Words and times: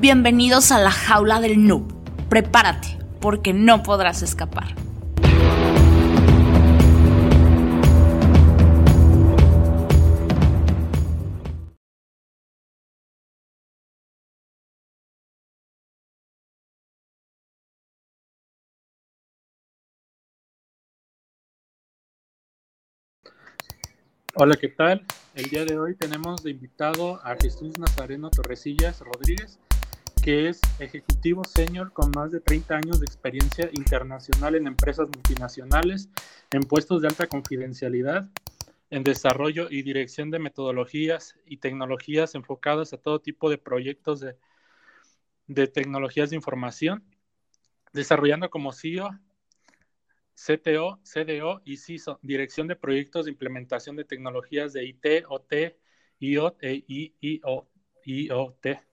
Bienvenidos 0.00 0.70
a 0.70 0.78
la 0.78 0.92
jaula 0.92 1.40
del 1.40 1.66
noob. 1.66 1.92
Prepárate, 2.28 2.96
porque 3.20 3.52
no 3.52 3.82
podrás 3.82 4.22
escapar. 4.22 4.76
Hola, 24.36 24.54
¿qué 24.54 24.68
tal? 24.68 25.04
El 25.34 25.50
día 25.50 25.64
de 25.64 25.76
hoy 25.76 25.96
tenemos 25.96 26.44
de 26.44 26.52
invitado 26.52 27.20
a 27.24 27.34
Jesús 27.34 27.76
Nazareno 27.80 28.30
Torresillas 28.30 29.00
Rodríguez, 29.00 29.58
que 30.28 30.50
es 30.50 30.60
ejecutivo 30.78 31.42
senior 31.42 31.90
con 31.90 32.10
más 32.10 32.30
de 32.30 32.40
30 32.40 32.76
años 32.76 33.00
de 33.00 33.06
experiencia 33.06 33.70
internacional 33.72 34.56
en 34.56 34.66
empresas 34.66 35.08
multinacionales, 35.08 36.10
en 36.50 36.64
puestos 36.64 37.00
de 37.00 37.08
alta 37.08 37.26
confidencialidad, 37.28 38.28
en 38.90 39.04
desarrollo 39.04 39.68
y 39.70 39.80
dirección 39.80 40.30
de 40.30 40.38
metodologías 40.38 41.34
y 41.46 41.56
tecnologías 41.56 42.34
enfocadas 42.34 42.92
a 42.92 42.98
todo 42.98 43.22
tipo 43.22 43.48
de 43.48 43.56
proyectos 43.56 44.20
de, 44.20 44.36
de 45.46 45.66
tecnologías 45.66 46.28
de 46.28 46.36
información, 46.36 47.02
desarrollando 47.94 48.50
como 48.50 48.74
CEO 48.74 49.18
CTO, 50.34 51.00
CDO 51.04 51.62
y 51.64 51.78
CISO, 51.78 52.18
Dirección 52.20 52.66
de 52.66 52.76
Proyectos 52.76 53.24
de 53.24 53.30
Implementación 53.30 53.96
de 53.96 54.04
Tecnologías 54.04 54.74
de 54.74 54.84
IT, 54.84 55.24
OT, 55.26 55.54
IoT 56.18 56.62
e 56.64 56.84
IoT 58.02 58.87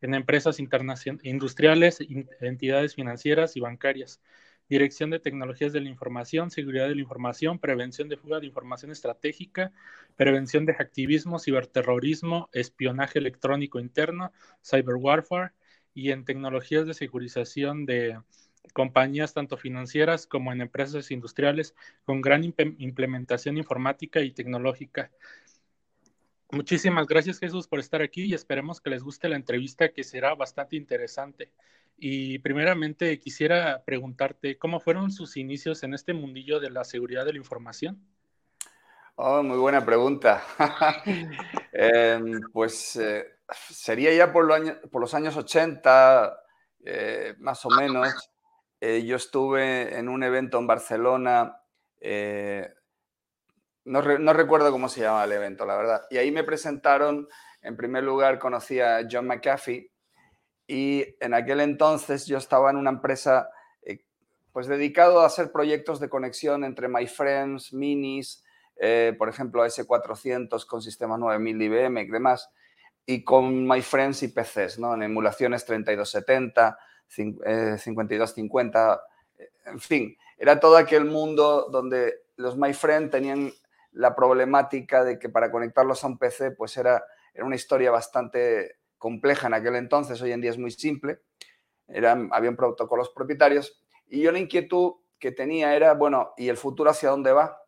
en 0.00 0.14
empresas 0.14 0.58
industriales, 0.58 1.98
entidades 2.40 2.94
financieras 2.94 3.56
y 3.56 3.60
bancarias. 3.60 4.20
Dirección 4.68 5.10
de 5.10 5.18
Tecnologías 5.18 5.72
de 5.72 5.80
la 5.80 5.88
Información, 5.88 6.50
Seguridad 6.52 6.88
de 6.88 6.94
la 6.94 7.00
Información, 7.00 7.58
Prevención 7.58 8.08
de 8.08 8.16
Fuga 8.16 8.38
de 8.38 8.46
Información 8.46 8.92
Estratégica, 8.92 9.72
Prevención 10.14 10.64
de 10.64 10.76
Activismo, 10.78 11.40
Ciberterrorismo, 11.40 12.48
Espionaje 12.52 13.18
Electrónico 13.18 13.80
Interno, 13.80 14.32
Cyber 14.64 14.94
Warfare 14.94 15.50
y 15.92 16.12
en 16.12 16.24
Tecnologías 16.24 16.86
de 16.86 16.94
Securización 16.94 17.84
de 17.84 18.20
compañías 18.72 19.34
tanto 19.34 19.56
financieras 19.56 20.28
como 20.28 20.52
en 20.52 20.60
empresas 20.60 21.10
industriales 21.10 21.74
con 22.04 22.20
gran 22.20 22.44
implementación 22.44 23.58
informática 23.58 24.20
y 24.20 24.30
tecnológica. 24.30 25.10
Muchísimas 26.52 27.06
gracias 27.06 27.38
Jesús 27.38 27.68
por 27.68 27.78
estar 27.78 28.02
aquí 28.02 28.24
y 28.24 28.34
esperemos 28.34 28.80
que 28.80 28.90
les 28.90 29.02
guste 29.02 29.28
la 29.28 29.36
entrevista 29.36 29.92
que 29.92 30.02
será 30.02 30.34
bastante 30.34 30.76
interesante. 30.76 31.52
Y 31.96 32.38
primeramente 32.38 33.18
quisiera 33.18 33.82
preguntarte, 33.84 34.58
¿cómo 34.58 34.80
fueron 34.80 35.10
sus 35.10 35.36
inicios 35.36 35.82
en 35.82 35.94
este 35.94 36.12
mundillo 36.12 36.58
de 36.58 36.70
la 36.70 36.84
seguridad 36.84 37.24
de 37.24 37.32
la 37.32 37.38
información? 37.38 38.04
Oh, 39.16 39.42
muy 39.42 39.58
buena 39.58 39.84
pregunta. 39.84 40.42
Em, 41.72 42.40
pues 42.52 42.96
eh, 42.96 43.24
sería 43.70 44.12
ya 44.12 44.32
por, 44.32 44.48
por, 44.90 45.00
los 45.00 45.14
años 45.14 45.36
80, 45.36 46.36
eh, 46.84 47.34
más 47.38 47.64
o 47.64 47.70
menos, 47.70 48.30
eh, 48.80 49.04
yo 49.04 49.16
estuve 49.16 49.96
en 49.96 50.08
un 50.08 50.22
evento 50.22 50.58
en 50.58 50.66
Barcelona, 50.66 51.60
eh, 52.00 52.72
no, 53.84 54.32
recuerdo 54.32 54.70
cómo 54.70 54.88
se 54.88 55.00
llama 55.00 55.24
el 55.24 55.32
evento, 55.32 55.66
la 55.66 55.76
verdad. 55.76 56.02
Y 56.10 56.18
ahí 56.18 56.30
me 56.30 56.44
presentaron, 56.44 57.28
en 57.62 57.76
primer 57.76 58.04
lugar 58.04 58.38
conocí 58.38 58.80
a 58.80 59.06
John 59.10 59.26
McAfee 59.26 59.90
y 60.66 61.04
en 61.20 61.34
aquel 61.34 61.60
entonces 61.60 62.26
yo 62.26 62.38
estaba 62.38 62.70
en 62.70 62.76
una 62.76 62.90
empresa 62.90 63.50
eh, 63.82 64.04
pues 64.52 64.66
dedicado 64.66 65.20
a 65.20 65.26
hacer 65.26 65.50
proyectos 65.50 66.00
de 66.00 66.08
conexión 66.08 66.64
entre 66.64 66.88
MyFriends, 66.88 67.72
Minis, 67.72 68.44
por 69.18 69.28
ejemplo 69.28 69.62
S400 69.66 70.64
con 70.64 70.80
sistemas 70.80 71.18
9000 71.18 71.62
IBM 71.62 72.00
y 72.00 72.10
demás, 72.10 72.50
y 73.04 73.24
con 73.24 73.66
MyFriends 73.66 74.22
y 74.22 74.28
PCs, 74.28 74.78
¿no? 74.78 74.94
en 74.94 75.02
emulaciones 75.02 75.64
3270, 75.64 76.78
5250, 77.08 79.02
eh, 79.38 79.50
en 79.66 79.80
fin, 79.80 80.16
era 80.38 80.60
todo 80.60 80.76
aquel 80.76 81.04
mundo 81.04 81.68
donde 81.70 82.22
los 82.36 82.56
MyFriend 82.56 83.10
tenían 83.10 83.52
la 83.92 84.14
problemática 84.14 85.04
de 85.04 85.18
que 85.18 85.28
para 85.28 85.50
conectarlos 85.50 86.04
a 86.04 86.06
un 86.06 86.18
PC 86.18 86.52
pues 86.52 86.76
era, 86.76 87.04
era 87.34 87.44
una 87.44 87.56
historia 87.56 87.90
bastante 87.90 88.78
compleja 88.98 89.46
en 89.46 89.54
aquel 89.54 89.76
entonces, 89.76 90.20
hoy 90.20 90.32
en 90.32 90.40
día 90.40 90.50
es 90.50 90.58
muy 90.58 90.70
simple, 90.70 91.20
eran, 91.88 92.28
habían 92.32 92.56
protocolos 92.56 93.10
propietarios 93.10 93.82
y 94.06 94.20
yo 94.20 94.32
la 94.32 94.38
inquietud 94.38 94.94
que 95.18 95.32
tenía 95.32 95.74
era, 95.74 95.94
bueno, 95.94 96.32
¿y 96.36 96.48
el 96.48 96.56
futuro 96.56 96.90
hacia 96.90 97.10
dónde 97.10 97.32
va? 97.32 97.62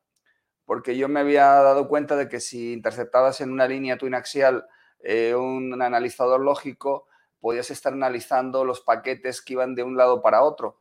Porque 0.65 0.97
yo 0.97 1.09
me 1.09 1.21
había 1.21 1.45
dado 1.45 1.89
cuenta 1.89 2.17
de 2.17 2.29
que 2.29 2.41
si 2.41 2.73
interceptabas 2.73 3.41
en 3.41 3.51
una 3.51 3.67
línea 3.67 3.99
twin 3.99 4.15
axial 4.15 4.67
eh, 5.01 5.35
un 5.35 5.81
analizador 5.83 6.41
lógico, 6.41 7.09
podías 7.41 7.71
estar 7.71 7.93
analizando 7.93 8.65
los 8.65 8.81
paquetes 8.81 9.43
que 9.43 9.55
iban 9.55 9.75
de 9.75 9.83
un 9.83 9.97
lado 9.97 10.23
para 10.23 10.43
otro. 10.43 10.81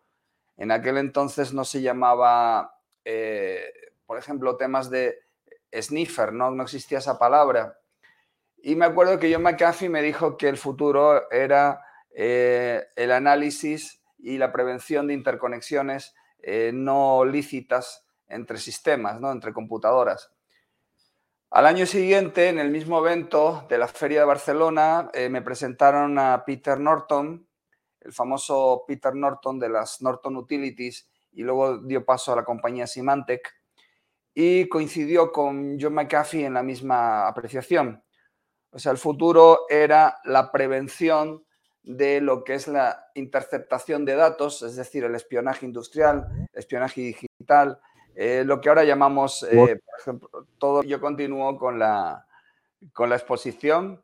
En 0.58 0.72
aquel 0.72 0.98
entonces 0.98 1.54
no 1.54 1.66
se 1.66 1.82
llamaba, 1.82 2.80
eh, 3.04 3.72
por 4.06 4.20
ejemplo, 4.20 4.58
temas 4.58 4.90
de 4.92 5.20
sniffer, 5.74 6.34
¿no? 6.34 6.52
no 6.52 6.64
existía 6.64 7.00
esa 7.00 7.18
palabra. 7.20 7.78
Y 8.64 8.76
me 8.76 8.86
acuerdo 8.86 9.20
que 9.20 9.34
John 9.34 9.44
McAfee 9.44 9.90
me 9.90 10.02
dijo 10.02 10.38
que 10.38 10.48
el 10.48 10.58
futuro 10.58 11.30
era 11.32 11.82
eh, 12.14 12.86
el 12.96 13.12
análisis 13.12 14.04
y 14.20 14.38
la 14.38 14.52
prevención 14.52 15.08
de 15.08 15.14
interconexiones 15.14 16.14
eh, 16.44 16.72
no 16.74 17.26
lícitas 17.26 18.06
entre 18.28 18.58
sistemas, 18.58 19.20
¿no? 19.20 19.32
entre 19.32 19.54
computadoras. 19.54 20.32
Al 21.50 21.66
año 21.66 21.86
siguiente, 21.86 22.48
en 22.48 22.60
el 22.60 22.72
mismo 22.72 23.06
evento 23.06 23.66
de 23.68 23.78
la 23.78 23.88
Feria 23.88 24.22
de 24.22 24.26
Barcelona, 24.26 25.10
eh, 25.14 25.28
me 25.28 25.42
presentaron 25.42 26.18
a 26.18 26.46
Peter 26.46 26.80
Norton, 26.80 27.46
el 28.00 28.14
famoso 28.14 28.86
Peter 28.88 29.14
Norton 29.14 29.60
de 29.60 29.68
las 29.68 30.02
Norton 30.02 30.38
Utilities, 30.38 31.10
y 31.34 31.44
luego 31.44 31.80
dio 31.80 32.06
paso 32.06 32.32
a 32.32 32.38
la 32.38 32.46
compañía 32.46 32.88
Symantec, 32.88 33.54
y 34.34 34.68
coincidió 34.70 35.32
con 35.32 35.78
John 35.80 35.94
McAfee 35.94 36.46
en 36.46 36.54
la 36.54 36.64
misma 36.64 37.28
apreciación. 37.28 38.04
O 38.72 38.80
sea, 38.80 38.92
el 38.92 38.98
futuro 38.98 39.66
era 39.70 40.20
la 40.24 40.52
prevención 40.52 41.44
de 41.84 42.22
lo 42.22 42.44
que 42.44 42.54
es 42.54 42.68
la 42.68 43.08
interceptación 43.16 44.06
de 44.06 44.16
datos, 44.16 44.62
es 44.62 44.76
decir, 44.76 45.04
el 45.04 45.16
espionaje 45.16 45.66
industrial, 45.66 46.28
espionaje 46.54 47.02
digital, 47.02 47.80
eh, 48.16 48.44
lo 48.46 48.62
que 48.62 48.70
ahora 48.70 48.84
llamamos, 48.84 49.44
eh, 49.44 49.80
por 49.84 50.00
ejemplo, 50.00 50.48
todo, 50.58 50.84
yo 50.84 51.02
continúo 51.02 51.58
con 51.58 51.80
la, 51.80 52.26
con 52.94 53.10
la 53.10 53.16
exposición 53.16 54.04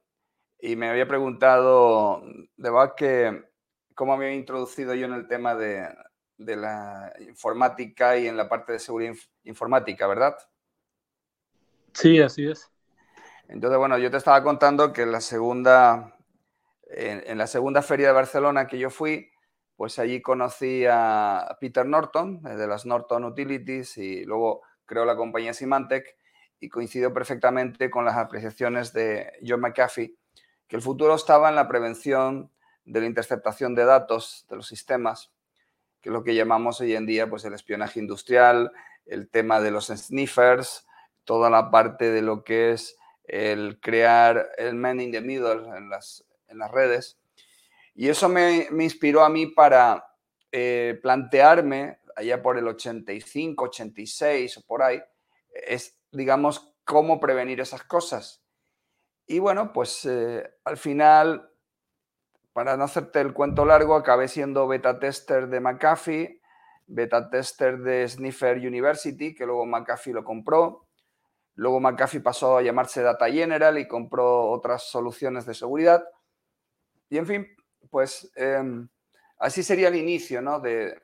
y 0.60 0.76
me 0.76 0.90
había 0.90 1.08
preguntado, 1.08 2.24
de 2.58 2.70
verdad, 2.72 2.96
que 2.96 3.44
cómo 3.94 4.18
me 4.18 4.26
había 4.26 4.38
introducido 4.38 4.94
yo 4.96 5.06
en 5.06 5.14
el 5.14 5.28
tema 5.28 5.56
de, 5.56 5.88
de 6.38 6.56
la 6.56 7.14
informática 7.20 8.18
y 8.18 8.28
en 8.28 8.38
la 8.38 8.48
parte 8.48 8.74
de 8.74 8.80
seguridad 8.80 9.16
informática, 9.44 10.08
¿verdad? 10.08 10.38
Sí, 11.94 12.22
así 12.22 12.48
es. 12.48 12.70
Entonces, 13.48 13.78
bueno, 13.78 13.98
yo 13.98 14.12
te 14.12 14.18
estaba 14.18 14.44
contando 14.44 14.94
que 14.94 15.04
en 15.04 15.12
la 15.12 15.22
segunda, 15.22 16.16
en 16.90 17.38
la 17.38 17.48
segunda 17.48 17.82
feria 17.82 18.08
de 18.08 18.14
Barcelona 18.14 18.68
que 18.68 18.78
yo 18.78 18.90
fui, 18.90 19.32
pues 19.78 20.00
allí 20.00 20.22
conocí 20.22 20.86
a 20.90 21.56
Peter 21.62 21.86
Norton, 21.86 22.42
eh, 22.46 22.56
de 22.56 22.68
las 22.68 22.86
Norton 22.86 23.24
Utilities, 23.24 23.98
y 23.98 24.26
luego 24.26 24.64
creó 24.86 25.06
la 25.06 25.16
compañía 25.16 25.54
Symantec, 25.54 26.18
y 26.60 26.68
coincidió 26.68 27.14
perfectamente 27.14 27.92
con 27.92 28.04
las 28.04 28.18
apreciaciones 28.18 28.92
de 28.92 29.32
John 29.48 29.62
McAfee, 29.62 30.18
que 30.68 30.76
el 30.76 30.82
futuro 30.82 31.14
estaba 31.14 31.50
en 31.50 31.56
la 31.56 31.68
prevención 31.68 32.52
de 32.86 33.02
la 33.02 33.06
interceptación 33.06 33.76
de 33.76 33.86
datos 33.86 34.48
de 34.50 34.56
los 34.56 34.68
sistemas, 34.68 35.32
que 36.02 36.10
lo 36.10 36.24
que 36.24 36.36
llamamos 36.36 36.82
hoy 36.82 36.96
en 36.96 37.06
día 37.06 37.30
pues, 37.30 37.46
el 37.46 37.54
espionaje 37.54 38.00
industrial, 38.00 38.72
el 39.06 39.30
tema 39.30 39.60
de 39.62 39.72
los 39.72 39.88
sniffers, 39.88 40.86
toda 41.24 41.50
la 41.50 41.72
parte 41.72 42.12
de 42.12 42.22
lo 42.22 42.44
que 42.44 42.72
es 42.72 42.98
el 43.24 43.80
crear 43.80 44.50
el 44.58 44.76
man 44.76 45.02
in 45.02 45.12
the 45.12 45.22
middle 45.22 45.68
en 45.78 45.90
las, 45.90 46.24
en 46.48 46.60
las 46.60 46.72
redes 46.72 47.18
y 47.98 48.10
eso 48.10 48.30
me, 48.30 48.68
inspiró 48.80 49.26
a 49.26 49.30
mí 49.30 49.48
para 49.48 50.08
eh, 50.52 51.00
plantearme, 51.02 52.00
allá 52.16 52.44
por 52.44 52.60
el 52.60 52.68
85, 52.68 53.66
86 53.66 54.58
o 54.58 54.62
por 54.68 54.84
ahí, 54.84 55.02
es, 55.52 55.98
digamos, 56.12 56.76
cómo 56.84 57.20
prevenir 57.20 57.60
esas 57.60 57.82
cosas. 57.82 58.44
Y 59.26 59.40
bueno, 59.40 59.74
pues 59.74 60.06
eh, 60.06 60.48
al 60.64 60.78
final, 60.78 61.50
para 62.58 62.76
no 62.76 62.86
hacerte 62.86 63.22
el 63.22 63.34
cuento 63.34 63.66
largo, 63.66 63.94
acabé 63.94 64.28
siendo 64.28 64.68
beta 64.68 64.98
tester 64.98 65.48
de 65.48 65.60
McAfee, 65.60 66.42
beta 66.88 67.30
tester 67.30 67.78
de 67.78 68.10
Sniffer 68.10 68.58
University, 68.58 69.36
que 69.36 69.46
luego 69.46 69.68
McAfee 69.68 70.14
lo 70.14 70.24
compró. 70.24 70.88
Luego 71.54 71.80
McAfee 71.80 72.20
pasó 72.20 72.58
a 72.58 72.64
llamarse 72.64 73.04
Data 73.04 73.30
General 73.30 73.78
y 73.78 73.88
compró 73.88 74.50
otras 74.50 74.90
soluciones 74.90 75.46
de 75.46 75.54
seguridad. 75.54 76.04
Y 77.12 77.20
en 77.20 77.28
fin, 77.28 77.48
pues 77.92 78.32
em, 78.36 78.90
así 79.38 79.62
sería 79.62 79.90
el 79.90 79.96
inicio, 79.96 80.42
¿no? 80.42 80.60
De, 80.60 81.00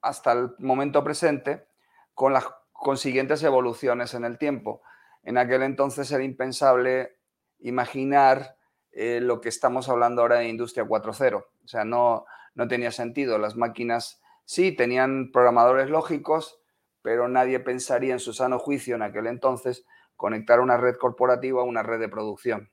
hasta 0.00 0.32
el 0.32 0.54
momento 0.56 1.04
presente, 1.04 1.68
con 2.14 2.32
las 2.32 2.46
consiguientes 2.72 3.42
evoluciones 3.42 4.14
en 4.14 4.24
el 4.24 4.38
tiempo. 4.38 4.80
En 5.22 5.36
aquel 5.36 5.64
entonces 5.64 6.10
era 6.10 6.24
impensable 6.24 7.18
imaginar 7.58 8.56
eh, 9.00 9.20
lo 9.20 9.40
que 9.40 9.48
estamos 9.48 9.88
hablando 9.88 10.22
ahora 10.22 10.38
de 10.38 10.48
Industria 10.48 10.84
4.0. 10.84 11.36
O 11.36 11.68
sea, 11.68 11.84
no, 11.84 12.26
no 12.56 12.66
tenía 12.66 12.90
sentido. 12.90 13.38
Las 13.38 13.54
máquinas 13.54 14.20
sí 14.44 14.72
tenían 14.72 15.30
programadores 15.30 15.88
lógicos, 15.88 16.58
pero 17.00 17.28
nadie 17.28 17.60
pensaría 17.60 18.14
en 18.14 18.18
su 18.18 18.32
sano 18.32 18.58
juicio 18.58 18.96
en 18.96 19.02
aquel 19.02 19.28
entonces 19.28 19.86
conectar 20.16 20.58
una 20.58 20.76
red 20.78 20.96
corporativa 20.96 21.60
a 21.60 21.64
una 21.64 21.84
red 21.84 22.00
de 22.00 22.08
producción. 22.08 22.72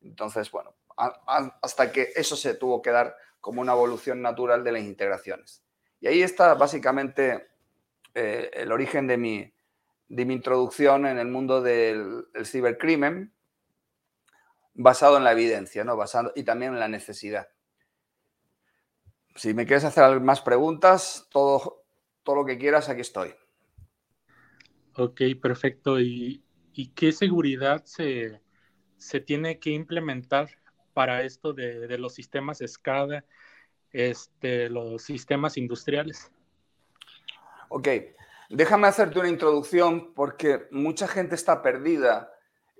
Entonces, 0.00 0.50
bueno, 0.50 0.74
hasta 1.62 1.92
que 1.92 2.08
eso 2.16 2.34
se 2.34 2.54
tuvo 2.54 2.82
que 2.82 2.90
dar 2.90 3.14
como 3.40 3.60
una 3.60 3.72
evolución 3.72 4.20
natural 4.20 4.64
de 4.64 4.72
las 4.72 4.82
integraciones. 4.82 5.62
Y 6.00 6.08
ahí 6.08 6.22
está 6.22 6.54
básicamente 6.54 7.46
eh, 8.14 8.50
el 8.54 8.72
origen 8.72 9.06
de 9.06 9.16
mi, 9.16 9.54
de 10.08 10.24
mi, 10.24 10.34
introducción 10.34 11.06
en 11.06 11.18
el 11.18 11.28
mundo 11.28 11.62
del, 11.62 12.26
cibercrimen, 12.44 13.32
basado 14.74 15.16
en 15.16 15.24
la 15.24 15.32
evidencia 15.32 15.84
¿no? 15.84 15.96
basado, 15.96 16.32
y 16.34 16.44
también 16.44 16.72
en 16.72 16.80
la 16.80 16.88
necesidad. 16.88 17.48
Si 19.34 19.54
me 19.54 19.66
quieres 19.66 19.84
hacer 19.84 20.20
más 20.20 20.40
preguntas, 20.40 21.26
todo, 21.30 21.84
todo 22.22 22.36
lo 22.36 22.44
que 22.44 22.58
quieras, 22.58 22.88
aquí 22.88 23.00
estoy. 23.00 23.34
Ok, 24.96 25.22
perfecto. 25.40 25.98
¿Y, 25.98 26.44
y 26.74 26.88
qué 26.88 27.12
seguridad 27.12 27.82
se, 27.84 28.42
se, 28.98 29.20
tiene 29.20 29.58
que 29.58 29.70
implementar 29.70 30.50
para 30.92 31.22
esto 31.22 31.54
de, 31.54 31.86
de 31.86 31.98
los 31.98 32.14
sistemas 32.14 32.58
SCADA, 32.58 33.24
este, 33.90 34.68
los 34.68 35.02
sistemas 35.02 35.56
industriales? 35.56 36.30
Ok, 37.70 37.88
déjame 38.50 38.88
hacerte 38.88 39.18
una 39.18 39.30
introducción 39.30 40.12
porque 40.12 40.66
mucha 40.70 41.08
gente 41.08 41.34
está 41.34 41.62
perdida 41.62 42.31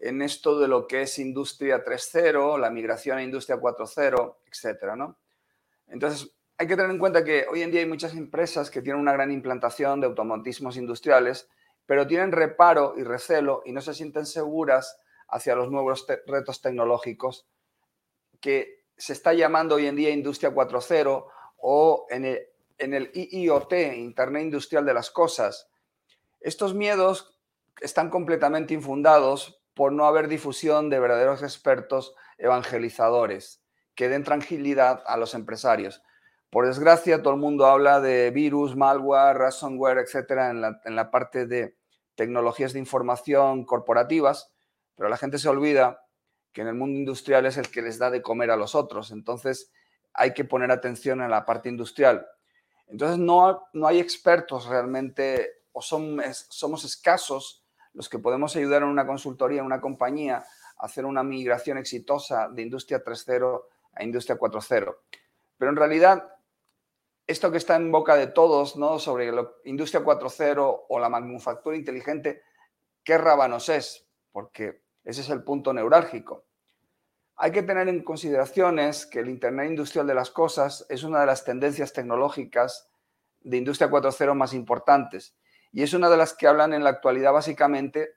en 0.02 0.20
esto 0.20 0.58
de 0.58 0.66
lo 0.66 0.88
que 0.88 1.02
es 1.02 1.18
Industria 1.20 1.84
3.0, 1.84 2.58
la 2.58 2.70
migración 2.70 3.18
a 3.18 3.22
Industria 3.22 3.60
4.0, 3.60 4.36
etcétera, 4.46 4.96
¿no? 4.96 5.16
Entonces, 5.86 6.34
hay 6.58 6.66
que 6.66 6.74
tener 6.74 6.90
en 6.90 6.98
cuenta 6.98 7.22
que 7.22 7.46
hoy 7.48 7.62
en 7.62 7.70
día 7.70 7.80
hay 7.80 7.88
muchas 7.88 8.14
empresas 8.14 8.68
que 8.68 8.82
tienen 8.82 9.00
una 9.00 9.12
gran 9.12 9.30
implantación 9.30 10.00
de 10.00 10.08
automatismos 10.08 10.76
industriales, 10.76 11.48
pero 11.86 12.06
tienen 12.08 12.32
reparo 12.32 12.94
y 12.96 13.04
recelo 13.04 13.62
y 13.64 13.70
no 13.70 13.80
se 13.80 13.94
sienten 13.94 14.26
seguras 14.26 14.98
hacia 15.28 15.54
los 15.54 15.70
nuevos 15.70 16.04
retos 16.26 16.60
tecnológicos 16.60 17.46
que 18.40 18.82
se 18.96 19.12
está 19.12 19.32
llamando 19.34 19.76
hoy 19.76 19.86
en 19.86 19.96
día 19.96 20.10
Industria 20.10 20.52
4.0 20.52 21.26
o 21.58 22.06
en 22.10 22.24
el, 22.24 22.48
en 22.78 22.94
el 22.94 23.10
IIoT, 23.14 23.72
Internet 23.94 24.42
Industrial 24.42 24.84
de 24.84 24.94
las 24.94 25.12
Cosas. 25.12 25.68
Estos 26.40 26.74
miedos 26.74 27.38
están 27.80 28.10
completamente 28.10 28.74
infundados 28.74 29.61
por 29.74 29.92
no 29.92 30.06
haber 30.06 30.28
difusión 30.28 30.90
de 30.90 31.00
verdaderos 31.00 31.42
expertos 31.42 32.14
evangelizadores 32.38 33.62
que 33.94 34.08
den 34.08 34.24
tranquilidad 34.24 35.02
a 35.06 35.16
los 35.16 35.34
empresarios. 35.34 36.02
Por 36.50 36.66
desgracia, 36.66 37.22
todo 37.22 37.32
el 37.32 37.40
mundo 37.40 37.66
habla 37.66 38.00
de 38.00 38.30
virus, 38.30 38.76
malware, 38.76 39.38
ransomware, 39.38 39.98
etcétera, 39.98 40.50
en 40.50 40.96
la, 40.96 41.10
parte 41.10 41.46
de 41.46 41.76
tecnologías 42.14 42.74
de 42.74 42.78
información 42.78 43.64
corporativas, 43.64 44.52
pero 44.94 45.08
la 45.08 45.16
gente 45.16 45.38
se 45.38 45.48
olvida 45.48 46.04
que 46.52 46.60
en 46.60 46.68
el 46.68 46.74
mundo 46.74 46.98
industrial 46.98 47.46
es 47.46 47.56
el 47.56 47.70
que 47.70 47.80
les 47.80 47.98
da 47.98 48.10
de 48.10 48.20
comer 48.20 48.50
a 48.50 48.56
los 48.56 48.74
otros. 48.74 49.12
Entonces, 49.12 49.72
hay 50.12 50.34
que 50.34 50.44
poner 50.44 50.70
atención 50.70 51.22
en 51.22 51.30
la 51.30 51.46
parte 51.46 51.70
industrial. 51.70 52.26
Entonces, 52.86 53.18
no, 53.18 53.64
no 53.72 53.86
hay 53.86 53.98
expertos 53.98 54.66
realmente, 54.66 55.48
o 55.72 55.80
son, 55.80 56.20
somos 56.50 56.84
escasos 56.84 57.61
los 57.94 58.08
que 58.08 58.18
podemos 58.18 58.56
ayudar 58.56 58.82
en 58.82 58.88
una 58.88 59.06
consultoría, 59.06 59.60
en 59.60 59.66
una 59.66 59.80
compañía, 59.80 60.44
a 60.76 60.86
hacer 60.86 61.04
una 61.04 61.22
migración 61.22 61.78
exitosa 61.78 62.48
de 62.48 62.62
industria 62.62 63.04
3.0 63.04 63.62
a 63.94 64.04
industria 64.04 64.38
4.0. 64.38 64.96
Pero 65.58 65.70
en 65.70 65.76
realidad, 65.76 66.34
esto 67.26 67.50
que 67.50 67.58
está 67.58 67.76
en 67.76 67.92
boca 67.92 68.16
de 68.16 68.28
todos, 68.28 68.76
¿no? 68.76 68.98
Sobre 68.98 69.30
la 69.30 69.46
industria 69.64 70.02
4.0 70.02 70.84
o 70.88 70.98
la 70.98 71.08
manufactura 71.08 71.76
inteligente, 71.76 72.42
¿qué 73.04 73.18
rábanos 73.18 73.68
es? 73.68 74.06
Porque 74.32 74.82
ese 75.04 75.20
es 75.20 75.30
el 75.30 75.44
punto 75.44 75.72
neurálgico. 75.72 76.44
Hay 77.36 77.52
que 77.52 77.62
tener 77.62 77.88
en 77.88 78.02
consideraciones 78.02 79.06
que 79.06 79.20
el 79.20 79.28
Internet 79.28 79.70
Industrial 79.70 80.06
de 80.06 80.14
las 80.14 80.30
Cosas 80.30 80.86
es 80.88 81.02
una 81.02 81.20
de 81.20 81.26
las 81.26 81.44
tendencias 81.44 81.92
tecnológicas 81.92 82.88
de 83.40 83.56
Industria 83.56 83.90
4.0 83.90 84.34
más 84.34 84.54
importantes 84.54 85.34
y 85.72 85.82
es 85.82 85.94
una 85.94 86.10
de 86.10 86.16
las 86.16 86.34
que 86.34 86.46
hablan 86.46 86.74
en 86.74 86.84
la 86.84 86.90
actualidad 86.90 87.32
básicamente 87.32 88.14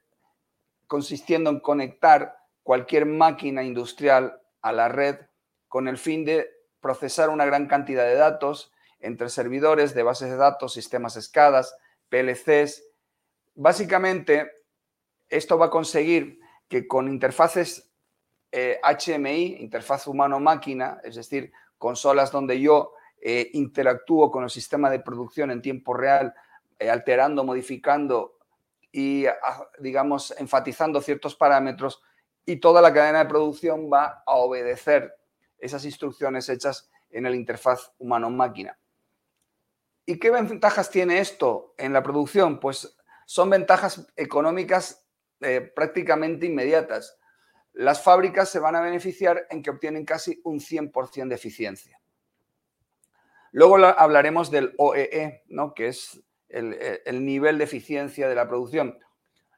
consistiendo 0.86 1.50
en 1.50 1.60
conectar 1.60 2.36
cualquier 2.62 3.06
máquina 3.06 3.62
industrial 3.64 4.40
a 4.60 4.72
la 4.72 4.88
red 4.88 5.16
con 5.68 5.88
el 5.88 5.98
fin 5.98 6.24
de 6.24 6.48
procesar 6.80 7.30
una 7.30 7.44
gran 7.44 7.66
cantidad 7.66 8.04
de 8.04 8.14
datos 8.14 8.72
entre 9.00 9.28
servidores 9.28 9.94
de 9.94 10.02
bases 10.02 10.30
de 10.30 10.36
datos, 10.36 10.72
sistemas 10.72 11.16
escadas, 11.16 11.76
PLCs. 12.08 12.84
Básicamente, 13.54 14.52
esto 15.28 15.58
va 15.58 15.66
a 15.66 15.70
conseguir 15.70 16.38
que 16.68 16.86
con 16.86 17.08
interfaces 17.08 17.90
HMI, 18.52 19.44
eh, 19.44 19.56
interfaz 19.60 20.06
humano-máquina, 20.06 21.00
es 21.04 21.16
decir, 21.16 21.52
consolas 21.78 22.30
donde 22.30 22.60
yo 22.60 22.92
eh, 23.20 23.50
interactúo 23.52 24.30
con 24.30 24.44
el 24.44 24.50
sistema 24.50 24.88
de 24.90 25.00
producción 25.00 25.50
en 25.50 25.62
tiempo 25.62 25.94
real, 25.94 26.34
alterando, 26.80 27.44
modificando 27.44 28.38
y, 28.92 29.26
ah, 29.26 29.68
digamos, 29.78 30.34
enfatizando 30.38 31.00
ciertos 31.00 31.34
parámetros 31.34 32.02
y 32.44 32.56
toda 32.56 32.80
la 32.80 32.92
cadena 32.92 33.20
de 33.20 33.28
producción 33.28 33.90
va 33.92 34.22
a 34.26 34.34
obedecer 34.34 35.14
esas 35.58 35.84
instrucciones 35.84 36.48
hechas 36.48 36.90
en 37.10 37.26
el 37.26 37.34
interfaz 37.34 37.92
humano-máquina. 37.98 38.78
¿Y 40.04 40.18
qué 40.18 40.30
ventajas 40.30 40.90
tiene 40.90 41.18
esto 41.18 41.74
en 41.78 41.92
la 41.92 42.02
producción? 42.02 42.60
Pues 42.60 42.96
son 43.26 43.50
ventajas 43.50 44.06
económicas 44.16 45.04
prácticamente 45.74 46.46
inmediatas 46.46 47.18
las 47.76 48.02
fábricas 48.02 48.48
se 48.48 48.58
van 48.58 48.74
a 48.74 48.80
beneficiar 48.80 49.46
en 49.50 49.62
que 49.62 49.68
obtienen 49.68 50.06
casi 50.06 50.40
un 50.44 50.60
100% 50.60 51.28
de 51.28 51.34
eficiencia. 51.34 52.00
Luego 53.52 53.76
hablaremos 53.76 54.50
del 54.50 54.74
OEE, 54.78 55.22
e, 55.22 55.44
¿no? 55.48 55.74
que 55.74 55.88
es 55.88 56.22
el, 56.56 57.24
nivel 57.24 57.58
de 57.58 57.64
eficiencia 57.64 58.28
de 58.28 58.34
la 58.34 58.48
producción. 58.48 58.98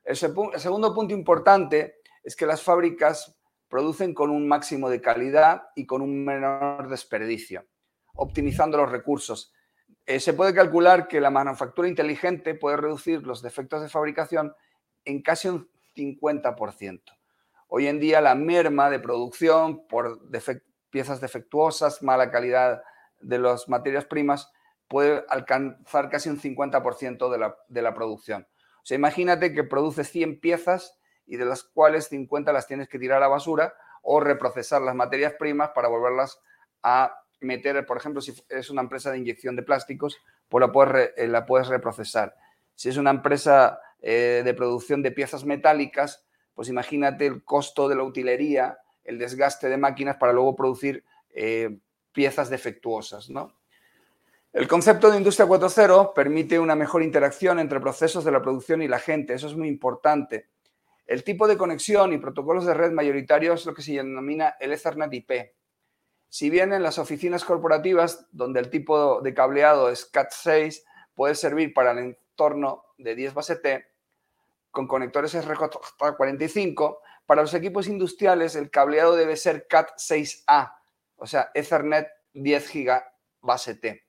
El, 0.05 0.17
segundo 0.17 0.95
punto 0.95 1.15
importante 1.15 1.97
es 2.23 2.35
que 2.35 2.47
las 2.47 2.63
fábricas 2.63 3.37
producen 3.69 4.15
con 4.15 4.31
un 4.31 4.49
máximo 4.49 4.89
de 4.89 5.01
calidad 5.01 5.69
y 5.77 5.87
con 5.87 6.03
un 6.03 6.25
menor 6.25 6.89
desperdicio, 6.89 7.67
optimizando 8.15 8.79
los 8.79 8.91
recursos. 8.91 9.53
Eh, 10.07 10.21
se 10.21 10.33
puede 10.33 10.55
calcular 10.55 11.07
que 11.07 11.21
la 11.21 11.31
manufactura 11.31 11.89
inteligente 11.89 12.55
puede 12.55 12.79
reducir 12.79 13.27
los 13.27 13.43
defectos 13.43 13.83
de 13.83 13.89
fabricación 13.89 14.55
en 15.05 15.23
casi 15.23 15.49
un 15.49 15.69
50%. 15.95 17.03
Hoy 17.69 17.87
en 17.87 18.01
día 18.01 18.21
la 18.21 18.35
merma 18.35 18.89
de 18.89 18.99
producción 18.99 19.87
por 19.87 20.19
piezas 20.91 21.21
defectuosas, 21.21 22.03
mala 22.03 22.31
calidad 22.31 22.83
de 23.21 23.39
las 23.39 23.69
materias 23.69 24.07
primas, 24.07 24.51
puede 24.89 25.25
alcanzar 25.29 26.09
casi 26.09 26.29
un 26.31 26.41
50% 26.41 27.31
de 27.31 27.39
la, 27.39 27.57
de 27.69 27.83
la 27.83 27.95
producción. 27.95 28.49
O 28.77 28.87
sea, 28.89 28.97
imagínate 28.97 29.53
que 29.53 29.65
produces 29.65 30.11
100 30.11 30.41
piezas 30.41 30.99
y 31.27 31.37
de 31.37 31.45
las 31.45 31.63
cuales 31.63 32.09
50 32.09 32.53
las 32.53 32.67
tienes 32.67 32.89
que 32.89 32.99
tirar 32.99 33.19
a 33.19 33.21
la 33.21 33.29
basura 33.29 33.75
o 34.03 34.21
reprocesar 34.21 34.81
las 34.81 34.95
materias 34.95 35.35
primas 35.39 35.71
para 35.75 35.89
volverlas 35.89 36.41
a 36.83 37.15
meter, 37.41 37.85
por 37.87 37.97
ejemplo, 37.97 38.21
si 38.21 38.35
es 38.49 38.71
una 38.71 38.83
empresa 38.83 39.11
de 39.11 39.19
inyección 39.19 39.57
de 39.57 39.63
plásticos, 39.63 40.17
pues 40.49 40.61
la 40.61 40.73
puedes, 40.73 41.13
eh, 41.17 41.29
la 41.29 41.47
puedes 41.47 41.69
reprocesar. 41.69 42.35
Si 42.75 42.89
es 42.89 42.97
una 42.97 43.11
empresa 43.11 43.81
eh, 44.01 44.43
de 44.45 44.55
producción 44.55 45.03
de 45.03 45.11
piezas 45.11 45.45
metálicas, 45.45 46.27
pues 46.55 46.69
imagínate 46.69 47.27
el 47.27 47.45
costo 47.45 47.89
de 47.89 47.97
la 47.97 48.05
utilería, 48.05 48.79
el 49.05 49.19
desgaste 49.19 49.69
de 49.69 49.77
máquinas 49.77 50.17
para 50.17 50.33
luego 50.33 50.57
producir 50.57 51.05
eh, 51.31 51.79
piezas 52.13 52.51
defectuosas. 52.51 53.31
¿no? 53.31 53.58
El 54.59 54.67
concepto 54.67 55.09
de 55.09 55.19
Industria 55.19 55.47
4.0 55.47 56.15
permite 56.15 56.59
una 56.59 56.75
mejor 56.75 57.05
interacción 57.05 57.61
entre 57.61 57.79
procesos 57.79 58.25
de 58.25 58.33
la 58.33 58.43
producción 58.43 58.83
y 58.83 58.89
la 58.89 58.99
gente, 58.99 59.35
eso 59.35 59.47
es 59.47 59.55
muy 59.55 59.69
importante. 59.69 60.49
El 61.07 61.23
tipo 61.23 61.47
de 61.47 61.57
conexión 61.57 62.13
y 62.13 62.19
protocolos 62.19 62.67
de 62.67 62.75
red 62.75 62.91
mayoritarios 62.91 63.61
es 63.61 63.67
lo 63.67 63.73
que 63.73 63.83
se 63.83 63.93
denomina 63.93 64.57
el 64.59 64.73
Ethernet 64.73 65.15
IP. 65.15 65.31
Si 66.29 66.51
bien 66.51 66.73
en 66.73 66.83
las 66.83 66.99
oficinas 66.99 67.45
corporativas, 67.45 68.27
donde 68.33 68.59
el 68.59 68.69
tipo 68.69 69.21
de 69.21 69.33
cableado 69.33 69.91
es 69.91 70.13
CAT6, 70.13 70.83
puede 71.15 71.37
servir 71.37 71.73
para 71.73 71.93
el 71.93 71.99
entorno 71.99 72.83
de 72.99 73.15
10 73.15 73.35
base 73.35 73.55
T, 73.55 73.87
con 74.73 74.89
conectores 74.89 75.37
RJ45. 75.37 76.99
Para 77.27 77.43
los 77.43 77.55
equipos 77.55 77.87
industriales, 77.87 78.57
el 78.57 78.71
cableado 78.71 79.15
debe 79.15 79.37
ser 79.37 79.69
CAT6A, 79.69 80.75
o 81.15 81.29
sea, 81.29 81.53
Ethernet 81.55 82.09
10 82.33 82.69
gigabase 82.69 83.77
T. 83.77 84.08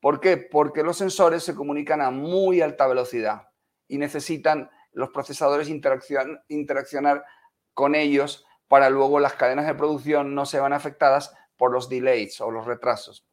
¿Por 0.00 0.20
qué? 0.20 0.36
Porque 0.36 0.82
los 0.82 0.96
sensores 0.96 1.42
se 1.42 1.54
comunican 1.54 2.00
a 2.00 2.10
muy 2.10 2.60
alta 2.60 2.86
velocidad 2.86 3.48
y 3.88 3.98
necesitan 3.98 4.70
los 4.92 5.10
procesadores 5.10 5.68
interaccionar 5.68 7.24
con 7.74 7.94
ellos 7.94 8.46
para 8.68 8.90
luego 8.90 9.18
las 9.18 9.34
cadenas 9.34 9.66
de 9.66 9.74
producción 9.74 10.34
no 10.34 10.46
se 10.46 10.60
van 10.60 10.72
afectadas 10.72 11.34
por 11.56 11.72
los 11.72 11.88
delays 11.88 12.40
o 12.40 12.50
los 12.50 12.66
retrasos. 12.66 13.26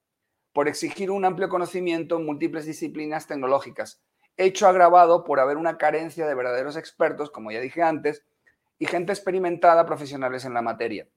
por 0.55 0.69
exigir 0.69 1.11
un 1.11 1.27
amplio 1.27 1.51
conocimiento 1.51 2.17
en 2.17 2.25
múltiples 2.25 2.65
disciplinas 2.65 3.27
tecnológicas, 3.27 4.03
hecho 4.37 4.67
agravado 4.67 5.25
por 5.25 5.41
haber 5.41 5.57
una 5.57 5.79
carencia 5.79 6.27
de 6.27 6.35
verdaderos 6.35 6.77
expertos, 6.77 7.31
como 7.31 7.51
ya 7.51 7.61
dije 7.61 7.83
antes, 7.83 8.25
y 8.79 8.87
gente 8.87 9.13
experimentada 9.13 9.87
profesionales 9.87 10.45
en 10.45 10.55
la 10.55 10.63
materia. 10.63 11.09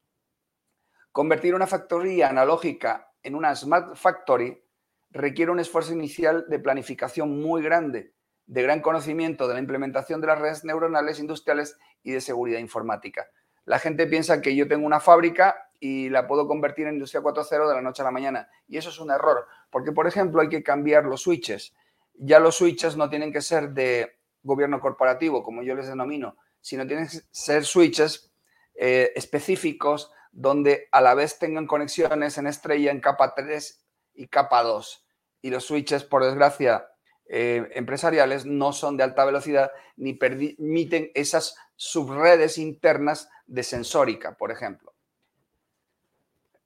Convertir 1.11 1.55
una 1.55 1.67
factoría 1.67 2.29
analógica 2.29 3.11
en 3.23 3.35
una 3.35 3.55
Smart 3.55 3.95
Factory 3.95 4.63
requiere 5.11 5.51
un 5.51 5.59
esfuerzo 5.59 5.93
inicial 5.93 6.45
de 6.47 6.59
planificación 6.59 7.41
muy 7.41 7.61
grande, 7.61 8.13
de 8.45 8.63
gran 8.63 8.81
conocimiento 8.81 9.47
de 9.47 9.55
la 9.55 9.59
implementación 9.59 10.21
de 10.21 10.27
las 10.27 10.39
redes 10.39 10.63
neuronales 10.63 11.19
industriales 11.19 11.77
y 12.03 12.11
de 12.11 12.21
seguridad 12.21 12.59
informática. 12.59 13.27
La 13.65 13.79
gente 13.79 14.07
piensa 14.07 14.41
que 14.41 14.55
yo 14.55 14.67
tengo 14.67 14.85
una 14.85 14.99
fábrica 14.99 15.69
y 15.79 16.09
la 16.09 16.27
puedo 16.27 16.47
convertir 16.47 16.87
en 16.87 16.95
industria 16.95 17.21
4.0 17.21 17.67
de 17.67 17.75
la 17.75 17.81
noche 17.81 18.01
a 18.01 18.05
la 18.05 18.11
mañana. 18.11 18.49
Y 18.67 18.77
eso 18.77 18.89
es 18.89 18.99
un 18.99 19.11
error, 19.11 19.45
porque, 19.69 19.91
por 19.91 20.07
ejemplo, 20.07 20.41
hay 20.41 20.49
que 20.49 20.63
cambiar 20.63 21.05
los 21.05 21.21
switches. 21.21 21.75
Ya 22.21 22.39
los 22.39 22.57
switches 22.57 22.97
no 22.97 23.09
tienen 23.09 23.31
que 23.31 23.41
ser 23.41 23.69
de 23.69 24.19
gobierno 24.43 24.79
corporativo, 24.79 25.43
como 25.43 25.63
yo 25.63 25.75
les 25.75 25.87
denomino, 25.87 26.37
sino 26.61 26.85
tienen 26.85 27.07
que 27.07 27.19
ser 27.31 27.65
switches 27.65 28.31
eh, 28.75 29.11
específicos 29.15 30.11
donde 30.31 30.87
a 30.91 31.01
la 31.01 31.15
vez 31.15 31.39
tengan 31.39 31.65
conexiones 31.65 32.37
en 32.37 32.47
estrella 32.47 32.91
en 32.91 33.01
capa 33.01 33.33
3 33.35 33.85
y 34.13 34.27
capa 34.27 34.63
2. 34.63 35.05
Y 35.41 35.49
los 35.49 35.65
switches, 35.65 36.03
por 36.03 36.23
desgracia, 36.23 36.87
eh, 37.25 37.69
empresariales 37.73 38.45
no 38.45 38.73
son 38.73 38.97
de 38.97 39.03
alta 39.03 39.23
velocidad 39.23 39.71
ni 39.97 40.13
permiten 40.13 41.11
esas 41.13 41.55
subredes 41.75 42.57
internas 42.57 43.29
de 43.47 43.63
sensórica, 43.63 44.35
por 44.35 44.51
ejemplo. 44.51 44.93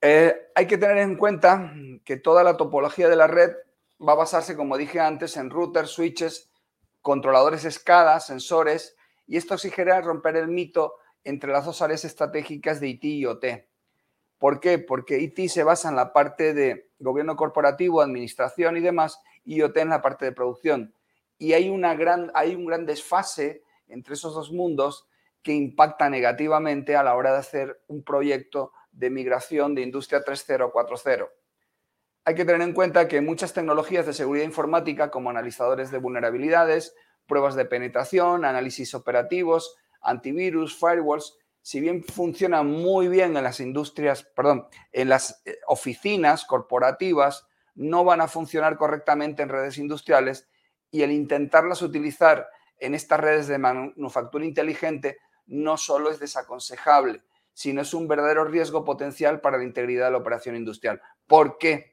Eh, 0.01 0.49
hay 0.55 0.67
que 0.67 0.77
tener 0.77 0.97
en 0.97 1.15
cuenta 1.15 1.73
que 2.03 2.17
toda 2.17 2.43
la 2.43 2.57
topología 2.57 3.07
de 3.07 3.15
la 3.15 3.27
red 3.27 3.51
va 3.99 4.13
a 4.13 4.17
basarse, 4.17 4.55
como 4.55 4.77
dije 4.77 4.99
antes, 4.99 5.37
en 5.37 5.49
routers, 5.49 5.91
switches, 5.91 6.49
controladores 7.01 7.63
SCADA, 7.63 8.19
sensores, 8.19 8.95
y 9.27 9.37
esto 9.37 9.53
exigirá 9.53 10.01
romper 10.01 10.35
el 10.37 10.47
mito 10.47 10.95
entre 11.23 11.51
las 11.51 11.65
dos 11.65 11.81
áreas 11.81 12.05
estratégicas 12.05 12.79
de 12.79 12.89
IT 12.89 13.03
y 13.03 13.25
OT. 13.25 13.45
¿Por 14.37 14.59
qué? 14.59 14.77
Porque 14.79 15.19
IT 15.19 15.49
se 15.49 15.63
basa 15.63 15.89
en 15.89 15.95
la 15.95 16.11
parte 16.11 16.53
de 16.53 16.91
gobierno 16.99 17.35
corporativo, 17.35 18.01
administración 18.01 18.77
y 18.77 18.81
demás, 18.81 19.21
y 19.45 19.61
OT 19.61 19.77
en 19.77 19.89
la 19.89 20.01
parte 20.01 20.25
de 20.25 20.31
producción. 20.31 20.93
Y 21.37 21.53
hay, 21.53 21.69
una 21.69 21.95
gran, 21.95 22.31
hay 22.33 22.55
un 22.55 22.65
gran 22.65 22.85
desfase 22.85 23.63
entre 23.87 24.15
esos 24.15 24.33
dos 24.33 24.51
mundos 24.51 25.07
que 25.41 25.53
impacta 25.53 26.09
negativamente 26.09 26.95
a 26.95 27.03
la 27.03 27.15
hora 27.15 27.33
de 27.33 27.39
hacer 27.39 27.81
un 27.87 28.03
proyecto 28.03 28.71
de 28.91 29.09
migración 29.09 29.75
de 29.75 29.81
industria 29.81 30.23
3.0 30.23 30.69
a 30.69 30.71
4.0. 30.71 31.29
Hay 32.25 32.35
que 32.35 32.45
tener 32.45 32.61
en 32.61 32.73
cuenta 32.73 33.09
que 33.09 33.19
muchas 33.19 33.53
tecnologías 33.53 34.05
de 34.05 34.13
seguridad 34.13 34.45
informática, 34.45 35.11
como 35.11 35.29
analizadores 35.29 35.91
de 35.91 35.97
vulnerabilidades, 35.97 36.95
pruebas 37.27 37.55
de 37.55 37.65
penetración, 37.65 38.45
análisis 38.45 38.93
operativos, 38.93 39.75
antivirus, 40.01 40.77
firewalls, 40.77 41.37
si 41.61 41.81
bien 41.81 42.03
funcionan 42.03 42.67
muy 42.67 43.09
bien 43.09 43.35
en 43.35 43.43
las 43.43 43.59
industrias, 43.59 44.23
perdón, 44.23 44.67
en 44.91 45.09
las 45.09 45.41
eh, 45.45 45.57
oficinas 45.67 46.45
corporativas, 46.45 47.47
no 47.75 48.03
van 48.03 48.21
a 48.21 48.27
funcionar 48.27 48.77
correctamente 48.77 49.43
en 49.43 49.49
redes 49.49 49.77
industriales 49.77 50.47
y 50.91 51.01
el 51.01 51.11
intentarlas 51.11 51.81
utilizar 51.81 52.47
en 52.77 52.95
estas 52.95 53.19
redes 53.19 53.47
de 53.47 53.57
manufactura 53.57 54.45
inteligente 54.45 55.17
no 55.45 55.77
solo 55.77 56.09
es 56.11 56.19
desaconsejable, 56.19 57.23
sino 57.53 57.81
es 57.81 57.93
un 57.93 58.07
verdadero 58.07 58.45
riesgo 58.45 58.85
potencial 58.85 59.41
para 59.41 59.57
la 59.57 59.63
integridad 59.63 60.05
de 60.05 60.11
la 60.11 60.17
operación 60.17 60.55
industrial. 60.55 61.01
¿Por 61.27 61.57
qué? 61.57 61.92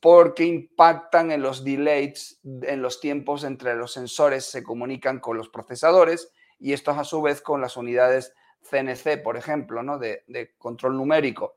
Porque 0.00 0.44
impactan 0.44 1.32
en 1.32 1.42
los 1.42 1.64
delays, 1.64 2.40
en 2.44 2.82
los 2.82 3.00
tiempos 3.00 3.44
entre 3.44 3.74
los 3.74 3.92
sensores 3.92 4.44
se 4.44 4.62
comunican 4.62 5.18
con 5.18 5.36
los 5.36 5.48
procesadores 5.48 6.32
y 6.58 6.72
estos 6.72 6.98
a 6.98 7.04
su 7.04 7.20
vez 7.20 7.40
con 7.40 7.60
las 7.60 7.76
unidades 7.76 8.32
CNC, 8.62 9.22
por 9.22 9.36
ejemplo, 9.36 9.82
¿no? 9.82 9.98
de, 9.98 10.24
de 10.28 10.54
control 10.56 10.96
numérico. 10.96 11.56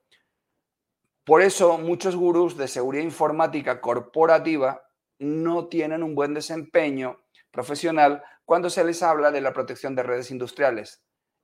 Por 1.24 1.42
eso 1.42 1.78
muchos 1.78 2.16
gurús 2.16 2.58
de 2.58 2.68
seguridad 2.68 3.04
informática 3.04 3.80
corporativa 3.80 4.84
no 5.20 5.68
tienen 5.68 6.02
un 6.02 6.16
buen 6.16 6.34
desempeño 6.34 7.22
profesional 7.52 8.24
cuando 8.44 8.70
se 8.70 8.84
les 8.84 9.04
habla 9.04 9.32
de 9.32 9.42
la 9.42 9.54
protección 9.54 9.96
de 9.96 10.04
redes 10.04 10.32
industriales. 10.32 11.04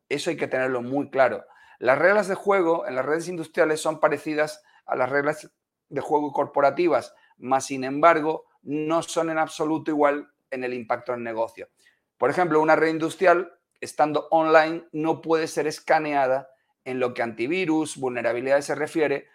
Eso 0.10 0.30
hay 0.30 0.38
que 0.38 0.48
tenerlo 0.48 0.82
muy 0.82 1.10
claro. 1.10 1.46
Las 1.80 2.00
reglas 2.00 2.28
de 2.28 2.36
juego 2.36 2.88
en 2.88 2.96
las 2.96 3.06
redes 3.06 3.28
industriales 3.28 3.80
son 3.80 4.00
parecidas 4.00 4.64
a 4.86 4.96
las 4.96 5.10
reglas 5.10 5.52
de 5.90 6.02
juego 6.02 6.32
corporativas, 6.32 7.14
mas 7.38 7.66
sin 7.68 7.84
embargo 7.84 8.46
no 8.62 9.02
son 9.04 9.30
en 9.30 9.38
absoluto 9.38 9.92
igual 9.92 10.32
en 10.52 10.64
el 10.64 10.74
impacto 10.74 11.14
en 11.14 11.24
negocio. 11.24 11.70
Por 12.18 12.30
ejemplo, 12.30 12.62
una 12.62 12.76
red 12.76 12.90
industrial, 12.90 13.54
estando 13.80 14.28
online, 14.32 14.88
no 14.92 15.22
puede 15.22 15.48
ser 15.48 15.68
escaneada 15.68 16.50
en 16.84 17.00
lo 17.00 17.14
que 17.14 17.22
antivirus, 17.22 17.98
vulnerabilidades 17.98 18.66
se 18.66 18.76
refiere, 18.76 19.28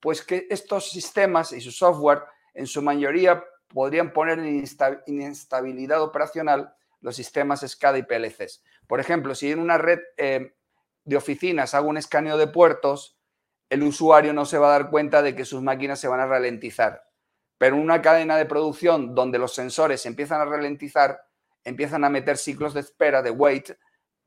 pues 0.00 0.22
que 0.24 0.46
estos 0.50 0.90
sistemas 0.90 1.52
y 1.52 1.60
su 1.60 1.70
software 1.70 2.22
en 2.54 2.66
su 2.66 2.82
mayoría 2.82 3.44
podrían 3.68 4.12
poner 4.12 4.38
en 4.38 4.64
inestabilidad 5.06 6.02
operacional 6.02 6.74
los 7.00 7.16
sistemas 7.16 7.60
SCADA 7.60 7.98
y 7.98 8.02
PLCs. 8.04 8.62
Por 8.86 9.00
ejemplo, 9.00 9.34
si 9.34 9.50
en 9.50 9.58
una 9.58 9.78
red 9.78 10.00
eh, 10.16 10.54
de 11.04 11.16
oficinas 11.16 11.74
hago 11.74 11.88
un 11.88 11.96
escaneo 11.96 12.36
de 12.36 12.46
puertos, 12.46 13.18
el 13.72 13.82
usuario 13.84 14.34
no 14.34 14.44
se 14.44 14.58
va 14.58 14.66
a 14.66 14.78
dar 14.78 14.90
cuenta 14.90 15.22
de 15.22 15.34
que 15.34 15.46
sus 15.46 15.62
máquinas 15.62 15.98
se 15.98 16.06
van 16.06 16.20
a 16.20 16.26
ralentizar. 16.26 17.08
Pero 17.56 17.76
en 17.76 17.80
una 17.80 18.02
cadena 18.02 18.36
de 18.36 18.44
producción 18.44 19.14
donde 19.14 19.38
los 19.38 19.54
sensores 19.54 20.04
empiezan 20.04 20.42
a 20.42 20.44
ralentizar, 20.44 21.22
empiezan 21.64 22.04
a 22.04 22.10
meter 22.10 22.36
ciclos 22.36 22.74
de 22.74 22.80
espera, 22.80 23.22
de 23.22 23.30
wait, 23.30 23.70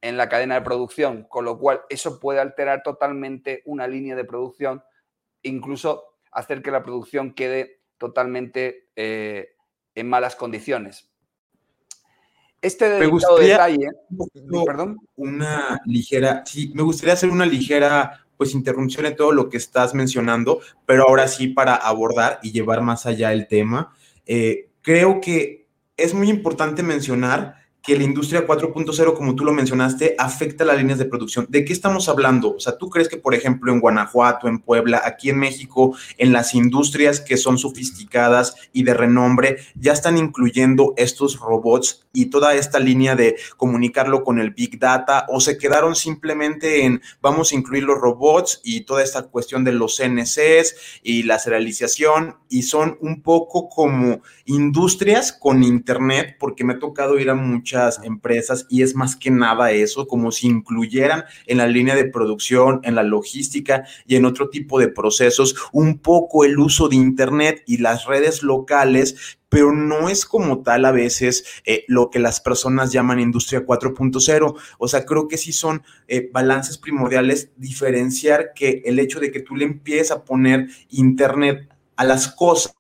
en 0.02 0.18
la 0.18 0.30
cadena 0.30 0.56
de 0.56 0.62
producción, 0.62 1.26
con 1.30 1.46
lo 1.46 1.60
cual 1.60 1.82
eso 1.90 2.20
puede 2.20 2.40
alterar 2.40 2.82
totalmente 2.82 3.62
una 3.66 3.88
línea 3.88 4.16
de 4.16 4.26
producción, 4.26 4.84
incluso 5.44 6.16
hacer 6.32 6.64
que 6.64 6.72
la 6.72 6.82
producción 6.82 7.36
quede 7.36 7.82
totalmente 8.00 8.90
eh, 8.96 9.50
en 9.94 10.10
malas 10.10 10.36
condiciones. 10.36 11.08
Este 12.64 12.98
me 12.98 13.06
gustaría, 13.06 13.52
detalle, 13.52 13.90
perdón, 14.66 14.98
una 15.18 15.80
ligera, 15.86 16.44
sí, 16.48 16.72
me 16.74 16.82
gustaría 16.82 17.14
hacer 17.14 17.30
una 17.30 17.46
ligera 17.46 18.25
pues 18.38 18.54
interrupción 18.54 19.06
en 19.06 19.16
todo 19.16 19.32
lo 19.32 19.50
que 19.50 19.58
estás 19.58 19.94
mencionando, 19.94 20.60
pero 20.86 21.08
ahora 21.08 21.28
sí 21.28 21.48
para 21.48 21.76
abordar 21.76 22.40
y 22.44 22.52
llevar 22.52 22.82
más 22.82 23.06
allá 23.06 23.34
el 23.34 23.48
tema. 23.48 23.94
Eh, 24.26 24.70
creo 24.82 25.22
que 25.22 25.68
es 25.98 26.14
muy 26.14 26.30
importante 26.30 26.84
mencionar 26.84 27.65
que 27.86 27.98
la 27.98 28.04
industria 28.04 28.48
4.0, 28.48 29.14
como 29.14 29.36
tú 29.36 29.46
lo 29.46 29.54
mencionaste, 29.54 30.16
afecta 30.18 30.66
las 30.66 30.78
líneas 30.78 30.98
de 30.98 31.06
producción. 31.06 31.46
¿De 31.50 31.64
qué 31.64 31.74
estamos 31.74 32.10
hablando? 32.10 32.56
O 32.56 32.60
sea, 32.60 32.78
¿tú 32.78 32.90
crees 32.90 33.08
que, 33.08 33.18
por 33.18 33.36
ejemplo, 33.36 33.72
en 33.72 33.80
Guanajuato, 33.80 34.48
en 34.48 34.60
Puebla, 34.60 35.02
aquí 35.06 35.30
en 35.30 35.38
México, 35.38 35.96
en 36.18 36.34
las 36.34 36.56
industrias 36.56 37.20
que 37.20 37.38
son 37.38 37.58
sofisticadas 37.58 38.56
y 38.74 38.84
de 38.84 38.94
renombre, 38.94 39.58
ya 39.76 39.94
están 39.94 40.18
incluyendo 40.18 40.94
estos 40.98 41.40
robots 41.40 42.06
y 42.12 42.28
toda 42.28 42.56
esta 42.56 42.80
línea 42.80 43.16
de 43.16 43.36
comunicarlo 43.58 44.24
con 44.24 44.40
el 44.40 44.52
Big 44.52 44.80
Data 44.80 45.26
o 45.30 45.40
se 45.40 45.58
quedaron 45.58 45.96
simplemente 45.96 46.86
en 46.86 47.02
vamos 47.22 47.52
a 47.52 47.56
incluir 47.56 47.84
los 47.84 48.00
robots 48.00 48.62
y 48.64 48.82
toda 48.82 49.04
esta 49.04 49.24
cuestión 49.24 49.64
de 49.64 49.74
los 49.74 49.98
CNCs 49.98 51.02
y 51.04 51.24
la 51.24 51.40
serialización 51.40 52.38
y 52.50 52.64
son 52.64 52.98
un 53.02 53.22
poco 53.22 53.70
como 53.70 54.22
industrias 54.46 55.34
con 55.34 55.64
Internet 55.64 56.38
porque 56.40 56.64
me 56.64 56.74
ha 56.74 56.80
tocado 56.80 57.20
ir 57.20 57.30
a 57.30 57.36
muchas 57.36 57.75
empresas 58.04 58.66
y 58.70 58.82
es 58.82 58.96
más 58.96 59.16
que 59.16 59.32
nada 59.32 59.72
eso, 59.72 60.08
como 60.08 60.32
si 60.32 60.48
incluyeran 60.48 61.26
en 61.46 61.58
la 61.58 61.68
línea 61.68 61.96
de 61.96 62.06
producción, 62.06 62.80
en 62.84 62.96
la 62.96 63.04
logística 63.04 63.86
y 64.06 64.16
en 64.16 64.26
otro 64.26 64.50
tipo 64.50 64.80
de 64.80 64.88
procesos 64.88 65.56
un 65.72 66.00
poco 66.00 66.46
el 66.46 66.58
uso 66.60 66.88
de 66.90 66.96
Internet 66.96 67.64
y 67.66 67.78
las 67.78 68.06
redes 68.06 68.44
locales 68.44 69.38
pero 69.48 69.72
no 69.72 70.10
es 70.10 70.26
como 70.26 70.64
tal 70.64 70.84
a 70.84 70.92
veces 70.92 71.46
eh, 71.66 71.86
lo 71.88 72.10
que 72.10 72.20
las 72.20 72.42
personas 72.42 72.92
llaman 72.92 73.22
industria 73.22 73.66
4.0. 73.66 74.56
O 74.78 74.88
sea, 74.90 75.06
creo 75.06 75.30
que 75.30 75.38
sí 75.38 75.54
son 75.54 75.82
eh, 76.10 76.30
balances 76.34 76.78
primordiales 76.78 77.52
diferenciar 77.56 78.52
que 78.54 78.82
el 78.84 79.00
hecho 79.00 79.22
de 79.22 79.32
que 79.32 79.40
tú 79.40 79.56
le 79.56 79.64
empieces 79.64 80.12
a 80.12 80.26
poner 80.26 80.68
Internet 80.90 81.70
a 81.96 82.04
las 82.04 82.28
cosas 82.28 82.76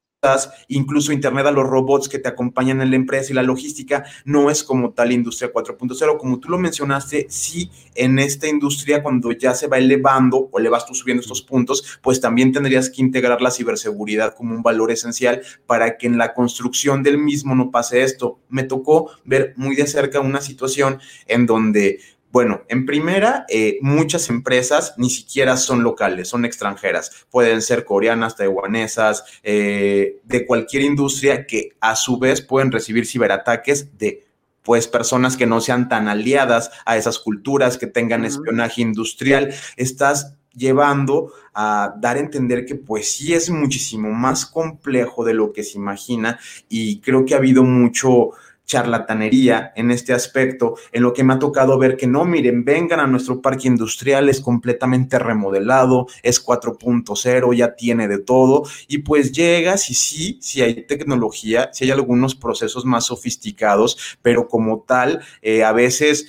incluso 0.67 1.11
Internet 1.11 1.45
a 1.45 1.51
los 1.51 1.65
robots 1.65 2.09
que 2.09 2.19
te 2.19 2.29
acompañan 2.29 2.81
en 2.81 2.89
la 2.89 2.95
empresa 2.95 3.31
y 3.31 3.35
la 3.35 3.43
logística, 3.43 4.05
no 4.25 4.49
es 4.49 4.63
como 4.63 4.91
tal 4.91 5.11
industria 5.11 5.51
4.0. 5.51 6.17
Como 6.17 6.39
tú 6.39 6.49
lo 6.49 6.57
mencionaste, 6.57 7.27
sí, 7.29 7.69
en 7.93 8.19
esta 8.19 8.47
industria 8.47 9.03
cuando 9.03 9.31
ya 9.31 9.53
se 9.53 9.67
va 9.67 9.77
elevando 9.77 10.49
o 10.51 10.59
le 10.59 10.69
vas 10.69 10.85
tú 10.85 10.93
subiendo 10.95 11.21
estos 11.21 11.41
puntos, 11.41 11.99
pues 12.01 12.19
también 12.19 12.51
tendrías 12.51 12.89
que 12.89 13.01
integrar 13.01 13.41
la 13.41 13.51
ciberseguridad 13.51 14.35
como 14.35 14.55
un 14.55 14.63
valor 14.63 14.91
esencial 14.91 15.41
para 15.65 15.97
que 15.97 16.07
en 16.07 16.17
la 16.17 16.33
construcción 16.33 17.03
del 17.03 17.17
mismo 17.17 17.55
no 17.55 17.71
pase 17.71 18.03
esto. 18.03 18.39
Me 18.49 18.63
tocó 18.63 19.11
ver 19.23 19.53
muy 19.57 19.75
de 19.75 19.87
cerca 19.87 20.19
una 20.19 20.41
situación 20.41 20.99
en 21.27 21.45
donde 21.45 21.99
bueno, 22.35 22.63
en 22.67 22.85
primera, 22.85 23.45
eh, 23.47 23.77
muchas 23.79 24.29
empresas 24.29 24.93
ni 24.97 25.09
siquiera 25.09 25.55
son 25.55 25.83
locales, 25.83 26.27
son 26.27 26.43
extranjeras. 26.43 27.25
Pueden 27.31 27.61
ser 27.61 27.85
coreanas, 27.85 28.35
taiwanesas, 28.35 29.23
eh, 29.41 30.19
de 30.25 30.45
cualquier 30.45 30.83
industria 30.83 31.47
que 31.47 31.77
a 31.79 31.95
su 31.95 32.19
vez 32.19 32.41
pueden 32.41 32.73
recibir 32.73 33.07
ciberataques 33.07 33.97
de 33.97 34.25
pues 34.63 34.89
personas 34.89 35.37
que 35.37 35.45
no 35.45 35.61
sean 35.61 35.87
tan 35.87 36.09
aliadas 36.09 36.71
a 36.85 36.97
esas 36.97 37.19
culturas, 37.19 37.77
que 37.77 37.87
tengan 37.87 38.25
espionaje 38.25 38.81
industrial. 38.81 39.53
Estás 39.77 40.35
llevando 40.53 41.31
a 41.53 41.95
dar 42.01 42.17
a 42.17 42.19
entender 42.19 42.65
que 42.65 42.75
pues 42.75 43.13
sí 43.13 43.33
es 43.33 43.49
muchísimo 43.49 44.11
más 44.11 44.45
complejo 44.45 45.23
de 45.23 45.33
lo 45.35 45.53
que 45.53 45.63
se 45.63 45.77
imagina 45.77 46.37
y 46.67 46.99
creo 46.99 47.23
que 47.23 47.33
ha 47.33 47.37
habido 47.37 47.63
mucho 47.63 48.31
charlatanería 48.65 49.71
en 49.75 49.91
este 49.91 50.13
aspecto, 50.13 50.75
en 50.91 51.03
lo 51.03 51.13
que 51.13 51.23
me 51.23 51.33
ha 51.33 51.39
tocado 51.39 51.77
ver 51.77 51.97
que 51.97 52.07
no, 52.07 52.25
miren, 52.25 52.65
vengan 52.65 52.99
a 52.99 53.07
nuestro 53.07 53.41
parque 53.41 53.67
industrial, 53.67 54.29
es 54.29 54.41
completamente 54.41 55.19
remodelado, 55.19 56.07
es 56.23 56.43
4.0, 56.43 57.55
ya 57.55 57.75
tiene 57.75 58.07
de 58.07 58.19
todo, 58.19 58.63
y 58.87 58.99
pues 58.99 59.31
llegas 59.31 59.89
y 59.89 59.93
sí, 59.93 60.39
sí 60.41 60.61
hay 60.61 60.85
tecnología, 60.85 61.69
sí 61.71 61.85
hay 61.85 61.91
algunos 61.91 62.35
procesos 62.35 62.85
más 62.85 63.05
sofisticados, 63.05 64.17
pero 64.21 64.47
como 64.47 64.83
tal, 64.87 65.21
eh, 65.41 65.63
a 65.63 65.71
veces 65.71 66.27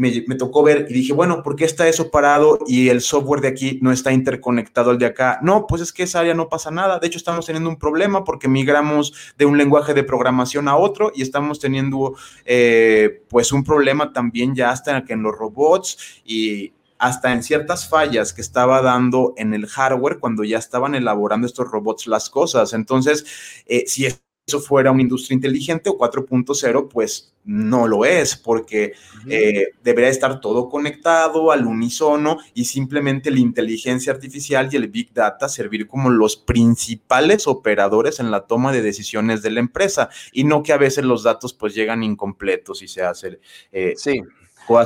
me, 0.00 0.34
tocó 0.34 0.62
ver 0.62 0.86
y 0.88 0.94
dije, 0.94 1.12
bueno, 1.12 1.42
¿por 1.42 1.56
qué 1.56 1.66
está 1.66 1.86
eso 1.86 2.10
parado 2.10 2.58
y 2.66 2.88
el 2.88 3.02
software 3.02 3.42
de 3.42 3.48
aquí 3.48 3.78
no 3.82 3.92
está 3.92 4.12
interconectado 4.12 4.90
al 4.90 4.98
de 4.98 5.06
acá? 5.06 5.38
No, 5.42 5.66
pues 5.66 5.82
es 5.82 5.92
que 5.92 6.04
esa 6.04 6.20
área 6.20 6.34
no 6.34 6.48
pasa 6.48 6.70
nada. 6.70 6.98
De 6.98 7.06
hecho, 7.06 7.18
estamos 7.18 7.44
teniendo 7.44 7.68
un 7.68 7.76
problema 7.76 8.24
porque 8.24 8.48
migramos 8.48 9.12
de 9.36 9.44
un 9.44 9.58
lenguaje 9.58 9.92
de 9.92 10.02
programación 10.02 10.68
a 10.68 10.76
otro 10.76 11.12
y 11.14 11.20
estamos 11.20 11.60
teniendo 11.60 12.14
eh, 12.46 13.22
pues 13.28 13.52
un 13.52 13.62
problema 13.62 14.12
también 14.12 14.54
ya 14.54 14.70
hasta 14.70 15.04
en 15.08 15.22
los 15.22 15.36
robots 15.36 16.22
y 16.24 16.72
hasta 16.98 17.32
en 17.32 17.42
ciertas 17.42 17.88
fallas 17.88 18.32
que 18.32 18.40
estaba 18.40 18.82
dando 18.82 19.34
en 19.36 19.54
el 19.54 19.66
hardware 19.66 20.18
cuando 20.18 20.44
ya 20.44 20.58
estaban 20.58 20.94
elaborando 20.94 21.46
estos 21.46 21.70
robots 21.70 22.06
las 22.06 22.30
cosas. 22.30 22.72
Entonces, 22.72 23.24
eh, 23.66 23.84
si 23.86 24.06
es 24.06 24.22
eso 24.46 24.60
fuera 24.60 24.90
una 24.90 25.02
industria 25.02 25.34
inteligente 25.34 25.90
o 25.90 25.98
4.0, 25.98 26.88
pues 26.88 27.34
no 27.44 27.86
lo 27.86 28.04
es, 28.04 28.36
porque 28.36 28.92
eh, 29.28 29.68
debería 29.82 30.10
estar 30.10 30.40
todo 30.40 30.68
conectado 30.68 31.52
al 31.52 31.66
unísono 31.66 32.38
y 32.52 32.64
simplemente 32.64 33.30
la 33.30 33.38
inteligencia 33.38 34.12
artificial 34.12 34.68
y 34.70 34.76
el 34.76 34.88
Big 34.88 35.12
Data 35.12 35.48
servir 35.48 35.86
como 35.86 36.10
los 36.10 36.36
principales 36.36 37.46
operadores 37.46 38.20
en 38.20 38.30
la 38.30 38.46
toma 38.46 38.72
de 38.72 38.82
decisiones 38.82 39.42
de 39.42 39.50
la 39.50 39.60
empresa 39.60 40.10
y 40.32 40.44
no 40.44 40.62
que 40.62 40.72
a 40.72 40.78
veces 40.78 41.04
los 41.04 41.22
datos 41.22 41.54
pues 41.54 41.74
llegan 41.74 42.02
incompletos 42.02 42.82
y 42.82 42.88
se 42.88 43.02
hacen 43.02 43.38
eh, 43.72 43.94
sí. 43.96 44.20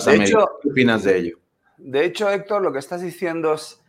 de 0.06 0.14
hecho, 0.16 0.46
¿Qué 0.62 0.68
opinas 0.68 1.02
de 1.04 1.18
ello? 1.18 1.38
De 1.76 2.04
hecho, 2.04 2.30
Héctor, 2.30 2.62
lo 2.62 2.72
que 2.72 2.78
estás 2.78 3.02
diciendo 3.02 3.54
es, 3.54 3.82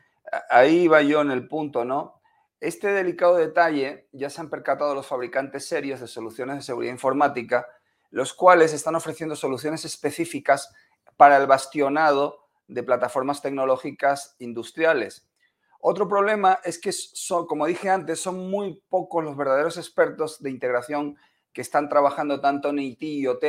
ahí 0.49 0.88
va 0.88 1.01
yo 1.01 1.21
en 1.21 1.32
el 1.32 1.47
punto, 1.47 1.86
¿no? 1.86 2.14
Este 2.65 2.88
delicado 2.88 3.36
detalle 3.36 4.08
ya 4.12 4.28
se 4.32 4.41
han 4.41 4.49
percatado 4.49 4.95
los 4.95 5.06
fabricantes 5.06 5.67
serios 5.67 5.99
de 5.99 6.08
soluciones 6.08 6.56
de 6.56 6.62
seguridad 6.63 6.93
informática, 6.93 7.67
los 8.10 8.34
cuales 8.34 8.73
están 8.73 8.95
ofreciendo 8.95 9.36
soluciones 9.36 9.86
específicas 9.86 10.73
para 11.15 11.38
el 11.38 11.45
bastionado 11.45 12.47
de 12.67 12.82
plataformas 12.82 13.43
tecnológicas 13.43 14.36
industriales. 14.39 15.30
Otro 15.80 16.08
problema 16.08 16.60
es 16.63 16.80
que, 16.80 16.91
son, 16.91 17.45
como 17.45 17.67
dije 17.67 17.88
antes, 17.88 18.19
son 18.19 18.49
muy 18.49 18.82
pocos 18.89 19.23
los 19.23 19.38
verdaderos 19.38 19.78
expertos 19.78 20.41
de 20.41 20.49
integración 20.49 21.17
que 21.54 21.62
están 21.62 21.88
trabajando 21.88 22.41
tanto 22.41 22.69
en 22.69 22.80
IT 22.80 23.04
y 23.04 23.28
OT 23.28 23.45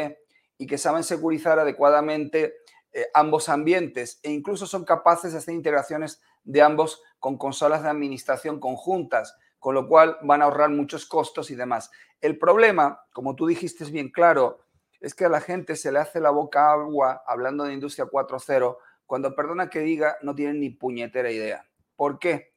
y 0.59 0.67
que 0.67 0.77
saben 0.77 1.05
securizar 1.05 1.59
adecuadamente 1.59 2.57
eh, 2.93 3.07
ambos 3.15 3.49
ambientes 3.49 4.21
e 4.23 4.31
incluso 4.31 4.67
son 4.67 4.85
capaces 4.85 5.33
de 5.33 5.39
hacer 5.39 5.55
integraciones 5.55 6.21
de 6.45 6.61
ambos 6.61 7.03
con 7.27 7.39
consolas 7.39 7.83
de 7.83 7.89
administración 7.89 8.61
conjuntas, 8.61 9.37
con 9.59 9.75
lo 9.75 9.89
cual 9.89 10.17
van 10.23 10.43
a 10.43 10.45
ahorrar 10.45 10.71
muchos 10.71 11.07
costos 11.07 11.51
y 11.51 11.57
demás. 11.57 11.91
El 12.21 12.39
problema, 12.39 13.05
como 13.13 13.35
tú 13.35 13.49
dijiste 13.49 13.85
bien 13.87 14.13
claro, 14.13 14.61
es 15.01 15.13
que 15.13 15.25
a 15.25 15.29
la 15.29 15.41
gente 15.41 15.75
se 15.75 15.91
le 15.91 15.99
hace 15.99 16.21
la 16.21 16.31
boca 16.31 16.71
agua 16.71 17.25
hablando 17.27 17.65
de 17.65 17.75
industria 17.75 18.07
4.0 18.07 18.77
cuando, 19.07 19.35
perdona 19.35 19.69
que 19.69 19.81
diga, 19.81 20.19
no 20.23 20.37
tienen 20.37 20.61
ni 20.61 20.71
puñetera 20.71 21.29
idea. 21.29 21.67
¿Por 21.97 22.21
qué? 22.21 22.53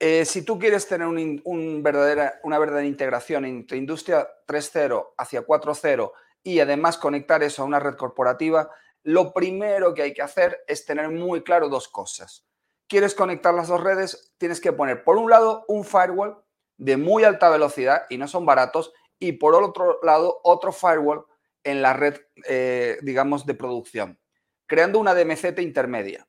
Eh, 0.00 0.24
si 0.24 0.42
tú 0.42 0.58
quieres 0.58 0.88
tener 0.88 1.06
una 1.44 2.58
verdadera 2.58 2.84
integración 2.84 3.44
entre 3.44 3.78
industria 3.78 4.28
3.0 4.48 5.10
hacia 5.16 5.46
4.0 5.46 6.10
y 6.42 6.58
además 6.58 6.98
conectar 6.98 7.44
eso 7.44 7.62
a 7.62 7.66
una 7.66 7.78
red 7.78 7.94
corporativa, 7.94 8.68
lo 9.04 9.32
primero 9.32 9.94
que 9.94 10.02
hay 10.02 10.12
que 10.12 10.22
hacer 10.22 10.64
es 10.66 10.84
tener 10.84 11.08
muy 11.08 11.44
claro 11.44 11.68
dos 11.68 11.86
cosas 11.86 12.49
quieres 12.90 13.14
conectar 13.14 13.54
las 13.54 13.68
dos 13.68 13.82
redes, 13.82 14.34
tienes 14.36 14.60
que 14.60 14.72
poner, 14.72 15.04
por 15.04 15.16
un 15.16 15.30
lado, 15.30 15.64
un 15.68 15.84
firewall 15.84 16.42
de 16.76 16.96
muy 16.96 17.22
alta 17.22 17.48
velocidad 17.48 18.02
y 18.10 18.18
no 18.18 18.26
son 18.26 18.44
baratos, 18.44 18.92
y 19.20 19.32
por 19.32 19.54
otro 19.54 20.00
lado, 20.02 20.40
otro 20.42 20.72
firewall 20.72 21.24
en 21.62 21.82
la 21.82 21.92
red, 21.92 22.20
eh, 22.48 22.98
digamos, 23.02 23.46
de 23.46 23.54
producción, 23.54 24.18
creando 24.66 24.98
una 24.98 25.14
DMZ 25.14 25.60
intermedia. 25.60 26.26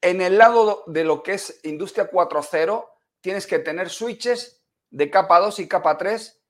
En 0.00 0.20
el 0.20 0.36
lado 0.36 0.82
de 0.86 1.04
lo 1.04 1.22
que 1.22 1.34
es 1.34 1.60
Industria 1.62 2.10
4.0, 2.10 2.88
tienes 3.20 3.46
que 3.46 3.60
tener 3.60 3.88
switches 3.88 4.64
de 4.90 5.10
capa 5.10 5.38
2 5.38 5.60
y 5.60 5.68
capa 5.68 5.96
3 5.96 6.42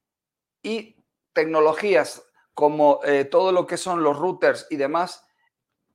y 0.63 1.05
tecnologías 1.35 2.23
como 2.55 3.01
eh, 3.05 3.25
todo 3.25 3.53
lo 3.53 3.67
que 3.67 3.77
son 3.77 4.03
los 4.03 4.17
routers 4.17 4.67
y 4.71 4.77
demás 4.77 5.27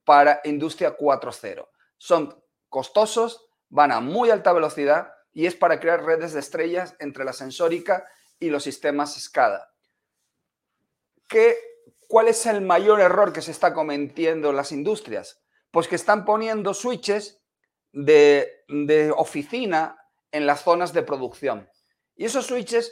para 0.04 0.42
Industria 0.44 0.98
4.0. 0.98 1.68
Son 1.98 2.43
costosos, 2.74 3.46
van 3.70 3.92
a 3.92 4.00
muy 4.00 4.32
alta 4.32 4.52
velocidad 4.52 5.14
y 5.32 5.46
es 5.46 5.54
para 5.54 5.80
crear 5.80 6.04
redes 6.04 6.34
de 6.34 6.40
estrellas 6.40 6.96
entre 7.00 7.24
la 7.24 7.34
sensórica 7.34 8.04
y 8.40 8.50
los 8.50 8.64
sistemas 8.64 9.14
SCADA. 9.14 9.70
¿cuál 12.08 12.28
es 12.28 12.46
el 12.46 12.62
mayor 12.62 13.00
error 13.00 13.32
que 13.32 13.42
se 13.42 13.52
está 13.52 13.74
cometiendo 13.74 14.50
en 14.50 14.56
las 14.56 14.72
industrias? 14.72 15.42
Pues 15.72 15.88
que 15.88 15.96
están 15.96 16.26
poniendo 16.26 16.74
switches 16.74 17.42
de, 17.92 18.64
de 18.68 19.12
oficina 19.12 19.98
en 20.32 20.46
las 20.48 20.64
zonas 20.64 20.94
de 20.94 21.04
producción. 21.04 21.70
Y 22.16 22.26
esos 22.26 22.48
switches, 22.48 22.92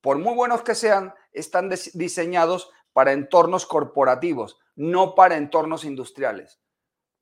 por 0.00 0.18
muy 0.18 0.34
buenos 0.34 0.62
que 0.62 0.74
sean, 0.74 1.14
están 1.32 1.70
diseñados 1.94 2.70
para 2.92 3.12
entornos 3.12 3.66
corporativos, 3.66 4.58
no 4.76 5.14
para 5.14 5.36
entornos 5.36 5.84
industriales. 5.84 6.60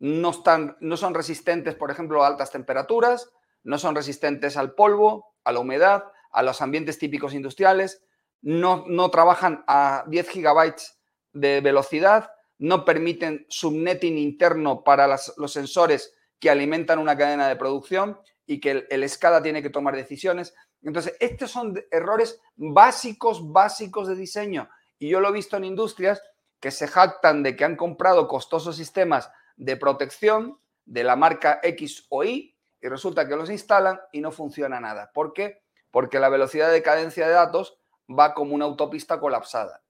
No, 0.03 0.31
están, 0.31 0.77
no 0.81 0.97
son 0.97 1.15
resistentes, 1.15 1.77
por 1.77 1.93
ejemplo, 1.93 2.25
a 2.25 2.27
altas 2.27 2.51
temperaturas, 2.51 3.31
no 3.63 3.79
son 3.79 3.95
resistentes 3.95 4.57
al 4.57 4.75
polvo, 4.75 5.37
a 5.45 5.53
la 5.53 5.61
humedad, 5.61 6.03
a 6.33 6.43
los 6.43 6.61
ambientes 6.61 6.99
típicos 6.99 7.35
industriales, 7.35 8.03
no, 8.41 8.85
no 8.89 9.13
trabajan 9.13 9.63
a 9.69 10.03
10 10.09 10.29
gigabytes 10.29 10.99
de 11.33 11.61
velocidad, 11.61 12.33
no 12.59 12.85
permiten 12.85 13.47
subnetting 13.49 14.19
interno 14.19 14.83
para 14.83 15.07
los 15.07 15.53
sensores 15.53 16.13
que 16.41 16.51
alimentan 16.51 16.99
una 16.99 17.17
cadena 17.17 17.47
de 17.47 17.55
producción 17.55 18.19
y 18.45 18.59
que 18.59 18.73
el, 18.73 18.87
el, 18.91 19.09
SCADA 19.09 19.41
tiene 19.41 19.63
que 19.63 19.71
tomar 19.71 19.95
decisiones. 19.95 20.53
Entonces, 20.83 21.17
estos 21.21 21.53
son 21.53 21.81
errores 21.93 22.41
básicos, 22.57 23.53
básicos 23.53 24.09
de 24.09 24.17
diseño. 24.17 24.69
Y 24.99 25.11
yo 25.11 25.21
lo 25.21 25.29
he 25.29 25.33
visto 25.33 25.57
en 25.57 25.65
industrias 25.65 26.21
que 26.59 26.73
se 26.73 26.89
jactan 26.89 27.45
de 27.45 27.55
que 27.55 27.65
han 27.65 27.77
comprado 27.77 28.27
costosos 28.27 28.75
sistemas 28.75 29.31
de 29.57 29.77
protección 29.77 30.59
de 30.85 31.05
la 31.05 31.17
marca 31.17 31.61
X 31.63 32.07
o 32.09 32.25
Y 32.25 32.57
y 32.81 32.89
resulta 32.89 33.29
que 33.29 33.37
los 33.37 33.51
instalan 33.51 34.01
y 34.13 34.21
no 34.21 34.33
funciona 34.33 34.81
nada. 34.81 35.13
¿Por 35.13 35.33
qué? 35.33 35.63
Porque 35.91 36.19
la 36.19 36.29
velocidad 36.29 36.71
de 36.71 36.83
cadencia 36.83 37.27
de 37.27 37.33
datos 37.33 37.79
va 38.09 38.35
como 38.35 38.55
una 38.55 38.65
autopista 38.65 39.21
colapsada 39.21 39.83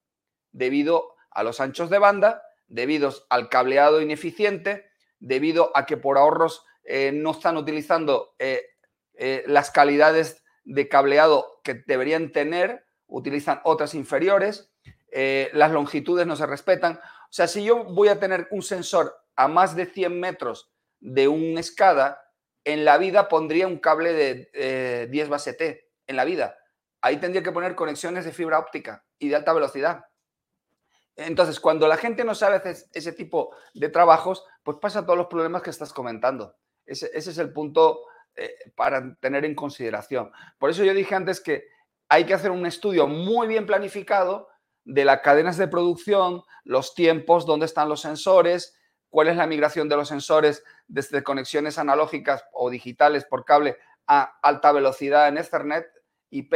debido 0.52 1.14
a 1.30 1.42
los 1.42 1.60
anchos 1.60 1.90
de 1.90 1.98
banda, 1.98 2.42
debido 2.68 3.12
al 3.30 3.48
cableado 3.48 4.02
ineficiente, 4.02 4.90
debido 5.18 5.70
a 5.74 5.86
que 5.86 5.96
por 5.96 6.18
ahorros 6.18 6.64
eh, 6.84 7.12
no 7.12 7.30
están 7.30 7.56
utilizando 7.56 8.34
eh, 8.38 8.66
eh, 9.14 9.44
las 9.46 9.70
calidades 9.70 10.42
de 10.64 10.88
cableado 10.88 11.60
que 11.64 11.82
deberían 11.86 12.32
tener, 12.32 12.86
utilizan 13.06 13.60
otras 13.64 13.94
inferiores, 13.94 14.70
las 15.52 15.70
longitudes 15.72 16.26
no 16.26 16.36
se 16.36 16.46
respetan. 16.46 16.94
O 16.94 17.32
sea, 17.32 17.46
si 17.46 17.62
yo 17.64 17.84
voy 17.84 18.08
a 18.08 18.18
tener 18.18 18.48
un 18.50 18.62
sensor 18.62 19.21
a 19.36 19.48
más 19.48 19.74
de 19.76 19.86
100 19.86 20.18
metros 20.18 20.72
de 21.00 21.28
un 21.28 21.62
SCADA, 21.62 22.20
en 22.64 22.84
la 22.84 22.98
vida 22.98 23.28
pondría 23.28 23.66
un 23.66 23.78
cable 23.78 24.12
de 24.12 25.08
10 25.10 25.28
base 25.28 25.52
T, 25.54 25.90
en 26.06 26.16
la 26.16 26.24
vida. 26.24 26.56
Ahí 27.00 27.16
tendría 27.16 27.42
que 27.42 27.52
poner 27.52 27.74
conexiones 27.74 28.24
de 28.24 28.32
fibra 28.32 28.58
óptica 28.58 29.04
y 29.18 29.28
de 29.28 29.36
alta 29.36 29.52
velocidad. 29.52 30.04
Entonces, 31.16 31.60
cuando 31.60 31.88
la 31.88 31.96
gente 31.96 32.24
no 32.24 32.34
sabe 32.34 32.56
hacer 32.56 32.76
ese 32.92 33.12
tipo 33.12 33.54
de 33.74 33.88
trabajos, 33.88 34.44
pues 34.62 34.78
pasa 34.80 35.04
todos 35.04 35.18
los 35.18 35.26
problemas 35.26 35.62
que 35.62 35.70
estás 35.70 35.92
comentando. 35.92 36.56
Ese, 36.86 37.10
es 37.12 37.38
el 37.38 37.52
punto 37.52 38.02
eh, 38.34 38.54
para 38.74 39.14
tener 39.16 39.44
en 39.44 39.54
consideración. 39.54 40.32
Por 40.58 40.70
eso 40.70 40.84
yo 40.84 40.94
dije 40.94 41.14
antes 41.14 41.40
que 41.40 41.66
hay 42.08 42.24
que 42.24 42.34
hacer 42.34 42.50
un 42.50 42.66
estudio 42.66 43.06
muy 43.06 43.46
bien 43.46 43.66
planificado 43.66 44.48
de 44.84 45.04
las 45.04 45.20
cadenas 45.20 45.56
de 45.56 45.68
producción, 45.68 46.42
los 46.64 46.94
tiempos, 46.94 47.46
dónde 47.46 47.66
están 47.66 47.88
los 47.88 48.00
sensores, 48.00 48.76
cuál 49.12 49.28
es 49.28 49.36
la 49.36 49.46
migración 49.46 49.90
de 49.90 49.96
los 49.96 50.08
sensores 50.08 50.64
desde 50.88 51.22
conexiones 51.22 51.76
analógicas 51.76 52.46
o 52.54 52.70
digitales 52.70 53.26
por 53.26 53.44
cable 53.44 53.76
a 54.06 54.38
alta 54.42 54.72
velocidad 54.72 55.28
en 55.28 55.36
Ethernet, 55.36 55.86
IP, 56.30 56.54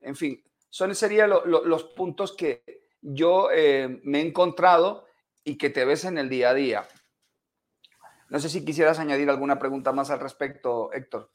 en 0.00 0.16
fin, 0.16 0.42
son 0.68 0.92
serían 0.96 1.30
los 1.30 1.84
puntos 1.84 2.32
que 2.32 2.64
yo 3.00 3.50
eh, 3.52 4.00
me 4.02 4.18
he 4.18 4.26
encontrado 4.26 5.06
y 5.44 5.56
que 5.56 5.70
te 5.70 5.84
ves 5.84 6.04
en 6.04 6.18
el 6.18 6.28
día 6.28 6.50
a 6.50 6.54
día. 6.54 6.88
No 8.30 8.40
sé 8.40 8.48
si 8.48 8.64
quisieras 8.64 8.98
añadir 8.98 9.30
alguna 9.30 9.60
pregunta 9.60 9.92
más 9.92 10.10
al 10.10 10.18
respecto, 10.18 10.92
Héctor. 10.92 11.30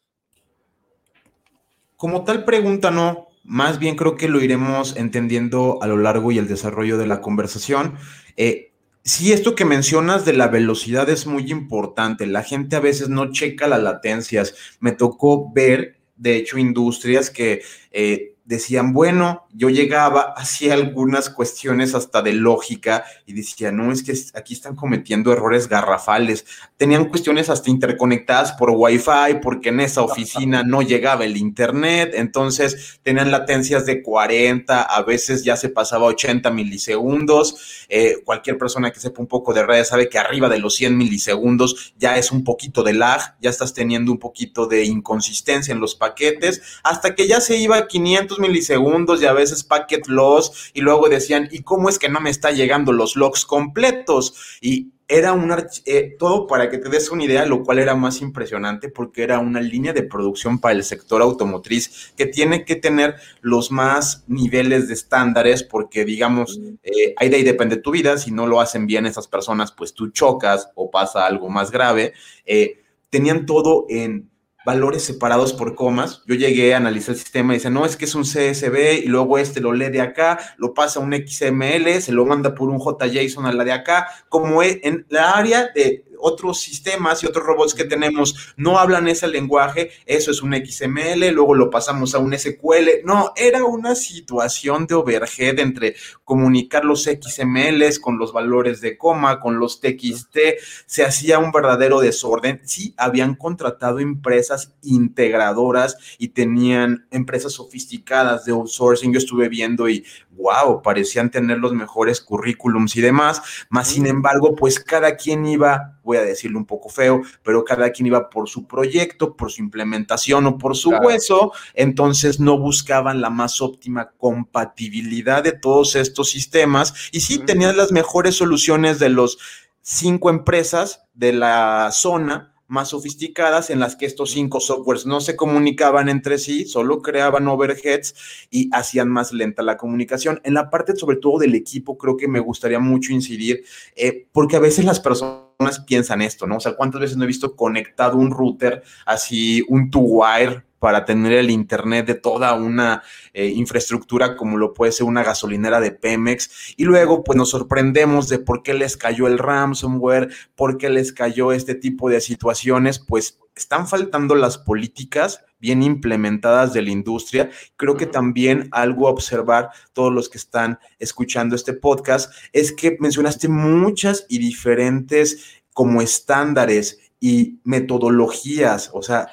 Como 1.95 2.25
tal 2.25 2.43
pregunta, 2.43 2.91
no. 2.91 3.29
Más 3.45 3.79
bien 3.79 3.95
creo 3.95 4.17
que 4.17 4.27
lo 4.27 4.41
iremos 4.41 4.97
entendiendo 4.97 5.81
a 5.81 5.87
lo 5.87 5.95
largo 5.95 6.33
y 6.33 6.37
el 6.37 6.49
desarrollo 6.49 6.97
de 6.97 7.07
la 7.07 7.21
conversación. 7.21 7.97
Eh, 8.35 8.73
sí, 9.07 9.31
esto 9.33 9.55
que 9.55 9.65
mencionas 9.65 10.25
de 10.25 10.33
la 10.33 10.47
velocidad 10.47 11.09
es 11.09 11.25
muy 11.25 11.51
importante. 11.51 12.27
La 12.27 12.43
gente 12.43 12.75
a 12.75 12.81
veces 12.81 13.09
no 13.09 13.31
checa 13.31 13.67
las 13.67 13.81
latencias. 13.81 14.53
Me 14.79 14.91
tocó 14.91 15.51
ver, 15.51 15.97
de 16.15 16.35
hecho, 16.35 16.57
industrias 16.57 17.29
que 17.29 17.61
eh, 17.91 18.35
decían, 18.47 18.93
bueno, 18.93 19.45
yo 19.51 19.69
llegaba, 19.69 20.33
hacía 20.37 20.73
algunas 20.73 21.29
cuestiones 21.29 21.93
hasta 21.93 22.21
de 22.21 22.31
lógica 22.31 23.03
y 23.25 23.33
decía, 23.33 23.73
no, 23.73 23.91
es 23.91 24.03
que 24.03 24.13
aquí 24.35 24.53
están 24.53 24.77
cometiendo 24.77 25.33
errores 25.33 25.67
garrafales. 25.67 26.45
Tenían 26.77 27.09
cuestiones 27.09 27.49
hasta 27.49 27.69
interconectadas 27.69 28.53
por 28.53 28.69
Wi-Fi 28.71 29.41
porque 29.41 29.69
en 29.69 29.81
esa 29.81 30.01
oficina 30.01 30.63
no 30.63 30.81
llegaba 30.81 31.25
el 31.25 31.35
Internet, 31.35 32.13
entonces 32.13 33.01
tenían 33.03 33.31
latencias 33.31 33.85
de 33.85 34.01
40, 34.01 34.81
a 34.81 35.01
veces 35.03 35.43
ya 35.43 35.57
se 35.57 35.67
pasaba 35.67 36.05
80 36.05 36.49
milisegundos. 36.51 37.85
Eh, 37.89 38.21
cualquier 38.23 38.57
persona 38.57 38.91
que 38.91 39.01
sepa 39.01 39.21
un 39.21 39.27
poco 39.27 39.53
de 39.53 39.65
redes 39.65 39.89
sabe 39.89 40.07
que 40.07 40.19
arriba 40.19 40.47
de 40.47 40.59
los 40.59 40.75
100 40.75 40.95
milisegundos 40.95 41.93
ya 41.97 42.17
es 42.17 42.31
un 42.31 42.45
poquito 42.45 42.81
de 42.83 42.93
lag, 42.93 43.35
ya 43.41 43.49
estás 43.49 43.73
teniendo 43.73 44.09
un 44.09 44.19
poquito 44.19 44.67
de 44.67 44.85
inconsistencia 44.85 45.73
en 45.73 45.81
los 45.81 45.95
paquetes, 45.95 46.61
hasta 46.83 47.13
que 47.13 47.27
ya 47.27 47.41
se 47.41 47.57
iba 47.57 47.75
a 47.75 47.87
500 47.87 48.36
milisegundos 48.39 49.21
y 49.21 49.25
a 49.25 49.33
veces 49.33 49.63
packet 49.63 50.07
loss 50.07 50.71
y 50.73 50.81
luego 50.81 51.09
decían, 51.09 51.47
¿y 51.51 51.63
cómo 51.63 51.89
es 51.89 51.99
que 51.99 52.09
no 52.09 52.19
me 52.19 52.29
está 52.29 52.51
llegando 52.51 52.91
los 52.91 53.15
logs 53.15 53.45
completos? 53.45 54.57
Y 54.61 54.91
era 55.09 55.31
un 55.31 55.53
eh, 55.85 56.15
todo 56.19 56.47
para 56.47 56.69
que 56.69 56.77
te 56.77 56.89
des 56.89 57.09
una 57.11 57.23
idea, 57.23 57.45
lo 57.45 57.63
cual 57.63 57.79
era 57.79 57.95
más 57.95 58.21
impresionante 58.21 58.89
porque 58.89 59.23
era 59.23 59.39
una 59.39 59.61
línea 59.61 59.93
de 59.93 60.03
producción 60.03 60.59
para 60.59 60.75
el 60.75 60.83
sector 60.83 61.21
automotriz 61.21 62.11
que 62.17 62.25
tiene 62.25 62.65
que 62.65 62.75
tener 62.75 63.15
los 63.41 63.71
más 63.71 64.25
niveles 64.27 64.89
de 64.89 64.93
estándares 64.93 65.63
porque 65.63 66.03
digamos, 66.03 66.59
eh, 66.83 67.13
ahí 67.17 67.29
de 67.29 67.37
ahí 67.37 67.43
depende 67.43 67.77
tu 67.77 67.91
vida, 67.91 68.17
si 68.17 68.31
no 68.31 68.47
lo 68.47 68.59
hacen 68.59 68.85
bien 68.85 69.05
esas 69.05 69.27
personas, 69.27 69.71
pues 69.71 69.93
tú 69.93 70.09
chocas 70.09 70.69
o 70.75 70.91
pasa 70.91 71.25
algo 71.25 71.49
más 71.49 71.71
grave. 71.71 72.13
Eh, 72.45 72.83
tenían 73.09 73.45
todo 73.45 73.85
en 73.89 74.29
valores 74.67 75.01
separados 75.03 75.53
por 75.53 75.75
comas. 75.75 76.23
Yo 76.27 76.35
llegué 76.35 76.73
a 76.73 76.77
analizar 76.77 77.15
el 77.15 77.21
sistema 77.21 77.53
y 77.53 77.57
dice, 77.57 77.69
no, 77.69 77.85
es 77.85 77.95
que 77.95 78.03
es 78.03 78.13
un 78.15 78.23
CSV 78.23 79.01
y 79.01 79.05
luego 79.05 79.37
este 79.37 79.61
lo 79.61 79.71
lee 79.71 79.87
de 79.87 80.01
acá, 80.01 80.37
lo 80.57 80.73
pasa 80.73 80.99
a 80.99 81.03
un 81.03 81.13
XML, 81.13 82.01
se 82.01 82.11
lo 82.11 82.25
manda 82.25 82.53
por 82.53 82.67
un 82.67 82.77
JSON 82.77 83.45
a 83.45 83.53
la 83.53 83.63
de 83.63 83.71
acá, 83.71 84.09
como 84.27 84.61
en 84.61 85.05
la 85.07 85.31
área 85.31 85.69
de 85.73 86.03
otros 86.19 86.59
sistemas 86.59 87.23
y 87.23 87.27
otros 87.27 87.45
robots 87.45 87.73
que 87.73 87.83
tenemos 87.83 88.53
no 88.57 88.79
hablan 88.79 89.07
ese 89.07 89.27
lenguaje, 89.27 89.91
eso 90.05 90.31
es 90.31 90.41
un 90.41 90.53
XML, 90.53 91.29
luego 91.31 91.55
lo 91.55 91.69
pasamos 91.69 92.15
a 92.15 92.19
un 92.19 92.37
SQL. 92.37 93.03
No, 93.03 93.33
era 93.35 93.63
una 93.63 93.95
situación 93.95 94.87
de 94.87 94.95
overhead 94.95 95.59
entre 95.59 95.95
comunicar 96.23 96.85
los 96.85 97.03
XMLs 97.03 97.99
con 97.99 98.17
los 98.17 98.33
valores 98.33 98.81
de 98.81 98.97
coma, 98.97 99.39
con 99.39 99.59
los 99.59 99.79
TXT, 99.79 100.37
se 100.85 101.05
hacía 101.05 101.39
un 101.39 101.51
verdadero 101.51 101.99
desorden. 101.99 102.61
Sí, 102.65 102.93
habían 102.97 103.35
contratado 103.35 103.99
empresas 103.99 104.73
integradoras 104.83 105.97
y 106.17 106.29
tenían 106.29 107.07
empresas 107.11 107.53
sofisticadas 107.53 108.45
de 108.45 108.51
outsourcing. 108.51 109.13
Yo 109.13 109.19
estuve 109.19 109.49
viendo 109.49 109.87
y 109.89 110.05
wow, 110.37 110.81
parecían 110.81 111.31
tener 111.31 111.57
los 111.57 111.73
mejores 111.73 112.21
currículums 112.21 112.95
y 112.95 113.01
demás, 113.01 113.41
más 113.69 113.87
sin 113.87 114.05
embargo, 114.05 114.55
pues 114.55 114.79
cada 114.79 115.15
quien 115.15 115.45
iba, 115.45 115.99
voy 116.07 116.17
a 116.17 116.21
decirlo 116.21 116.57
un 116.57 116.65
poco 116.65 116.87
feo, 116.89 117.21
pero 117.43 117.65
cada 117.65 117.91
quien 117.91 118.07
iba 118.07 118.29
por 118.29 118.47
su 118.47 118.65
proyecto, 118.65 119.35
por 119.35 119.51
su 119.51 119.61
implementación 119.61 120.47
o 120.47 120.57
por 120.57 120.75
su 120.75 120.89
hueso, 120.89 121.51
entonces 121.73 122.39
no 122.39 122.57
buscaban 122.57 123.19
la 123.19 123.29
más 123.29 123.61
óptima 123.61 124.11
compatibilidad 124.17 125.43
de 125.43 125.51
todos 125.51 125.95
estos 125.97 126.29
sistemas 126.29 126.93
y 127.11 127.19
sí 127.19 127.39
tenían 127.39 127.75
las 127.75 127.91
mejores 127.91 128.35
soluciones 128.35 128.99
de 128.99 129.09
los 129.09 129.37
cinco 129.81 130.29
empresas 130.29 131.03
de 131.13 131.33
la 131.33 131.89
zona, 131.91 132.53
más 132.67 132.89
sofisticadas 132.89 133.69
en 133.69 133.79
las 133.79 133.95
que 133.95 134.05
estos 134.05 134.31
cinco 134.31 134.59
softwares 134.59 135.05
no 135.05 135.21
se 135.21 135.35
comunicaban 135.35 136.09
entre 136.09 136.37
sí, 136.37 136.65
solo 136.65 137.01
creaban 137.01 137.47
overheads 137.47 138.13
y 138.49 138.69
hacían 138.73 139.09
más 139.09 139.31
lenta 139.33 139.63
la 139.63 139.77
comunicación. 139.77 140.41
En 140.43 140.53
la 140.53 140.69
parte 140.69 140.95
sobre 140.95 141.17
todo 141.17 141.39
del 141.39 141.55
equipo 141.55 141.97
creo 141.97 142.17
que 142.17 142.27
me 142.27 142.39
gustaría 142.39 142.79
mucho 142.79 143.13
incidir, 143.13 143.63
eh, 143.95 144.27
porque 144.31 144.57
a 144.57 144.59
veces 144.59 144.85
las 144.85 144.99
personas 144.99 145.46
piensan 145.85 146.21
esto, 146.21 146.45
¿no? 146.45 146.57
O 146.57 146.59
sea, 146.59 146.75
¿cuántas 146.75 147.01
veces 147.01 147.17
no 147.17 147.23
he 147.23 147.27
visto 147.27 147.55
conectado 147.55 148.17
un 148.17 148.31
router 148.31 148.83
así, 149.05 149.63
un 149.69 149.89
two-wire 149.89 150.66
para 150.79 151.05
tener 151.05 151.33
el 151.33 151.49
Internet 151.49 152.05
de 152.05 152.15
toda 152.15 152.53
una 152.53 153.03
eh, 153.33 153.47
infraestructura 153.47 154.35
como 154.35 154.57
lo 154.57 154.73
puede 154.73 154.91
ser 154.91 155.05
una 155.05 155.23
gasolinera 155.23 155.79
de 155.79 155.91
Pemex. 155.91 156.75
Y 156.77 156.85
luego, 156.85 157.23
pues 157.23 157.37
nos 157.37 157.49
sorprendemos 157.49 158.29
de 158.29 158.39
por 158.39 158.63
qué 158.63 158.73
les 158.73 158.97
cayó 158.97 159.27
el 159.27 159.39
ransomware, 159.39 160.29
por 160.55 160.77
qué 160.77 160.89
les 160.89 161.13
cayó 161.13 161.51
este 161.51 161.75
tipo 161.75 162.09
de 162.09 162.21
situaciones, 162.21 162.99
pues 162.99 163.39
están 163.55 163.87
faltando 163.87 164.35
las 164.35 164.57
políticas 164.57 165.43
bien 165.59 165.81
implementadas 165.81 166.73
de 166.73 166.83
la 166.83 166.91
industria. 166.91 167.49
Creo 167.75 167.97
que 167.97 168.05
también 168.05 168.69
algo 168.71 169.07
a 169.07 169.11
observar 169.11 169.69
todos 169.93 170.13
los 170.13 170.29
que 170.29 170.37
están 170.37 170.79
escuchando 170.99 171.55
este 171.55 171.73
podcast 171.73 172.31
es 172.53 172.71
que 172.71 172.97
mencionaste 172.99 173.47
muchas 173.47 174.25
y 174.29 174.37
diferentes 174.37 175.61
como 175.73 176.01
estándares 176.01 176.99
y 177.19 177.59
metodologías, 177.63 178.91
o 178.93 179.01
sea, 179.01 179.27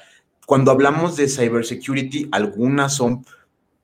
cuando 0.45 0.71
hablamos 0.71 1.15
de 1.15 1.27
cybersecurity, 1.27 2.29
algunas 2.31 2.95
son 2.95 3.25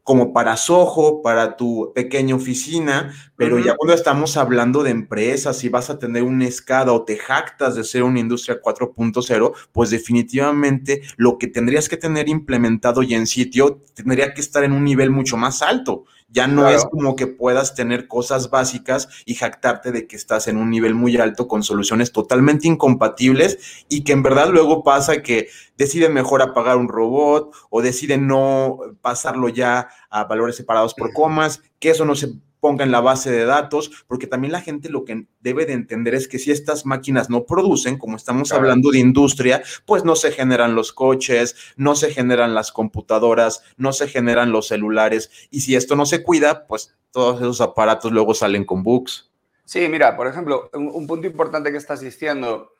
como 0.03 0.33
para 0.33 0.57
Soho, 0.57 1.21
para 1.21 1.55
tu 1.55 1.91
pequeña 1.93 2.35
oficina, 2.35 3.13
pero 3.35 3.59
ya 3.59 3.75
cuando 3.75 3.93
estamos 3.93 4.35
hablando 4.35 4.81
de 4.83 4.89
empresas 4.89 5.63
y 5.63 5.69
vas 5.69 5.89
a 5.89 5.99
tener 5.99 6.23
una 6.23 6.47
escada 6.47 6.91
o 6.91 7.03
te 7.03 7.17
jactas 7.17 7.75
de 7.75 7.83
ser 7.83 8.03
una 8.03 8.19
industria 8.19 8.59
4.0, 8.61 9.53
pues 9.71 9.91
definitivamente 9.91 11.01
lo 11.17 11.37
que 11.37 11.47
tendrías 11.47 11.87
que 11.87 11.97
tener 11.97 12.29
implementado 12.29 13.03
y 13.03 13.13
en 13.13 13.27
sitio 13.27 13.83
tendría 13.93 14.33
que 14.33 14.41
estar 14.41 14.63
en 14.63 14.71
un 14.71 14.83
nivel 14.83 15.11
mucho 15.11 15.37
más 15.37 15.61
alto. 15.61 16.05
Ya 16.31 16.47
no 16.47 16.69
es 16.69 16.85
como 16.85 17.15
que 17.15 17.27
puedas 17.27 17.75
tener 17.75 18.07
cosas 18.07 18.49
básicas 18.49 19.09
y 19.25 19.35
jactarte 19.35 19.91
de 19.91 20.07
que 20.07 20.15
estás 20.15 20.47
en 20.47 20.57
un 20.57 20.69
nivel 20.69 20.95
muy 20.95 21.17
alto 21.17 21.47
con 21.47 21.61
soluciones 21.61 22.13
totalmente 22.13 22.67
incompatibles 22.67 23.85
y 23.89 24.03
que 24.03 24.13
en 24.13 24.23
verdad 24.23 24.49
luego 24.49 24.83
pasa 24.83 25.21
que 25.21 25.49
deciden 25.77 26.13
mejor 26.13 26.41
apagar 26.41 26.77
un 26.77 26.87
robot 26.87 27.53
o 27.69 27.81
deciden 27.81 28.27
no 28.27 28.79
pasarlo 29.01 29.49
ya 29.49 29.89
a 30.09 30.23
valores 30.23 30.55
separados 30.55 30.93
por 30.93 31.11
comas, 31.11 31.61
que 31.79 31.89
eso 31.89 32.05
no 32.05 32.15
se 32.15 32.33
ponga 32.61 32.85
en 32.85 32.91
la 32.91 33.01
base 33.01 33.29
de 33.29 33.43
datos, 33.43 34.05
porque 34.07 34.27
también 34.27 34.53
la 34.53 34.61
gente 34.61 34.89
lo 34.89 35.03
que 35.03 35.27
debe 35.41 35.65
de 35.65 35.73
entender 35.73 36.15
es 36.15 36.29
que 36.29 36.39
si 36.39 36.51
estas 36.51 36.85
máquinas 36.85 37.29
no 37.29 37.45
producen, 37.45 37.97
como 37.97 38.15
estamos 38.15 38.53
hablando 38.53 38.91
de 38.91 38.99
industria, 38.99 39.63
pues 39.85 40.05
no 40.05 40.15
se 40.15 40.31
generan 40.31 40.75
los 40.75 40.93
coches, 40.93 41.55
no 41.75 41.95
se 41.95 42.11
generan 42.11 42.53
las 42.53 42.71
computadoras, 42.71 43.63
no 43.75 43.91
se 43.91 44.07
generan 44.07 44.53
los 44.53 44.67
celulares, 44.67 45.31
y 45.49 45.61
si 45.61 45.75
esto 45.75 45.97
no 45.97 46.05
se 46.05 46.23
cuida, 46.23 46.67
pues 46.67 46.95
todos 47.11 47.41
esos 47.41 47.59
aparatos 47.59 48.11
luego 48.11 48.33
salen 48.33 48.63
con 48.63 48.83
bugs. 48.83 49.29
Sí, 49.65 49.87
mira, 49.89 50.15
por 50.15 50.27
ejemplo, 50.27 50.69
un, 50.73 51.07
punto 51.07 51.27
importante 51.27 51.71
que 51.71 51.77
estás 51.77 51.99
diciendo, 51.99 52.75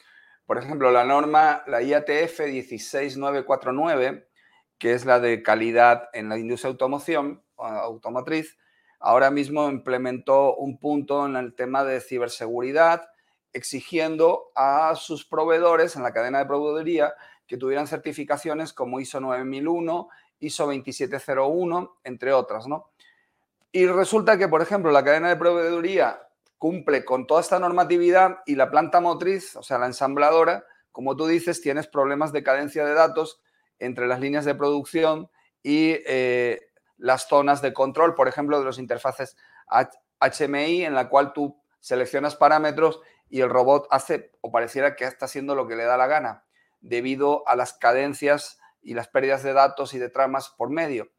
por 0.46 0.58
ejemplo, 0.58 0.92
la 0.92 1.06
norma, 1.06 1.64
la 1.66 1.82
IATF 1.82 2.42
16949, 2.50 4.28
que 4.78 4.94
es 4.94 5.06
la 5.06 5.20
de 5.20 5.42
calidad 5.42 6.10
en 6.14 6.30
la 6.30 6.38
industria 6.38 6.70
automoción, 6.70 7.42
automotriz, 7.58 8.58
ahora 9.02 9.32
mismo 9.32 9.70
implementó 9.70 10.56
un 10.56 10.78
punto 10.78 11.26
en 11.26 11.36
el 11.36 11.54
tema 11.54 11.84
de 11.84 12.00
ciberseguridad, 12.00 13.10
exigiendo 13.54 14.52
a 14.56 14.96
sus 14.96 15.26
proveedores 15.26 15.96
en 15.96 16.04
la 16.04 16.14
cadena 16.14 16.40
de 16.40 16.46
proveeduría 16.46 17.14
que 17.48 17.58
tuvieran 17.58 17.88
certificaciones 17.88 18.72
como 18.72 19.00
ISO 19.00 19.20
9001, 19.20 20.10
ISO 20.40 20.66
2701, 20.66 21.98
entre 22.04 22.32
otras, 22.32 22.68
¿no? 22.68 22.92
Y 23.74 23.88
resulta 23.88 24.38
que, 24.38 24.48
por 24.48 24.62
ejemplo, 24.62 24.92
la 24.92 25.04
cadena 25.04 25.30
de 25.30 25.36
proveeduría 25.36 26.28
cumple 26.58 27.04
con 27.04 27.26
toda 27.26 27.42
esta 27.42 27.60
normatividad 27.60 28.40
y 28.46 28.56
la 28.56 28.70
planta 28.70 29.02
motriz, 29.02 29.56
o 29.56 29.64
sea, 29.64 29.80
la 29.80 29.88
ensambladora, 29.88 30.66
como 30.92 31.16
tú 31.16 31.26
dices, 31.26 31.62
tienes 31.62 31.88
problemas 31.88 32.32
de 32.32 32.44
cadencia 32.44 32.86
de 32.86 32.94
datos 32.94 33.42
entre 33.80 34.08
las 34.08 34.20
líneas 34.20 34.46
de 34.46 34.56
producción 34.56 35.30
y 35.64 35.96
eh, 36.06 36.71
las 37.02 37.28
zonas 37.28 37.62
de 37.62 37.74
control, 37.74 38.14
por 38.16 38.28
ejemplo, 38.28 38.60
de 38.60 38.66
los 38.66 38.80
interfaces 38.80 39.36
HMI, 40.20 40.86
en 40.86 40.94
la 40.94 41.10
cual 41.10 41.34
tú 41.34 41.60
seleccionas 41.80 42.36
parámetros 42.36 43.02
y 43.28 43.42
el 43.42 43.50
robot 43.50 43.88
hace 43.90 44.32
o 44.42 44.52
pareciera 44.52 44.96
que 44.96 45.06
está 45.06 45.26
haciendo 45.26 45.56
lo 45.56 45.68
que 45.68 45.76
le 45.76 45.84
da 45.84 45.98
la 45.98 46.08
gana, 46.08 46.46
debido 46.80 47.48
a 47.48 47.56
las 47.56 47.74
cadencias 47.74 48.60
y 48.82 48.94
las 48.94 49.08
pérdidas 49.08 49.42
de 49.44 49.54
datos 49.54 49.94
y 49.94 50.00
de 50.00 50.10
tramas 50.10 50.50
por 50.50 50.70
medio. 50.70 51.12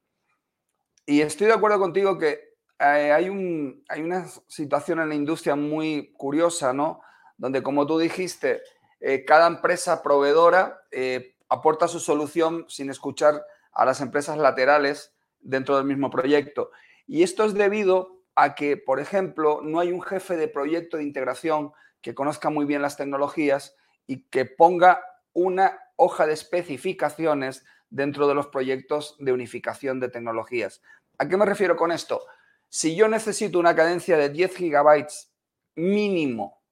Y 1.05 1.21
estoy 1.21 1.49
de 1.49 1.55
acuerdo 1.55 1.81
contigo 1.81 2.17
que 2.17 2.53
eh, 2.79 3.13
hay, 3.13 3.29
un, 3.29 3.85
hay 3.89 4.03
una 4.03 4.27
situación 4.47 5.01
en 5.01 5.09
la 5.09 5.15
industria 5.17 5.57
muy 5.57 6.13
curiosa, 6.17 6.73
¿no? 6.73 7.01
Donde, 7.37 7.63
como 7.63 7.87
tú 7.87 7.99
dijiste, 7.99 8.63
eh, 9.01 9.25
cada 9.25 9.49
empresa 9.49 10.03
proveedora 10.03 10.81
eh, 10.93 11.35
aporta 11.49 11.89
su 11.89 11.99
solución 11.99 12.67
sin 12.69 12.89
escuchar 12.89 13.45
a 13.73 13.85
las 13.85 14.01
empresas 14.01 14.39
laterales 14.39 15.13
dentro 15.43 15.77
del 15.77 15.85
mismo 15.85 16.11
proyecto. 16.11 16.71
Y 17.07 17.23
esto 17.23 17.45
es 17.45 17.55
debido 17.55 18.23
a 18.35 18.55
que, 18.55 18.77
por 18.77 19.01
ejemplo, 19.01 19.61
no 19.63 19.81
hay 19.81 19.93
un 19.93 20.03
jefe 20.03 20.37
de 20.37 20.49
proyecto 20.49 20.97
de 20.97 21.03
integración 21.03 21.73
que 22.01 22.15
conozca 22.15 22.51
muy 22.51 22.65
bien 22.65 22.83
las 22.83 22.97
tecnologías 22.97 23.77
y 24.07 24.25
que 24.25 24.45
ponga 24.45 25.05
una 25.33 25.79
hoja 25.97 26.27
de 26.27 26.33
especificaciones 26.33 27.65
dentro 27.91 28.27
de 28.27 28.35
los 28.35 28.49
proyectos 28.49 29.17
de 29.19 29.33
unificación 29.33 30.01
de 30.01 30.09
tecnologías. 30.09 30.83
¿A 31.19 31.29
qué 31.29 31.37
me 31.37 31.47
refiero 31.47 31.77
con 31.77 31.93
esto? 31.93 32.25
Si 32.69 32.97
yo 32.97 33.07
necesito 33.07 33.59
una 33.59 33.77
cadencia 33.77 34.17
de 34.17 34.31
10 34.31 34.57
gigabytes 34.57 35.31
mínimo 35.75 36.63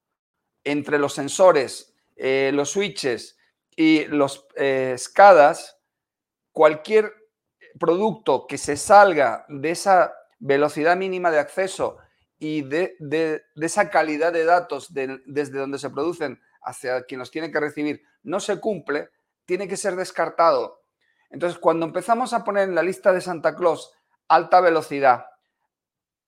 entre 0.64 0.98
los 0.98 1.12
sensores, 1.12 1.94
eh, 2.16 2.50
los 2.54 2.70
switches 2.70 3.38
y 3.76 4.06
los 4.06 4.46
eh, 4.56 4.94
SCADAs, 4.96 5.78
cualquier 6.52 7.19
producto 7.78 8.46
que 8.46 8.58
se 8.58 8.76
salga 8.76 9.44
de 9.48 9.70
esa 9.70 10.12
velocidad 10.38 10.96
mínima 10.96 11.30
de 11.30 11.38
acceso 11.38 11.98
y 12.38 12.62
de, 12.62 12.96
esa 13.56 13.90
calidad 13.90 14.32
de 14.32 14.44
datos 14.44 14.92
desde 14.92 15.58
donde 15.58 15.78
se 15.78 15.90
producen 15.90 16.40
hacia 16.62 17.02
quien 17.02 17.20
los 17.20 17.30
tiene 17.30 17.52
que 17.52 17.60
recibir 17.60 18.02
no 18.22 18.40
se 18.40 18.58
cumple, 18.60 19.10
tiene 19.44 19.68
que 19.68 19.76
ser 19.76 19.96
descartado. 19.96 20.82
Entonces, 21.30 21.58
cuando 21.58 21.86
empezamos 21.86 22.32
a 22.32 22.44
poner 22.44 22.68
en 22.68 22.74
la 22.74 22.82
lista 22.82 23.12
de 23.12 23.20
Santa 23.20 23.54
Claus 23.54 23.92
alta 24.28 24.60
velocidad, 24.60 25.26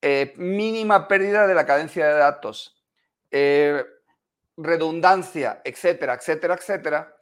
eh, 0.00 0.35
mínima 0.37 1.09
pérdida 1.09 1.46
de 1.46 1.55
la 1.55 1.66
cadencia 1.66 2.07
de 2.07 2.14
datos, 2.14 2.83
eh, 3.31 3.85
redundancia, 4.57 5.61
etcétera, 5.64 6.14
etcétera, 6.14 6.55
etcétera, 6.55 7.16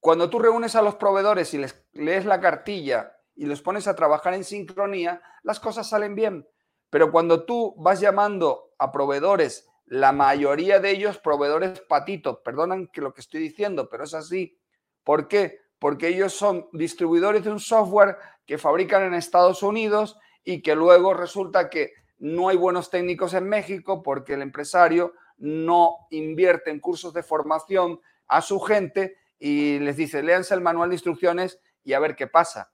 cuando 0.00 0.28
tú 0.28 0.38
reúnes 0.38 0.74
a 0.74 0.82
los 0.82 0.96
proveedores 0.96 1.54
y 1.54 1.58
les 1.58 1.86
lees 1.92 2.24
la 2.24 2.40
cartilla 2.40 3.16
y 3.34 3.46
los 3.46 3.62
pones 3.62 3.88
a 3.88 3.96
trabajar 3.96 4.34
en 4.34 4.44
sincronía, 4.44 5.22
las 5.42 5.60
cosas 5.60 5.88
salen 5.88 6.14
bien. 6.14 6.46
Pero 6.90 7.10
cuando 7.10 7.44
tú 7.44 7.74
vas 7.78 8.00
llamando 8.00 8.74
a 8.78 8.92
proveedores, 8.92 9.68
la 9.86 10.12
mayoría 10.12 10.78
de 10.78 10.90
ellos 10.90 11.18
proveedores 11.18 11.80
patitos, 11.80 12.38
perdonan 12.44 12.88
que 12.88 13.00
lo 13.00 13.12
que 13.14 13.20
estoy 13.20 13.40
diciendo, 13.40 13.88
pero 13.88 14.04
es 14.04 14.14
así. 14.14 14.58
¿Por 15.04 15.28
qué? 15.28 15.60
Porque 15.78 16.08
ellos 16.08 16.32
son 16.32 16.68
distribuidores 16.72 17.44
de 17.44 17.50
un 17.50 17.60
software 17.60 18.16
que 18.46 18.58
fabrican 18.58 19.02
en 19.02 19.14
Estados 19.14 19.62
Unidos 19.62 20.18
y 20.44 20.62
que 20.62 20.74
luego 20.74 21.14
resulta 21.14 21.70
que 21.70 21.92
no 22.18 22.48
hay 22.48 22.56
buenos 22.56 22.88
técnicos 22.88 23.34
en 23.34 23.48
México 23.48 24.02
porque 24.02 24.34
el 24.34 24.42
empresario 24.42 25.14
no 25.38 26.06
invierte 26.10 26.70
en 26.70 26.80
cursos 26.80 27.12
de 27.12 27.22
formación 27.22 28.00
a 28.28 28.40
su 28.40 28.60
gente 28.60 29.16
y 29.38 29.78
les 29.80 29.96
dice, 29.96 30.22
léanse 30.22 30.54
el 30.54 30.60
manual 30.60 30.88
de 30.88 30.94
instrucciones 30.94 31.60
y 31.82 31.94
a 31.94 31.98
ver 31.98 32.14
qué 32.14 32.28
pasa. 32.28 32.71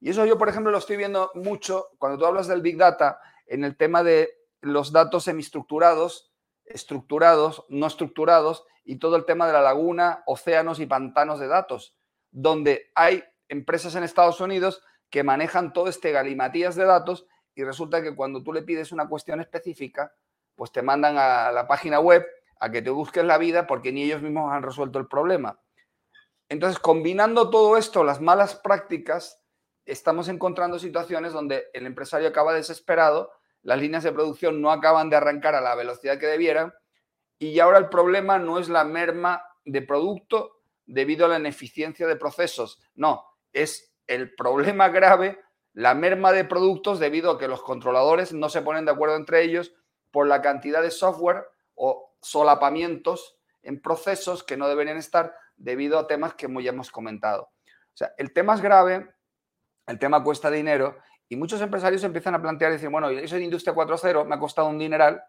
Y 0.00 0.10
eso 0.10 0.24
yo, 0.24 0.38
por 0.38 0.48
ejemplo, 0.48 0.72
lo 0.72 0.78
estoy 0.78 0.96
viendo 0.96 1.30
mucho 1.34 1.88
cuando 1.98 2.18
tú 2.18 2.26
hablas 2.26 2.48
del 2.48 2.62
Big 2.62 2.76
Data 2.76 3.20
en 3.46 3.64
el 3.64 3.76
tema 3.76 4.02
de 4.02 4.30
los 4.60 4.92
datos 4.92 5.24
semiestructurados, 5.24 6.32
estructurados, 6.64 7.64
no 7.68 7.86
estructurados 7.86 8.64
y 8.84 8.96
todo 8.96 9.16
el 9.16 9.24
tema 9.24 9.46
de 9.46 9.52
la 9.52 9.60
laguna, 9.60 10.22
océanos 10.26 10.80
y 10.80 10.86
pantanos 10.86 11.38
de 11.38 11.48
datos, 11.48 11.96
donde 12.30 12.90
hay 12.94 13.22
empresas 13.48 13.94
en 13.94 14.04
Estados 14.04 14.40
Unidos 14.40 14.82
que 15.10 15.22
manejan 15.22 15.72
todo 15.72 15.88
este 15.88 16.12
galimatías 16.12 16.76
de 16.76 16.84
datos 16.84 17.26
y 17.54 17.64
resulta 17.64 18.02
que 18.02 18.14
cuando 18.14 18.42
tú 18.42 18.52
le 18.52 18.62
pides 18.62 18.92
una 18.92 19.08
cuestión 19.08 19.40
específica, 19.40 20.14
pues 20.54 20.72
te 20.72 20.82
mandan 20.82 21.18
a 21.18 21.50
la 21.52 21.66
página 21.66 22.00
web 22.00 22.26
a 22.60 22.70
que 22.70 22.82
te 22.82 22.90
busques 22.90 23.24
la 23.24 23.38
vida 23.38 23.66
porque 23.66 23.92
ni 23.92 24.04
ellos 24.04 24.22
mismos 24.22 24.52
han 24.52 24.62
resuelto 24.62 24.98
el 24.98 25.08
problema. 25.08 25.60
Entonces, 26.48 26.78
combinando 26.78 27.50
todo 27.50 27.76
esto, 27.76 28.04
las 28.04 28.20
malas 28.20 28.56
prácticas, 28.56 29.40
estamos 29.86 30.28
encontrando 30.28 30.78
situaciones 30.78 31.32
donde 31.32 31.68
el 31.72 31.86
empresario 31.86 32.28
acaba 32.28 32.54
desesperado, 32.54 33.32
las 33.62 33.80
líneas 33.80 34.04
de 34.04 34.12
producción 34.12 34.60
no 34.60 34.70
acaban 34.70 35.10
de 35.10 35.16
arrancar 35.16 35.54
a 35.54 35.60
la 35.60 35.74
velocidad 35.74 36.18
que 36.18 36.26
debieran 36.26 36.72
y 37.38 37.58
ahora 37.60 37.78
el 37.78 37.88
problema 37.88 38.38
no 38.38 38.58
es 38.58 38.68
la 38.68 38.84
merma 38.84 39.42
de 39.64 39.82
producto 39.82 40.62
debido 40.86 41.26
a 41.26 41.28
la 41.28 41.38
ineficiencia 41.38 42.06
de 42.06 42.16
procesos, 42.16 42.82
no, 42.94 43.24
es 43.52 43.94
el 44.06 44.34
problema 44.34 44.88
grave, 44.88 45.40
la 45.72 45.94
merma 45.94 46.32
de 46.32 46.44
productos 46.44 46.98
debido 46.98 47.30
a 47.30 47.38
que 47.38 47.48
los 47.48 47.62
controladores 47.62 48.32
no 48.32 48.48
se 48.48 48.62
ponen 48.62 48.84
de 48.84 48.90
acuerdo 48.90 49.16
entre 49.16 49.42
ellos 49.42 49.72
por 50.10 50.26
la 50.26 50.42
cantidad 50.42 50.82
de 50.82 50.90
software 50.90 51.44
o 51.74 52.16
solapamientos 52.20 53.38
en 53.62 53.80
procesos 53.80 54.42
que 54.42 54.56
no 54.56 54.68
deberían 54.68 54.96
estar 54.96 55.34
debido 55.56 55.98
a 55.98 56.06
temas 56.06 56.34
que 56.34 56.48
ya 56.62 56.70
hemos 56.70 56.90
comentado. 56.90 57.42
O 57.62 57.96
sea, 57.96 58.12
el 58.18 58.32
tema 58.32 58.54
es 58.54 58.60
grave 58.60 59.08
el 59.90 59.98
tema 59.98 60.22
cuesta 60.22 60.50
dinero 60.50 60.98
y 61.28 61.36
muchos 61.36 61.60
empresarios 61.60 62.02
empiezan 62.04 62.34
a 62.34 62.42
plantear 62.42 62.72
dicen, 62.72 62.92
bueno, 62.92 63.08
eso 63.10 63.36
de 63.36 63.44
Industria 63.44 63.74
4.0 63.74 64.24
me 64.26 64.34
ha 64.34 64.38
costado 64.38 64.68
un 64.68 64.78
dineral 64.78 65.22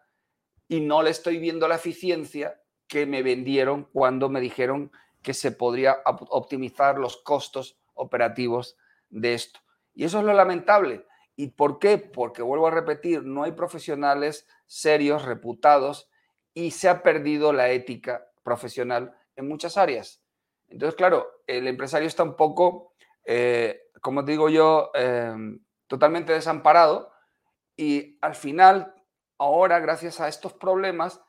y 0.68 0.80
no 0.80 1.02
le 1.02 1.10
estoy 1.10 1.38
viendo 1.38 1.68
la 1.68 1.76
eficiencia 1.76 2.60
que 2.86 3.06
me 3.06 3.22
vendieron 3.22 3.84
cuando 3.92 4.28
me 4.28 4.40
dijeron 4.40 4.90
que 5.22 5.34
se 5.34 5.52
podría 5.52 5.98
optimizar 6.04 6.98
los 6.98 7.18
costos 7.18 7.78
operativos 7.94 8.76
de 9.10 9.34
esto. 9.34 9.60
Y 9.94 10.04
eso 10.04 10.18
es 10.18 10.24
lo 10.24 10.32
lamentable. 10.32 11.06
¿Y 11.36 11.48
por 11.48 11.78
qué? 11.78 11.98
Porque 11.98 12.42
vuelvo 12.42 12.66
a 12.66 12.70
repetir, 12.70 13.22
no 13.24 13.44
hay 13.44 13.52
profesionales 13.52 14.46
serios, 14.66 15.24
reputados, 15.24 16.10
y 16.54 16.72
se 16.72 16.88
ha 16.88 17.02
perdido 17.02 17.52
la 17.52 17.70
ética 17.70 18.26
profesional 18.42 19.16
en 19.36 19.48
muchas 19.48 19.76
áreas. 19.76 20.22
Entonces, 20.68 20.96
claro, 20.96 21.26
el 21.46 21.66
empresario 21.66 22.08
está 22.08 22.22
un 22.22 22.36
poco, 22.36 22.94
eh, 23.24 23.81
como 24.02 24.24
digo 24.24 24.50
yo, 24.50 24.90
em, 24.94 25.60
totalmente 25.86 26.32
desamparado 26.32 27.12
y 27.76 28.18
al 28.20 28.34
final, 28.34 28.94
ahora, 29.38 29.78
gracias 29.78 30.20
a 30.20 30.28
estos 30.28 30.52
problemas, 30.52 31.22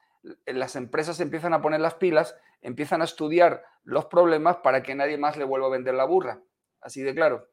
las 0.46 0.76
empresas 0.76 1.20
empiezan 1.20 1.54
a 1.54 1.62
poner 1.62 1.80
las 1.80 1.96
pilas, 1.96 2.36
empiezan 2.62 3.02
a 3.02 3.06
estudiar 3.06 3.64
los 3.84 4.06
problemas 4.06 4.58
para 4.58 4.82
que 4.82 4.96
nadie 4.96 5.18
más 5.18 5.38
le 5.38 5.46
vuelva 5.46 5.68
a 5.68 5.72
vender 5.72 5.94
la 5.94 6.06
burra. 6.06 6.42
Así 6.82 7.02
de 7.02 7.14
claro. 7.14 7.48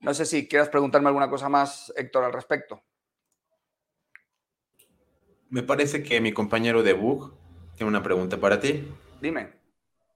No 0.00 0.12
sé 0.14 0.26
si 0.26 0.48
quieras 0.48 0.68
preguntarme 0.68 1.08
alguna 1.08 1.30
cosa 1.30 1.48
más, 1.48 1.92
Héctor, 1.96 2.24
al 2.24 2.32
respecto. 2.32 2.82
Me 5.48 5.62
parece 5.62 6.02
que 6.02 6.20
mi 6.20 6.32
compañero 6.32 6.82
de 6.82 6.92
Bug 6.92 7.34
tiene 7.76 7.88
una 7.88 8.02
pregunta 8.02 8.38
para 8.38 8.60
ti. 8.60 8.86
Dime. 9.20 9.61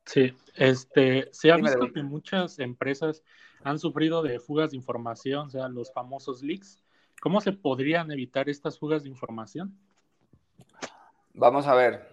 Sí, 0.07 0.37
este, 0.55 1.29
se 1.33 1.51
ha 1.51 1.57
visto 1.57 1.92
que 1.92 2.03
muchas 2.03 2.59
empresas 2.61 3.23
han 3.64 3.79
sufrido 3.79 4.23
de 4.23 4.38
fugas 4.38 4.71
de 4.71 4.77
información, 4.77 5.49
o 5.49 5.51
sea, 5.51 5.69
los 5.69 5.92
famosos 5.92 6.42
leaks. 6.42 6.83
¿Cómo 7.21 7.40
se 7.40 7.53
podrían 7.53 8.11
evitar 8.12 8.49
estas 8.49 8.79
fugas 8.79 9.03
de 9.03 9.09
información? 9.09 9.77
Vamos 11.35 11.66
a 11.66 11.75
ver. 11.75 12.09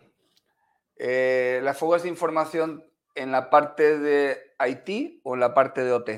Eh, 0.97 1.59
las 1.63 1.77
fugas 1.77 2.03
de 2.03 2.09
información 2.09 2.83
en 3.15 3.31
la 3.31 3.49
parte 3.49 3.99
de 3.99 4.37
IT 4.67 5.21
o 5.23 5.35
en 5.35 5.39
la 5.39 5.53
parte 5.53 5.83
de 5.83 5.91
OT? 5.91 6.09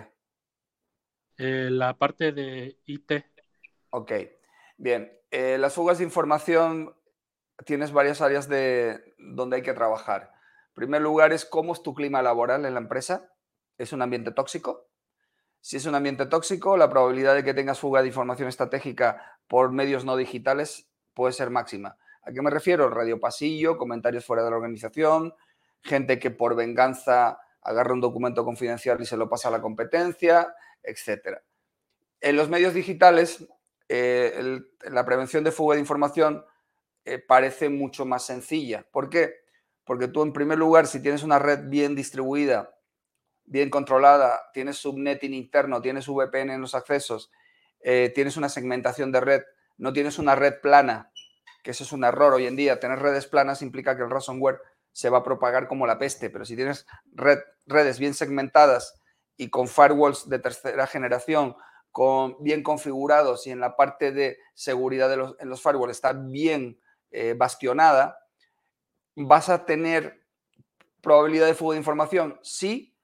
Eh, 1.38 1.70
la 1.70 1.98
parte 1.98 2.32
de 2.32 2.78
IT. 2.86 3.12
Ok, 3.90 4.12
bien. 4.78 5.12
Eh, 5.32 5.58
las 5.58 5.74
fugas 5.74 5.98
de 5.98 6.06
información 6.06 6.96
tienes 7.66 7.92
varias 7.92 8.22
áreas 8.22 8.48
de 8.48 9.16
donde 9.18 9.58
hay 9.58 9.62
que 9.62 9.74
trabajar. 9.74 10.35
Primer 10.76 11.02
lugar 11.02 11.32
es 11.32 11.46
cómo 11.46 11.74
es 11.74 11.82
tu 11.82 11.94
clima 11.94 12.22
laboral 12.22 12.66
en 12.66 12.74
la 12.74 12.82
empresa. 12.82 13.34
¿Es 13.78 13.94
un 13.94 14.02
ambiente 14.02 14.32
tóxico? 14.32 14.90
Si 15.62 15.78
es 15.78 15.86
un 15.86 15.96
ambiente 15.96 16.26
tóxico, 16.28 16.78
la 16.78 16.90
probabilidad 16.90 17.34
de 17.34 17.44
que 17.44 17.54
tengas 17.54 17.80
fuga 17.80 18.02
de 18.02 18.10
información 18.10 18.50
estratégica 18.50 19.40
por 19.48 19.72
medios 19.72 20.06
no 20.06 20.18
digitales 20.18 20.88
puede 21.14 21.34
ser 21.34 21.50
máxima. 21.50 21.98
¿A 22.22 22.32
qué 22.32 22.42
me 22.42 22.52
refiero? 22.52 22.90
Radio 22.90 23.20
pasillo, 23.20 23.78
comentarios 23.78 24.26
fuera 24.26 24.44
de 24.44 24.50
la 24.50 24.58
organización, 24.58 25.34
gente 25.82 26.20
que 26.20 26.30
por 26.30 26.56
venganza 26.56 27.40
agarra 27.62 27.94
un 27.94 28.02
documento 28.02 28.44
confidencial 28.44 29.02
y 29.02 29.06
se 29.06 29.18
lo 29.18 29.30
pasa 29.30 29.48
a 29.48 29.52
la 29.52 29.62
competencia, 29.62 30.54
etc. 30.84 31.40
En 32.20 32.36
los 32.36 32.50
medios 32.50 32.74
digitales, 32.74 33.48
eh, 33.88 34.60
la 34.84 35.06
prevención 35.06 35.44
de 35.44 35.52
fuga 35.52 35.76
de 35.76 35.82
información 35.82 36.46
eh, 37.06 37.20
parece 37.20 37.70
mucho 37.70 38.06
más 38.06 38.26
sencilla. 38.26 38.86
¿Por 38.92 39.10
qué? 39.10 39.45
Porque 39.86 40.08
tú, 40.08 40.24
en 40.24 40.34
primer 40.34 40.58
lugar, 40.58 40.88
si 40.88 41.02
tienes 41.02 41.24
una 41.24 41.39
red 41.39 41.69
bien 41.69 41.95
distribuida, 41.95 42.76
bien 43.45 43.69
controlada, 43.69 44.41
tienes 44.54 44.78
subnetting 44.78 45.34
interno, 45.34 45.82
tienes 45.82 46.08
VPN 46.08 46.54
en 46.54 46.62
los 46.62 46.76
accesos, 46.76 47.32
eh, 47.80 48.12
tienes 48.13 48.36
una 48.36 48.50
segmentación 48.50 49.12
de 49.12 49.21
red, 49.21 49.43
no 49.78 49.93
tienes 49.93 50.17
una 50.17 50.36
red 50.36 50.60
plana 50.62 51.12
que 51.65 51.71
eso 51.71 51.84
es 51.84 51.91
un 51.91 52.04
error 52.04 52.32
hoy 52.32 52.45
en 52.45 52.56
día. 52.56 52.80
Tener 52.80 53.00
redes 53.00 53.26
planas 53.26 53.63
implica 53.63 53.98
que 53.98 54.04
el 54.04 54.12
ransomware 54.12 54.62
se 54.91 55.10
va 55.10 55.17
a 55.17 55.24
propagar 55.24 55.67
como 55.67 55.88
la 55.88 55.98
peste, 55.98 56.30
pero 56.30 56.45
si 56.45 56.56
tienes 56.56 56.86
redes 57.65 57.98
bien 57.98 58.13
segmentadas 58.13 59.02
y 59.36 59.50
con 59.50 59.67
firewalls 59.67 60.30
de 60.30 60.38
tercera 60.38 60.86
generación, 60.86 61.56
con, 61.91 62.38
bien 62.39 62.62
configurados 62.62 63.48
y 63.48 63.52
en 63.52 63.60
la 63.60 63.76
parte 63.76 64.12
de 64.12 64.38
seguridad 64.54 65.10
de 65.10 65.17
los, 65.17 65.36
en 65.39 65.50
los 65.50 65.63
firewalls 65.63 65.95
está 65.95 66.13
bien 66.13 66.80
eh, 67.10 67.34
bastionada, 67.36 68.19
vas 69.15 69.49
a 69.49 69.65
tener 69.65 70.21
probabilidad 71.01 71.47
de 71.47 71.54
fuga 71.54 71.73
de 71.73 71.80
información, 71.80 72.39
sí, 72.41 72.95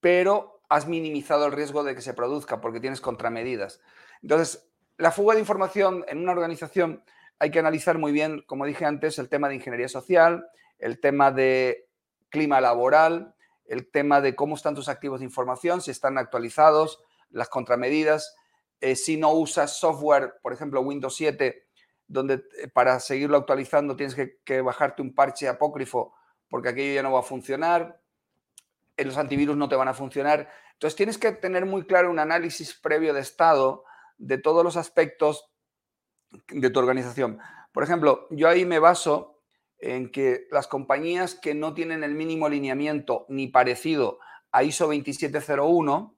pero 0.00 0.62
has 0.68 0.86
minimizado 0.88 1.46
el 1.46 1.52
riesgo 1.52 1.84
de 1.84 1.94
que 1.94 2.00
se 2.00 2.14
produzca 2.14 2.60
porque 2.60 2.80
tienes 2.80 3.00
contramedidas. 3.00 3.80
Entonces, 4.22 4.70
la 4.96 5.10
fuga 5.10 5.34
de 5.34 5.40
información 5.40 6.04
en 6.08 6.18
una 6.18 6.32
organización 6.32 7.04
hay 7.38 7.50
que 7.50 7.58
analizar 7.58 7.98
muy 7.98 8.12
bien, 8.12 8.42
como 8.46 8.66
dije 8.66 8.84
antes, 8.84 9.18
el 9.18 9.28
tema 9.28 9.48
de 9.48 9.56
ingeniería 9.56 9.88
social, 9.88 10.46
el 10.78 11.00
tema 11.00 11.32
de 11.32 11.88
clima 12.28 12.60
laboral, 12.60 13.34
el 13.66 13.90
tema 13.90 14.20
de 14.20 14.34
cómo 14.34 14.54
están 14.54 14.74
tus 14.74 14.88
activos 14.88 15.20
de 15.20 15.26
información, 15.26 15.80
si 15.80 15.90
están 15.90 16.18
actualizados, 16.18 17.02
las 17.30 17.48
contramedidas, 17.48 18.36
eh, 18.80 18.96
si 18.96 19.16
no 19.16 19.32
usas 19.32 19.78
software, 19.78 20.34
por 20.42 20.52
ejemplo, 20.52 20.80
Windows 20.80 21.16
7, 21.16 21.61
donde 22.12 22.44
eh, 22.58 22.68
para 22.68 23.00
seguirlo 23.00 23.38
actualizando 23.38 23.96
tienes 23.96 24.14
que, 24.44 24.60
bajarte 24.60 25.02
un 25.02 25.14
parche 25.14 25.48
apócrifo 25.48 26.14
porque 26.48 26.68
aquello 26.68 26.94
ya 26.94 27.02
no 27.02 27.12
va 27.12 27.20
a 27.20 27.24
funcionar, 27.24 28.00
eh, 28.96 29.04
los 29.04 29.16
antivirus 29.16 29.56
no 29.56 29.68
te 29.68 29.76
van 29.76 29.88
a 29.88 29.94
funcionar. 29.94 30.50
Entonces 30.74 30.96
tienes 30.96 31.16
que 31.16 31.32
tener 31.32 31.64
muy 31.64 31.86
claro 31.86 32.10
un 32.10 32.18
análisis 32.18 32.74
previo 32.74 33.14
de 33.14 33.20
estado 33.20 33.84
de 34.18 34.36
todos 34.36 34.62
los 34.62 34.76
aspectos 34.76 35.50
de 36.48 36.68
tu 36.68 36.78
organización. 36.78 37.38
Por 37.72 37.82
ejemplo, 37.82 38.26
yo 38.30 38.48
ahí 38.48 38.66
me 38.66 38.78
baso 38.78 39.40
en 39.78 40.12
que 40.12 40.46
las 40.50 40.68
compañías 40.68 41.34
que 41.34 41.54
no 41.54 41.72
tienen 41.72 42.04
el 42.04 42.14
mínimo 42.14 42.46
alineamiento 42.46 43.24
ni 43.28 43.48
parecido 43.48 44.18
a 44.50 44.62
ISO 44.62 44.84
2701 44.84 46.14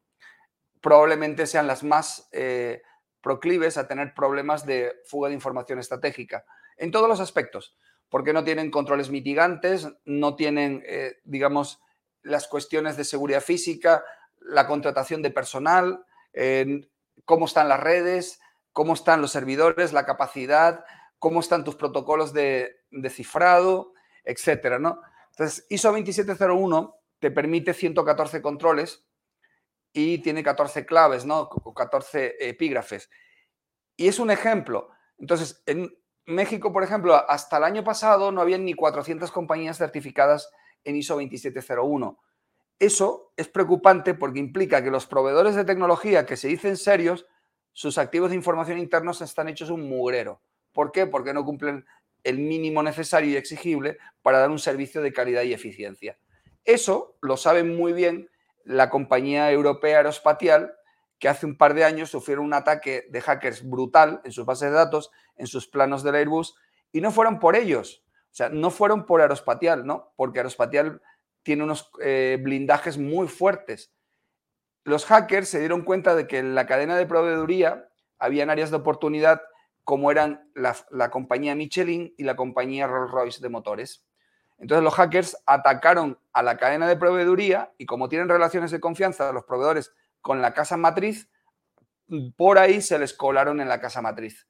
probablemente 0.81 1.47
sean 1.47 1.69
las 1.69 1.85
más 1.85 2.29
eh, 2.33 2.83
proclives 3.25 3.77
a 3.77 3.89
tener 3.89 4.15
problemas 4.15 4.65
de 4.65 4.93
fuga 5.07 5.29
de 5.29 5.35
información 5.35 5.81
estratégica 5.81 6.45
en 6.77 6.93
todos 6.93 7.09
los 7.09 7.19
aspectos, 7.19 7.77
porque 8.09 8.33
no 8.33 8.45
tienen 8.45 8.71
controles 8.71 9.11
mitigantes, 9.11 9.89
no 10.05 10.37
tienen, 10.37 10.85
eh, 10.87 11.17
digamos, 11.25 11.81
las 12.23 12.47
cuestiones 12.47 12.97
de 12.97 13.05
seguridad 13.05 13.41
física, 13.41 14.05
la 14.39 14.67
contratación 14.67 15.23
de 15.23 15.31
personal, 15.31 16.05
cómo 17.25 17.47
están 17.47 17.69
las 17.69 17.81
redes, 17.81 18.41
cómo 18.73 18.95
están 18.95 19.23
los 19.23 19.31
servidores, 19.31 19.93
la 19.93 20.05
capacidad, 20.05 20.85
cómo 21.19 21.41
están 21.41 21.65
tus 21.65 21.77
protocolos 21.77 22.33
de, 22.33 22.77
cifrado, 23.09 23.95
etcétera, 24.25 24.79
¿no? 24.79 25.01
Entonces, 25.31 25.65
ISO 25.71 25.89
2701 25.93 26.95
te 27.19 27.31
permite 27.31 27.73
114 27.73 28.43
controles 28.43 29.04
y 29.95 30.19
tiene 30.19 30.43
14 30.43 30.85
claves, 30.85 31.25
¿no? 31.25 31.49
14 31.49 32.49
epígrafes. 32.49 33.09
Y 33.97 34.09
es 34.09 34.19
un 34.19 34.33
ejemplo. 34.33 34.91
Entonces, 35.19 35.63
en 35.67 35.97
México, 36.27 36.73
por 36.73 36.83
ejemplo, 36.83 37.15
hasta 37.15 37.59
el 37.59 37.65
año 37.65 37.85
pasado 37.85 38.33
no 38.33 38.41
había 38.41 38.59
ni 38.59 38.75
400 38.75 39.31
compañías 39.31 39.79
certificadas 39.79 40.51
en 40.83 40.97
ISO 40.97 41.15
2701. 41.15 42.19
Eso 42.81 43.33
es 43.37 43.47
preocupante 43.47 44.15
porque 44.15 44.41
implica 44.41 44.83
que 44.83 44.91
los 44.91 45.07
proveedores 45.07 45.55
de 45.55 45.65
tecnología 45.65 46.27
que 46.27 46.37
se 46.37 46.49
dicen 46.49 46.77
serios 46.77 47.27
sus 47.73 47.97
activos 47.97 48.31
de 48.31 48.37
información 48.37 48.79
internos 48.79 49.21
están 49.21 49.49
hechos 49.49 49.71
un 49.71 49.89
mugrero. 49.89 50.43
¿Por 50.73 50.91
qué? 50.91 51.07
Porque 51.07 51.33
no 51.33 51.45
cumplen 51.45 51.87
el 52.25 52.39
mínimo 52.39 52.83
necesario 52.83 53.31
y 53.31 53.37
exigible 53.37 53.99
para 54.23 54.39
dar 54.39 54.51
un 54.51 54.59
servicio 54.59 55.03
de 55.03 55.13
calidad 55.13 55.43
y 55.43 55.53
eficiencia. 55.53 56.19
Eso 56.65 57.17
lo 57.21 57.37
sabe 57.37 57.63
muy 57.63 57.93
bien 57.93 58.29
la 58.65 58.91
compañía 58.91 59.51
europea 59.51 59.99
aeroespacial, 59.99 60.75
que 61.19 61.29
hace 61.29 61.47
un 61.47 61.57
par 61.57 61.75
de 61.75 61.85
años 61.85 62.11
sufrieron 62.11 62.45
un 62.45 62.55
ataque 62.55 63.07
de 63.11 63.21
hackers 63.21 63.69
brutal 63.69 64.21
en 64.25 64.33
sus 64.33 64.45
bases 64.45 64.71
de 64.71 64.77
datos, 64.77 65.11
en 65.37 65.47
sus 65.47 65.69
planos 65.69 66.03
del 66.03 66.17
Airbus, 66.17 66.57
y 66.93 67.01
no 67.01 67.11
fueron 67.11 67.39
por 67.39 67.57
ellos, 67.57 68.05
o 68.31 68.35
sea, 68.35 68.49
no 68.49 68.71
fueron 68.71 69.07
por 69.07 69.21
aeroespacial, 69.21 69.87
¿no? 69.87 70.13
Porque 70.17 70.41
aeroespacial 70.41 71.01
tiene 71.43 71.63
unos 71.63 71.91
eh, 72.01 72.39
blindajes 72.43 72.99
muy 72.99 73.29
fuertes 73.29 73.95
los 74.85 75.07
hackers 75.07 75.49
se 75.49 75.61
dieron 75.61 75.83
cuenta 75.83 76.15
de 76.15 76.27
que 76.27 76.39
en 76.39 76.55
la 76.55 76.67
cadena 76.67 76.97
de 76.97 77.07
proveeduría 77.07 77.89
habían 78.19 78.51
áreas 78.51 78.71
de 78.71 78.77
oportunidad 78.77 79.43
como 79.83 80.11
eran 80.11 80.51
la, 80.55 81.11
compañía 81.11 81.55
Michelin 81.55 82.15
y 82.17 82.25
la 82.25 82.37
compañía 82.37 82.87
Rolls-Royce 82.87 83.41
de 83.41 83.49
motores. 83.51 84.07
Entonces 84.59 84.85
los 84.85 84.95
hackers 84.95 85.37
atacaron 85.47 86.19
a 86.33 86.43
la 86.43 86.57
cadena 86.57 86.89
de 86.89 86.97
proveeduría 86.97 87.73
y 87.79 87.87
como 87.87 88.09
tienen 88.09 88.29
relaciones 88.29 88.71
de 88.71 88.81
confianza 88.81 89.33
los 89.33 89.45
proveedores 89.45 89.93
con 90.21 90.41
la 90.41 90.55
casa 90.55 90.77
matriz, 90.77 91.29
por 92.37 92.59
ahí 92.59 92.81
se 92.81 92.99
les 92.99 93.13
colaron 93.15 93.61
en 93.61 93.69
la 93.69 93.81
casa 93.81 94.01
matriz. 94.01 94.47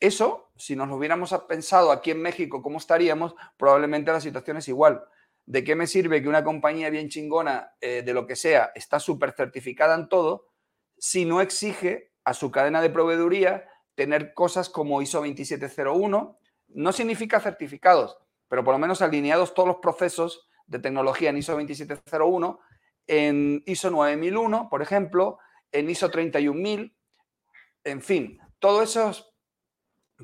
Eso, 0.00 0.50
si 0.56 0.74
nos 0.74 0.88
lo 0.88 0.96
hubiéramos 0.96 1.32
pensado 1.48 1.92
aquí 1.92 2.10
en 2.10 2.20
México, 2.20 2.60
¿cómo 2.60 2.78
estaríamos? 2.78 3.34
Probablemente 3.56 4.10
la 4.10 4.20
situación 4.20 4.56
es 4.56 4.68
igual. 4.68 5.04
¿de 5.46 5.64
qué 5.64 5.74
me 5.74 5.86
sirve 5.86 6.22
que 6.22 6.28
una 6.28 6.44
compañía 6.44 6.90
bien 6.90 7.08
chingona 7.08 7.74
eh, 7.80 8.02
de 8.02 8.14
lo 8.14 8.26
que 8.26 8.36
sea 8.36 8.72
está 8.74 9.00
súper 9.00 9.32
certificada 9.32 9.94
en 9.94 10.08
todo 10.08 10.48
si 10.98 11.24
no 11.24 11.40
exige 11.40 12.12
a 12.24 12.34
su 12.34 12.50
cadena 12.50 12.80
de 12.80 12.90
proveeduría 12.90 13.68
tener 13.94 14.34
cosas 14.34 14.68
como 14.68 15.02
ISO 15.02 15.18
2701? 15.18 16.38
No 16.68 16.92
significa 16.92 17.40
certificados, 17.40 18.18
pero 18.52 18.64
por 18.64 18.74
lo 18.74 18.78
menos 18.78 19.00
alineados 19.00 19.54
todos 19.54 19.66
los 19.66 19.78
procesos 19.78 20.46
de 20.66 20.78
tecnología 20.78 21.30
en 21.30 21.38
ISO 21.38 21.52
2701, 21.52 22.60
en 23.06 23.62
ISO 23.64 23.90
9001, 23.90 24.68
por 24.68 24.82
ejemplo, 24.82 25.38
en 25.70 25.88
ISO 25.88 26.10
31000, 26.10 26.94
en 27.84 28.02
fin, 28.02 28.38
todos 28.58 28.90
esos 28.90 29.34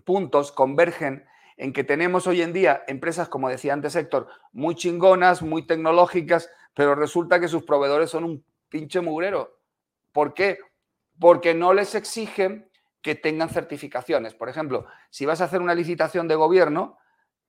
puntos 0.04 0.52
convergen 0.52 1.24
en 1.56 1.72
que 1.72 1.84
tenemos 1.84 2.26
hoy 2.26 2.42
en 2.42 2.52
día 2.52 2.84
empresas, 2.86 3.30
como 3.30 3.48
decía 3.48 3.72
antes 3.72 3.96
Héctor, 3.96 4.28
muy 4.52 4.74
chingonas, 4.74 5.40
muy 5.40 5.66
tecnológicas, 5.66 6.50
pero 6.74 6.94
resulta 6.94 7.40
que 7.40 7.48
sus 7.48 7.62
proveedores 7.62 8.10
son 8.10 8.24
un 8.24 8.44
pinche 8.68 9.00
mugrero. 9.00 9.58
¿Por 10.12 10.34
qué? 10.34 10.58
Porque 11.18 11.54
no 11.54 11.72
les 11.72 11.94
exigen 11.94 12.70
que 13.00 13.14
tengan 13.14 13.48
certificaciones. 13.48 14.34
Por 14.34 14.50
ejemplo, 14.50 14.84
si 15.08 15.24
vas 15.24 15.40
a 15.40 15.44
hacer 15.44 15.62
una 15.62 15.74
licitación 15.74 16.28
de 16.28 16.34
gobierno, 16.34 16.98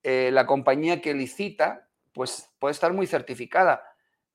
eh, 0.04 0.30
la 0.32 0.46
compañía 0.46 1.02
que 1.02 1.14
licita, 1.14 1.88
pues 2.14 2.50
puede 2.60 2.72
estar 2.72 2.94
muy 2.94 3.08
certificada, 3.08 3.84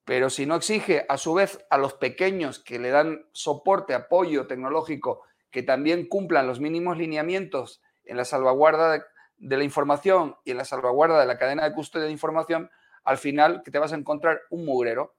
pero 0.04 0.28
si 0.28 0.44
no 0.44 0.56
exige 0.56 1.06
a 1.08 1.16
su 1.16 1.34
vez 1.34 1.64
a 1.70 1.78
los 1.78 1.94
pequeños 1.94 2.58
que 2.58 2.78
le 2.78 2.90
dan 2.90 3.26
soporte, 3.32 3.94
apoyo 3.94 4.46
tecnológico, 4.46 5.22
que 5.50 5.62
también 5.62 6.06
cumplan 6.06 6.46
los 6.46 6.60
mínimos 6.60 6.98
lineamientos 6.98 7.82
en 8.04 8.18
la 8.18 8.24
salvaguarda 8.24 8.92
de, 9.38 9.56
la 9.56 9.64
información 9.64 10.36
y 10.44 10.50
en 10.50 10.58
la 10.58 10.64
salvaguarda 10.64 11.20
de 11.20 11.26
la 11.26 11.38
cadena 11.38 11.64
de 11.64 11.74
custodia 11.74 12.06
de 12.06 12.12
información, 12.12 12.70
al 13.02 13.18
final 13.18 13.62
que 13.64 13.70
te 13.70 13.78
vas 13.78 13.92
a 13.92 13.96
encontrar 13.96 14.40
un 14.50 14.64
mugrero, 14.66 15.14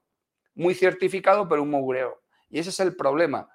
muy 0.54 0.74
certificado, 0.74 1.48
pero 1.48 1.62
un 1.62 1.70
mugrero. 1.70 2.22
Y 2.48 2.60
ese 2.60 2.70
es 2.70 2.80
el 2.80 2.94
problema. 2.96 3.48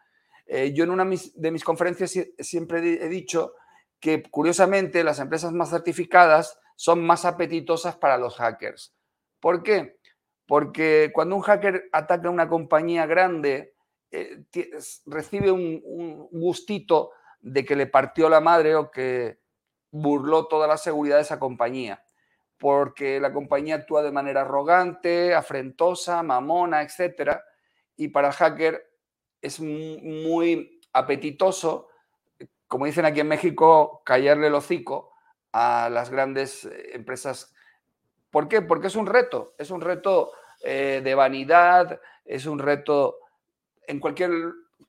Eh, 0.45 0.73
yo 0.73 0.83
en 0.83 0.89
una 0.89 1.05
de 1.35 1.51
mis 1.51 1.63
conferencias 1.63 2.13
siempre 2.39 2.79
he 2.79 3.07
dicho 3.07 3.53
que 4.01 4.23
curiosamente 4.23 5.03
las 5.03 5.19
empresas 5.19 5.53
más 5.53 5.69
certificadas 5.69 6.59
son 6.81 7.05
más 7.05 7.25
apetitosas 7.25 7.95
para 7.95 8.17
los 8.17 8.37
hackers. 8.37 8.95
¿Por 9.39 9.61
qué? 9.61 9.99
Porque 10.47 11.11
cuando 11.13 11.35
un 11.35 11.43
hacker 11.43 11.89
ataca 11.91 12.27
a 12.27 12.31
una 12.31 12.49
compañía 12.49 13.05
grande, 13.05 13.75
eh, 14.09 14.45
recibe 15.05 15.51
un, 15.51 16.27
gustito 16.31 17.11
de 17.39 17.65
que 17.65 17.75
le 17.75 17.85
partió 17.85 18.29
la 18.29 18.39
madre 18.39 18.73
o 18.73 18.89
que 18.89 19.37
burló 19.91 20.47
toda 20.47 20.67
la 20.67 20.77
seguridad 20.77 21.17
de 21.17 21.21
esa 21.21 21.37
compañía. 21.37 22.03
Porque 22.57 23.19
la 23.19 23.31
compañía 23.31 23.75
actúa 23.75 24.01
de 24.01 24.11
manera 24.11 24.41
arrogante, 24.41 25.35
afrentosa, 25.35 26.23
mamona, 26.23 26.81
etc. 26.81 27.41
Y 27.95 28.07
para 28.07 28.29
el 28.29 28.33
hacker 28.33 28.91
es 29.39 29.59
muy 29.59 30.81
apetitoso, 30.93 31.89
como 32.67 32.87
dicen 32.87 33.05
aquí 33.05 33.19
en 33.19 33.27
México, 33.27 34.01
callarle 34.03 34.47
el 34.47 34.55
hocico 34.55 35.10
a 35.51 35.89
las 35.89 36.09
grandes 36.09 36.65
eh, 36.65 36.91
empresas. 36.93 37.53
¿Por 38.29 38.47
qué? 38.47 38.61
Porque 38.61 38.87
es 38.87 38.95
un 38.95 39.07
reto, 39.07 39.53
es 39.57 39.71
un 39.71 39.81
reto 39.81 40.31
eh, 40.63 41.01
de 41.03 41.15
vanidad, 41.15 41.99
es 42.25 42.45
un 42.45 42.59
reto, 42.59 43.17
en 43.87 43.99
cualquier 43.99 44.31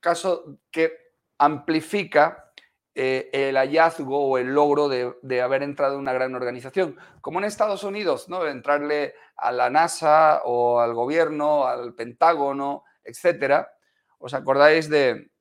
caso, 0.01 0.59
que 0.71 0.97
amplifica 1.39 2.53
eh, 2.95 3.31
el 3.33 3.57
hallazgo 3.57 4.29
o 4.29 4.39
el 4.39 4.55
logro 4.55 4.89
de, 4.89 5.43
haber 5.43 5.63
entrado 5.63 5.95
en 5.95 6.01
una 6.01 6.13
gran 6.13 6.35
organización, 6.35 6.97
como 7.21 7.39
en 7.39 7.47
Estados 7.47 7.85
Unidos, 7.85 8.29
¿no? 8.29 8.47
Entrarle 8.47 9.15
a 9.37 9.51
la 9.51 9.71
NASA 9.71 10.43
o 10.45 10.79
al 10.79 10.95
gobierno, 10.95 11.67
al 11.67 11.95
Pentágono, 11.95 12.85
etcétera. 13.03 13.73
¿Os 14.19 14.35
acordáis 14.35 14.89
de, 14.89 15.33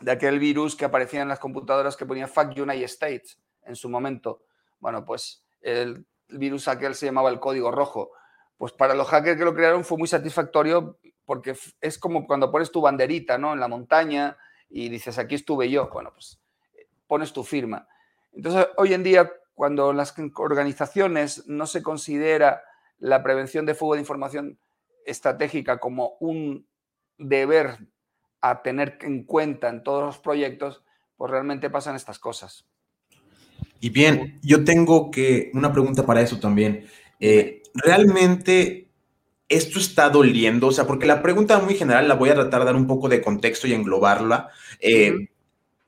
de 0.00 0.10
aquel 0.10 0.40
virus 0.40 0.74
que 0.74 0.86
aparecía 0.86 1.22
en 1.22 1.28
las 1.28 1.38
computadoras 1.38 1.96
que 1.96 2.06
ponía 2.06 2.26
Fuck 2.26 2.56
United 2.56 2.84
States 2.84 3.38
en 3.64 3.76
su 3.76 3.88
momento? 3.88 4.42
Bueno, 4.78 5.04
pues 5.04 5.44
el 5.60 6.06
virus 6.28 6.68
aquel 6.68 6.94
se 6.94 7.06
llamaba 7.06 7.30
el 7.30 7.40
código 7.40 7.70
rojo. 7.70 8.12
Pues 8.56 8.72
para 8.72 8.94
los 8.94 9.08
hackers 9.08 9.38
que 9.38 9.44
lo 9.44 9.54
crearon 9.54 9.84
fue 9.84 9.98
muy 9.98 10.08
satisfactorio 10.08 10.98
porque 11.24 11.56
es 11.80 11.98
como 11.98 12.26
cuando 12.26 12.50
pones 12.50 12.70
tu 12.70 12.80
banderita 12.80 13.38
¿no? 13.38 13.52
en 13.52 13.60
la 13.60 13.68
montaña 13.68 14.36
y 14.68 14.88
dices, 14.88 15.18
aquí 15.18 15.34
estuve 15.34 15.70
yo. 15.70 15.88
Bueno, 15.92 16.12
pues 16.12 16.40
pones 17.06 17.32
tu 17.32 17.44
firma. 17.44 17.88
Entonces, 18.32 18.68
hoy 18.76 18.94
en 18.94 19.02
día, 19.02 19.32
cuando 19.54 19.92
las 19.92 20.14
organizaciones 20.36 21.46
no 21.48 21.66
se 21.66 21.82
considera 21.82 22.62
la 22.98 23.22
prevención 23.22 23.66
de 23.66 23.74
fuga 23.74 23.96
de 23.96 24.02
información 24.02 24.58
estratégica 25.04 25.78
como 25.78 26.16
un 26.20 26.68
deber 27.18 27.78
a 28.40 28.62
tener 28.62 28.98
en 29.02 29.24
cuenta 29.24 29.68
en 29.68 29.82
todos 29.82 30.04
los 30.04 30.18
proyectos, 30.18 30.84
pues 31.16 31.30
realmente 31.30 31.68
pasan 31.68 31.96
estas 31.96 32.18
cosas. 32.18 32.66
Y 33.80 33.90
bien, 33.90 34.38
yo 34.42 34.64
tengo 34.64 35.10
que 35.10 35.50
una 35.54 35.72
pregunta 35.72 36.06
para 36.06 36.20
eso 36.20 36.38
también. 36.38 36.86
Eh, 37.18 37.62
¿Realmente 37.74 38.88
esto 39.48 39.78
está 39.78 40.10
doliendo? 40.10 40.68
O 40.68 40.72
sea, 40.72 40.86
porque 40.86 41.06
la 41.06 41.22
pregunta 41.22 41.58
muy 41.60 41.74
general 41.74 42.08
la 42.08 42.14
voy 42.14 42.30
a 42.30 42.34
tratar 42.34 42.60
de 42.60 42.66
dar 42.66 42.76
un 42.76 42.86
poco 42.86 43.08
de 43.08 43.22
contexto 43.22 43.66
y 43.66 43.72
englobarla. 43.74 44.50
Eh, 44.80 45.28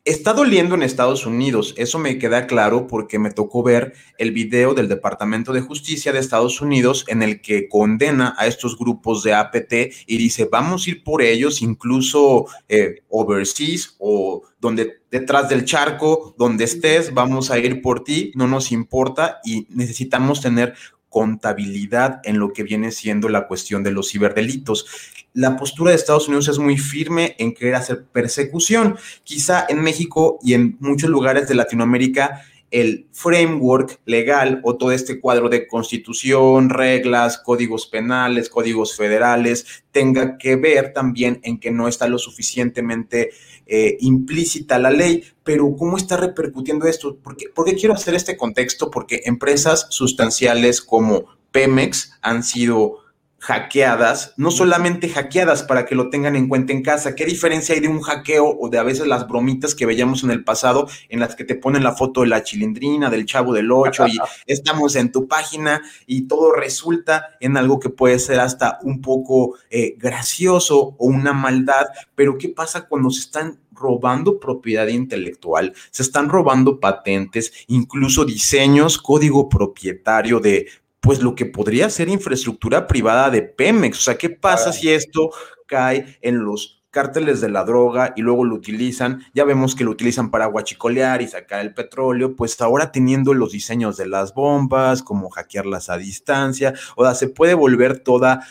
Está 0.04 0.32
doliendo 0.32 0.74
en 0.74 0.82
Estados 0.82 1.26
Unidos, 1.26 1.74
eso 1.76 1.96
me 2.00 2.18
queda 2.18 2.48
claro 2.48 2.88
porque 2.88 3.20
me 3.20 3.30
tocó 3.30 3.62
ver 3.62 3.92
el 4.18 4.32
video 4.32 4.74
del 4.74 4.88
Departamento 4.88 5.52
de 5.52 5.60
Justicia 5.60 6.12
de 6.12 6.18
Estados 6.18 6.60
Unidos 6.60 7.04
en 7.06 7.22
el 7.22 7.40
que 7.40 7.68
condena 7.68 8.34
a 8.36 8.48
estos 8.48 8.76
grupos 8.76 9.22
de 9.22 9.32
APT 9.32 9.72
y 10.08 10.18
dice, 10.18 10.48
vamos 10.50 10.84
a 10.84 10.90
ir 10.90 11.04
por 11.04 11.22
ellos 11.22 11.62
incluso 11.62 12.46
eh, 12.68 13.04
overseas 13.10 13.94
o 14.00 14.42
donde 14.60 15.02
detrás 15.08 15.48
del 15.48 15.64
charco, 15.64 16.34
donde 16.36 16.64
estés, 16.64 17.14
vamos 17.14 17.52
a 17.52 17.60
ir 17.60 17.80
por 17.80 18.02
ti, 18.02 18.32
no 18.34 18.48
nos 18.48 18.72
importa 18.72 19.38
y 19.44 19.68
necesitamos 19.70 20.40
tener 20.40 20.74
contabilidad 21.10 22.22
en 22.24 22.40
lo 22.40 22.52
que 22.52 22.64
viene 22.64 22.90
siendo 22.90 23.28
la 23.28 23.46
cuestión 23.46 23.84
de 23.84 23.92
los 23.92 24.10
ciberdelitos 24.10 24.86
la 25.34 25.56
postura 25.56 25.90
de 25.90 25.96
Estados 25.96 26.28
Unidos 26.28 26.48
es 26.48 26.58
muy 26.58 26.76
firme 26.76 27.34
en 27.38 27.54
querer 27.54 27.76
hacer 27.76 28.04
persecución. 28.04 28.96
Quizá 29.24 29.66
en 29.68 29.80
México 29.82 30.38
y 30.42 30.54
en 30.54 30.76
muchos 30.80 31.10
lugares 31.10 31.48
de 31.48 31.54
Latinoamérica 31.54 32.42
el 32.72 33.06
framework 33.12 34.00
legal 34.06 34.60
o 34.64 34.76
todo 34.76 34.92
este 34.92 35.20
cuadro 35.20 35.50
de 35.50 35.66
constitución, 35.66 36.70
reglas, 36.70 37.38
códigos 37.38 37.86
penales, 37.86 38.48
códigos 38.48 38.96
federales, 38.96 39.84
tenga 39.92 40.38
que 40.38 40.56
ver 40.56 40.94
también 40.94 41.38
en 41.44 41.60
que 41.60 41.70
no 41.70 41.86
está 41.86 42.08
lo 42.08 42.18
suficientemente 42.18 43.30
eh, 43.66 43.98
implícita 44.00 44.78
la 44.78 44.90
ley. 44.90 45.22
Pero 45.44 45.76
¿cómo 45.76 45.98
está 45.98 46.16
repercutiendo 46.16 46.86
esto? 46.86 47.18
Porque, 47.22 47.50
¿Por 47.54 47.66
qué 47.66 47.74
quiero 47.74 47.94
hacer 47.94 48.14
este 48.14 48.38
contexto? 48.38 48.90
Porque 48.90 49.20
empresas 49.26 49.86
sustanciales 49.90 50.80
como 50.80 51.26
Pemex 51.50 52.18
han 52.22 52.42
sido 52.42 53.01
hackeadas, 53.42 54.34
no 54.36 54.52
solamente 54.52 55.08
hackeadas 55.08 55.64
para 55.64 55.84
que 55.84 55.96
lo 55.96 56.10
tengan 56.10 56.36
en 56.36 56.48
cuenta 56.48 56.72
en 56.72 56.82
casa. 56.82 57.16
¿Qué 57.16 57.26
diferencia 57.26 57.74
hay 57.74 57.80
de 57.80 57.88
un 57.88 58.00
hackeo 58.00 58.56
o 58.60 58.68
de 58.68 58.78
a 58.78 58.84
veces 58.84 59.08
las 59.08 59.26
bromitas 59.26 59.74
que 59.74 59.84
veíamos 59.84 60.22
en 60.22 60.30
el 60.30 60.44
pasado 60.44 60.88
en 61.08 61.18
las 61.18 61.34
que 61.34 61.42
te 61.42 61.56
ponen 61.56 61.82
la 61.82 61.96
foto 61.96 62.20
de 62.20 62.28
la 62.28 62.44
chilindrina, 62.44 63.10
del 63.10 63.26
chavo 63.26 63.52
del 63.52 63.72
8 63.72 64.06
y 64.06 64.18
estamos 64.46 64.94
en 64.94 65.10
tu 65.10 65.26
página 65.26 65.82
y 66.06 66.28
todo 66.28 66.52
resulta 66.52 67.36
en 67.40 67.56
algo 67.56 67.80
que 67.80 67.90
puede 67.90 68.20
ser 68.20 68.38
hasta 68.38 68.78
un 68.82 69.00
poco 69.00 69.56
eh, 69.70 69.96
gracioso 69.98 70.94
o 70.96 71.06
una 71.06 71.32
maldad? 71.32 71.86
Pero 72.14 72.38
¿qué 72.38 72.48
pasa 72.48 72.86
cuando 72.86 73.10
se 73.10 73.22
están 73.22 73.58
robando 73.74 74.38
propiedad 74.38 74.86
intelectual, 74.86 75.74
se 75.90 76.02
están 76.02 76.28
robando 76.28 76.78
patentes, 76.78 77.52
incluso 77.66 78.24
diseños, 78.24 78.98
código 78.98 79.48
propietario 79.48 80.38
de 80.38 80.68
pues 81.02 81.20
lo 81.20 81.34
que 81.34 81.46
podría 81.46 81.90
ser 81.90 82.08
infraestructura 82.08 82.86
privada 82.86 83.28
de 83.28 83.42
Pemex. 83.42 83.98
O 83.98 84.02
sea, 84.02 84.16
¿qué 84.16 84.30
pasa 84.30 84.72
si 84.72 84.88
esto 84.90 85.30
cae 85.66 86.16
en 86.22 86.44
los 86.44 86.84
cárteles 86.92 87.40
de 87.40 87.48
la 87.48 87.64
droga 87.64 88.12
y 88.14 88.22
luego 88.22 88.44
lo 88.44 88.54
utilizan? 88.54 89.24
Ya 89.34 89.44
vemos 89.44 89.74
que 89.74 89.82
lo 89.82 89.90
utilizan 89.90 90.30
para 90.30 90.46
guachicolear 90.46 91.20
y 91.20 91.26
sacar 91.26 91.60
el 91.60 91.74
petróleo, 91.74 92.36
pues 92.36 92.58
ahora 92.60 92.92
teniendo 92.92 93.34
los 93.34 93.50
diseños 93.50 93.96
de 93.96 94.06
las 94.06 94.32
bombas, 94.32 95.02
como 95.02 95.28
hackearlas 95.28 95.90
a 95.90 95.98
distancia, 95.98 96.72
o 96.94 97.04
sea, 97.04 97.16
se 97.16 97.28
puede 97.28 97.54
volver 97.54 97.98
toda 97.98 98.46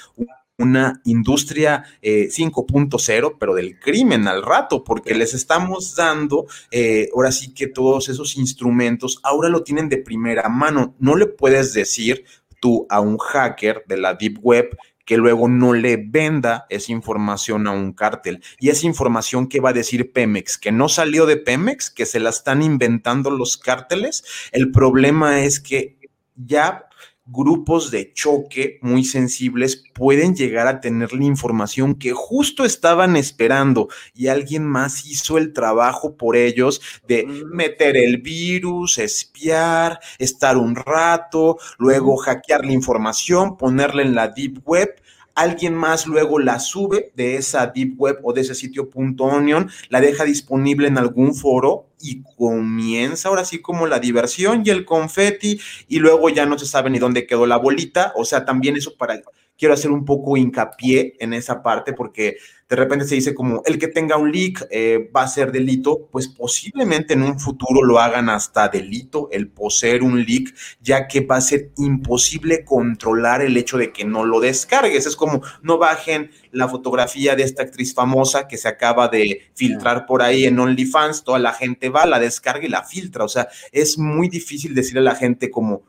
una 0.62 1.02
industria 1.06 1.84
5.0, 2.02 3.32
eh, 3.32 3.36
pero 3.40 3.56
del 3.56 3.80
crimen 3.80 4.28
al 4.28 4.44
rato, 4.44 4.84
porque 4.84 5.16
les 5.16 5.34
estamos 5.34 5.96
dando, 5.96 6.46
eh, 6.70 7.10
ahora 7.14 7.32
sí 7.32 7.54
que 7.54 7.68
todos 7.68 8.10
esos 8.10 8.38
instrumentos, 8.38 9.20
ahora 9.24 9.50
lo 9.50 9.64
tienen 9.64 9.90
de 9.90 9.98
primera 9.98 10.48
mano. 10.50 10.96
No 11.00 11.16
le 11.16 11.26
puedes 11.26 11.74
decir, 11.74 12.26
tú 12.62 12.88
a 12.90 13.02
un 13.02 13.18
hacker 13.18 13.84
de 13.88 13.98
la 13.98 14.14
Deep 14.14 14.40
Web 14.42 14.78
que 15.06 15.18
luego 15.18 15.50
no 15.50 15.74
le 15.74 15.98
venda 15.98 16.66
esa 16.70 16.94
información 16.94 17.68
a 17.68 17.72
un 17.72 17.92
cártel. 17.92 18.42
Y 18.60 18.70
esa 18.70 18.86
información 18.86 19.50
que 19.50 19.60
va 19.60 19.72
a 19.72 19.74
decir 19.74 20.14
Pemex, 20.14 20.58
que 20.58 20.72
no 20.72 20.88
salió 20.88 21.26
de 21.26 21.36
Pemex, 21.36 21.90
que 21.90 22.06
se 22.06 22.22
la 22.22 22.30
están 22.30 22.62
inventando 22.62 23.30
los 23.30 23.58
cárteles. 23.58 24.24
El 24.54 24.72
problema 24.72 25.42
es 25.42 25.60
que 25.60 25.98
ya 26.36 26.88
grupos 27.26 27.92
de 27.92 28.12
choque 28.14 28.80
muy 28.82 29.04
sensibles 29.04 29.84
pueden 29.94 30.36
llegar 30.36 30.68
a 30.68 30.82
tener 30.82 31.14
la 31.14 31.24
información 31.26 31.96
que 31.96 32.12
justo 32.12 32.66
estaban 32.66 33.16
esperando 33.16 33.90
y 34.14 34.28
alguien 34.28 34.66
más 34.66 35.06
hizo 35.06 35.38
el 35.38 35.54
trabajo 35.54 36.18
por 36.18 36.36
ellos 36.36 36.82
de 37.08 37.26
mm. 37.26 37.56
meter 37.56 37.96
el 37.96 38.18
virus, 38.18 38.98
espiar, 38.98 40.00
estar 40.20 40.58
un 40.58 40.76
rato, 40.76 41.58
luego 41.78 42.18
hackear 42.18 42.66
la 42.66 42.74
información, 42.74 43.58
ponerla 43.58 44.02
en 44.02 44.16
la 44.16 44.28
deep 44.28 44.62
web 44.66 44.90
alguien 45.36 45.76
más 45.76 46.08
luego 46.08 46.40
la 46.40 46.60
sube 46.60 47.12
de 47.16 47.36
esa 47.36 47.68
deep 47.68 48.00
web 48.00 48.20
o 48.24 48.34
de 48.34 48.42
ese 48.42 48.56
sitio 48.56 48.90
.onion, 48.94 49.70
la 49.90 50.02
deja 50.02 50.24
disponible 50.24 50.88
en 50.88 50.98
algún 50.98 51.36
foro 51.36 51.88
y 52.00 52.24
comienza 52.38 53.30
ahora 53.30 53.46
sí 53.46 53.62
como 53.62 53.88
la 53.88 54.00
diversión 54.00 54.64
y 54.66 54.70
el 54.70 54.86
confeti 54.86 55.60
y 55.88 56.00
luego 56.00 56.30
ya 56.30 56.46
no 56.46 56.58
se 56.58 56.66
sabe 56.66 56.90
ni 56.90 57.00
dónde 57.00 57.28
quedó 57.28 57.46
la 57.46 57.58
bolita, 57.58 58.14
o 58.16 58.26
sea, 58.26 58.46
también 58.46 58.76
eso 58.76 58.96
para 58.96 59.22
quiero 59.62 59.76
hacer 59.76 59.92
un 59.92 60.06
poco 60.06 60.38
hincapié 60.38 61.18
en 61.20 61.34
esa 61.34 61.62
parte 61.62 61.94
porque 61.94 62.38
de 62.68 62.76
repente 62.76 63.06
se 63.06 63.14
dice 63.14 63.36
como 63.36 63.62
el 63.68 63.78
que 63.78 63.90
tenga 63.90 64.18
un 64.18 64.32
leak 64.32 64.68
eh, 64.72 65.12
va 65.16 65.22
a 65.22 65.28
ser 65.28 65.52
delito, 65.52 66.10
pues 66.12 66.28
posiblemente 66.30 67.14
en 67.14 67.22
un 67.22 67.40
futuro 67.40 67.84
lo 67.84 68.00
hagan 68.00 68.28
hasta 68.30 68.70
delito 68.70 69.30
el 69.32 69.50
poseer 69.50 70.02
un 70.02 70.26
leak, 70.26 70.56
ya 70.82 71.08
que 71.08 71.22
va 71.22 71.36
a 71.36 71.42
ser 71.42 71.70
imposible 71.78 72.66
controlar 72.66 73.44
el 73.44 73.56
hecho 73.56 73.78
de 73.78 73.92
que 73.92 74.04
no 74.04 74.26
lo 74.26 74.40
descargues. 74.40 75.06
Es 75.06 75.16
como 75.16 75.44
no 75.62 75.78
bajen 75.78 76.32
la 76.52 76.68
fotografía 76.68 77.36
de 77.36 77.44
esta 77.44 77.62
actriz 77.62 77.94
famosa 77.94 78.48
que 78.48 78.58
se 78.58 78.68
acaba 78.68 79.10
de 79.10 79.52
filtrar 79.54 80.08
por 80.08 80.24
ahí 80.24 80.46
en 80.46 80.58
OnlyFans, 80.58 81.24
toda 81.24 81.38
la 81.38 81.54
gente 81.54 81.90
va, 81.90 82.08
la 82.08 82.20
descarga 82.20 82.66
y 82.66 82.70
la 82.70 82.84
filtra. 82.84 83.26
O 83.26 83.30
sea, 83.30 83.48
es 83.72 84.00
muy 84.00 84.28
difícil 84.28 84.74
decirle 84.74 85.02
a 85.02 85.04
la 85.04 85.16
gente 85.16 85.52
como 85.52 85.84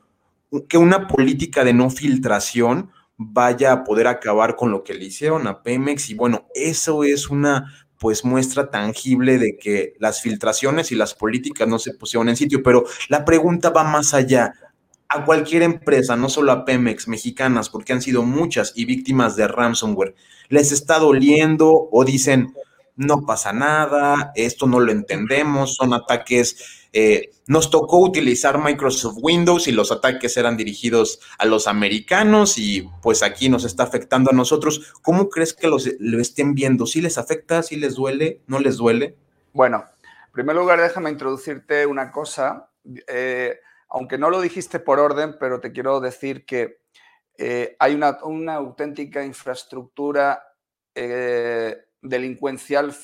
que 0.69 0.77
una 0.77 1.09
política 1.09 1.65
de 1.65 1.73
no 1.73 1.89
filtración 1.89 2.91
vaya 3.33 3.73
a 3.73 3.85
poder 3.85 4.07
acabar 4.07 4.57
con 4.57 4.71
lo 4.71 4.83
que 4.83 4.95
le 4.95 5.05
hicieron 5.05 5.47
a 5.47 5.63
Pemex 5.63 6.11
y 6.11 6.15
bueno, 6.15 6.47
eso 6.55 7.05
es 7.05 7.29
una 7.31 7.73
pues 7.99 8.25
muestra 8.25 8.69
tangible 8.69 9.39
de 9.39 9.57
que 9.57 9.95
las 10.01 10.23
filtraciones 10.23 10.91
y 10.91 10.97
las 10.97 11.15
políticas 11.15 11.69
no 11.69 11.79
se 11.79 11.95
pusieron 11.95 12.29
en 12.29 12.37
sitio, 12.37 12.61
pero 12.63 12.85
la 13.09 13.25
pregunta 13.25 13.71
va 13.71 13.85
más 13.85 14.13
allá. 14.13 14.55
A 15.09 15.25
cualquier 15.25 15.63
empresa, 15.63 16.17
no 16.17 16.29
solo 16.29 16.51
a 16.51 16.65
Pemex, 16.65 17.07
mexicanas, 17.07 17.71
porque 17.71 17.93
han 17.93 18.03
sido 18.03 18.25
muchas 18.25 18.73
y 18.75 18.87
víctimas 18.87 19.37
de 19.37 19.47
ransomware, 19.47 20.17
les 20.49 20.73
está 20.73 20.99
doliendo 20.99 21.89
o 21.93 22.05
dicen, 22.05 22.55
no 22.97 23.25
pasa 23.27 23.53
nada, 23.53 24.33
esto 24.35 24.67
no 24.67 24.81
lo 24.81 24.93
entendemos, 24.93 25.75
son 25.75 25.95
ataques 25.95 26.83
eh, 26.95 27.31
nos 27.47 27.71
tocó 27.71 28.01
utilizar 28.01 28.63
Microsoft 28.63 29.17
Windows 29.23 29.67
y 29.67 29.73
los 29.73 29.91
ataques 29.91 30.37
eran 30.37 30.59
dirigidos 30.59 31.21
a 31.39 31.47
los 31.47 31.67
americanos 31.67 32.59
y 32.59 32.89
pues 33.01 33.23
aquí 33.23 33.49
nos 33.49 33.65
está 33.65 33.85
afectando 33.85 34.31
a 34.31 34.35
nosotros. 34.35 34.93
¿Cómo 35.01 35.31
crees 35.31 35.55
que 35.55 35.69
los, 35.69 35.89
lo 35.99 36.21
estén 36.21 36.55
viendo? 36.55 36.87
¿Sí 36.87 37.01
les 37.01 37.17
afecta? 37.17 37.63
¿Sí 37.63 37.77
les 37.77 37.95
duele? 37.95 38.43
¿No 38.47 38.61
les 38.61 38.77
duele? 38.77 39.17
Bueno, 39.55 39.87
en 40.27 40.33
primer 40.33 40.55
lugar 40.55 40.81
déjame 40.81 41.11
introducirte 41.11 41.87
una 41.87 42.13
cosa. 42.13 42.69
Eh, 43.07 43.59
aunque 43.89 44.19
no 44.19 44.29
lo 44.29 44.41
dijiste 44.41 44.79
por 44.79 44.99
orden, 44.99 45.37
pero 45.41 45.61
te 45.61 45.73
quiero 45.73 46.01
decir 46.01 46.45
que 46.45 46.81
eh, 47.39 47.75
hay 47.79 47.95
una, 47.95 48.19
auténtica 48.55 49.25
infraestructura 49.25 50.43
delincuencial 52.03 52.95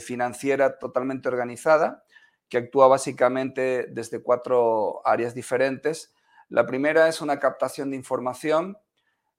financiera 0.00 0.78
totalmente 0.78 1.28
organizada 1.28 2.04
que 2.48 2.58
actúa 2.58 2.88
básicamente 2.88 3.86
desde 3.90 4.22
cuatro 4.22 5.06
áreas 5.06 5.34
diferentes. 5.34 6.14
La 6.48 6.66
primera 6.66 7.08
es 7.08 7.20
una 7.20 7.38
captación 7.38 7.90
de 7.90 7.96
información, 7.96 8.78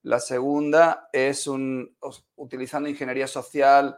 la 0.02 0.20
segunda 0.20 1.10
es 1.12 1.48
un, 1.48 1.98
utilizando 2.36 2.88
ingeniería 2.88 3.28
social, 3.28 3.98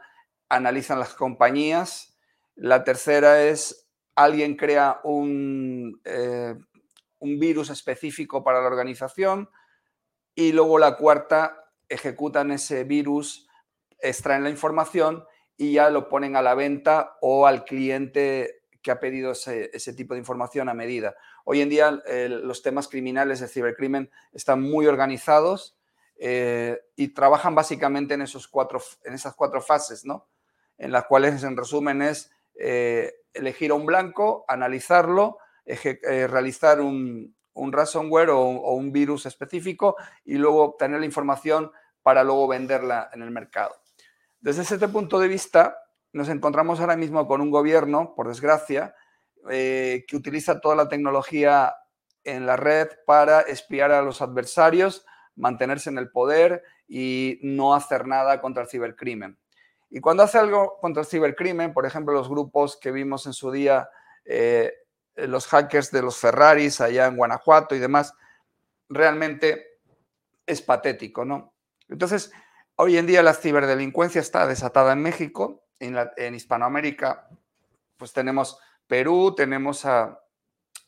analizan 0.49 0.99
las 0.99 1.13
compañías, 1.13 2.17
la 2.55 2.84
tercera 2.84 3.43
es 3.43 3.89
alguien 4.15 4.55
crea 4.55 4.99
un, 5.03 6.01
eh, 6.03 6.55
un 7.19 7.39
virus 7.39 7.69
específico 7.69 8.43
para 8.43 8.61
la 8.61 8.67
organización 8.67 9.49
y 10.36 10.53
luego 10.53 10.80
la 10.80 10.95
cuarta 10.97 11.72
ejecutan 11.89 12.51
ese 12.51 12.84
virus, 12.84 13.47
extraen 14.02 14.43
la 14.43 14.49
información 14.49 15.24
y 15.58 15.74
ya 15.74 15.89
lo 15.89 16.10
ponen 16.10 16.36
a 16.36 16.41
la 16.41 16.56
venta 16.56 17.18
o 17.22 17.45
al 17.45 17.66
cliente 17.66 18.62
que 18.82 18.91
ha 18.91 18.99
pedido 18.99 19.32
ese, 19.32 19.93
tipo 19.93 20.14
de 20.14 20.20
información 20.20 20.70
a 20.70 20.74
medida. 20.74 21.16
Hoy 21.45 21.62
en 21.62 21.70
día 21.70 22.02
los 22.28 22.62
temas 22.62 22.88
criminales 22.88 23.39
de 23.39 23.47
cibercrimen 23.47 24.10
están 24.34 24.62
muy 24.62 24.88
organizados 24.88 25.78
eh, 26.18 26.80
y 26.95 27.10
trabajan 27.10 27.56
básicamente 27.56 28.16
en, 28.16 28.22
esos 28.22 28.47
cuatro, 28.47 28.82
en 29.04 29.14
esas 29.14 29.36
cuatro 29.36 29.62
fases, 29.62 30.06
¿no? 30.06 30.28
En 30.78 30.91
las 30.91 31.06
cuales, 31.06 31.43
en 31.43 31.56
resumen, 31.56 32.02
es 32.02 32.32
eh, 32.56 33.14
elegir 33.34 33.72
a 33.72 33.76
un 33.76 33.86
blanco, 33.86 34.45
analizarlo, 34.47 35.38
eh, 35.66 36.28
realizar 36.28 36.82
un, 36.82 37.36
ransomware 37.56 38.30
o, 38.32 38.39
o 38.39 38.74
un 38.74 38.91
virus 38.91 39.28
específico 39.28 39.95
y 40.26 40.36
luego 40.36 40.64
obtener 40.64 40.99
la 40.99 41.06
información 41.06 41.72
para 42.02 42.24
luego 42.24 42.47
venderla 42.47 43.12
en 43.14 43.22
el 43.22 43.30
mercado. 43.30 43.76
Desde 44.42 44.64
este 44.64 44.88
punto 44.88 45.20
de 45.20 45.28
vista, 45.28 45.78
nos 46.14 46.28
encontramos 46.28 46.80
ahora 46.80 46.96
mismo 46.96 47.28
con 47.28 47.42
un 47.42 47.52
gobierno, 47.52 48.16
por 48.16 48.28
desgracia, 48.28 48.96
eh, 49.50 50.04
que 50.08 50.16
utiliza 50.16 50.60
toda 50.60 50.76
la 50.76 50.89
tecnología 50.89 51.76
en 52.24 52.48
la 52.48 52.58
red 52.58 52.89
para 53.06 53.42
espiar 53.42 53.92
a 53.92 54.02
los 54.02 54.20
adversarios, 54.22 55.06
mantenerse 55.36 55.92
en 55.92 56.00
el 56.00 56.10
poder 56.10 56.64
y 56.88 57.39
no 57.44 57.76
hacer 57.76 58.08
nada 58.08 58.42
contra 58.42 58.64
el 58.64 58.70
cibercrimen. 58.70 59.38
Y 59.92 60.00
cuando 60.00 60.24
hace 60.24 60.39
algo 60.39 60.80
contra 60.82 61.02
el 61.02 61.08
cibercrimen, 61.08 61.72
por 61.72 61.86
ejemplo, 61.86 62.14
los 62.14 62.28
grupos 62.28 62.78
que 62.78 62.92
vimos 62.92 63.28
en 63.28 63.34
su 63.34 63.52
día, 63.52 63.89
eh, 64.26 64.74
los 65.16 65.46
hackers 65.48 65.92
de 65.92 66.02
los 66.02 66.18
Ferraris 66.18 66.82
allá 66.82 67.06
en 67.06 67.16
Guanajuato 67.16 67.76
y 67.76 67.80
demás, 67.80 68.16
realmente 68.89 69.80
es 70.46 70.62
patético, 70.62 71.26
¿no? 71.26 71.54
Entonces, 71.88 72.32
hoy 72.84 72.97
en 72.97 73.05
día 73.05 73.21
la 73.21 73.36
ciberdelincuencia 73.36 74.19
está 74.21 74.47
desatada 74.47 74.93
en 74.93 75.03
México 75.03 75.61
en, 75.77 76.34
Hispanoamérica, 76.34 77.29
pues 77.95 78.11
tenemos 78.11 78.57
Perú, 78.88 79.36
tenemos 79.38 79.86
a 79.86 80.19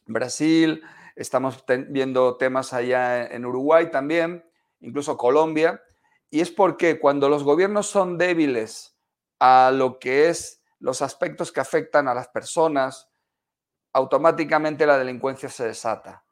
Brasil, 0.07 0.81
estamos 1.15 1.63
viendo 1.89 2.37
temas 2.37 2.73
allá 2.73 3.27
en 3.27 3.45
Uruguay 3.45 3.91
también, 3.91 4.43
incluso 4.79 5.17
Colombia, 5.17 5.83
y 6.31 6.41
es 6.41 6.49
porque 6.49 6.99
cuando 6.99 7.29
los 7.29 7.43
gobiernos 7.43 7.85
son 7.85 8.17
débiles 8.17 8.97
a 9.37 9.69
lo 9.71 9.99
que 9.99 10.29
es 10.29 10.63
los 10.79 11.03
aspectos 11.03 11.51
que 11.51 11.59
afectan 11.59 12.07
a 12.07 12.15
las 12.15 12.27
personas, 12.27 13.11
automáticamente 13.91 14.87
la 14.87 14.97
delincuencia 14.97 15.47
se 15.47 15.65
desata. 15.65 16.23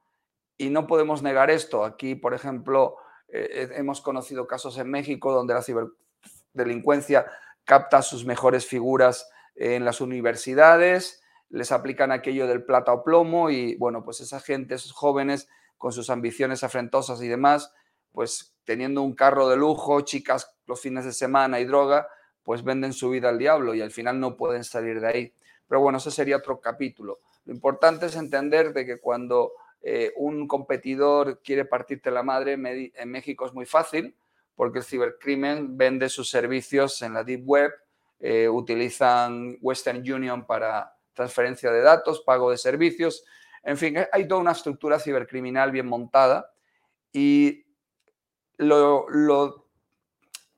Y 0.58 0.72
no 0.72 0.88
podemos 0.88 1.22
negar 1.22 1.52
esto. 1.52 1.86
Aquí, 1.86 2.16
por 2.16 2.34
ejemplo, 2.34 2.98
eh, 3.32 3.50
eh, 3.52 3.70
hemos 3.76 4.02
conocido 4.02 4.48
casos 4.48 4.78
en 4.78 4.90
México 4.90 5.32
donde 5.32 5.54
la 5.54 5.64
ciberdelincuencia 5.64 7.26
capta 7.66 8.02
sus 8.02 8.26
mejores 8.26 8.66
figuras 8.66 9.30
en 9.56 9.86
las 9.86 10.02
universidades, 10.02 11.24
les 11.50 11.72
aplican 11.72 12.12
aquello 12.12 12.48
del 12.48 12.64
plata 12.64 12.94
o 12.94 13.04
plomo 13.04 13.50
y 13.50 13.76
bueno, 13.76 14.04
pues 14.04 14.22
esa 14.22 14.40
gente, 14.40 14.76
esos 14.76 14.92
jóvenes 14.92 15.48
con 15.78 15.92
sus 15.92 16.10
ambiciones 16.10 16.64
afrentosas 16.64 17.22
y 17.22 17.28
demás, 17.28 17.74
pues 18.12 18.56
teniendo 18.66 19.02
un 19.02 19.14
carro 19.14 19.50
de 19.50 19.58
lujo, 19.58 20.02
chicas 20.02 20.56
los 20.66 20.80
fines 20.80 21.06
de 21.06 21.14
semana 21.14 21.60
y 21.60 21.66
droga, 21.66 22.08
pues 22.44 22.64
venden 22.64 22.94
su 22.94 23.10
vida 23.10 23.30
al 23.30 23.38
diablo 23.38 23.74
y 23.76 23.82
al 23.82 23.92
final 23.92 24.20
no 24.20 24.38
pueden 24.38 24.64
salir 24.64 25.02
de 25.02 25.08
ahí. 25.08 25.34
Pero 25.68 25.82
bueno, 25.82 25.98
ese 25.98 26.12
sería 26.12 26.38
otro 26.38 26.60
capítulo. 26.60 27.20
Lo 27.46 27.54
importante 27.54 28.06
es 28.06 28.16
entender 28.16 28.74
de 28.74 28.86
que 28.86 29.00
cuando 29.00 29.54
eh, 29.82 30.14
un 30.16 30.48
competidor 30.48 31.42
quiere 31.44 31.66
partirte 31.66 32.12
la 32.12 32.24
madre, 32.24 32.54
en 32.54 33.10
México 33.10 33.46
es 33.46 33.54
muy 33.54 33.66
fácil, 33.66 34.16
porque 34.56 34.80
el 34.80 34.86
cibercrimen 34.86 35.78
vende 35.78 36.10
sus 36.10 36.30
servicios 36.30 37.02
en 37.02 37.14
la 37.14 37.24
Deep 37.24 37.44
Web, 37.46 37.72
eh, 38.20 38.48
utilizan 38.48 39.58
Western 39.62 40.00
Union 40.00 40.46
para 40.46 40.96
transferencia 41.14 41.72
de 41.72 41.82
datos, 41.82 42.22
pago 42.22 42.52
de 42.52 42.58
servicios, 42.58 43.26
en 43.64 43.78
fin, 43.78 43.96
hay 44.12 44.28
toda 44.28 44.42
una 44.42 44.52
estructura 44.52 45.00
cibercriminal 45.00 45.72
bien 45.72 45.88
montada 45.88 46.52
y 47.12 47.66
lo, 48.58 49.08
lo, 49.10 49.68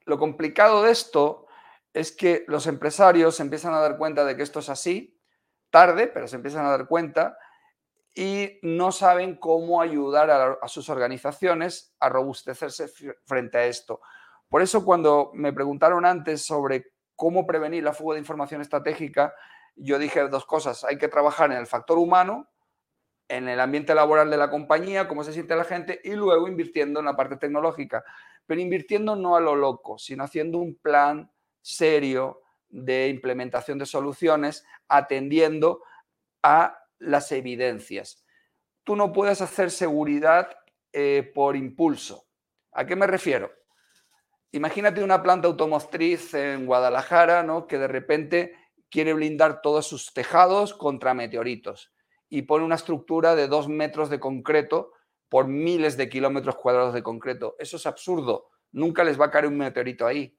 lo 0.05 0.19
complicado 0.19 0.83
de 0.83 0.91
esto 0.91 1.47
es 1.93 2.11
que 2.11 2.43
los 2.47 2.67
empresarios 2.67 3.35
se 3.35 3.43
empiezan 3.43 3.73
a 3.73 3.79
dar 3.79 3.97
cuenta 3.97 4.25
de 4.25 4.35
que 4.35 4.43
esto 4.43 4.59
es 4.59 4.69
así, 4.69 5.17
tarde, 5.69 6.07
pero 6.07 6.27
se 6.27 6.35
empiezan 6.35 6.65
a 6.65 6.71
dar 6.71 6.87
cuenta 6.87 7.37
y 8.15 8.59
no 8.61 8.91
saben 8.91 9.37
cómo 9.37 9.81
ayudar 9.81 10.29
a, 10.61 10.67
sus 10.67 10.89
organizaciones 10.89 11.95
a 11.99 12.09
robustecerse 12.09 12.87
frente 13.25 13.57
a 13.57 13.65
esto. 13.65 14.01
Por 14.49 14.61
eso 14.61 14.85
cuando 14.85 15.31
me 15.33 15.51
preguntaron 15.51 16.05
antes 16.05 16.45
sobre 16.45 16.93
cómo 17.15 17.47
prevenir 17.47 17.83
la 17.83 17.93
fuga 17.93 18.13
de 18.13 18.19
información 18.19 18.61
estratégica, 18.61 19.33
yo 19.75 19.97
dije 19.97 20.27
dos 20.27 20.45
cosas. 20.45 20.83
Hay 20.83 20.97
que 20.99 21.07
trabajar 21.07 21.51
en 21.51 21.57
el 21.57 21.65
factor 21.65 21.97
humano, 21.97 22.49
en 23.27 23.47
el 23.47 23.59
ambiente 23.59 23.95
laboral 23.95 24.29
de 24.29 24.37
la 24.37 24.51
compañía, 24.51 25.07
cómo 25.07 25.23
se 25.23 25.33
siente 25.33 25.55
la 25.55 25.63
gente 25.63 25.99
y 26.03 26.11
luego 26.11 26.47
invirtiendo 26.47 26.99
en 26.99 27.07
la 27.07 27.15
parte 27.15 27.37
tecnológica. 27.37 28.03
Pero 28.45 28.61
invirtiendo 28.61 29.15
no 29.15 29.35
a 29.35 29.41
lo 29.41 29.55
loco, 29.55 29.97
sino 29.97 30.23
haciendo 30.23 30.59
un 30.59 30.75
plan 30.75 31.31
serio 31.61 32.41
de 32.69 33.07
implementación 33.07 33.79
de 33.79 33.85
soluciones 33.87 34.65
atendiendo 34.87 35.81
a 36.43 36.82
las 37.03 37.31
evidencias. 37.31 38.23
Tú 38.83 38.95
no 38.95 39.13
puedes 39.13 39.41
hacer 39.41 39.71
seguridad 39.71 40.49
eh, 40.91 41.31
por 41.33 41.55
impulso. 41.55 42.27
¿A 42.71 42.85
qué 42.85 42.95
me 42.95 43.07
refiero? 43.07 43.51
Imagínate 44.51 45.03
una 45.03 45.23
planta 45.23 45.47
automotriz 45.47 46.33
en 46.33 46.65
Guadalajara, 46.65 47.43
¿no? 47.43 47.67
Que 47.67 47.77
de 47.77 47.87
repente 47.87 48.55
quiere 48.89 49.13
blindar 49.13 49.61
todos 49.61 49.87
sus 49.87 50.13
tejados 50.13 50.73
contra 50.73 51.13
meteoritos 51.13 51.91
y 52.29 52.43
pone 52.43 52.65
una 52.65 52.75
estructura 52.75 53.35
de 53.35 53.47
dos 53.47 53.67
metros 53.67 54.09
de 54.09 54.19
concreto 54.19 54.91
por 55.29 55.47
miles 55.47 55.97
de 55.97 56.09
kilómetros 56.09 56.55
cuadrados 56.55 56.93
de 56.93 57.01
concreto. 57.01 57.55
Eso 57.57 57.77
es 57.77 57.87
absurdo. 57.87 58.49
Nunca 58.71 59.03
les 59.03 59.19
va 59.19 59.25
a 59.25 59.31
caer 59.31 59.47
un 59.47 59.57
meteorito 59.57 60.05
ahí. 60.05 60.37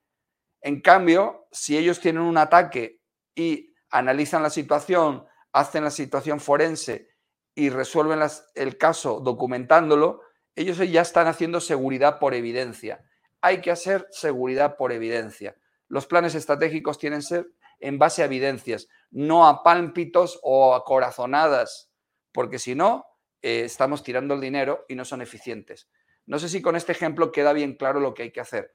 En 0.60 0.80
cambio, 0.80 1.48
si 1.50 1.76
ellos 1.76 1.98
tienen 2.00 2.22
un 2.22 2.38
ataque 2.38 3.00
y 3.34 3.74
analizan 3.90 4.42
la 4.42 4.50
situación, 4.50 5.26
hacen 5.54 5.84
la 5.84 5.90
situación 5.90 6.40
forense 6.40 7.08
y 7.54 7.70
resuelven 7.70 8.20
el 8.56 8.76
caso 8.76 9.20
documentándolo, 9.20 10.20
ellos 10.56 10.78
ya 10.78 11.00
están 11.00 11.28
haciendo 11.28 11.60
seguridad 11.60 12.18
por 12.18 12.34
evidencia. 12.34 13.04
Hay 13.40 13.60
que 13.60 13.70
hacer 13.70 14.06
seguridad 14.10 14.76
por 14.76 14.92
evidencia. 14.92 15.56
Los 15.86 16.06
planes 16.06 16.34
estratégicos 16.34 16.98
tienen 16.98 17.20
que 17.20 17.26
ser 17.26 17.46
en 17.78 17.98
base 17.98 18.22
a 18.22 18.24
evidencias, 18.24 18.88
no 19.12 19.46
a 19.46 19.62
pálpitos 19.62 20.40
o 20.42 20.74
a 20.74 20.84
corazonadas, 20.84 21.88
porque 22.32 22.58
si 22.58 22.74
no, 22.74 23.06
eh, 23.40 23.62
estamos 23.64 24.02
tirando 24.02 24.34
el 24.34 24.40
dinero 24.40 24.84
y 24.88 24.96
no 24.96 25.04
son 25.04 25.22
eficientes. 25.22 25.88
No 26.26 26.40
sé 26.40 26.48
si 26.48 26.62
con 26.62 26.74
este 26.74 26.90
ejemplo 26.90 27.30
queda 27.30 27.52
bien 27.52 27.76
claro 27.76 28.00
lo 28.00 28.12
que 28.12 28.24
hay 28.24 28.32
que 28.32 28.40
hacer. 28.40 28.74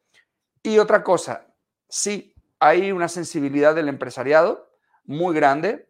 Y 0.63 0.77
otra 0.77 1.03
cosa, 1.03 1.53
sí, 1.89 2.33
hay 2.59 2.93
una 2.93 3.09
sensibilidad 3.09 3.75
del 3.75 3.89
empresariado 3.89 4.71
muy 5.03 5.35
grande 5.35 5.88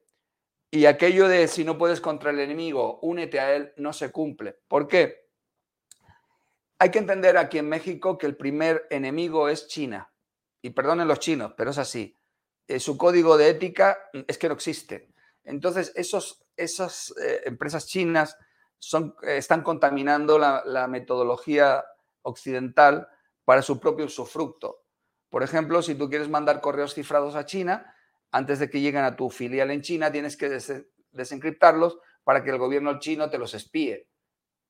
y 0.71 0.85
aquello 0.85 1.27
de 1.27 1.47
si 1.47 1.63
no 1.63 1.77
puedes 1.77 2.01
contra 2.01 2.31
el 2.31 2.39
enemigo, 2.39 2.99
únete 3.01 3.39
a 3.39 3.55
él, 3.55 3.73
no 3.77 3.93
se 3.93 4.11
cumple. 4.11 4.59
¿Por 4.67 4.87
qué? 4.87 5.29
Hay 6.77 6.91
que 6.91 6.99
entender 6.99 7.37
aquí 7.37 7.57
en 7.57 7.67
México 7.67 8.17
que 8.17 8.27
el 8.27 8.37
primer 8.37 8.87
enemigo 8.89 9.49
es 9.49 9.67
China. 9.67 10.11
Y 10.61 10.71
perdonen 10.71 11.07
los 11.07 11.19
chinos, 11.19 11.53
pero 11.57 11.71
es 11.71 11.77
así. 11.77 12.15
Eh, 12.67 12.79
su 12.79 12.97
código 12.97 13.37
de 13.37 13.49
ética 13.49 13.97
es 14.27 14.37
que 14.37 14.47
no 14.47 14.53
existe. 14.53 15.09
Entonces, 15.43 15.91
esos, 15.95 16.43
esas 16.55 17.13
eh, 17.19 17.41
empresas 17.45 17.87
chinas 17.87 18.37
son, 18.77 19.15
eh, 19.23 19.37
están 19.37 19.63
contaminando 19.63 20.37
la, 20.37 20.87
metodología 20.87 21.83
occidental 22.21 23.07
para 23.43 23.63
su 23.63 23.79
propio 23.79 24.05
usufructo. 24.05 24.83
Por 25.29 25.41
ejemplo, 25.41 25.81
si 25.81 25.95
tú 25.95 26.09
quieres 26.09 26.29
mandar 26.29 26.61
correos 26.61 26.93
cifrados 26.93 27.35
a 27.35 27.45
China, 27.45 27.93
antes 28.31 28.59
de 28.59 28.69
que 28.69 28.81
lleguen 28.81 29.03
a 29.03 29.15
tu 29.15 29.29
filial 29.29 29.71
en 29.71 29.81
China, 29.81 30.11
tienes 30.11 30.37
que 30.37 30.49
desencriptarlos 31.11 31.99
para 32.23 32.43
que 32.43 32.51
el 32.51 32.57
gobierno 32.57 32.99
chino 32.99 33.29
te 33.29 33.37
los 33.37 33.53
espíe. 33.53 34.07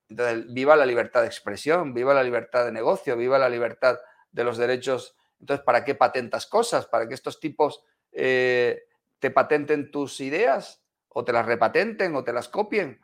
Entonces, 0.08 0.52
viva 0.54 0.76
la 0.76 0.86
libertad 0.86 1.22
de 1.22 1.28
expresión, 1.28 1.94
viva 1.94 2.14
la 2.14 2.24
libertad 2.24 2.66
de 2.66 2.72
negocio, 2.72 3.16
viva 3.16 3.38
la 3.38 3.50
libertad 3.50 4.00
de 4.32 4.44
los 4.44 4.58
derechos. 4.58 5.16
Entonces, 5.40 5.64
¿para 5.64 5.84
qué 5.84 5.96
patentas 5.96 6.48
cosas? 6.48 6.88
¿Para 6.88 7.08
que 7.08 7.14
estos 7.14 7.40
tipos 7.40 7.84
eh, 8.12 8.84
te 9.20 9.30
patenten 9.30 9.92
tus 9.92 10.20
ideas? 10.22 10.84
¿O 11.10 11.24
te 11.26 11.34
las 11.34 11.46
repatenten 11.46 12.16
o 12.16 12.24
te 12.24 12.34
las 12.34 12.50
copien? 12.50 13.02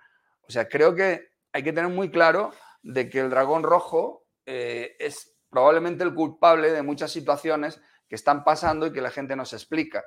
O 0.47 0.51
sea, 0.51 0.68
creo 0.68 0.95
que 0.95 1.30
hay 1.51 1.64
que 1.64 1.74
tener 1.74 1.91
muy 1.91 2.10
claro 2.10 2.51
de 2.82 3.10
que 3.10 3.20
el 3.20 3.30
dragón 3.30 3.64
rojo 3.64 4.28
eh, 4.45 4.95
es 4.99 5.38
probablemente 5.49 6.03
el 6.03 6.14
culpable 6.14 6.72
de 6.72 6.82
muchas 6.82 7.12
situaciones 7.12 7.82
que 8.08 8.16
están 8.16 8.43
pasando 8.43 8.88
y 8.88 8.93
que 8.93 9.01
la 9.01 9.12
gente 9.12 9.36
no 9.36 9.45
se 9.45 9.56
explica. 9.56 10.03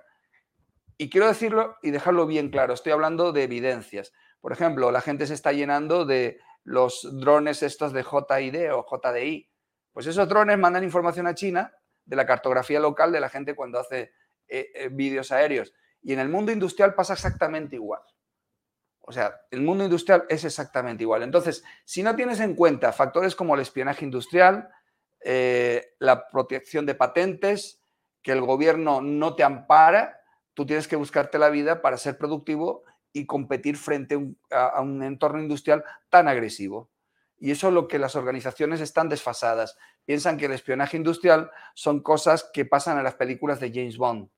Y 0.98 1.10
quiero 1.10 1.28
decirlo 1.28 1.76
y 1.80 1.92
dejarlo 1.92 2.26
bien 2.26 2.50
claro, 2.50 2.74
estoy 2.74 2.90
hablando 2.90 3.30
de 3.30 3.44
evidencias. 3.44 4.12
Por 4.40 4.52
ejemplo, 4.52 4.90
la 4.90 5.00
gente 5.00 5.28
se 5.28 5.34
está 5.34 5.52
llenando 5.52 6.04
de 6.04 6.40
los 6.64 7.08
drones 7.20 7.62
estos 7.62 7.92
de 7.92 8.02
JID 8.02 8.74
o 8.74 8.84
JDI. 8.84 9.48
Pues 9.92 10.06
esos 10.06 10.28
drones 10.28 10.58
mandan 10.58 10.82
información 10.82 11.28
a 11.28 11.34
China 11.34 11.72
de 12.04 12.16
la 12.16 12.26
cartografía 12.26 12.80
local 12.80 13.12
de 13.12 13.20
la 13.20 13.28
gente 13.28 13.54
cuando 13.54 13.78
hace 13.78 14.12
eh, 14.48 14.70
eh, 14.74 14.88
vídeos 14.90 15.30
aéreos. 15.30 15.72
Y 16.02 16.12
en 16.12 16.18
el 16.18 16.28
mundo 16.28 16.50
industrial 16.50 16.94
pasa 16.94 17.12
exactamente 17.12 17.76
igual. 17.76 18.02
O 19.00 19.12
sea, 19.12 19.40
el 19.50 19.62
mundo 19.62 19.84
industrial 19.84 20.26
es 20.28 20.44
exactamente 20.44 21.04
igual. 21.04 21.22
Entonces, 21.22 21.64
si 21.84 22.02
no 22.02 22.14
tienes 22.16 22.40
en 22.40 22.54
cuenta 22.54 22.92
factores 22.92 23.36
como 23.36 23.54
el 23.54 23.60
espionaje 23.60 24.04
industrial, 24.04 24.68
eh, 25.24 25.94
la 26.00 26.28
protección 26.28 26.86
de 26.86 26.94
patentes, 26.94 27.82
que 28.20 28.32
el 28.32 28.40
gobierno 28.40 29.00
no 29.00 29.34
te 29.34 29.44
ampara, 29.44 30.17
tú 30.58 30.66
tienes 30.66 30.88
que 30.88 30.96
buscarte 30.96 31.38
la 31.38 31.50
vida 31.50 31.82
para 31.82 31.96
ser 31.96 32.18
productivo 32.18 32.82
y 33.12 33.26
competir 33.26 33.76
frente 33.76 34.18
a 34.50 34.80
un, 34.80 35.04
entorno 35.04 35.40
industrial 35.40 35.84
tan 36.08 36.26
agresivo. 36.26 36.90
Y 37.38 37.52
eso 37.52 37.68
es 37.68 37.74
lo 37.74 37.86
que 37.86 38.00
las 38.00 38.16
organizaciones 38.16 38.80
están 38.80 39.08
desfasadas. 39.08 39.78
Piensan 40.04 40.36
que 40.36 40.46
el 40.46 40.52
espionaje 40.52 40.96
industrial 40.96 41.52
son 41.74 42.02
cosas 42.02 42.50
que 42.52 42.64
pasan 42.64 42.98
en 42.98 43.04
las 43.04 43.14
películas 43.14 43.60
de 43.60 43.70
James 43.72 43.98
Bond, 43.98 44.30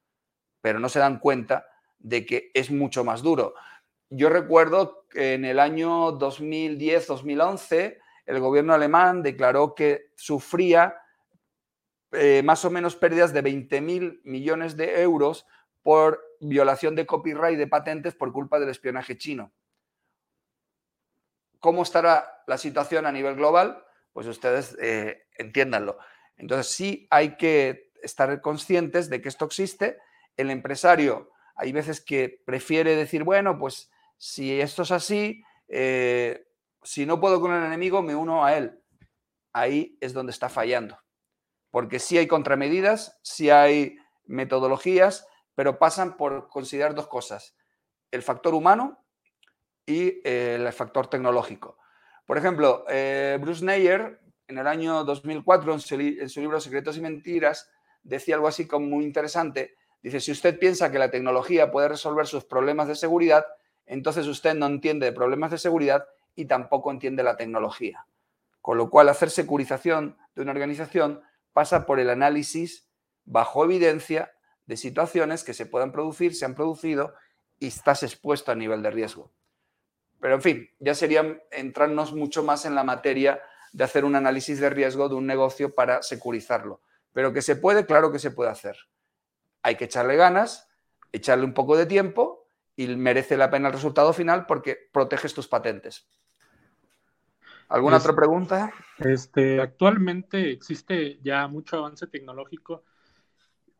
pero 0.60 0.78
no 0.78 0.90
se 0.90 0.98
dan 0.98 1.20
cuenta 1.20 1.64
de 1.98 2.26
que 2.26 2.50
es 2.52 2.70
mucho 2.70 3.02
más 3.02 3.22
duro. 3.22 3.54
Yo 4.10 4.28
recuerdo 4.28 5.06
que 5.08 5.32
en 5.32 5.46
el 5.46 5.58
año 5.58 6.18
2010-2011 6.18 7.96
el 8.26 8.40
gobierno 8.40 8.74
alemán 8.74 9.22
declaró 9.22 9.74
que 9.74 10.10
sufría 10.16 10.96
eh, 12.12 12.42
más 12.44 12.62
o 12.66 12.70
menos 12.70 12.94
pérdidas 12.94 13.32
de 13.32 13.40
20 13.40 13.80
mil 13.80 14.20
millones 14.22 14.76
de 14.76 15.00
euros 15.00 15.46
por 15.82 16.22
violación 16.40 16.94
de 16.94 17.06
copyright 17.06 17.58
de 17.58 17.66
patentes 17.66 18.14
por 18.14 18.32
culpa 18.32 18.58
del 18.58 18.68
espionaje 18.68 19.16
chino. 19.16 19.52
¿Cómo 21.58 21.82
estará 21.82 22.42
la 22.46 22.58
situación 22.58 23.06
a 23.06 23.12
nivel 23.12 23.36
global? 23.36 23.84
Pues 24.12 24.26
ustedes 24.26 24.76
eh, 24.80 25.26
entiéndanlo. 25.36 25.98
Entonces 26.36 26.72
sí 26.72 27.06
hay 27.10 27.36
que 27.36 27.92
estar 28.02 28.40
conscientes 28.40 29.10
de 29.10 29.20
que 29.20 29.28
esto 29.28 29.44
existe. 29.44 29.98
El 30.36 30.50
empresario 30.50 31.30
hay 31.54 31.72
veces 31.72 32.00
que 32.00 32.42
prefiere 32.46 32.96
decir, 32.96 33.24
bueno, 33.24 33.58
pues 33.58 33.90
si 34.16 34.60
esto 34.60 34.82
es 34.82 34.90
así, 34.90 35.44
eh, 35.68 36.46
si 36.82 37.04
no 37.04 37.20
puedo 37.20 37.40
con 37.40 37.52
el 37.52 37.62
enemigo, 37.62 38.02
me 38.02 38.16
uno 38.16 38.44
a 38.44 38.56
él. 38.56 38.80
Ahí 39.52 39.98
es 40.00 40.14
donde 40.14 40.32
está 40.32 40.48
fallando. 40.48 40.98
Porque 41.70 41.98
sí 41.98 42.16
hay 42.16 42.26
contramedidas, 42.26 43.18
sí 43.22 43.50
hay 43.50 43.98
metodologías, 44.24 45.26
pero 45.54 45.78
pasan 45.78 46.16
por 46.16 46.48
considerar 46.48 46.94
dos 46.94 47.08
cosas, 47.08 47.56
el 48.10 48.22
factor 48.22 48.54
humano 48.54 49.04
y 49.86 50.20
eh, 50.24 50.56
el 50.58 50.72
factor 50.72 51.08
tecnológico. 51.08 51.78
Por 52.26 52.38
ejemplo, 52.38 52.84
eh, 52.88 53.38
Bruce 53.40 53.64
Neyer, 53.64 54.20
en 54.46 54.58
el 54.58 54.66
año 54.66 55.04
2004, 55.04 55.72
en 55.74 55.80
su, 56.28 56.40
libro 56.40 56.60
Secretos 56.60 56.96
y 56.96 57.00
Mentiras, 57.00 57.70
decía 58.02 58.36
algo 58.36 58.48
así 58.48 58.66
como 58.66 58.86
muy 58.86 59.04
interesante. 59.04 59.74
Dice, 60.02 60.20
si 60.20 60.32
usted 60.32 60.58
piensa 60.58 60.90
que 60.90 60.98
la 60.98 61.10
tecnología 61.10 61.70
puede 61.70 61.88
resolver 61.88 62.26
sus 62.26 62.44
problemas 62.44 62.88
de 62.88 62.94
seguridad, 62.94 63.44
entonces 63.86 64.26
usted 64.26 64.54
no 64.54 64.66
entiende 64.66 65.06
de 65.06 65.12
problemas 65.12 65.50
de 65.50 65.58
seguridad 65.58 66.06
y 66.36 66.44
tampoco 66.44 66.90
entiende 66.90 67.22
la 67.22 67.36
tecnología. 67.36 68.06
Con 68.60 68.78
lo 68.78 68.90
cual, 68.90 69.08
hacer 69.08 69.30
securización 69.30 70.16
de 70.34 70.42
una 70.42 70.52
organización 70.52 71.22
pasa 71.52 71.86
por 71.86 71.98
el 71.98 72.10
análisis 72.10 72.88
bajo 73.24 73.64
evidencia 73.64 74.32
de 74.70 74.76
situaciones 74.76 75.42
que 75.42 75.52
se 75.52 75.66
puedan 75.66 75.90
producir, 75.90 76.34
se 76.34 76.44
han 76.44 76.54
producido 76.54 77.12
y 77.58 77.66
estás 77.66 78.04
expuesto 78.04 78.52
a 78.52 78.54
nivel 78.54 78.82
de 78.82 78.92
riesgo. 78.92 79.32
Pero 80.20 80.36
en 80.36 80.42
fin, 80.42 80.70
ya 80.78 80.94
sería 80.94 81.42
entrarnos 81.50 82.14
mucho 82.14 82.44
más 82.44 82.64
en 82.64 82.76
la 82.76 82.84
materia 82.84 83.42
de 83.72 83.82
hacer 83.82 84.04
un 84.04 84.14
análisis 84.14 84.60
de 84.60 84.70
riesgo 84.70 85.08
de 85.08 85.16
un 85.16 85.26
negocio 85.26 85.74
para 85.74 86.02
securizarlo. 86.02 86.82
Pero 87.12 87.32
que 87.32 87.42
se 87.42 87.56
puede, 87.56 87.84
claro 87.84 88.12
que 88.12 88.20
se 88.20 88.30
puede 88.30 88.50
hacer. 88.50 88.76
Hay 89.62 89.74
que 89.74 89.86
echarle 89.86 90.14
ganas, 90.14 90.68
echarle 91.10 91.44
un 91.44 91.52
poco 91.52 91.76
de 91.76 91.86
tiempo 91.86 92.46
y 92.76 92.86
merece 92.94 93.36
la 93.36 93.50
pena 93.50 93.68
el 93.68 93.74
resultado 93.74 94.12
final 94.12 94.46
porque 94.46 94.78
proteges 94.92 95.34
tus 95.34 95.48
patentes. 95.48 96.08
¿Alguna 97.68 97.96
otra 97.96 98.14
pregunta? 98.14 98.72
Este, 98.98 99.60
actualmente 99.60 100.52
existe 100.52 101.18
ya 101.22 101.48
mucho 101.48 101.78
avance 101.78 102.06
tecnológico 102.06 102.84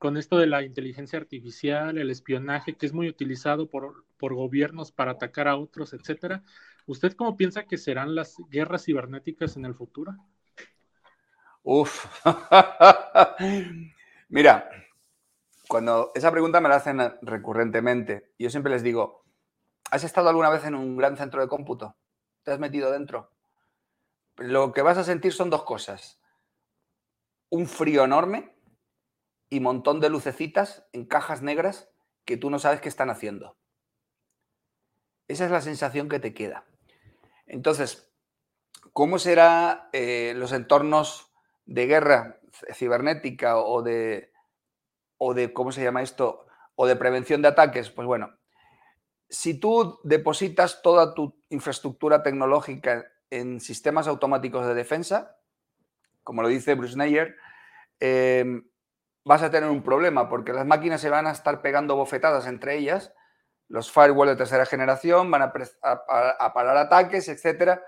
con 0.01 0.17
esto 0.17 0.39
de 0.39 0.47
la 0.47 0.63
inteligencia 0.63 1.19
artificial, 1.19 1.99
el 1.99 2.11
espionaje, 2.11 2.75
que 2.75 2.87
es 2.87 2.95
muy 2.95 3.07
utilizado 3.07 3.69
por, 3.69 4.07
por 4.17 4.35
gobiernos 4.35 4.91
para 4.91 5.13
atacar 5.13 5.47
a 5.47 5.57
otros, 5.57 5.93
etcétera. 5.93 6.43
¿Usted 6.87 7.13
cómo 7.13 7.37
piensa 7.37 7.67
que 7.67 7.77
serán 7.77 8.15
las 8.15 8.37
guerras 8.49 8.87
cibernéticas 8.87 9.59
en 9.59 9.67
el 9.67 9.75
futuro? 9.75 10.17
Uf. 11.63 12.07
Mira, 14.31 14.71
cuando 15.69 16.13
esa 16.15 16.33
pregunta 16.33 16.63
me 16.63 16.71
la 16.71 16.77
hacen 16.77 16.99
recurrentemente, 17.21 18.33
yo 18.39 18.49
siempre 18.49 18.73
les 18.73 18.83
digo, 18.83 19.23
¿has 19.91 20.03
estado 20.03 20.31
alguna 20.31 20.49
vez 20.49 20.65
en 20.65 20.75
un 20.75 20.97
gran 20.97 21.19
centro 21.19 21.43
de 21.43 21.49
cómputo? 21.49 21.95
te 22.43 22.53
has 22.53 22.59
metido 22.59 22.91
dentro. 22.91 23.31
Lo 24.37 24.73
que 24.73 24.81
vas 24.81 24.97
a 24.97 25.05
sentir 25.05 25.35
son 25.35 25.51
dos 25.51 25.63
cosas. 25.65 26.19
Un 27.51 27.67
frío 27.67 28.05
enorme 28.05 28.55
y 29.51 29.61
montón 29.61 30.01
de 30.01 30.09
lucecitas 30.09 30.87
en 30.93 31.05
cajas 31.05 31.43
negras 31.43 31.91
que 32.25 32.37
tú 32.37 32.49
no 32.49 32.59
sabes 32.59 32.81
qué 32.81 32.89
están 32.89 33.11
haciendo. 33.11 33.59
Esa 35.29 35.45
es 35.45 35.51
la 35.51 35.61
sensación 35.61 36.09
que 36.09 36.21
te 36.21 36.33
queda. 36.33 36.65
Entonces, 37.47 38.13
¿cómo 38.93 39.19
serán 39.19 39.89
eh, 39.93 40.33
los 40.37 40.53
entornos 40.53 41.33
de 41.67 41.87
guerra 41.87 42.41
cibernética 42.73 43.59
o 43.59 43.83
de, 43.83 44.33
o 45.19 45.35
de, 45.35 45.53
¿cómo 45.53 45.73
se 45.73 45.83
llama 45.83 46.03
esto? 46.03 46.47
O 46.77 46.87
de 46.87 46.97
prevención 46.97 47.43
de 47.43 47.49
ataques. 47.49 47.91
Pues 47.91 48.07
bueno, 48.07 48.37
si 49.29 49.55
tú 49.59 50.01
depositas 50.05 50.83
toda 50.83 51.15
tu 51.15 51.41
infraestructura 51.49 52.23
tecnológica 52.23 53.07
en 53.31 53.61
sistemas 53.61 54.09
automáticos 54.09 54.67
de 54.67 54.75
defensa, 54.75 55.37
como 56.23 56.43
lo 56.43 56.49
dice 56.49 56.75
Bruce 56.75 56.97
Neyer, 56.97 57.37
em, 58.01 58.70
vas 59.25 59.43
a 59.43 59.51
tener 59.51 59.71
un 59.71 59.83
problema 59.83 60.29
porque 60.29 60.53
las 60.53 60.67
máquinas 60.67 61.01
se 61.01 61.11
van 61.11 61.27
a 61.27 61.33
estar 61.33 61.63
pegando 61.63 61.97
bofetadas 61.97 62.47
entre 62.47 62.77
ellas, 62.77 63.13
los 63.69 63.91
firewalls 63.93 64.33
de 64.33 64.37
tercera 64.37 64.67
generación 64.67 65.31
van 65.31 65.43
a, 65.43 65.53
a 65.83 66.53
parar 66.53 66.77
ataques, 66.77 67.29
etcétera, 67.29 67.83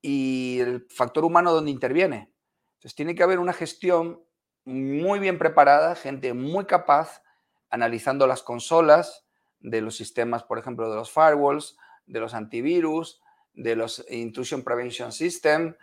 y 0.00 0.60
el 0.60 0.86
factor 0.88 1.24
humano 1.24 1.52
donde 1.52 1.70
interviene. 1.70 2.32
Entonces 2.76 2.94
tiene 2.94 3.14
que 3.14 3.22
haber 3.22 3.38
una 3.38 3.52
gestión 3.52 4.24
muy 4.64 5.18
bien 5.18 5.38
preparada, 5.38 5.94
gente 5.94 6.32
muy 6.32 6.64
capaz, 6.64 7.22
analizando 7.68 8.26
las 8.26 8.42
consolas 8.42 9.26
de 9.58 9.80
los 9.82 9.96
sistemas, 9.96 10.42
por 10.44 10.58
ejemplo, 10.58 10.88
de 10.88 10.96
los 10.96 11.10
firewalls, 11.10 11.76
de 12.06 12.20
los 12.20 12.34
antivirus, 12.34 13.20
de 13.52 13.76
los 13.76 14.04
Intrusion 14.08 14.62
Prevention 14.62 15.12
System, 15.12 15.76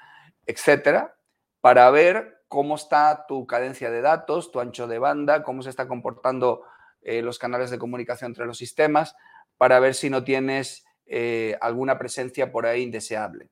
etcétera, 0.45 1.15
para 1.61 1.89
ver 1.91 2.36
cómo 2.47 2.75
está 2.75 3.25
tu 3.27 3.45
cadencia 3.45 3.91
de 3.91 4.01
datos, 4.01 4.51
tu 4.51 4.59
ancho 4.59 4.87
de 4.87 4.99
banda, 4.99 5.43
cómo 5.43 5.61
se 5.61 5.69
está 5.69 5.87
comportando 5.87 6.63
eh, 7.01 7.21
los 7.21 7.39
canales 7.39 7.69
de 7.69 7.77
comunicación 7.77 8.31
entre 8.31 8.45
los 8.45 8.57
sistemas, 8.57 9.15
para 9.57 9.79
ver 9.79 9.95
si 9.95 10.09
no 10.09 10.23
tienes 10.23 10.85
eh, 11.05 11.57
alguna 11.61 11.97
presencia 11.97 12.51
por 12.51 12.65
ahí 12.65 12.83
indeseable. 12.83 13.49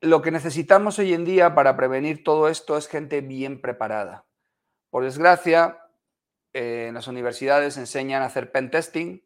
Lo 0.00 0.20
que 0.20 0.30
necesitamos 0.30 0.98
hoy 0.98 1.14
en 1.14 1.24
día 1.24 1.54
para 1.54 1.76
prevenir 1.76 2.22
todo 2.22 2.48
esto 2.48 2.76
es 2.76 2.86
gente 2.86 3.22
bien 3.22 3.60
preparada. 3.60 4.26
Por 4.90 5.04
desgracia, 5.04 5.80
en 6.52 6.94
las 6.94 7.08
universidades 7.08 7.76
enseñan 7.76 8.22
a 8.22 8.26
hacer 8.26 8.52
pen 8.52 8.70
testing, 8.70 9.22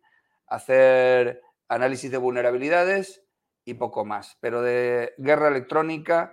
hacer 0.47 1.43
análisis 1.69 2.11
de 2.11 2.19
vulnerabilidades 2.19 3.25
y 3.65 3.75
poco 3.75 4.05
más. 4.05 4.37
Pero 4.41 4.63
de 4.63 5.15
guerra 5.19 5.49
electrónica, 5.49 6.33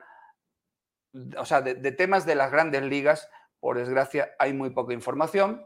o 1.38 1.46
sea, 1.46 1.62
de, 1.62 1.92
temas 1.92 2.26
de 2.26 2.36
las 2.36 2.52
grandes 2.52 2.84
ligas, 2.84 3.30
por 3.60 3.78
desgracia, 3.78 4.32
hay 4.40 4.54
muy 4.54 4.70
poca 4.72 4.94
información 4.94 5.66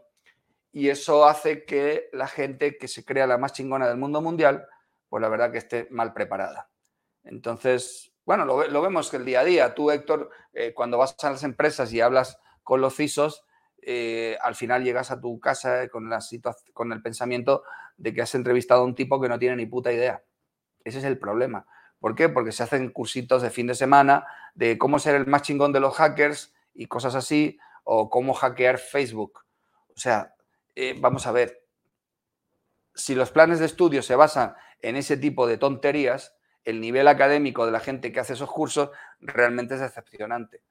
y 0.71 0.89
eso 0.89 1.25
hace 1.25 1.65
que 1.65 2.09
la 2.13 2.27
gente 2.27 2.77
que 2.77 2.87
se 2.87 3.03
crea 3.03 3.27
la 3.27 3.37
más 3.37 3.53
chingona 3.53 3.87
del 3.87 3.97
mundo 3.97 4.21
mundial, 4.21 4.65
pues 5.09 5.21
la 5.21 5.29
verdad 5.29 5.51
que 5.51 5.57
esté 5.57 5.87
mal 5.91 6.13
preparada. 6.13 6.69
Entonces, 7.23 8.13
bueno, 8.25 8.45
lo, 8.45 8.81
vemos 8.81 9.13
el 9.13 9.25
día 9.25 9.41
a 9.41 9.43
día. 9.43 9.75
Tú, 9.75 9.91
Héctor, 9.91 10.29
eh, 10.53 10.73
cuando 10.73 10.97
vas 10.97 11.15
a 11.21 11.31
las 11.31 11.43
empresas 11.43 11.91
y 11.91 12.01
hablas 12.01 12.39
con 12.63 12.81
los 12.81 12.95
CISOs, 12.95 13.43
eh, 13.81 14.37
al 14.41 14.55
final 14.55 14.83
llegas 14.83 15.11
a 15.11 15.19
tu 15.19 15.39
casa 15.39 15.89
con, 15.89 16.09
la 16.09 16.19
con 16.73 16.93
el 16.93 17.01
pensamiento 17.01 17.63
de 17.97 18.13
que 18.13 18.21
has 18.21 18.33
entrevistado 18.35 18.81
a 18.81 18.85
un 18.85 18.95
tipo 18.95 19.19
que 19.19 19.27
no 19.27 19.39
tiene 19.39 19.55
ni 19.55 19.65
puta 19.65 19.91
idea. 19.91 20.23
Ese 20.83 20.99
es 20.99 21.03
el 21.03 21.17
problema. 21.17 21.65
¿Por 22.01 22.15
qué? 22.15 22.29
Porque 22.29 22.51
se 22.51 22.63
hacen 22.63 22.89
cursitos 22.89 23.43
de 23.43 23.51
fin 23.51 23.67
de 23.67 23.75
semana 23.75 24.25
de 24.55 24.79
cómo 24.79 24.97
ser 24.97 25.15
el 25.15 25.27
más 25.27 25.43
chingón 25.43 25.71
de 25.71 25.79
los 25.79 25.95
hackers 25.95 26.51
y 26.73 26.87
cosas 26.87 27.13
así, 27.13 27.59
o 27.83 28.09
cómo 28.09 28.33
hackear 28.33 28.79
Facebook. 28.79 29.45
O 29.95 29.99
sea, 29.99 30.33
eh, 30.75 30.97
vamos 30.99 31.27
a 31.27 31.31
ver, 31.31 31.63
si 32.95 33.13
los 33.13 33.29
planes 33.29 33.59
de 33.59 33.67
estudio 33.67 34.01
se 34.01 34.15
basan 34.15 34.55
en 34.81 34.95
ese 34.95 35.15
tipo 35.15 35.45
de 35.45 35.59
tonterías, 35.59 36.35
el 36.63 36.81
nivel 36.81 37.07
académico 37.07 37.67
de 37.67 37.71
la 37.71 37.79
gente 37.79 38.11
que 38.11 38.19
hace 38.19 38.33
esos 38.33 38.51
cursos 38.51 38.89
realmente 39.19 39.75
es 39.75 39.79
decepcionante. 39.79 40.63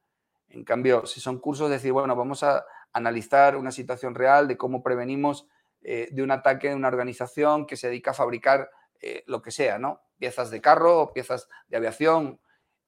En 0.49 0.65
cambio, 0.65 1.05
si 1.05 1.21
son 1.21 1.39
cursos, 1.39 1.69
decir, 1.69 1.93
bueno, 1.93 2.13
vamos 2.17 2.43
a 2.43 2.65
analizar 2.91 3.55
una 3.55 3.71
situación 3.71 4.15
real 4.15 4.49
de 4.49 4.57
cómo 4.57 4.83
prevenimos 4.83 5.47
eh, 5.81 6.09
de 6.11 6.23
un 6.23 6.31
ataque 6.31 6.67
de 6.67 6.75
una 6.75 6.89
organización 6.89 7.65
que 7.65 7.77
se 7.77 7.87
dedica 7.87 8.11
a 8.11 8.15
fabricar 8.15 8.69
eh, 9.01 9.23
lo 9.27 9.41
que 9.41 9.51
sea, 9.51 9.79
¿no? 9.79 10.01
Piezas 10.17 10.51
de 10.51 10.61
carro 10.61 11.11
piezas 11.13 11.49
de 11.67 11.77
aviación 11.77 12.39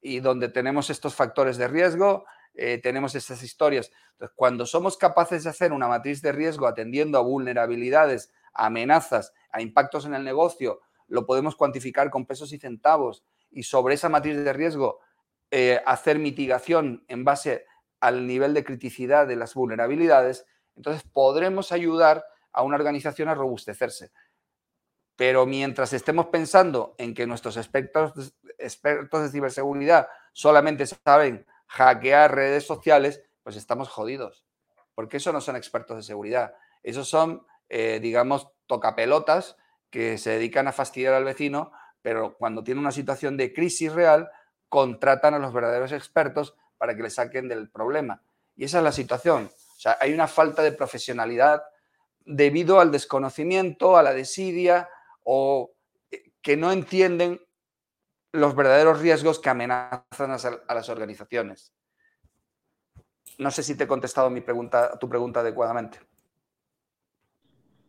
y 0.02 0.20
donde 0.20 0.50
tenemos 0.50 0.90
estos 0.90 1.16
factores 1.16 1.58
de 1.58 1.68
riesgo, 1.68 2.26
eh, 2.54 2.80
tenemos 2.82 3.16
estas 3.16 3.42
historias. 3.42 3.92
Entonces, 4.14 4.36
cuando 4.36 4.66
somos 4.66 4.98
capaces 4.98 5.44
de 5.44 5.50
hacer 5.50 5.74
una 5.74 5.88
matriz 5.88 6.22
de 6.22 6.32
riesgo 6.32 6.68
atendiendo 6.68 7.18
a 7.18 7.22
vulnerabilidades, 7.22 8.32
amenazas, 8.54 9.34
a 9.52 9.62
impactos 9.62 10.06
en 10.06 10.14
el 10.14 10.24
negocio, 10.24 10.82
lo 11.08 11.26
podemos 11.26 11.56
cuantificar 11.56 12.10
con 12.10 12.26
pesos 12.26 12.54
y 12.54 12.60
centavos 12.60 13.24
y 13.50 13.64
sobre 13.64 13.96
esa 13.96 14.10
matriz 14.10 14.44
de 14.44 14.54
riesgo 14.54 15.00
eh, 15.52 15.82
hacer 15.86 16.20
mitigación 16.20 17.06
en 17.08 17.24
base 17.24 17.66
al 18.00 18.28
nivel 18.28 18.54
de 18.54 18.64
criticidad 18.64 19.28
de 19.28 19.36
las 19.36 19.54
vulnerabilidades, 19.54 20.46
entonces 20.76 21.04
podremos 21.04 21.72
ayudar 21.72 22.26
a 22.52 22.64
una 22.64 22.76
organización 22.76 23.30
a 23.30 23.36
robustecerse. 23.36 24.12
Pero 25.16 25.46
mientras 25.46 25.94
estemos 25.94 26.28
pensando 26.28 26.96
en 26.98 27.14
que 27.14 27.28
nuestros 27.28 27.58
expertos, 27.58 28.34
expertos 28.58 29.24
de 29.24 29.30
ciberseguridad 29.30 30.08
solamente 30.32 30.86
saben 30.88 31.46
hackear 31.68 32.34
redes 32.34 32.66
sociales, 32.66 33.24
pues 33.44 33.56
estamos 33.56 33.90
jodidos. 33.90 34.46
Porque 34.96 35.18
eso 35.18 35.32
no 35.32 35.42
son 35.42 35.56
expertos 35.56 35.98
de 35.98 36.04
seguridad. 36.04 36.56
Esos 36.82 37.08
son, 37.08 37.46
eh, 37.70 38.00
digamos, 38.02 38.50
tocapelotas 38.68 39.58
que 39.90 40.18
se 40.18 40.32
dedican 40.32 40.68
a 40.68 40.72
fastidiar 40.72 41.14
al 41.14 41.24
vecino, 41.24 41.72
pero 42.02 42.36
cuando 42.38 42.64
tiene 42.64 42.80
una 42.80 42.92
situación 42.92 43.38
de 43.38 43.54
crisis 43.54 43.92
real, 43.92 44.30
contratan 44.70 45.36
a 45.36 45.40
los 45.40 45.54
verdaderos 45.54 45.92
expertos 45.92 46.56
para 46.78 46.96
que 46.96 47.04
le 47.04 47.10
saquen 47.10 47.48
del 47.48 47.70
problema. 47.70 48.24
Y 48.56 48.66
esa 48.66 48.80
es 48.80 48.84
la 48.84 48.92
situación. 48.92 49.50
O 49.78 49.80
sea, 49.80 49.98
hay 50.00 50.14
una 50.14 50.28
falta 50.28 50.64
de 50.64 50.72
profesionalidad 50.72 51.64
debido 52.26 52.80
al 52.80 52.92
desconocimiento, 52.92 53.98
a 53.98 54.04
la 54.04 54.14
desidia 54.14 54.90
o 55.24 55.74
eh, 56.12 56.32
que 56.42 56.58
no 56.58 56.72
entienden 56.72 57.42
los 58.32 58.56
verdaderos 58.56 59.00
riesgos 59.00 59.40
que 59.40 59.50
amenazan 59.50 60.32
a 60.68 60.74
las 60.74 60.90
organizaciones. 60.90 61.72
No 63.38 63.52
sé 63.52 63.64
si 63.64 63.76
te 63.76 63.86
he 63.86 63.88
contestado 63.88 64.30
mi 64.30 64.42
pregunta, 64.42 64.98
tu 65.00 65.08
pregunta 65.08 65.42
adecuadamente. 65.42 66.00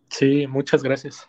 Sí, 0.09 0.47
muchas 0.47 0.82
gracias. 0.82 1.28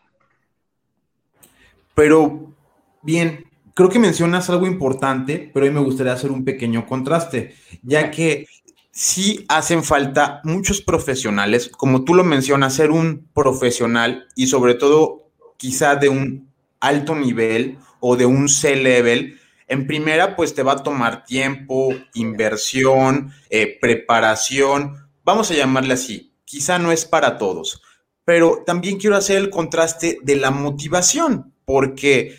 Pero, 1.95 2.53
bien, 3.01 3.45
creo 3.73 3.89
que 3.89 3.99
mencionas 3.99 4.49
algo 4.49 4.67
importante, 4.67 5.49
pero 5.53 5.65
hoy 5.65 5.71
me 5.71 5.79
gustaría 5.79 6.13
hacer 6.13 6.31
un 6.31 6.43
pequeño 6.43 6.85
contraste, 6.85 7.55
ya 7.81 8.11
que 8.11 8.47
sí 8.91 9.45
hacen 9.49 9.83
falta 9.83 10.41
muchos 10.43 10.81
profesionales, 10.81 11.69
como 11.69 12.03
tú 12.03 12.13
lo 12.13 12.23
mencionas, 12.23 12.75
ser 12.75 12.91
un 12.91 13.29
profesional 13.33 14.27
y 14.35 14.47
sobre 14.47 14.75
todo 14.75 15.24
quizá 15.57 15.95
de 15.95 16.09
un 16.09 16.49
alto 16.79 17.15
nivel 17.15 17.77
o 17.99 18.15
de 18.15 18.25
un 18.25 18.49
C-level, 18.49 19.39
en 19.67 19.87
primera, 19.87 20.35
pues 20.35 20.53
te 20.53 20.61
va 20.61 20.73
a 20.73 20.83
tomar 20.83 21.25
tiempo, 21.25 21.93
inversión, 22.13 23.31
eh, 23.49 23.77
preparación, 23.81 25.07
vamos 25.23 25.49
a 25.49 25.55
llamarle 25.55 25.95
así, 25.95 26.33
quizá 26.45 26.77
no 26.77 26.91
es 26.91 27.05
para 27.05 27.37
todos, 27.37 27.81
pero 28.23 28.63
también 28.65 28.99
quiero 28.99 29.15
hacer 29.15 29.37
el 29.37 29.49
contraste 29.49 30.19
de 30.21 30.35
la 30.35 30.51
motivación, 30.51 31.53
porque 31.65 32.37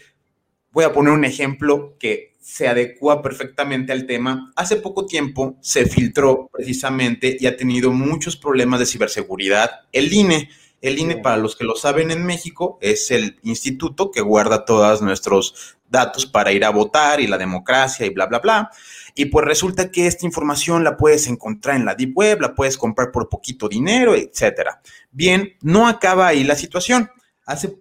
voy 0.70 0.84
a 0.84 0.92
poner 0.92 1.12
un 1.12 1.24
ejemplo 1.24 1.96
que 1.98 2.36
se 2.46 2.68
adecua 2.68 3.22
perfectamente 3.22 3.90
al 3.90 4.06
tema. 4.06 4.52
Hace 4.54 4.76
poco 4.76 5.04
tiempo 5.04 5.56
se 5.60 5.84
filtró 5.86 6.48
precisamente 6.52 7.36
y 7.40 7.46
ha 7.46 7.56
tenido 7.56 7.90
muchos 7.90 8.36
problemas 8.36 8.78
de 8.78 8.86
ciberseguridad 8.86 9.80
el 9.90 10.12
INE. 10.12 10.48
El 10.80 10.98
INE, 10.98 11.16
para 11.18 11.36
los 11.36 11.56
que 11.56 11.64
lo 11.64 11.74
saben 11.74 12.10
en 12.10 12.24
México, 12.24 12.78
es 12.80 13.10
el 13.10 13.38
instituto 13.42 14.10
que 14.10 14.20
guarda 14.20 14.64
todos 14.64 15.02
nuestros 15.02 15.76
datos 15.88 16.26
para 16.26 16.52
ir 16.52 16.64
a 16.64 16.70
votar 16.70 17.20
y 17.20 17.26
la 17.26 17.38
democracia 17.38 18.06
y 18.06 18.10
bla, 18.10 18.26
bla, 18.26 18.40
bla. 18.40 18.70
Y 19.14 19.26
pues 19.26 19.46
resulta 19.46 19.90
que 19.90 20.06
esta 20.06 20.26
información 20.26 20.84
la 20.84 20.96
puedes 20.96 21.26
encontrar 21.26 21.76
en 21.76 21.86
la 21.86 21.94
Deep 21.94 22.12
Web, 22.14 22.40
la 22.42 22.54
puedes 22.54 22.76
comprar 22.76 23.10
por 23.10 23.28
poquito 23.28 23.68
dinero, 23.68 24.14
etcétera. 24.14 24.80
Bien, 25.10 25.56
no 25.62 25.88
acaba 25.88 26.26
ahí 26.26 26.44
la 26.44 26.56
situación. 26.56 27.10
Hace 27.46 27.78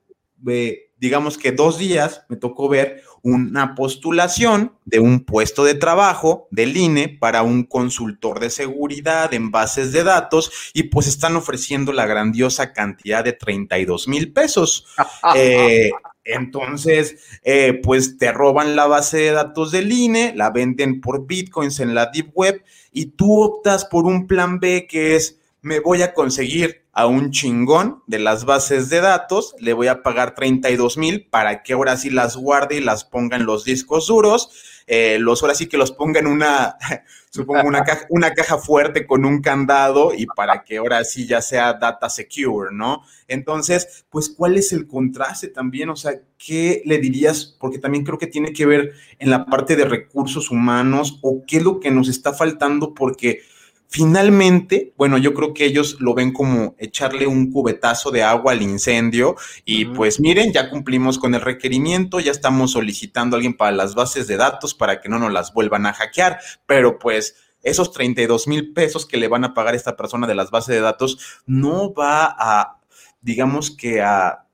eh, 0.47 0.84
digamos 1.05 1.37
que 1.37 1.51
dos 1.51 1.77
días 1.77 2.23
me 2.29 2.35
tocó 2.35 2.67
ver 2.67 3.03
una 3.21 3.75
postulación 3.75 4.73
de 4.85 4.99
un 4.99 5.23
puesto 5.23 5.63
de 5.63 5.75
trabajo 5.75 6.47
del 6.49 6.75
INE 6.75 7.09
para 7.09 7.43
un 7.43 7.63
consultor 7.63 8.39
de 8.39 8.49
seguridad 8.49 9.31
en 9.35 9.51
bases 9.51 9.91
de 9.91 10.03
datos 10.03 10.71
y 10.73 10.83
pues 10.83 11.05
están 11.05 11.35
ofreciendo 11.35 11.93
la 11.93 12.07
grandiosa 12.07 12.73
cantidad 12.73 13.23
de 13.23 13.33
32 13.33 14.07
mil 14.07 14.33
pesos. 14.33 14.87
Eh, 15.35 15.91
Entonces, 16.23 17.17
eh, 17.43 17.79
pues 17.83 18.17
te 18.17 18.31
roban 18.31 18.75
la 18.75 18.87
base 18.87 19.17
de 19.17 19.31
datos 19.31 19.71
del 19.71 19.91
INE, 19.91 20.33
la 20.35 20.49
venden 20.49 21.01
por 21.01 21.27
bitcoins 21.27 21.79
en 21.79 21.93
la 21.93 22.07
deep 22.07 22.31
web 22.33 22.63
y 22.91 23.07
tú 23.07 23.41
optas 23.41 23.85
por 23.85 24.05
un 24.05 24.25
plan 24.25 24.59
B 24.59 24.87
que 24.87 25.15
es, 25.15 25.39
me 25.61 25.79
voy 25.79 26.01
a 26.01 26.13
conseguir 26.13 26.84
a 26.95 27.07
un 27.07 27.31
chingón 27.31 28.01
de 28.07 28.19
las 28.19 28.45
bases 28.45 28.89
de 28.89 29.01
datos, 29.01 29.53
le 29.59 29.73
voy 29.73 29.87
a 29.87 30.01
pagar 30.01 30.33
32 30.33 30.97
mil 30.97 31.27
para 31.27 31.61
que 31.61 31.73
ahora 31.73 31.97
sí 31.97 32.09
las 32.09 32.37
guarde 32.37 32.77
y 32.77 32.79
las 32.79 33.03
ponga 33.03 33.35
en 33.35 33.45
los 33.45 33.65
discos 33.65 34.07
duros, 34.07 34.49
eh, 34.87 35.17
los 35.19 35.43
ahora 35.43 35.55
sí 35.55 35.67
que 35.67 35.75
los 35.75 35.91
ponga 35.91 36.21
en 36.21 36.27
una, 36.27 36.77
supongo, 37.31 37.67
una 37.67 37.83
caja, 37.83 38.05
una 38.09 38.33
caja 38.33 38.59
fuerte 38.59 39.05
con 39.05 39.25
un 39.25 39.41
candado 39.41 40.13
y 40.15 40.25
para 40.25 40.63
que 40.63 40.77
ahora 40.77 41.03
sí 41.03 41.27
ya 41.27 41.41
sea 41.41 41.73
data 41.73 42.09
secure, 42.09 42.69
¿no? 42.71 43.03
Entonces, 43.27 44.05
pues, 44.09 44.29
¿cuál 44.29 44.55
es 44.55 44.71
el 44.71 44.87
contraste 44.87 45.49
también? 45.49 45.89
O 45.89 45.97
sea, 45.97 46.13
¿qué 46.37 46.81
le 46.85 46.99
dirías? 46.99 47.57
Porque 47.59 47.77
también 47.77 48.05
creo 48.05 48.17
que 48.17 48.27
tiene 48.27 48.53
que 48.53 48.65
ver 48.65 48.93
en 49.19 49.29
la 49.31 49.45
parte 49.45 49.75
de 49.75 49.83
recursos 49.83 50.49
humanos 50.49 51.19
o 51.21 51.43
qué 51.45 51.57
es 51.57 51.63
lo 51.63 51.81
que 51.81 51.91
nos 51.91 52.07
está 52.07 52.31
faltando 52.31 52.93
porque 52.93 53.41
Finalmente, 53.87 54.93
bueno, 54.97 55.17
yo 55.17 55.33
creo 55.33 55.53
que 55.53 55.65
ellos 55.65 55.97
lo 55.99 56.13
ven 56.13 56.33
como 56.33 56.75
echarle 56.79 57.27
un 57.27 57.51
cubetazo 57.51 58.11
de 58.11 58.23
agua 58.23 58.51
al 58.51 58.61
incendio 58.61 59.35
y 59.63 59.85
pues 59.85 60.19
miren, 60.19 60.51
ya 60.51 60.69
cumplimos 60.69 61.17
con 61.17 61.33
el 61.35 61.41
requerimiento, 61.41 62.19
ya 62.19 62.31
estamos 62.31 62.71
solicitando 62.71 63.35
a 63.35 63.37
alguien 63.37 63.55
para 63.55 63.71
las 63.71 63.95
bases 63.95 64.27
de 64.27 64.37
datos 64.37 64.73
para 64.73 64.99
que 64.99 65.07
no 65.07 65.19
nos 65.19 65.31
las 65.31 65.53
vuelvan 65.53 65.85
a 65.85 65.93
hackear, 65.93 66.39
pero 66.65 66.99
pues 66.99 67.35
esos 67.61 67.91
32 67.91 68.47
mil 68.47 68.73
pesos 68.73 69.05
que 69.05 69.17
le 69.17 69.27
van 69.27 69.43
a 69.43 69.53
pagar 69.53 69.75
esta 69.75 69.95
persona 69.95 70.27
de 70.27 70.35
las 70.35 70.51
bases 70.51 70.75
de 70.75 70.81
datos 70.81 71.41
no 71.45 71.93
va 71.93 72.35
a, 72.37 72.79
digamos 73.21 73.71
que 73.71 74.01
a 74.01 74.45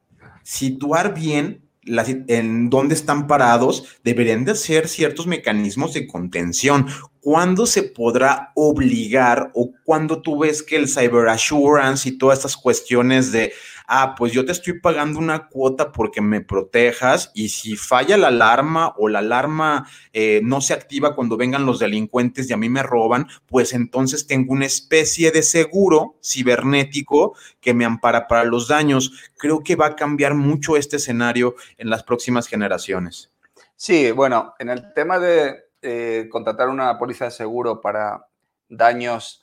situar 0.43 1.13
bien 1.13 1.60
en 1.83 2.69
dónde 2.69 2.93
están 2.93 3.27
parados, 3.27 3.85
deberían 4.03 4.45
de 4.45 4.55
ser 4.55 4.87
ciertos 4.87 5.27
mecanismos 5.27 5.93
de 5.93 6.07
contención. 6.07 6.87
¿Cuándo 7.19 7.65
se 7.65 7.83
podrá 7.83 8.51
obligar 8.55 9.51
o 9.53 9.71
cuándo 9.83 10.21
tú 10.21 10.39
ves 10.39 10.63
que 10.63 10.75
el 10.75 10.87
cyber 10.87 11.29
assurance 11.29 12.09
y 12.09 12.17
todas 12.17 12.39
estas 12.39 12.57
cuestiones 12.57 13.31
de 13.31 13.53
ah, 13.93 14.15
pues 14.17 14.31
yo 14.31 14.45
te 14.45 14.53
estoy 14.53 14.79
pagando 14.79 15.19
una 15.19 15.49
cuota 15.49 15.91
porque 15.91 16.21
me 16.21 16.39
protejas 16.39 17.29
y 17.33 17.49
si 17.49 17.75
falla 17.75 18.15
la 18.17 18.29
alarma 18.29 18.93
o 18.97 19.09
la 19.09 19.19
alarma 19.19 19.85
eh, 20.13 20.39
no 20.45 20.61
se 20.61 20.73
activa 20.73 21.13
cuando 21.13 21.35
vengan 21.35 21.65
los 21.65 21.79
delincuentes 21.79 22.49
y 22.49 22.53
a 22.53 22.57
mí 22.57 22.69
me 22.69 22.83
roban, 22.83 23.27
pues 23.47 23.73
entonces 23.73 24.27
tengo 24.27 24.53
una 24.53 24.65
especie 24.65 25.31
de 25.31 25.43
seguro 25.43 26.15
cibernético 26.23 27.35
que 27.59 27.73
me 27.73 27.83
ampara 27.83 28.29
para 28.29 28.45
los 28.45 28.69
daños. 28.69 29.29
Creo 29.37 29.61
que 29.61 29.75
va 29.75 29.87
a 29.87 29.95
cambiar 29.97 30.35
mucho 30.35 30.77
este 30.77 30.95
escenario 30.95 31.55
en 31.77 31.89
las 31.89 32.03
próximas 32.03 32.47
generaciones. 32.47 33.29
Sí, 33.75 34.11
bueno, 34.11 34.53
en 34.59 34.69
el 34.69 34.93
tema 34.93 35.19
de 35.19 35.65
eh, 35.81 36.29
contratar 36.31 36.69
una 36.69 36.97
póliza 36.97 37.25
de 37.25 37.31
seguro 37.31 37.81
para 37.81 38.25
daños 38.69 39.41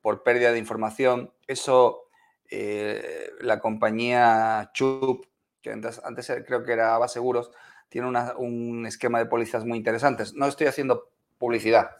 por 0.00 0.22
pérdida 0.22 0.52
de 0.52 0.58
información, 0.58 1.30
eso 1.46 2.05
eh, 2.50 3.30
la 3.40 3.60
compañía 3.60 4.70
Chup, 4.72 5.26
que 5.62 5.72
antes, 5.72 6.00
creo 6.46 6.64
que 6.64 6.72
era 6.72 6.94
Ava 6.94 7.08
Seguros, 7.08 7.50
tiene 7.88 8.08
un 8.08 8.86
esquema 8.86 9.18
de 9.18 9.26
pólizas 9.26 9.64
muy 9.64 9.78
interesantes. 9.78 10.34
No 10.34 10.46
estoy 10.46 10.66
haciendo 10.66 11.10
publicidad. 11.38 11.96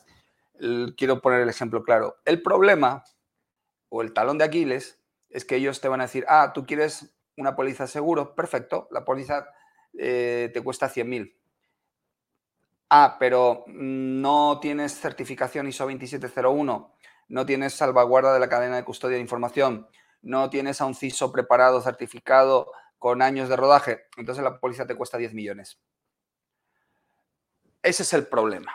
Quiero 0.96 1.20
poner 1.20 1.40
el 1.40 1.48
ejemplo 1.48 1.82
claro. 1.82 2.16
El 2.24 2.42
problema 2.42 3.04
o 3.88 4.02
el 4.02 4.12
talón 4.12 4.38
de 4.38 4.44
Aquiles 4.44 5.00
es 5.30 5.44
que 5.44 5.56
ellos 5.56 5.80
te 5.80 5.88
van 5.88 6.00
a 6.00 6.04
decir, 6.04 6.24
ah, 6.28 6.52
tú 6.54 6.66
quieres 6.66 7.16
una 7.36 7.54
póliza 7.54 7.86
seguro, 7.86 8.34
perfecto, 8.34 8.88
la 8.90 9.04
póliza 9.04 9.48
eh, 9.98 10.50
te 10.52 10.62
cuesta 10.62 10.88
100 10.88 11.08
mil. 11.08 11.36
Ah, 12.88 13.16
pero 13.18 13.64
no 13.66 14.60
tienes 14.60 14.98
certificación 14.98 15.66
ISO 15.66 15.84
2701, 15.84 16.94
no 17.28 17.46
tienes 17.46 17.74
salvaguarda 17.74 18.32
de 18.32 18.40
la 18.40 18.48
cadena 18.48 18.76
de 18.76 18.84
custodia 18.84 19.16
de 19.16 19.22
información, 19.22 19.88
no 20.26 20.50
tienes 20.50 20.80
a 20.80 20.86
un 20.86 20.94
CISO 20.94 21.30
preparado, 21.30 21.80
certificado, 21.80 22.72
con 22.98 23.22
años 23.22 23.48
de 23.48 23.56
rodaje, 23.56 24.06
entonces 24.16 24.42
la 24.42 24.58
póliza 24.58 24.86
te 24.86 24.96
cuesta 24.96 25.18
10 25.18 25.34
millones. 25.34 25.78
Ese 27.82 28.02
es 28.02 28.12
el 28.12 28.26
problema. 28.26 28.72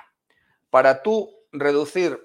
Para 0.69 1.01
tú 1.01 1.35
reducir 1.51 2.19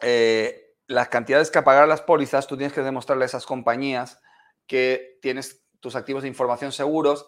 eh, 0.00 0.74
las 0.86 1.08
cantidades 1.08 1.50
que 1.50 1.60
pagar 1.60 1.86
las 1.86 2.00
pólizas, 2.00 2.46
tú 2.46 2.56
tienes 2.56 2.72
que 2.72 2.80
demostrarle 2.82 3.24
a 3.24 3.26
esas 3.26 3.44
compañías 3.44 4.20
que 4.66 5.18
tienes 5.20 5.62
tus 5.80 5.94
activos 5.96 6.22
de 6.22 6.28
información 6.28 6.72
seguros, 6.72 7.26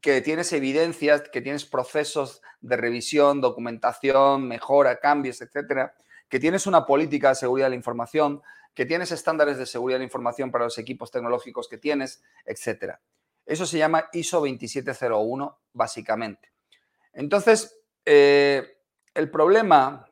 que 0.00 0.20
tienes 0.20 0.52
evidencias, 0.52 1.22
que 1.32 1.40
tienes 1.40 1.64
procesos 1.64 2.42
de 2.60 2.76
revisión, 2.76 3.40
documentación, 3.40 4.46
mejora, 4.46 5.00
cambios, 5.00 5.40
etcétera, 5.40 5.96
que 6.28 6.38
tienes 6.38 6.66
una 6.66 6.86
política 6.86 7.30
de 7.30 7.34
seguridad 7.34 7.66
de 7.66 7.70
la 7.70 7.76
información, 7.76 8.42
que 8.74 8.86
tienes 8.86 9.12
estándares 9.12 9.58
de 9.58 9.66
seguridad 9.66 9.98
de 9.98 10.04
información 10.04 10.50
para 10.50 10.64
los 10.64 10.78
equipos 10.78 11.10
tecnológicos 11.10 11.68
que 11.68 11.78
tienes, 11.78 12.22
etcétera. 12.44 13.00
Eso 13.46 13.66
se 13.66 13.78
llama 13.78 14.08
ISO 14.12 14.38
2701, 14.38 15.58
básicamente. 15.72 16.52
Entonces, 17.12 17.78
eh, 18.04 18.78
el 19.14 19.30
problema 19.30 20.06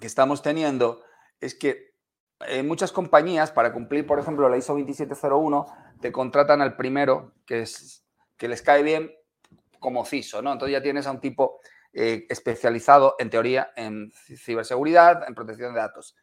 que 0.00 0.06
estamos 0.06 0.42
teniendo 0.42 1.02
es 1.40 1.54
que 1.54 1.94
en 2.40 2.66
muchas 2.68 2.92
compañías, 2.92 3.50
para 3.50 3.72
cumplir, 3.72 4.06
por 4.06 4.18
ejemplo, 4.18 4.48
la 4.48 4.56
ISO 4.56 4.74
2701, 4.74 5.66
te 6.00 6.12
contratan 6.12 6.62
al 6.62 6.76
primero, 6.76 7.34
que 7.44 7.66
les 8.48 8.62
cae 8.62 8.82
bien 8.82 9.12
como 9.80 10.04
CISO, 10.04 10.42
¿no? 10.42 10.52
Entonces 10.52 10.72
ya 10.72 10.82
tienes 10.82 11.06
a 11.06 11.10
un 11.10 11.20
tipo 11.20 11.60
eh, 11.92 12.26
especializado, 12.28 13.16
en 13.18 13.30
teoría, 13.30 13.72
en 13.76 14.12
ciberseguridad, 14.12 15.26
en 15.26 15.34
protección 15.34 15.74
de 15.74 15.80
datos. 15.80 16.16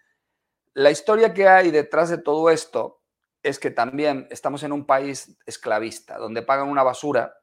La 0.76 0.92
historia 0.92 1.34
que 1.34 1.48
hay 1.48 1.72
detrás 1.72 2.10
de 2.10 2.18
todo 2.18 2.50
esto 2.50 3.02
es 3.44 3.60
que 3.60 3.72
también 3.72 4.28
estamos 4.30 4.62
en 4.64 4.74
un 4.74 4.86
país 4.86 5.38
esclavista, 5.46 6.18
donde 6.18 6.42
pagan 6.42 6.68
una 6.68 6.84
basura 6.84 7.38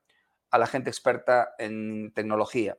a 0.51 0.59
la 0.59 0.67
gente 0.67 0.91
experta 0.91 1.55
en 1.57 2.13
tecnología. 2.13 2.77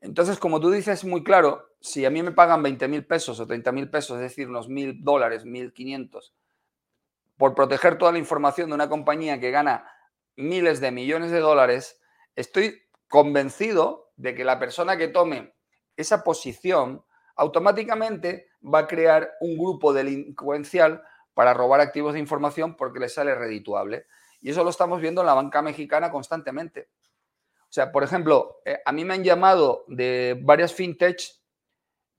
Entonces, 0.00 0.38
como 0.38 0.60
tú 0.60 0.70
dices 0.70 1.04
muy 1.04 1.24
claro, 1.24 1.74
si 1.80 2.04
a 2.04 2.10
mí 2.10 2.22
me 2.22 2.30
pagan 2.30 2.62
20 2.62 2.86
mil 2.86 3.04
pesos 3.04 3.40
o 3.40 3.46
30 3.48 3.72
mil 3.72 3.90
pesos, 3.90 4.18
es 4.18 4.22
decir, 4.22 4.48
unos 4.48 4.68
mil 4.68 5.02
dólares, 5.02 5.44
1.500, 5.44 6.32
por 7.36 7.56
proteger 7.56 7.98
toda 7.98 8.12
la 8.12 8.18
información 8.18 8.68
de 8.68 8.76
una 8.76 8.88
compañía 8.88 9.40
que 9.40 9.50
gana 9.50 9.90
miles 10.36 10.80
de 10.80 10.92
millones 10.92 11.32
de 11.32 11.40
dólares, 11.40 12.00
estoy 12.36 12.82
convencido 13.08 14.12
de 14.14 14.36
que 14.36 14.44
la 14.44 14.60
persona 14.60 14.96
que 14.96 15.08
tome 15.08 15.56
esa 15.96 16.22
posición 16.22 17.04
automáticamente 17.36 18.48
va 18.62 18.80
a 18.80 18.86
crear 18.86 19.32
un 19.40 19.56
grupo 19.56 19.92
delincuencial 19.92 21.02
para 21.34 21.54
robar 21.54 21.80
activos 21.80 22.14
de 22.14 22.20
información 22.20 22.76
porque 22.76 23.00
le 23.00 23.08
sale 23.08 23.34
redituable. 23.34 24.06
Y 24.40 24.50
eso 24.50 24.64
lo 24.64 24.70
estamos 24.70 25.00
viendo 25.00 25.20
en 25.20 25.26
la 25.26 25.34
banca 25.34 25.62
mexicana 25.62 26.10
constantemente. 26.10 26.88
O 27.62 27.72
sea, 27.72 27.90
por 27.90 28.02
ejemplo, 28.02 28.60
eh, 28.64 28.80
a 28.84 28.92
mí 28.92 29.04
me 29.04 29.14
han 29.14 29.24
llamado 29.24 29.84
de 29.88 30.38
varias 30.42 30.74
fintech 30.74 31.22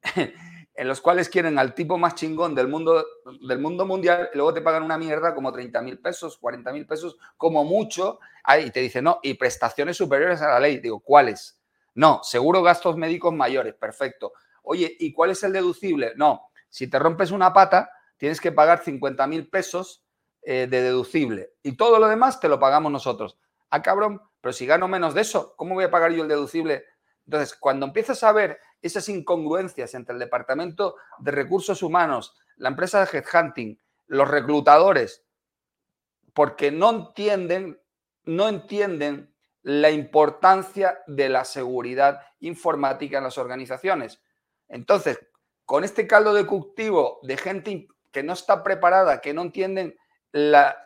en 0.76 0.88
los 0.88 1.00
cuales 1.00 1.30
quieren 1.30 1.60
al 1.60 1.76
tipo 1.76 1.98
más 1.98 2.16
chingón 2.16 2.56
del 2.56 2.68
mundo, 2.68 3.06
del 3.48 3.60
mundo 3.60 3.86
mundial 3.86 4.32
y 4.34 4.38
luego 4.38 4.54
te 4.54 4.62
pagan 4.62 4.84
una 4.84 4.98
mierda 4.98 5.36
como 5.36 5.52
30 5.52 5.82
mil 5.84 6.00
pesos, 6.00 6.38
40 6.38 6.72
mil 6.74 6.88
pesos, 6.88 7.18
como 7.38 7.64
mucho. 7.64 8.20
Ahí 8.44 8.72
te 8.72 8.80
dice, 8.80 9.02
no, 9.02 9.20
y 9.22 9.36
prestaciones 9.36 9.96
superiores 9.98 10.42
a 10.42 10.50
la 10.50 10.60
ley. 10.60 10.80
Digo, 10.80 11.00
¿cuáles? 11.00 11.62
No, 11.94 12.22
seguro 12.24 12.64
gastos 12.64 12.98
médicos 12.98 13.34
mayores, 13.34 13.76
perfecto. 13.76 14.34
Oye, 14.64 14.96
¿y 15.00 15.14
cuál 15.14 15.30
es 15.30 15.44
el 15.44 15.54
deducible? 15.54 16.14
No, 16.16 16.48
si 16.70 16.90
te 16.90 16.98
rompes 16.98 17.32
una 17.32 17.54
pata, 17.54 17.92
tienes 18.18 18.42
que 18.42 18.52
pagar 18.52 18.84
50 18.84 19.28
mil 19.28 19.50
pesos 19.50 20.04
eh, 20.42 20.68
de 20.70 20.82
deducible 20.82 21.54
y 21.62 21.78
todo 21.78 22.00
lo 22.00 22.08
demás 22.08 22.40
te 22.40 22.50
lo 22.50 22.60
pagamos 22.60 22.92
nosotros. 22.92 23.38
Ah, 23.70 23.82
cabrón, 23.82 24.22
pero 24.42 24.54
si 24.54 24.66
gano 24.66 24.88
menos 24.88 25.14
de 25.14 25.22
eso, 25.22 25.54
¿cómo 25.56 25.76
voy 25.76 25.86
a 25.86 25.92
pagar 25.92 26.12
yo 26.12 26.24
el 26.24 26.30
deducible? 26.30 26.86
Entonces, 27.26 27.56
cuando 27.56 27.86
empiezas 27.86 28.24
a 28.24 28.32
ver 28.32 28.60
esas 28.82 29.08
incongruencias 29.10 29.94
entre 29.94 30.14
el 30.14 30.20
Departamento 30.20 30.98
de 31.20 31.32
Recursos 31.32 31.82
Humanos, 31.82 32.36
la 32.58 32.70
empresa 32.70 33.06
de 33.06 33.18
headhunting, 33.18 33.80
los 34.08 34.28
reclutadores, 34.28 35.26
porque 36.34 36.72
no 36.72 36.90
entienden, 36.90 37.80
no 38.26 38.50
entienden 38.50 39.34
la 39.62 39.92
importancia 39.92 41.00
de 41.08 41.30
la 41.30 41.46
seguridad 41.46 42.22
informática 42.42 43.20
en 43.20 43.24
las 43.24 43.38
organizaciones. 43.38 44.22
Entonces, 44.68 45.20
con 45.66 45.84
este 45.84 46.08
caldo 46.08 46.34
de 46.34 46.46
cultivo 46.46 47.20
de 47.24 47.38
gente 47.38 47.88
que 48.12 48.24
no 48.24 48.34
está 48.34 48.64
preparada, 48.64 49.22
que 49.22 49.34
no 49.34 49.42
entienden 49.42 49.98
la, 50.32 50.78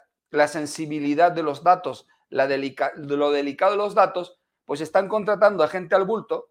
sensibilidad 0.47 1.31
de 1.31 1.43
los 1.43 1.63
datos, 1.63 2.07
lo 2.29 2.47
delicado 3.31 3.71
de 3.71 3.77
los 3.77 3.95
datos, 3.95 4.39
pues 4.65 4.81
están 4.81 5.07
contratando 5.07 5.63
a 5.63 5.67
gente 5.67 5.95
al 5.95 6.05
bulto 6.05 6.49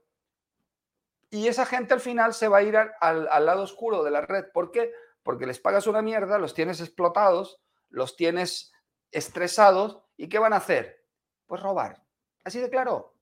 y 1.30 1.48
esa 1.48 1.66
gente 1.66 1.94
al 1.94 2.00
final 2.00 2.34
se 2.34 2.48
va 2.48 2.58
a 2.58 2.62
ir 2.62 2.76
al 2.76 3.46
lado 3.46 3.62
oscuro 3.62 4.02
de 4.02 4.10
la 4.10 4.22
red. 4.22 4.46
¿Por 4.52 4.70
qué? 4.70 4.92
Porque 5.22 5.46
les 5.46 5.58
pagas 5.58 5.86
una 5.86 6.02
mierda, 6.02 6.38
los 6.38 6.54
tienes 6.54 6.80
explotados, 6.80 7.60
los 7.90 8.16
tienes 8.16 8.72
estresados 9.10 10.00
y 10.16 10.28
¿qué 10.28 10.38
van 10.38 10.52
a 10.52 10.56
hacer? 10.56 11.04
Pues 11.46 11.62
robar. 11.62 12.02
Así 12.44 12.60
de 12.60 12.70
claro. 12.70 13.14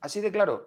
Así 0.00 0.20
de 0.20 0.32
claro. 0.32 0.66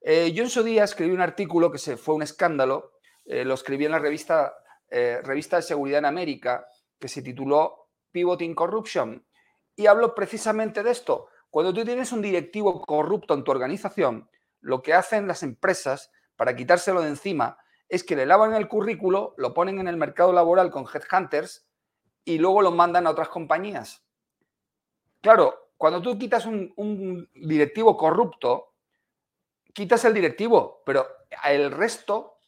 Eh, 0.00 0.32
yo 0.32 0.44
en 0.44 0.50
su 0.50 0.62
día 0.62 0.84
escribí 0.84 1.12
un 1.12 1.20
artículo 1.20 1.70
que 1.70 1.78
se 1.78 1.96
fue 1.96 2.14
un 2.14 2.22
escándalo. 2.22 2.92
Eh, 3.24 3.44
lo 3.44 3.54
escribí 3.54 3.84
en 3.84 3.92
la 3.92 3.98
revista, 3.98 4.54
eh, 4.90 5.20
revista 5.22 5.56
de 5.56 5.62
Seguridad 5.62 5.98
en 5.98 6.06
América, 6.06 6.66
que 6.98 7.08
se 7.08 7.22
tituló 7.22 7.88
Pivoting 8.12 8.54
Corruption. 8.54 9.24
Y 9.76 9.86
hablo 9.86 10.14
precisamente 10.14 10.82
de 10.82 10.90
esto. 10.90 11.28
Cuando 11.50 11.72
tú 11.72 11.84
tienes 11.84 12.12
un 12.12 12.22
directivo 12.22 12.82
corrupto 12.82 13.34
en 13.34 13.44
tu 13.44 13.50
organización, 13.50 14.28
lo 14.60 14.82
que 14.82 14.94
hacen 14.94 15.26
las 15.26 15.42
empresas 15.42 16.10
para 16.36 16.54
quitárselo 16.54 17.00
de 17.00 17.08
encima 17.08 17.58
es 17.88 18.04
que 18.04 18.16
le 18.16 18.26
lavan 18.26 18.54
el 18.54 18.68
currículo, 18.68 19.34
lo 19.38 19.54
ponen 19.54 19.78
en 19.78 19.88
el 19.88 19.96
mercado 19.96 20.32
laboral 20.32 20.70
con 20.70 20.84
headhunters 20.84 21.66
y 22.24 22.38
luego 22.38 22.60
lo 22.60 22.70
mandan 22.70 23.06
a 23.06 23.10
otras 23.10 23.28
compañías. 23.28 24.04
Claro, 25.20 25.70
cuando 25.76 26.02
tú 26.02 26.18
quitas 26.18 26.44
un, 26.44 27.28
directivo 27.34 27.96
corrupto, 27.96 28.74
quitas 29.78 30.04
el 30.04 30.12
directivo, 30.12 30.82
pero 30.84 31.06
el 31.44 31.70
resto, 31.70 32.40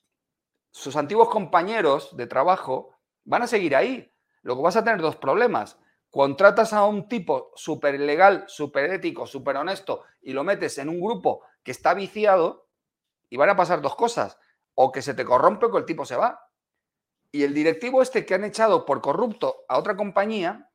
sus 0.72 0.97
antiguos 0.97 1.28
compañeros 1.28 2.16
de 2.16 2.26
trabajo, 2.26 2.97
van 3.22 3.43
a 3.43 3.47
seguir 3.47 3.76
ahí. 3.76 4.12
Luego 4.43 4.62
vas 4.62 4.74
a 4.74 4.83
tener 4.83 5.01
dos 5.01 5.14
problemas. 5.14 5.78
Contratas 6.11 6.72
a 6.72 6.85
un 6.87 7.07
tipo 7.07 7.53
súper 7.55 8.01
legal, 8.01 8.47
súper 8.49 8.93
ético, 8.93 9.28
súper 9.28 9.59
honesto 9.59 10.03
y 10.20 10.33
lo 10.33 10.43
metes 10.43 10.78
en 10.78 10.89
un 10.89 11.01
grupo 11.01 11.45
que 11.62 11.70
está 11.70 11.95
viciado 11.95 12.68
y 13.28 13.37
van 13.37 13.51
a 13.51 13.57
pasar 13.57 13.81
dos 13.81 13.95
cosas. 13.95 14.37
O 14.74 14.91
que 14.91 15.01
se 15.01 15.14
te 15.14 15.24
corrompe 15.24 15.66
o 15.66 15.70
que 15.70 15.78
el 15.78 15.87
tipo 15.87 16.05
se 16.05 16.16
va. 16.16 16.49
Y 17.31 17.45
el 17.45 17.55
directivo 17.55 18.03
este 18.03 18.26
que 18.26 18.35
han 18.35 18.43
echado 18.43 18.85
por 18.85 19.01
corrupto 19.01 19.64
a 19.68 19.78
otra 19.78 19.97
compañía, 19.97 20.68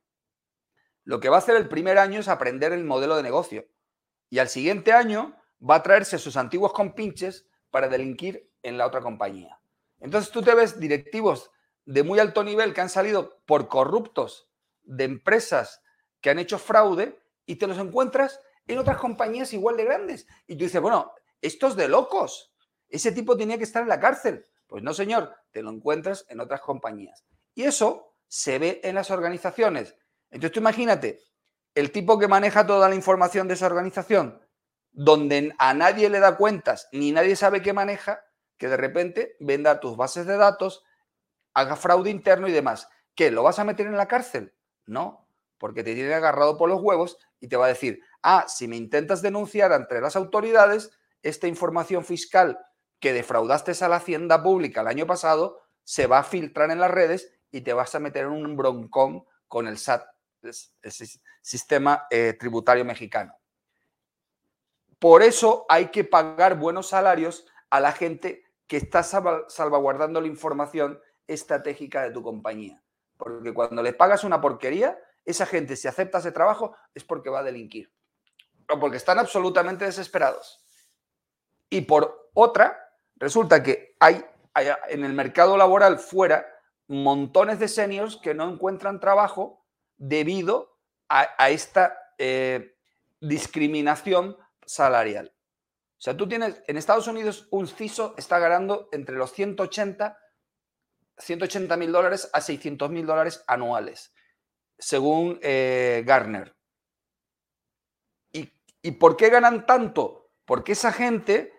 lo 1.04 1.20
que 1.20 1.28
va 1.28 1.36
a 1.36 1.40
hacer 1.40 1.56
el 1.56 1.68
primer 1.68 1.98
año 1.98 2.20
es 2.20 2.28
aprender 2.28 2.72
el 2.72 2.84
modelo 2.84 3.14
de 3.14 3.22
negocio. 3.22 3.66
Y 4.30 4.38
al 4.38 4.48
siguiente 4.48 4.94
año 4.94 5.36
va 5.60 5.76
a 5.76 5.82
traerse 5.82 6.18
sus 6.18 6.36
antiguos 6.36 6.72
compinches 6.72 7.46
para 7.70 7.88
delinquir 7.88 8.50
en 8.62 8.78
la 8.78 8.86
otra 8.86 9.00
compañía. 9.00 9.60
Entonces 10.00 10.30
tú 10.30 10.42
te 10.42 10.54
ves 10.54 10.78
directivos 10.78 11.50
de 11.84 12.02
muy 12.02 12.18
alto 12.18 12.42
nivel 12.42 12.74
que 12.74 12.80
han 12.80 12.88
salido 12.88 13.42
por 13.46 13.68
corruptos 13.68 14.48
de 14.82 15.04
empresas 15.04 15.82
que 16.20 16.30
han 16.30 16.38
hecho 16.38 16.58
fraude 16.58 17.20
y 17.46 17.56
te 17.56 17.66
los 17.66 17.78
encuentras 17.78 18.40
en 18.66 18.78
otras 18.78 18.98
compañías 18.98 19.52
igual 19.52 19.76
de 19.76 19.84
grandes. 19.84 20.26
Y 20.46 20.56
tú 20.56 20.64
dices, 20.64 20.80
bueno, 20.80 21.12
esto 21.40 21.68
es 21.68 21.76
de 21.76 21.88
locos. 21.88 22.52
Ese 22.88 23.12
tipo 23.12 23.36
tenía 23.36 23.58
que 23.58 23.64
estar 23.64 23.82
en 23.82 23.88
la 23.88 24.00
cárcel. 24.00 24.44
Pues 24.66 24.82
no, 24.82 24.92
señor, 24.92 25.34
te 25.52 25.62
lo 25.62 25.70
encuentras 25.70 26.26
en 26.28 26.40
otras 26.40 26.60
compañías. 26.60 27.24
Y 27.54 27.62
eso 27.62 28.14
se 28.26 28.58
ve 28.58 28.80
en 28.82 28.96
las 28.96 29.10
organizaciones. 29.10 29.96
Entonces 30.30 30.52
tú 30.52 30.60
imagínate, 30.60 31.20
el 31.74 31.92
tipo 31.92 32.18
que 32.18 32.26
maneja 32.26 32.66
toda 32.66 32.88
la 32.88 32.94
información 32.94 33.46
de 33.46 33.54
esa 33.54 33.66
organización, 33.66 34.40
donde 34.96 35.54
a 35.58 35.74
nadie 35.74 36.08
le 36.08 36.20
da 36.20 36.38
cuentas, 36.38 36.88
ni 36.90 37.12
nadie 37.12 37.36
sabe 37.36 37.60
qué 37.60 37.74
maneja, 37.74 38.24
que 38.56 38.66
de 38.66 38.78
repente 38.78 39.36
venda 39.38 39.78
tus 39.78 39.94
bases 39.94 40.26
de 40.26 40.38
datos, 40.38 40.82
haga 41.52 41.76
fraude 41.76 42.10
interno 42.10 42.48
y 42.48 42.52
demás. 42.52 42.88
¿Qué? 43.14 43.30
¿Lo 43.30 43.42
vas 43.42 43.58
a 43.58 43.64
meter 43.64 43.86
en 43.86 43.98
la 43.98 44.08
cárcel? 44.08 44.54
No, 44.86 45.28
porque 45.58 45.84
te 45.84 45.94
tiene 45.94 46.14
agarrado 46.14 46.56
por 46.56 46.70
los 46.70 46.80
huevos 46.80 47.18
y 47.40 47.48
te 47.48 47.56
va 47.56 47.66
a 47.66 47.68
decir, 47.68 48.00
ah, 48.22 48.46
si 48.48 48.68
me 48.68 48.76
intentas 48.76 49.20
denunciar 49.20 49.74
ante 49.74 50.00
las 50.00 50.16
autoridades, 50.16 50.90
esta 51.22 51.46
información 51.46 52.02
fiscal 52.02 52.58
que 52.98 53.12
defraudaste 53.12 53.72
a 53.84 53.88
la 53.88 53.96
hacienda 53.96 54.42
pública 54.42 54.80
el 54.80 54.88
año 54.88 55.06
pasado 55.06 55.60
se 55.84 56.06
va 56.06 56.20
a 56.20 56.24
filtrar 56.24 56.70
en 56.70 56.80
las 56.80 56.90
redes 56.90 57.34
y 57.50 57.60
te 57.60 57.74
vas 57.74 57.94
a 57.94 58.00
meter 58.00 58.24
en 58.24 58.32
un 58.32 58.56
broncón 58.56 59.26
con 59.46 59.68
el 59.68 59.76
SAT, 59.76 60.06
sistema 61.42 62.06
eh, 62.10 62.34
tributario 62.38 62.84
mexicano. 62.86 63.34
Por 64.98 65.22
eso 65.22 65.66
hay 65.68 65.88
que 65.88 66.04
pagar 66.04 66.58
buenos 66.58 66.88
salarios 66.88 67.46
a 67.70 67.80
la 67.80 67.92
gente 67.92 68.44
que 68.66 68.78
está 68.78 69.02
salvaguardando 69.02 70.20
la 70.20 70.26
información 70.26 71.00
estratégica 71.26 72.02
de 72.02 72.10
tu 72.10 72.22
compañía. 72.22 72.82
Porque 73.16 73.54
cuando 73.54 73.82
le 73.82 73.92
pagas 73.92 74.24
una 74.24 74.40
porquería, 74.40 74.98
esa 75.24 75.46
gente, 75.46 75.76
si 75.76 75.88
acepta 75.88 76.18
ese 76.18 76.32
trabajo, 76.32 76.76
es 76.94 77.04
porque 77.04 77.30
va 77.30 77.40
a 77.40 77.44
delinquir. 77.44 77.92
O 78.68 78.78
porque 78.78 78.96
están 78.96 79.18
absolutamente 79.18 79.84
desesperados. 79.84 80.64
Y 81.68 81.82
por 81.82 82.30
otra, 82.34 82.92
resulta 83.16 83.62
que 83.62 83.96
hay, 84.00 84.24
en 84.88 85.04
el 85.04 85.12
mercado 85.12 85.56
laboral 85.56 85.98
fuera 85.98 86.46
montones 86.88 87.58
de 87.58 87.68
seniors 87.68 88.16
que 88.16 88.34
no 88.34 88.48
encuentran 88.48 89.00
trabajo 89.00 89.64
debido 89.96 90.78
a, 91.08 91.50
esta 91.50 91.98
eh, 92.18 92.76
discriminación 93.20 94.36
salarial. 94.66 95.32
O 95.98 96.00
sea, 96.00 96.16
tú 96.16 96.28
tienes, 96.28 96.62
en 96.66 96.76
Estados 96.76 97.06
Unidos 97.06 97.48
un 97.50 97.66
CISO 97.66 98.14
está 98.18 98.38
ganando 98.38 98.88
entre 98.92 99.16
los 99.16 99.32
180 99.32 100.18
180 101.18 101.76
mil 101.76 101.92
dólares 101.92 102.28
a 102.32 102.40
600 102.40 102.90
mil 102.90 103.06
dólares 103.06 103.42
anuales, 103.46 104.14
según 104.78 105.38
eh, 105.42 106.02
Garner. 106.06 106.54
¿Y, 108.32 108.52
¿Y 108.82 108.92
por 108.92 109.16
qué 109.16 109.30
ganan 109.30 109.66
tanto? 109.66 110.30
Porque 110.44 110.72
esa 110.72 110.92
gente 110.92 111.52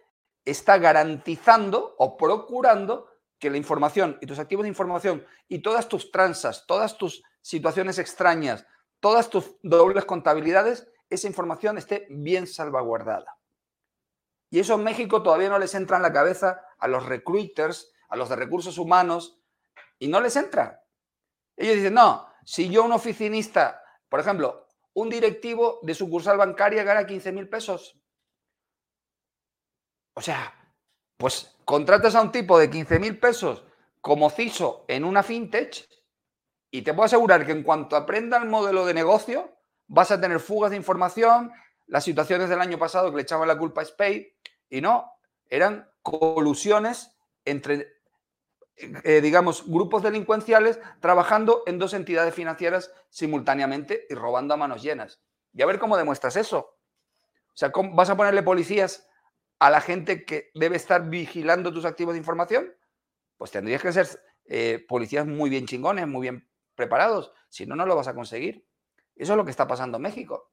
está 0.46 0.78
garantizando 0.78 1.96
o 1.98 2.16
procurando 2.18 3.10
que 3.40 3.50
la 3.50 3.58
información 3.58 4.18
y 4.22 4.26
tus 4.26 4.40
activos 4.40 4.64
de 4.64 4.70
información 4.70 5.26
y 5.48 5.60
todas 5.60 5.88
tus 5.90 6.12
transas, 6.12 6.66
todas 6.66 6.98
tus 6.98 7.24
situaciones 7.42 8.00
extrañas, 8.00 8.66
todas 9.00 9.30
tus 9.30 9.56
dobles 9.62 10.06
contabilidades, 10.06 10.88
esa 11.10 11.28
información 11.28 11.78
esté 11.78 12.08
bien 12.10 12.48
salvaguardada. 12.48 13.38
Y 14.50 14.60
eso 14.60 14.76
en 14.76 14.84
México 14.84 15.22
todavía 15.24 15.50
no 15.50 15.60
les 15.60 15.76
entra 15.76 15.98
en 15.98 16.04
la 16.04 16.14
cabeza 16.14 16.62
a 16.78 16.88
los 16.88 17.06
recruiters, 17.06 17.92
a 18.10 18.16
los 18.16 18.30
de 18.30 18.36
recursos 18.36 18.78
humanos, 18.78 19.40
y 20.00 20.08
no 20.08 20.22
les 20.22 20.36
entra. 20.36 20.84
Ellos 21.56 21.76
dicen, 21.76 21.96
no, 21.96 22.28
si 22.46 22.70
yo 22.70 22.84
un 22.84 22.92
oficinista, 22.92 23.84
por 24.10 24.20
ejemplo, 24.20 24.68
un 24.94 25.10
directivo 25.10 25.80
de 25.84 25.94
sucursal 25.94 26.38
bancaria 26.38 26.84
gana 26.84 27.06
15 27.06 27.32
mil 27.32 27.50
pesos, 27.50 28.00
o 30.14 30.22
sea, 30.22 30.54
pues 31.18 31.56
contratas 31.66 32.16
a 32.16 32.22
un 32.22 32.32
tipo 32.32 32.58
de 32.58 32.70
15 32.70 33.00
mil 33.00 33.20
pesos 33.20 33.64
como 34.02 34.30
CISO 34.30 34.86
en 34.88 35.04
una 35.04 35.24
fintech 35.24 35.88
y 36.72 36.82
te 36.82 36.94
puedo 36.94 37.06
asegurar 37.06 37.46
que 37.46 37.52
en 37.52 37.64
cuanto 37.64 37.96
aprenda 37.96 38.38
el 38.38 38.48
modelo 38.48 38.86
de 38.86 38.94
negocio, 38.94 39.57
vas 39.88 40.12
a 40.12 40.20
tener 40.20 40.40
fugas 40.40 40.72
de 40.72 40.78
información, 40.78 41.52
las 41.86 42.04
situaciones 42.04 42.50
del 42.50 42.62
año 42.62 42.78
pasado 42.78 43.10
que 43.10 43.18
le 43.18 43.24
echaban 43.24 43.48
la 43.48 43.58
culpa 43.58 43.82
a 43.82 43.86
Spade, 43.86 44.36
y 44.70 44.82
no, 44.82 45.12
eran 45.50 45.90
colusiones 46.02 47.18
entre, 47.46 47.88
eh, 48.76 49.22
digamos, 49.22 49.66
grupos 49.66 50.04
delincuenciales 50.04 50.80
trabajando 51.00 51.64
en 51.66 51.80
dos 51.80 51.94
entidades 51.94 52.34
financieras 52.34 52.92
simultáneamente 53.10 54.06
y 54.10 54.16
robando 54.16 54.54
a 54.54 54.58
manos 54.58 54.84
llenas. 54.84 55.22
Y 55.54 55.62
a 55.62 55.66
ver 55.66 55.80
cómo 55.80 55.98
demuestras 55.98 56.36
eso. 56.36 56.60
O 56.60 57.56
sea, 57.58 57.72
¿vas 57.94 58.10
a 58.10 58.18
ponerle 58.18 58.44
policías 58.44 59.08
a 59.60 59.70
la 59.70 59.82
gente 59.82 60.26
que 60.26 60.52
debe 60.54 60.76
estar 60.76 61.10
vigilando 61.10 61.74
tus 61.74 61.86
activos 61.86 62.14
de 62.14 62.20
información, 62.20 62.76
pues 63.38 63.52
tendrías 63.52 63.82
que 63.82 63.92
ser 63.92 64.08
eh, 64.46 64.86
policías 64.88 65.26
muy 65.26 65.50
bien 65.50 65.66
chingones, 65.66 66.08
muy 66.08 66.22
bien 66.22 66.48
preparados. 66.76 67.32
Si 67.50 67.66
no, 67.66 67.76
no 67.76 67.86
lo 67.86 67.96
vas 67.96 68.08
a 68.08 68.14
conseguir. 68.14 68.66
Eso 69.18 69.34
es 69.34 69.38
lo 69.38 69.46
que 69.46 69.52
está 69.52 69.68
pasando 69.68 69.98
en 69.98 70.04
México. 70.04 70.52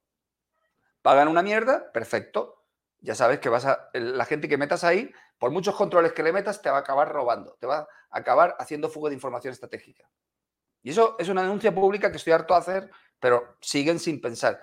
Pagan 1.03 1.29
una 1.29 1.43
mierda, 1.43 1.93
perfecto. 1.93 2.65
Ya 3.01 3.15
sabes 3.15 3.39
que 3.39 3.49
vas 3.49 3.67
a. 3.67 3.91
La 3.93 4.25
gente 4.25 4.49
que 4.49 4.57
metas 4.57 4.85
ahí, 4.85 5.13
por 5.39 5.51
muchos 5.51 5.75
controles 5.75 6.13
que 6.13 6.23
le 6.23 6.33
metas, 6.33 6.63
te 6.63 6.71
va 6.71 6.79
a 6.79 6.81
acabar 6.81 7.13
robando, 7.13 7.57
te 7.61 7.67
va 7.67 7.81
a 7.81 7.89
acabar 8.11 8.57
haciendo 8.59 8.89
fuga 8.89 9.11
de 9.11 9.15
información 9.15 9.53
estratégica. 9.53 10.09
Y 10.83 10.91
eso 10.91 11.17
es 11.19 11.29
una 11.29 11.43
denuncia 11.43 11.75
pública 11.75 12.11
que 12.11 12.17
estoy 12.17 12.33
harto 12.33 12.55
a 12.55 12.59
hacer, 12.59 12.91
pero 13.21 13.57
siguen 13.61 13.99
sin 13.99 14.21
pensar. 14.21 14.61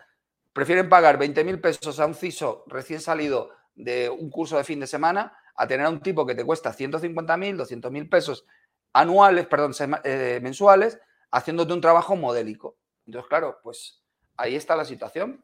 Prefieren 0.53 0.89
pagar 0.89 1.17
20 1.17 1.43
mil 1.43 1.61
pesos 1.61 1.99
a 1.99 2.05
un 2.05 2.15
CISO 2.15 2.63
recién 2.67 3.01
salido 3.01 3.51
de 3.75 4.09
un 4.09 4.29
curso 4.29 4.57
de 4.57 4.63
fin 4.63 4.79
de 4.79 4.87
semana 4.87 5.37
a 5.55 5.67
tener 5.67 5.85
a 5.85 5.89
un 5.89 6.01
tipo 6.01 6.25
que 6.25 6.35
te 6.35 6.43
cuesta 6.43 6.73
150 6.73 7.37
mil, 7.37 7.57
200 7.57 7.91
mil 7.91 8.09
pesos 8.09 8.45
anuales, 8.93 9.47
perdón, 9.47 9.73
eh, 10.03 10.39
mensuales, 10.41 10.99
haciéndote 11.31 11.73
un 11.73 11.81
trabajo 11.81 12.15
modélico. 12.15 12.77
Entonces, 13.11 13.27
claro, 13.27 13.59
pues 13.61 14.01
ahí 14.37 14.55
está 14.55 14.73
la 14.73 14.85
situación. 14.85 15.43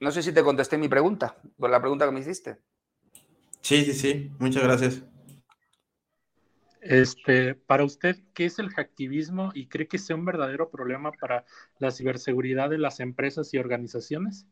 No 0.00 0.10
sé 0.10 0.22
si 0.22 0.32
te 0.32 0.42
contesté 0.42 0.78
mi 0.78 0.88
pregunta, 0.88 1.36
con 1.60 1.70
la 1.70 1.78
pregunta 1.78 2.06
que 2.06 2.10
me 2.10 2.20
hiciste. 2.20 2.56
Sí, 3.60 3.84
sí, 3.84 3.92
sí. 3.92 4.32
Muchas 4.38 4.62
gracias. 4.62 5.02
Este, 6.80 7.54
para 7.54 7.84
usted, 7.84 8.16
¿qué 8.32 8.46
es 8.46 8.58
el 8.58 8.70
hacktivismo 8.70 9.50
y 9.54 9.68
cree 9.68 9.86
que 9.86 9.98
sea 9.98 10.16
un 10.16 10.24
verdadero 10.24 10.70
problema 10.70 11.12
para 11.12 11.44
la 11.78 11.90
ciberseguridad 11.90 12.70
de 12.70 12.78
las 12.78 13.00
empresas 13.00 13.52
y 13.52 13.58
organizaciones? 13.58 14.46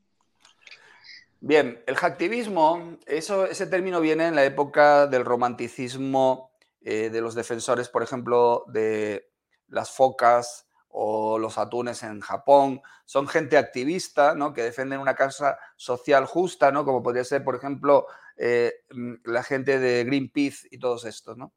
Bien, 1.41 1.83
el 1.87 1.97
hacktivismo, 1.97 2.99
eso, 3.07 3.47
ese 3.47 3.67
término 3.67 4.03
viene 4.03 4.27
en 4.27 4.37
la 4.37 4.45
época 4.45 5.07
del 5.07 5.25
romanticismo 5.25 6.53
eh, 6.83 7.09
de 7.09 7.23
los 7.23 7.35
defensores, 7.35 7.89
por 7.89 8.03
ejemplo, 8.03 8.65
de 8.69 9.33
las 9.69 9.91
focas 9.91 10.67
o 10.91 11.39
los 11.39 11.59
atunes 11.59 12.03
en 12.03 12.21
Japón. 12.21 12.83
Son 13.05 13.29
gente 13.29 13.57
activista, 13.57 14.35
¿no? 14.35 14.53
Que 14.53 14.63
defienden 14.63 15.01
una 15.01 15.15
causa 15.15 15.59
social 15.77 16.27
justa, 16.27 16.73
¿no? 16.73 16.85
Como 16.85 17.03
podría 17.03 17.25
ser, 17.25 17.45
por 17.45 17.55
ejemplo, 17.57 18.07
eh, 18.37 18.73
mm, 18.91 19.15
la 19.25 19.43
gente 19.43 19.79
de 19.79 20.05
Greenpeace 20.05 20.69
y 20.71 20.79
todos 20.79 21.05
estos, 21.05 21.37
¿no? 21.37 21.53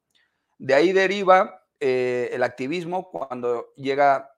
De 0.58 0.74
ahí 0.74 0.92
deriva 0.92 1.66
eh, 1.80 2.30
el 2.32 2.42
activismo 2.42 3.10
cuando 3.10 3.72
llega 3.74 4.30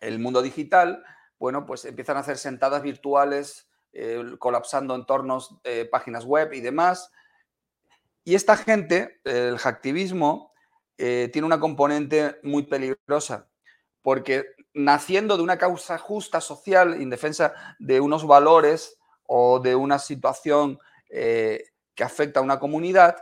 el 0.00 0.18
mundo 0.18 0.42
digital, 0.42 1.04
bueno, 1.38 1.66
pues 1.66 1.84
empiezan 1.84 2.16
a 2.16 2.20
hacer 2.20 2.38
sentadas 2.38 2.82
virtuales, 2.82 3.68
eh, 3.92 4.36
colapsando 4.38 4.94
entornos, 4.94 5.60
páginas 5.90 6.24
web 6.24 6.52
y 6.52 6.60
demás. 6.60 7.12
Y 8.24 8.34
esta 8.34 8.56
gente, 8.56 9.20
el 9.24 9.58
hacktivismo, 9.58 10.52
tiene 10.96 11.44
una 11.44 11.60
componente 11.60 12.38
muy 12.42 12.64
peligrosa, 12.64 13.48
porque 14.06 14.54
naciendo 14.72 15.36
de 15.36 15.42
una 15.42 15.58
causa 15.58 15.98
justa 15.98 16.40
social, 16.40 16.94
en 16.94 17.10
defensa 17.10 17.54
de 17.80 18.00
unos 18.00 18.24
valores 18.24 19.00
o 19.24 19.58
de 19.58 19.74
una 19.74 19.98
situación 19.98 20.78
eh, 21.10 21.72
que 21.96 22.04
afecta 22.04 22.38
a 22.38 22.44
una 22.44 22.60
comunidad, 22.60 23.16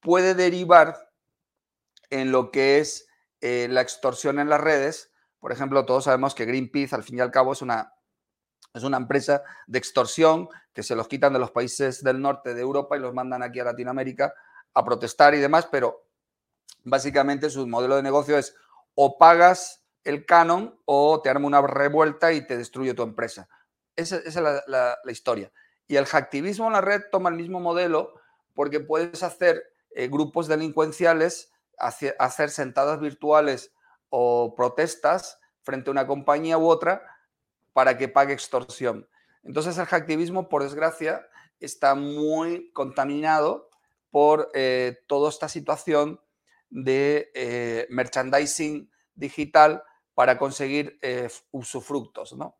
puede 0.00 0.34
derivar 0.34 0.98
en 2.10 2.30
lo 2.30 2.50
que 2.50 2.78
es 2.78 3.08
eh, 3.40 3.68
la 3.70 3.80
extorsión 3.80 4.38
en 4.38 4.50
las 4.50 4.60
redes. 4.60 5.10
Por 5.40 5.50
ejemplo, 5.50 5.86
todos 5.86 6.04
sabemos 6.04 6.34
que 6.34 6.44
Greenpeace, 6.44 6.94
al 6.94 7.04
fin 7.04 7.16
y 7.16 7.20
al 7.22 7.30
cabo, 7.30 7.54
es 7.54 7.62
una, 7.62 7.94
es 8.74 8.82
una 8.82 8.98
empresa 8.98 9.42
de 9.66 9.78
extorsión 9.78 10.46
que 10.74 10.82
se 10.82 10.94
los 10.94 11.08
quitan 11.08 11.32
de 11.32 11.38
los 11.38 11.52
países 11.52 12.04
del 12.04 12.20
norte 12.20 12.52
de 12.52 12.60
Europa 12.60 12.98
y 12.98 13.00
los 13.00 13.14
mandan 13.14 13.42
aquí 13.42 13.60
a 13.60 13.64
Latinoamérica 13.64 14.34
a 14.74 14.84
protestar 14.84 15.34
y 15.34 15.38
demás, 15.38 15.66
pero 15.72 16.04
básicamente 16.84 17.48
su 17.48 17.66
modelo 17.66 17.96
de 17.96 18.02
negocio 18.02 18.36
es 18.36 18.54
o 18.94 19.16
pagas 19.16 19.81
el 20.04 20.26
canon 20.26 20.78
o 20.84 21.20
te 21.22 21.30
arma 21.30 21.46
una 21.46 21.62
revuelta 21.62 22.32
y 22.32 22.46
te 22.46 22.56
destruye 22.56 22.94
tu 22.94 23.02
empresa. 23.02 23.48
Esa, 23.96 24.16
es 24.16 24.34
la, 24.36 24.96
historia. 25.06 25.52
Y 25.86 25.96
el 25.96 26.06
hacktivismo 26.06 26.66
en 26.66 26.72
la 26.72 26.80
red 26.80 27.02
toma 27.10 27.30
el 27.30 27.36
mismo 27.36 27.60
modelo 27.60 28.14
porque 28.54 28.80
puedes 28.80 29.22
hacer 29.22 29.62
eh, 29.90 30.08
grupos 30.08 30.48
delincuenciales, 30.48 31.52
hacer, 31.78 32.50
sentadas 32.50 33.00
virtuales 33.00 33.72
o 34.08 34.54
protestas 34.56 35.38
frente 35.62 35.90
a 35.90 35.92
una 35.92 36.06
compañía 36.06 36.58
u 36.58 36.66
otra 36.66 37.02
para 37.72 37.96
que 37.98 38.08
pague 38.08 38.32
extorsión. 38.32 39.08
Entonces 39.42 39.78
el 39.78 39.86
hacktivismo, 39.86 40.48
por 40.48 40.62
desgracia, 40.62 41.26
está 41.60 41.94
muy 41.94 42.70
contaminado 42.72 43.70
por 44.10 44.50
eh, 44.54 44.98
toda 45.06 45.30
esta 45.30 45.48
situación 45.48 46.20
de 46.70 47.30
eh, 47.34 47.86
merchandising 47.90 48.90
digital 49.14 49.82
para 50.14 50.38
conseguir 50.38 50.98
eh, 51.02 51.28
usufructos, 51.50 52.34
¿no? 52.34 52.58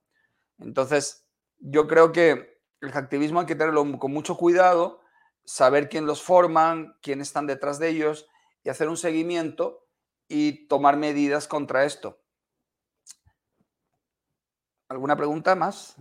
Entonces, 0.58 1.26
yo 1.58 1.86
creo 1.86 2.12
que 2.12 2.60
el 2.80 2.96
activismo 2.96 3.40
hay 3.40 3.46
que 3.46 3.54
tenerlo 3.54 3.98
con 3.98 4.12
mucho 4.12 4.36
cuidado, 4.36 5.00
saber 5.44 5.88
quién 5.88 6.06
los 6.06 6.22
forman, 6.22 6.96
quién 7.02 7.20
están 7.20 7.46
detrás 7.46 7.78
de 7.78 7.88
ellos 7.88 8.26
y 8.64 8.70
hacer 8.70 8.88
un 8.88 8.96
seguimiento 8.96 9.86
y 10.28 10.66
tomar 10.66 10.96
medidas 10.96 11.46
contra 11.46 11.84
esto. 11.84 12.20
¿Alguna 14.88 15.16
pregunta 15.16 15.54
más? 15.54 15.96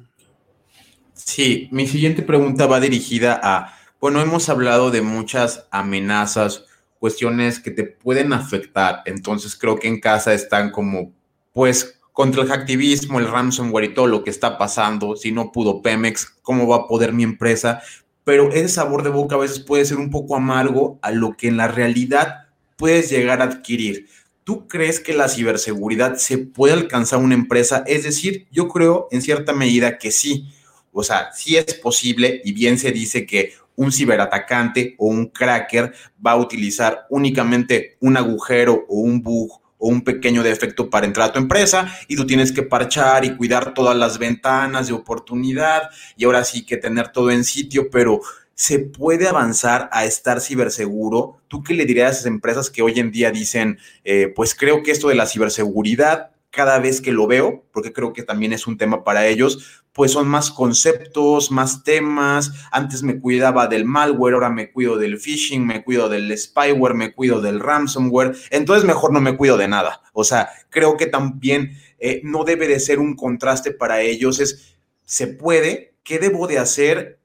Sí, 1.14 1.70
mi 1.72 1.88
siguiente 1.88 2.24
pregunta 2.24 2.66
va 2.66 2.80
dirigida 2.80 3.40
a, 3.44 3.74
bueno, 4.00 4.22
hemos 4.22 4.50
hablado 4.50 4.92
de 4.92 5.02
muchas 5.02 5.68
amenazas, 5.72 6.66
cuestiones 7.00 7.60
que 7.60 7.72
te 7.72 7.84
pueden 7.84 8.34
afectar, 8.34 9.02
entonces 9.06 9.56
creo 9.56 9.78
que 9.78 9.88
en 9.88 10.00
casa 10.00 10.34
están 10.34 10.72
como 10.72 11.14
pues 11.54 12.00
contra 12.14 12.44
el 12.44 12.52
activismo, 12.52 13.20
el 13.20 13.28
ransomware 13.28 13.86
y 13.86 13.94
todo 13.94 14.08
lo 14.08 14.24
que 14.24 14.30
está 14.30 14.58
pasando, 14.58 15.16
si 15.16 15.32
no 15.32 15.52
pudo 15.52 15.82
Pemex, 15.82 16.26
¿cómo 16.42 16.68
va 16.68 16.78
a 16.78 16.88
poder 16.88 17.14
mi 17.14 17.24
empresa? 17.24 17.82
Pero 18.24 18.52
ese 18.52 18.70
sabor 18.70 19.04
de 19.04 19.10
boca 19.10 19.36
a 19.36 19.40
veces 19.40 19.60
puede 19.60 19.86
ser 19.86 19.98
un 19.98 20.12
poco 20.12 20.36
amargo 20.36 21.00
a 21.02 21.12
lo 21.12 21.36
que 21.36 21.48
en 21.48 21.58
la 21.58 21.68
realidad 21.68 22.48
puedes 22.78 23.10
llegar 23.10 23.42
a 23.42 23.46
adquirir. 23.46 24.08
¿Tú 24.44 24.68
crees 24.68 25.00
que 25.00 25.14
la 25.14 25.30
ciberseguridad 25.30 26.18
se 26.18 26.38
puede 26.38 26.74
alcanzar 26.74 27.20
una 27.20 27.36
empresa? 27.36 27.84
Es 27.88 28.04
decir, 28.04 28.48
yo 28.52 28.68
creo 28.68 29.08
en 29.12 29.22
cierta 29.22 29.54
medida 29.54 29.98
que 29.98 30.12
sí. 30.12 30.52
O 30.92 31.04
sea, 31.04 31.32
sí 31.34 31.56
es 31.56 31.74
posible 31.76 32.42
y 32.44 32.52
bien 32.52 32.78
se 32.78 32.92
dice 32.92 33.26
que 33.26 33.54
un 33.76 33.92
ciberatacante 33.92 34.96
o 34.98 35.08
un 35.08 35.28
cracker 35.28 35.94
va 36.26 36.32
a 36.32 36.38
utilizar 36.38 37.06
únicamente 37.10 37.98
un 38.02 38.18
agujero 38.18 38.86
o 38.90 38.96
un 39.00 39.22
bug 39.22 39.61
o 39.82 39.90
un 39.90 40.04
pequeño 40.04 40.44
defecto 40.44 40.90
para 40.90 41.08
entrar 41.08 41.30
a 41.30 41.34
tu 41.34 41.40
empresa 41.40 41.92
y 42.08 42.16
tú 42.16 42.26
tienes 42.26 42.52
que 42.52 42.62
parchar 42.64 43.26
y 43.26 43.36
cuidar 43.36 43.74
todas 43.74 43.98
las 43.98 44.20
ventanas 44.20 44.88
de 44.88 44.94
oportunidad 44.94 45.90
y 46.16 46.26
ahora 46.26 46.44
sí 46.44 46.66
que 46.66 46.78
tener 46.78 47.10
todo 47.10 47.32
en 47.32 47.44
sitio, 47.44 47.90
pero 47.90 48.22
¿se 48.54 48.78
puede 48.80 49.28
avanzar 49.28 49.90
a 49.92 50.06
estar 50.06 50.40
ciberseguro? 50.40 51.42
¿Tú 51.48 51.64
qué 51.64 51.74
le 51.74 51.86
dirías 51.86 52.10
a 52.10 52.12
esas 52.12 52.26
empresas 52.28 52.70
que 52.70 52.84
hoy 52.84 53.00
en 53.00 53.12
día 53.12 53.32
dicen, 53.32 53.80
eh, 54.04 54.32
pues 54.36 54.54
creo 54.54 54.84
que 54.84 54.92
esto 54.92 55.10
de 55.10 55.16
la 55.16 55.26
ciberseguridad 55.26 56.32
cada 56.52 56.80
vez 56.80 57.02
que 57.02 57.12
lo 57.12 57.28
veo, 57.28 57.64
porque 57.72 57.94
creo 57.94 58.14
que 58.14 58.24
también 58.24 58.54
es 58.54 58.68
un 58.68 58.78
tema 58.78 59.04
para 59.04 59.26
ellos, 59.26 59.81
pues 59.94 60.12
son 60.12 60.28
más 60.28 60.52
conceptos, 60.52 61.52
más 61.52 61.84
temas. 61.84 62.52
Antes 62.72 63.04
me 63.04 63.20
cuidaba 63.20 63.68
del 63.68 63.86
malware, 63.86 64.36
ahora 64.36 64.50
me 64.50 64.72
cuido 64.72 64.98
del 64.98 65.20
phishing, 65.20 65.66
me 65.66 65.84
cuido 65.84 66.08
del 66.08 66.38
spyware, 66.38 66.94
me 66.94 67.14
cuido 67.14 67.42
del 67.42 67.60
ransomware. 67.60 68.36
Entonces 68.50 68.86
mejor 68.86 69.12
no 69.12 69.20
me 69.20 69.36
cuido 69.36 69.58
de 69.58 69.68
nada. 69.68 70.02
O 70.14 70.24
sea, 70.24 70.50
creo 70.70 70.96
que 70.96 71.08
también 71.08 71.78
eh, 72.00 72.22
no 72.24 72.44
debe 72.44 72.68
de 72.68 72.80
ser 72.80 73.00
un 73.00 73.16
contraste 73.16 73.72
para 73.72 74.02
ellos. 74.02 74.40
Es, 74.40 74.76
se 75.04 75.28
puede, 75.28 75.96
¿qué 76.04 76.20
debo 76.20 76.48
de 76.48 76.60
hacer? 76.60 77.20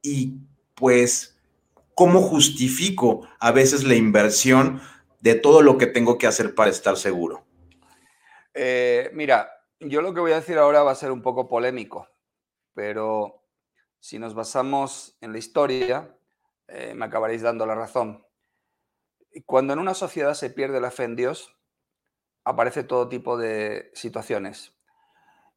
Y 0.00 0.34
pues, 0.74 1.38
¿cómo 1.94 2.22
justifico 2.22 3.28
a 3.38 3.52
veces 3.52 3.84
la 3.84 3.94
inversión 3.94 4.80
de 5.20 5.34
todo 5.34 5.60
lo 5.60 5.76
que 5.76 5.86
tengo 5.86 6.16
que 6.16 6.26
hacer 6.26 6.54
para 6.54 6.70
estar 6.70 6.96
seguro? 6.96 7.44
Eh, 8.54 9.10
mira, 9.12 9.50
yo 9.80 10.02
lo 10.02 10.14
que 10.14 10.20
voy 10.20 10.32
a 10.32 10.36
decir 10.36 10.58
ahora 10.58 10.82
va 10.82 10.92
a 10.92 10.96
ser 10.96 11.12
un 11.12 11.22
poco 11.22 11.48
polémico, 11.48 12.08
pero 12.74 13.42
si 14.00 14.18
nos 14.18 14.34
basamos 14.34 15.16
en 15.20 15.32
la 15.32 15.38
historia, 15.38 16.16
eh, 16.68 16.94
me 16.94 17.06
acabaréis 17.06 17.42
dando 17.42 17.66
la 17.66 17.74
razón. 17.74 18.24
Cuando 19.44 19.72
en 19.72 19.78
una 19.78 19.94
sociedad 19.94 20.34
se 20.34 20.50
pierde 20.50 20.80
la 20.80 20.90
fe 20.90 21.04
en 21.04 21.16
Dios, 21.16 21.54
aparece 22.44 22.84
todo 22.84 23.08
tipo 23.08 23.36
de 23.36 23.90
situaciones. 23.94 24.72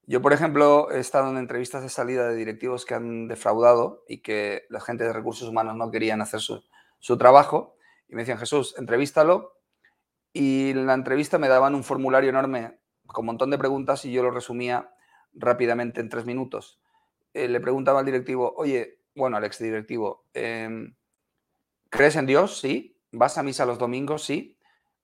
Yo, 0.06 0.22
por 0.22 0.34
ejemplo, 0.34 0.92
he 0.92 1.00
estado 1.00 1.30
en 1.30 1.38
entrevistas 1.38 1.84
de 1.84 1.90
salida 1.90 2.28
de 2.28 2.36
directivos 2.36 2.86
que 2.86 2.96
han 2.96 3.28
defraudado 3.28 4.04
y 4.08 4.22
que 4.22 4.66
la 4.70 4.82
gente 4.82 5.04
de 5.04 5.14
recursos 5.14 5.48
humanos 5.48 5.76
no 5.76 5.92
querían 5.92 6.22
hacer 6.22 6.42
su, 6.42 6.64
su 6.98 7.18
trabajo. 7.18 7.76
Y 8.08 8.16
me 8.16 8.24
decían, 8.24 8.40
Jesús, 8.40 8.74
entrevístalo. 8.80 9.60
Y 10.34 10.72
en 10.72 10.88
la 10.88 10.96
entrevista 10.96 11.38
me 11.38 11.48
daban 11.48 11.76
un 11.76 11.84
formulario 11.84 12.32
enorme 12.32 12.79
con 13.14 13.24
un 13.24 13.28
montón 13.28 13.50
de 13.50 13.58
preguntas 13.58 14.06
y 14.06 14.12
yo 14.12 14.24
lo 14.24 14.32
resumía 14.32 14.94
rápidamente 15.34 16.02
en 16.02 16.10
tres 16.10 16.26
minutos. 16.26 16.80
Eh, 17.34 17.48
le 17.48 17.60
preguntaba 17.60 18.00
al 18.00 18.06
directivo, 18.06 18.54
oye, 18.56 19.00
bueno, 19.16 19.38
al 19.38 19.44
exdirectivo, 19.44 20.26
eh, 20.34 20.94
¿crees 21.90 22.16
en 22.16 22.26
Dios? 22.26 22.60
Sí. 22.60 22.96
¿Vas 23.12 23.38
a 23.38 23.44
misa 23.44 23.66
los 23.66 23.80
domingos? 23.80 24.24
Sí. 24.24 24.58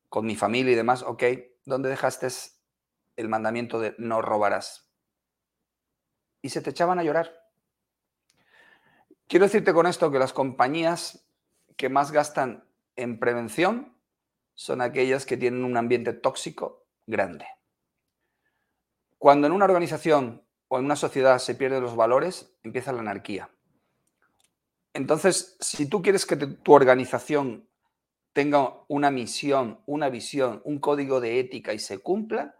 Con 0.09 0.25
mi 0.25 0.35
familia 0.35 0.73
y 0.73 0.75
demás, 0.75 1.03
ok. 1.03 1.23
¿Dónde 1.65 1.89
dejaste 1.89 2.27
el 3.15 3.29
mandamiento 3.29 3.79
de 3.79 3.95
no 3.97 4.21
robarás? 4.21 4.91
Y 6.41 6.49
se 6.49 6.61
te 6.61 6.69
echaban 6.69 6.99
a 6.99 7.03
llorar. 7.03 7.49
Quiero 9.27 9.45
decirte 9.45 9.73
con 9.73 9.87
esto 9.87 10.11
que 10.11 10.19
las 10.19 10.33
compañías 10.33 11.27
que 11.75 11.89
más 11.89 12.11
gastan 12.11 12.63
en 12.95 13.19
prevención 13.19 13.97
son 14.53 14.81
aquellas 14.81 15.25
que 15.25 15.37
tienen 15.37 15.63
un 15.65 15.77
ambiente 15.77 16.13
tóxico 16.13 16.85
grande. 17.07 17.45
Cuando 19.17 19.47
en 19.47 19.53
una 19.53 19.65
organización 19.65 20.45
o 20.67 20.79
en 20.79 20.85
una 20.85 20.95
sociedad 20.95 21.39
se 21.39 21.55
pierden 21.55 21.83
los 21.83 21.95
valores, 21.95 22.55
empieza 22.63 22.91
la 22.91 22.99
anarquía. 22.99 23.49
Entonces, 24.93 25.57
si 25.59 25.87
tú 25.87 26.01
quieres 26.01 26.25
que 26.25 26.37
tu 26.37 26.73
organización 26.73 27.69
tenga 28.33 28.83
una 28.87 29.11
misión, 29.11 29.81
una 29.85 30.09
visión, 30.09 30.61
un 30.65 30.79
código 30.79 31.21
de 31.21 31.39
ética 31.39 31.73
y 31.73 31.79
se 31.79 31.99
cumpla, 31.99 32.55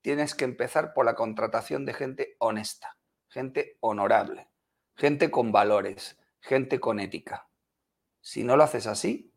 tienes 0.00 0.34
que 0.34 0.44
empezar 0.44 0.94
por 0.94 1.04
la 1.04 1.14
contratación 1.14 1.84
de 1.84 1.94
gente 1.94 2.36
honesta, 2.38 2.96
gente 3.28 3.76
honorable, 3.80 4.48
gente 4.96 5.30
con 5.30 5.52
valores, 5.52 6.18
gente 6.40 6.80
con 6.80 7.00
ética. 7.00 7.48
Si 8.20 8.44
no 8.44 8.56
lo 8.56 8.64
haces 8.64 8.86
así, 8.86 9.34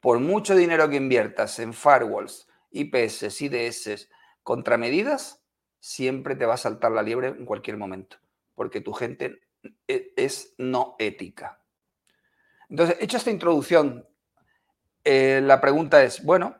por 0.00 0.20
mucho 0.20 0.54
dinero 0.54 0.88
que 0.88 0.96
inviertas 0.96 1.58
en 1.58 1.72
firewalls, 1.72 2.48
IPS, 2.70 3.40
IDS, 3.40 4.08
contramedidas, 4.42 5.42
siempre 5.80 6.36
te 6.36 6.46
va 6.46 6.54
a 6.54 6.58
saltar 6.58 6.92
la 6.92 7.02
liebre 7.02 7.28
en 7.28 7.44
cualquier 7.44 7.76
momento, 7.76 8.16
porque 8.54 8.80
tu 8.80 8.92
gente 8.92 9.40
e, 9.86 10.12
es 10.16 10.54
no 10.58 10.96
ética. 10.98 11.60
Entonces, 12.68 12.96
hecha 13.00 13.18
esta 13.18 13.30
introducción, 13.30 14.08
eh, 15.04 15.40
la 15.42 15.60
pregunta 15.60 16.02
es, 16.02 16.24
bueno, 16.24 16.56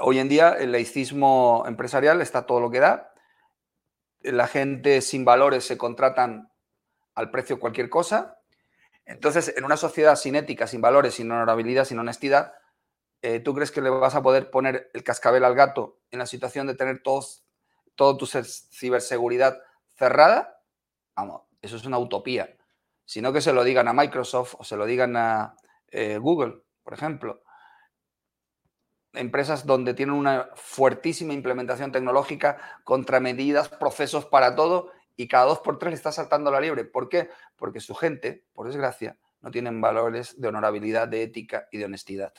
Hoy 0.00 0.18
en 0.18 0.28
día 0.28 0.52
el 0.52 0.72
laicismo 0.72 1.64
empresarial 1.66 2.22
está 2.22 2.46
todo 2.46 2.60
lo 2.60 2.70
que 2.70 2.80
da. 2.80 3.12
La 4.22 4.46
gente 4.46 5.02
sin 5.02 5.24
valores 5.24 5.64
se 5.64 5.76
contratan 5.76 6.50
al 7.14 7.30
precio 7.30 7.60
cualquier 7.60 7.90
cosa. 7.90 8.38
Entonces, 9.04 9.52
en 9.54 9.64
una 9.64 9.76
sociedad 9.76 10.16
sin 10.16 10.34
ética, 10.34 10.66
sin 10.66 10.80
valores, 10.80 11.14
sin 11.14 11.30
honorabilidad, 11.30 11.84
sin 11.84 11.98
honestidad, 11.98 12.54
eh, 13.20 13.40
¿tú 13.40 13.54
crees 13.54 13.70
que 13.70 13.82
le 13.82 13.90
vas 13.90 14.14
a 14.14 14.22
poder 14.22 14.50
poner 14.50 14.90
el 14.94 15.04
cascabel 15.04 15.44
al 15.44 15.54
gato 15.54 16.00
en 16.10 16.20
la 16.20 16.26
situación 16.26 16.66
de 16.66 16.74
tener 16.74 17.02
todos, 17.02 17.44
todo 17.94 18.16
tu 18.16 18.26
ciberseguridad 18.26 19.58
cerrada? 19.94 20.62
Vamos, 21.14 21.42
eso 21.60 21.76
es 21.76 21.84
una 21.84 21.98
utopía. 21.98 22.56
Sino 23.04 23.32
que 23.32 23.40
se 23.40 23.52
lo 23.52 23.64
digan 23.64 23.88
a 23.88 23.92
Microsoft 23.92 24.54
o 24.58 24.64
se 24.64 24.76
lo 24.76 24.86
digan 24.86 25.16
a 25.16 25.56
eh, 25.88 26.18
Google, 26.18 26.62
por 26.82 26.94
ejemplo. 26.94 27.42
Empresas 29.12 29.66
donde 29.66 29.92
tienen 29.92 30.14
una 30.14 30.48
fuertísima 30.54 31.34
implementación 31.34 31.92
tecnológica, 31.92 32.58
contramedidas, 32.84 33.68
procesos 33.68 34.24
para 34.24 34.54
todo 34.54 34.90
y 35.16 35.28
cada 35.28 35.44
dos 35.44 35.60
por 35.60 35.78
tres 35.78 35.90
le 35.90 35.96
está 35.96 36.12
saltando 36.12 36.50
la 36.50 36.60
liebre. 36.60 36.84
¿Por 36.84 37.08
qué? 37.08 37.28
Porque 37.56 37.80
su 37.80 37.94
gente, 37.94 38.46
por 38.54 38.66
desgracia, 38.66 39.18
no 39.42 39.50
tienen 39.50 39.80
valores 39.80 40.40
de 40.40 40.48
honorabilidad, 40.48 41.08
de 41.08 41.24
ética 41.24 41.68
y 41.70 41.78
de 41.78 41.84
honestidad. 41.84 42.32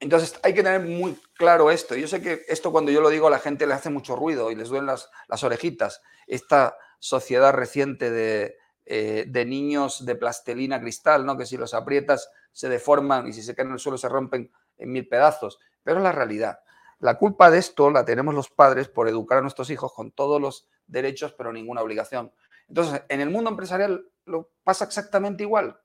Entonces 0.00 0.38
hay 0.42 0.52
que 0.52 0.62
tener 0.62 0.80
muy 0.82 1.18
claro 1.34 1.70
esto. 1.70 1.94
Yo 1.94 2.06
sé 2.08 2.20
que 2.20 2.44
esto 2.48 2.70
cuando 2.70 2.90
yo 2.90 3.00
lo 3.00 3.08
digo 3.08 3.28
a 3.28 3.30
la 3.30 3.38
gente 3.38 3.66
le 3.66 3.74
hace 3.74 3.90
mucho 3.90 4.14
ruido 4.14 4.50
y 4.50 4.54
les 4.54 4.68
duelen 4.68 4.86
las, 4.86 5.08
orejitas. 5.42 6.02
Esta 6.26 6.76
sociedad 6.98 7.52
reciente 7.54 8.10
de, 8.10 8.56
eh, 8.84 9.44
niños 9.46 10.04
de 10.04 10.14
plastelina 10.14 10.80
cristal, 10.80 11.24
¿no? 11.24 11.36
que 11.36 11.46
si 11.46 11.56
los 11.56 11.72
aprietas 11.72 12.30
se 12.52 12.68
deforman 12.68 13.26
y 13.26 13.32
si 13.32 13.42
se 13.42 13.54
caen 13.54 13.68
en 13.68 13.74
el 13.74 13.80
suelo 13.80 13.98
se 13.98 14.08
rompen 14.08 14.52
en 14.76 14.92
mil 14.92 15.08
pedazos. 15.08 15.58
Pero 15.82 15.98
es 15.98 16.02
la 16.02 16.12
realidad. 16.12 16.60
La 16.98 17.18
culpa 17.18 17.50
de 17.50 17.58
esto 17.58 17.90
la 17.90 18.04
tenemos 18.04 18.34
los 18.34 18.50
padres 18.50 18.88
por 18.88 19.08
educar 19.08 19.38
a 19.38 19.42
nuestros 19.42 19.70
hijos 19.70 19.92
con 19.92 20.12
todos 20.12 20.40
los 20.40 20.68
derechos 20.86 21.32
pero 21.32 21.52
ninguna 21.52 21.82
obligación. 21.82 22.32
Entonces, 22.68 23.02
en 23.08 23.20
el 23.20 23.30
mundo 23.30 23.50
empresarial 23.50 24.10
lo 24.24 24.50
pasa 24.62 24.84
exactamente 24.84 25.42
igual. 25.42 25.80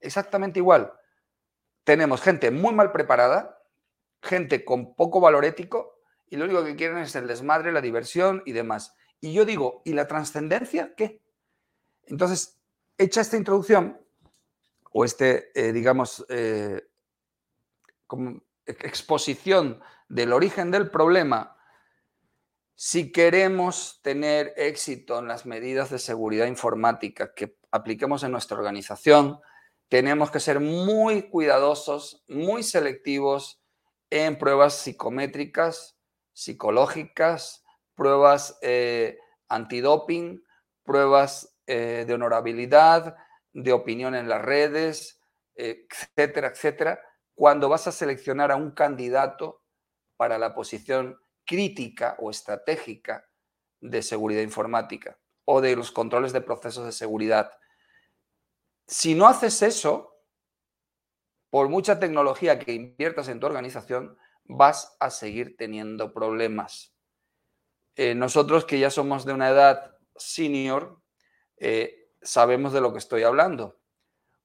Exactamente 0.00 0.58
igual 0.58 0.92
tenemos 1.84 2.22
gente 2.22 2.50
muy 2.50 2.74
mal 2.74 2.90
preparada, 2.92 3.53
gente 4.24 4.64
con 4.64 4.94
poco 4.94 5.20
valor 5.20 5.44
ético 5.44 6.00
y 6.28 6.36
lo 6.36 6.46
único 6.46 6.64
que 6.64 6.76
quieren 6.76 6.98
es 6.98 7.14
el 7.14 7.26
desmadre, 7.26 7.72
la 7.72 7.80
diversión 7.80 8.42
y 8.46 8.52
demás. 8.52 8.96
Y 9.20 9.32
yo 9.32 9.44
digo, 9.44 9.82
¿y 9.84 9.92
la 9.92 10.08
trascendencia 10.08 10.94
qué? 10.96 11.22
Entonces, 12.06 12.58
hecha 12.98 13.20
esta 13.20 13.36
introducción, 13.36 14.00
o 14.92 15.04
este, 15.04 15.50
eh, 15.54 15.72
digamos, 15.72 16.24
eh, 16.28 16.88
exposición 18.66 19.80
del 20.08 20.32
origen 20.32 20.70
del 20.70 20.90
problema, 20.90 21.56
si 22.74 23.12
queremos 23.12 24.00
tener 24.02 24.52
éxito 24.56 25.18
en 25.18 25.28
las 25.28 25.46
medidas 25.46 25.90
de 25.90 25.98
seguridad 25.98 26.46
informática 26.46 27.32
que 27.34 27.56
apliquemos 27.70 28.24
en 28.24 28.32
nuestra 28.32 28.56
organización, 28.56 29.40
tenemos 29.88 30.30
que 30.30 30.40
ser 30.40 30.60
muy 30.60 31.28
cuidadosos, 31.28 32.24
muy 32.26 32.62
selectivos 32.62 33.63
en 34.14 34.38
pruebas 34.38 34.74
psicométricas, 34.74 35.98
psicológicas, 36.32 37.64
pruebas 37.96 38.56
eh, 38.62 39.18
antidoping, 39.48 40.44
pruebas 40.84 41.58
eh, 41.66 42.04
de 42.06 42.14
honorabilidad, 42.14 43.16
de 43.52 43.72
opinión 43.72 44.14
en 44.14 44.28
las 44.28 44.40
redes, 44.40 45.20
etcétera, 45.56 46.48
etcétera, 46.48 47.00
cuando 47.34 47.68
vas 47.68 47.88
a 47.88 47.92
seleccionar 47.92 48.52
a 48.52 48.56
un 48.56 48.70
candidato 48.70 49.64
para 50.16 50.38
la 50.38 50.54
posición 50.54 51.18
crítica 51.44 52.14
o 52.20 52.30
estratégica 52.30 53.28
de 53.80 54.00
seguridad 54.00 54.42
informática 54.42 55.18
o 55.44 55.60
de 55.60 55.74
los 55.74 55.90
controles 55.90 56.32
de 56.32 56.40
procesos 56.40 56.86
de 56.86 56.92
seguridad. 56.92 57.50
Si 58.86 59.16
no 59.16 59.26
haces 59.26 59.60
eso, 59.62 60.13
por 61.54 61.68
mucha 61.68 62.00
tecnología 62.00 62.58
que 62.58 62.72
inviertas 62.72 63.28
en 63.28 63.38
tu 63.38 63.46
organización, 63.46 64.18
vas 64.42 64.96
a 64.98 65.08
seguir 65.10 65.56
teniendo 65.56 66.12
problemas. 66.12 66.96
Eh, 67.94 68.16
nosotros 68.16 68.64
que 68.64 68.80
ya 68.80 68.90
somos 68.90 69.24
de 69.24 69.34
una 69.34 69.50
edad 69.50 69.94
senior, 70.16 71.00
eh, 71.58 72.10
sabemos 72.20 72.72
de 72.72 72.80
lo 72.80 72.90
que 72.90 72.98
estoy 72.98 73.22
hablando. 73.22 73.78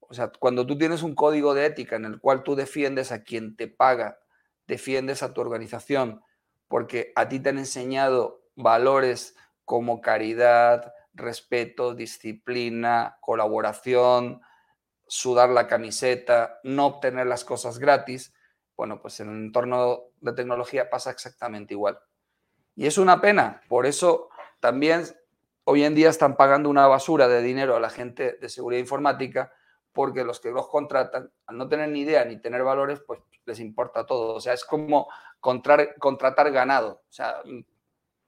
O 0.02 0.14
sea, 0.14 0.32
cuando 0.38 0.68
tú 0.68 0.78
tienes 0.78 1.02
un 1.02 1.16
código 1.16 1.56
de 1.56 1.66
ética 1.66 1.96
en 1.96 2.06
el 2.06 2.20
cual 2.20 2.44
tú 2.44 2.54
defiendes 2.54 3.12
a 3.12 3.24
quien 3.24 3.56
te 3.56 3.68
paga, 3.68 4.20
defiendes 4.68 5.24
a 5.24 5.34
tu 5.34 5.42
organización, 5.42 6.22
porque 6.68 7.12
a 7.16 7.28
ti 7.28 7.40
te 7.40 7.50
han 7.50 7.58
enseñado 7.58 8.44
valores 8.56 9.36
como 9.66 10.00
caridad, 10.00 10.94
respeto, 11.16 11.96
disciplina, 11.96 13.18
colaboración, 13.20 14.42
sudar 15.10 15.50
la 15.50 15.68
camiseta, 15.68 16.60
no 16.64 16.86
obtener 16.86 17.28
las 17.28 17.44
cosas 17.44 17.80
gratis, 17.80 18.34
bueno, 18.78 19.02
pues 19.02 19.20
en 19.20 19.30
el 19.30 19.36
entorno 19.36 20.04
de 20.22 20.32
tecnología 20.32 20.90
pasa 20.90 21.12
exactamente 21.12 21.74
igual. 21.74 22.00
Y 22.76 22.86
es 22.86 22.98
una 22.98 23.20
pena, 23.20 23.62
por 23.68 23.86
eso 23.86 24.30
también 24.62 25.04
hoy 25.66 25.84
en 25.84 25.96
día 25.96 26.10
están 26.10 26.38
pagando 26.38 26.70
una 26.70 26.88
basura 26.88 27.28
de 27.28 27.42
dinero 27.42 27.76
a 27.76 27.80
la 27.80 27.90
gente 27.90 28.38
de 28.40 28.48
seguridad 28.48 28.80
informática, 28.80 29.52
porque 29.92 30.24
los 30.24 30.40
que 30.40 30.52
los 30.52 30.70
contratan, 30.70 31.32
al 31.48 31.58
no 31.58 31.68
tener 31.68 31.90
ni 31.90 32.02
idea 32.02 32.24
ni 32.24 32.40
tener 32.40 32.64
valores, 32.64 33.02
pues 33.02 33.20
les 33.46 33.60
importa 33.60 34.06
todo. 34.06 34.36
O 34.36 34.40
sea, 34.40 34.54
es 34.54 34.64
como 34.64 35.10
contratar, 35.40 35.98
contratar 35.98 36.52
ganado, 36.52 37.02
o 37.10 37.12
sea, 37.12 37.42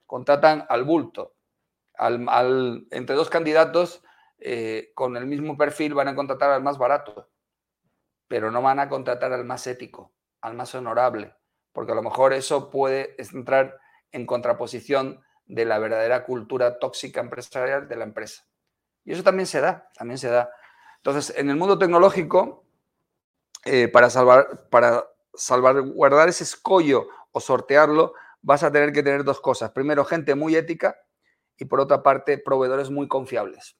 contratan 0.04 0.66
al 0.68 0.84
bulto 0.84 1.36
entre 1.98 3.14
dos 3.14 3.30
candidatos 3.30 4.02
eh, 4.44 4.92
con 4.94 5.16
el 5.16 5.26
mismo 5.26 5.56
perfil 5.56 5.94
van 5.94 6.08
a 6.08 6.14
contratar 6.14 6.50
al 6.50 6.62
más 6.62 6.78
barato, 6.78 7.30
pero 8.28 8.50
no 8.50 8.62
van 8.62 8.80
a 8.80 8.88
contratar 8.88 9.32
al 9.32 9.44
más 9.44 9.66
ético, 9.66 10.12
al 10.40 10.54
más 10.54 10.74
honorable, 10.74 11.34
porque 11.72 11.92
a 11.92 11.94
lo 11.94 12.02
mejor 12.02 12.32
eso 12.32 12.70
puede 12.70 13.14
entrar 13.18 13.78
en 14.10 14.26
contraposición 14.26 15.22
de 15.46 15.64
la 15.64 15.78
verdadera 15.78 16.24
cultura 16.24 16.78
tóxica 16.78 17.20
empresarial 17.20 17.88
de 17.88 17.96
la 17.96 18.04
empresa. 18.04 18.46
Y 19.04 19.12
eso 19.12 19.22
también 19.22 19.46
se 19.46 19.60
da, 19.60 19.90
también 19.94 20.18
se 20.18 20.28
da. 20.28 20.50
Entonces, 20.96 21.36
en 21.36 21.50
el 21.50 21.56
mundo 21.56 21.78
tecnológico, 21.78 22.64
eh, 23.64 23.88
para, 23.88 24.10
salvar, 24.10 24.68
para 24.70 25.06
salvaguardar 25.34 26.28
ese 26.28 26.44
escollo 26.44 27.08
o 27.32 27.40
sortearlo, 27.40 28.14
vas 28.40 28.62
a 28.62 28.72
tener 28.72 28.92
que 28.92 29.02
tener 29.02 29.24
dos 29.24 29.40
cosas. 29.40 29.70
Primero, 29.70 30.04
gente 30.04 30.34
muy 30.34 30.56
ética 30.56 30.96
y 31.56 31.64
por 31.64 31.80
otra 31.80 32.02
parte 32.02 32.38
proveedores 32.38 32.90
muy 32.90 33.08
confiables, 33.08 33.76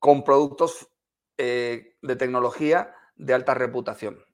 con 0.00 0.24
productos 0.24 0.88
eh, 1.38 1.96
de 2.02 2.16
tecnología 2.16 2.94
de 3.14 3.34
alta 3.34 3.54
reputación. 3.54 4.24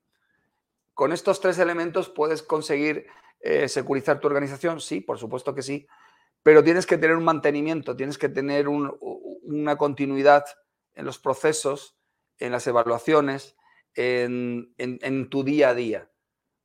Con 0.94 1.12
estos 1.12 1.40
tres 1.40 1.58
elementos 1.58 2.08
puedes 2.08 2.42
conseguir 2.42 3.06
eh, 3.40 3.68
securizar 3.68 4.20
tu 4.20 4.28
organización, 4.28 4.80
sí, 4.80 5.00
por 5.00 5.18
supuesto 5.18 5.54
que 5.54 5.62
sí, 5.62 5.86
pero 6.42 6.64
tienes 6.64 6.86
que 6.86 6.96
tener 6.96 7.16
un 7.16 7.24
mantenimiento, 7.24 7.96
tienes 7.96 8.16
que 8.16 8.28
tener 8.28 8.68
una 8.68 9.76
continuidad 9.76 10.44
en 10.94 11.04
los 11.04 11.18
procesos, 11.18 11.98
en 12.38 12.52
las 12.52 12.66
evaluaciones, 12.66 13.56
en, 13.94 14.72
en 14.78 15.28
tu 15.28 15.42
día 15.42 15.70
a 15.70 15.74
día. 15.74 16.10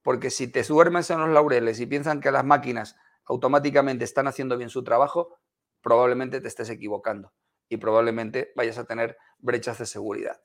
Porque 0.03 0.29
si 0.29 0.47
te 0.47 0.63
duermes 0.63 1.09
en 1.09 1.19
los 1.19 1.29
laureles 1.29 1.79
y 1.79 1.87
piensan 1.87 2.21
que 2.21 2.31
las 2.31 2.45
máquinas 2.45 2.95
automáticamente 3.25 4.05
están 4.05 4.27
haciendo 4.27 4.57
bien 4.57 4.69
su 4.69 4.83
trabajo, 4.83 5.39
probablemente 5.81 6.39
te 6.39 6.47
estés 6.47 6.69
equivocando 6.69 7.33
y 7.71 7.77
probablemente 7.77 8.51
vayas 8.53 8.77
a 8.77 8.83
tener 8.83 9.17
brechas 9.39 9.79
de 9.79 9.85
seguridad. 9.85 10.41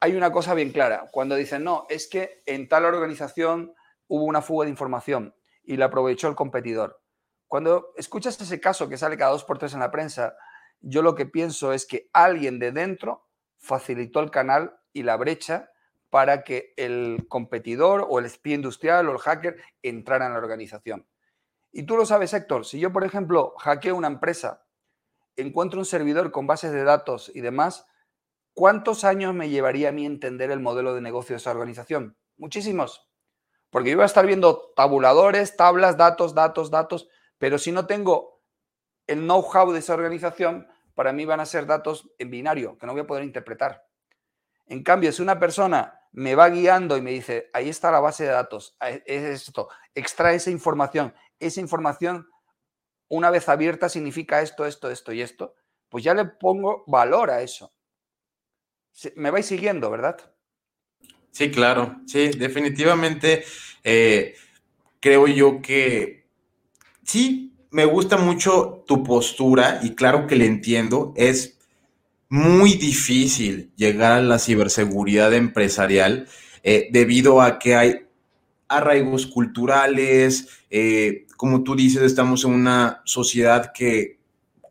Hay 0.00 0.16
una 0.16 0.32
cosa 0.32 0.54
bien 0.54 0.72
clara, 0.72 1.08
cuando 1.12 1.36
dicen, 1.36 1.62
no, 1.62 1.86
es 1.88 2.08
que 2.08 2.42
en 2.46 2.68
tal 2.68 2.84
organización 2.84 3.72
hubo 4.08 4.24
una 4.24 4.42
fuga 4.42 4.64
de 4.64 4.72
información 4.72 5.36
y 5.62 5.76
la 5.76 5.84
aprovechó 5.84 6.26
el 6.26 6.34
competidor. 6.34 7.00
Cuando 7.46 7.92
escuchas 7.96 8.40
ese 8.40 8.60
caso 8.60 8.88
que 8.88 8.96
sale 8.96 9.16
cada 9.16 9.30
dos 9.30 9.44
por 9.44 9.58
tres 9.58 9.74
en 9.74 9.80
la 9.80 9.92
prensa, 9.92 10.36
yo 10.80 11.00
lo 11.00 11.14
que 11.14 11.26
pienso 11.26 11.72
es 11.72 11.86
que 11.86 12.10
alguien 12.12 12.58
de 12.58 12.72
dentro 12.72 13.28
facilitó 13.56 14.18
el 14.18 14.32
canal 14.32 14.80
y 14.92 15.04
la 15.04 15.16
brecha 15.16 15.70
para 16.10 16.42
que 16.42 16.74
el 16.76 17.26
competidor 17.28 18.04
o 18.08 18.18
el 18.18 18.24
espía 18.24 18.56
industrial 18.56 19.08
o 19.08 19.12
el 19.12 19.18
hacker 19.18 19.62
entrara 19.80 20.26
en 20.26 20.32
la 20.32 20.38
organización. 20.38 21.06
Y 21.70 21.84
tú 21.84 21.96
lo 21.96 22.04
sabes, 22.04 22.34
Héctor, 22.34 22.66
si 22.66 22.80
yo, 22.80 22.92
por 22.92 23.04
ejemplo, 23.04 23.54
hackeo 23.58 23.94
una 23.94 24.08
empresa, 24.08 24.65
encuentro 25.36 25.78
un 25.78 25.84
servidor 25.84 26.30
con 26.32 26.46
bases 26.46 26.72
de 26.72 26.84
datos 26.84 27.30
y 27.34 27.40
demás, 27.40 27.86
¿cuántos 28.54 29.04
años 29.04 29.34
me 29.34 29.48
llevaría 29.48 29.90
a 29.90 29.92
mí 29.92 30.06
entender 30.06 30.50
el 30.50 30.60
modelo 30.60 30.94
de 30.94 31.00
negocio 31.00 31.34
de 31.34 31.38
esa 31.38 31.50
organización? 31.50 32.16
Muchísimos. 32.36 33.10
Porque 33.70 33.90
yo 33.90 33.96
voy 33.96 34.04
a 34.04 34.06
estar 34.06 34.26
viendo 34.26 34.72
tabuladores, 34.76 35.56
tablas, 35.56 35.96
datos, 35.96 36.34
datos, 36.34 36.70
datos, 36.70 37.08
pero 37.38 37.58
si 37.58 37.72
no 37.72 37.86
tengo 37.86 38.42
el 39.06 39.20
know-how 39.20 39.72
de 39.72 39.80
esa 39.80 39.94
organización, 39.94 40.66
para 40.94 41.12
mí 41.12 41.24
van 41.24 41.40
a 41.40 41.46
ser 41.46 41.66
datos 41.66 42.10
en 42.18 42.30
binario, 42.30 42.78
que 42.78 42.86
no 42.86 42.92
voy 42.92 43.02
a 43.02 43.06
poder 43.06 43.24
interpretar. 43.24 43.86
En 44.66 44.82
cambio, 44.82 45.12
si 45.12 45.22
una 45.22 45.38
persona 45.38 46.00
me 46.12 46.34
va 46.34 46.48
guiando 46.48 46.96
y 46.96 47.02
me 47.02 47.10
dice, 47.10 47.50
ahí 47.52 47.68
está 47.68 47.90
la 47.90 48.00
base 48.00 48.24
de 48.24 48.30
datos, 48.30 48.76
es 48.80 49.22
esto, 49.22 49.68
extrae 49.94 50.36
esa 50.36 50.50
información. 50.50 51.14
Esa 51.38 51.60
información, 51.60 52.26
una 53.08 53.30
vez 53.30 53.48
abierta, 53.48 53.88
significa 53.88 54.42
esto, 54.42 54.66
esto, 54.66 54.90
esto 54.90 55.12
y 55.12 55.22
esto. 55.22 55.54
Pues 55.88 56.04
ya 56.04 56.14
le 56.14 56.24
pongo 56.24 56.84
valor 56.86 57.30
a 57.30 57.42
eso. 57.42 57.72
Me 59.14 59.30
vais 59.30 59.46
siguiendo, 59.46 59.90
¿verdad? 59.90 60.16
Sí, 61.30 61.50
claro, 61.50 62.00
sí, 62.06 62.28
definitivamente 62.28 63.44
eh, 63.84 64.34
creo 65.00 65.26
yo 65.26 65.60
que 65.60 66.24
sí, 67.04 67.52
me 67.70 67.84
gusta 67.84 68.16
mucho 68.16 68.84
tu 68.86 69.04
postura 69.04 69.80
y 69.82 69.94
claro 69.94 70.26
que 70.26 70.36
le 70.36 70.46
entiendo, 70.46 71.12
es 71.14 71.58
muy 72.28 72.74
difícil 72.74 73.70
llegar 73.76 74.12
a 74.12 74.22
la 74.22 74.38
ciberseguridad 74.38 75.34
empresarial 75.34 76.26
eh, 76.62 76.88
debido 76.90 77.42
a 77.42 77.58
que 77.58 77.76
hay 77.76 78.05
arraigos 78.68 79.26
culturales, 79.26 80.48
eh, 80.70 81.26
como 81.36 81.62
tú 81.62 81.76
dices, 81.76 82.02
estamos 82.02 82.44
en 82.44 82.52
una 82.52 83.02
sociedad 83.04 83.72
que 83.72 84.18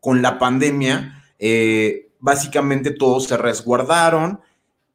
con 0.00 0.22
la 0.22 0.38
pandemia 0.38 1.22
básicamente 2.18 2.90
todos 2.90 3.24
se 3.24 3.36
resguardaron, 3.36 4.40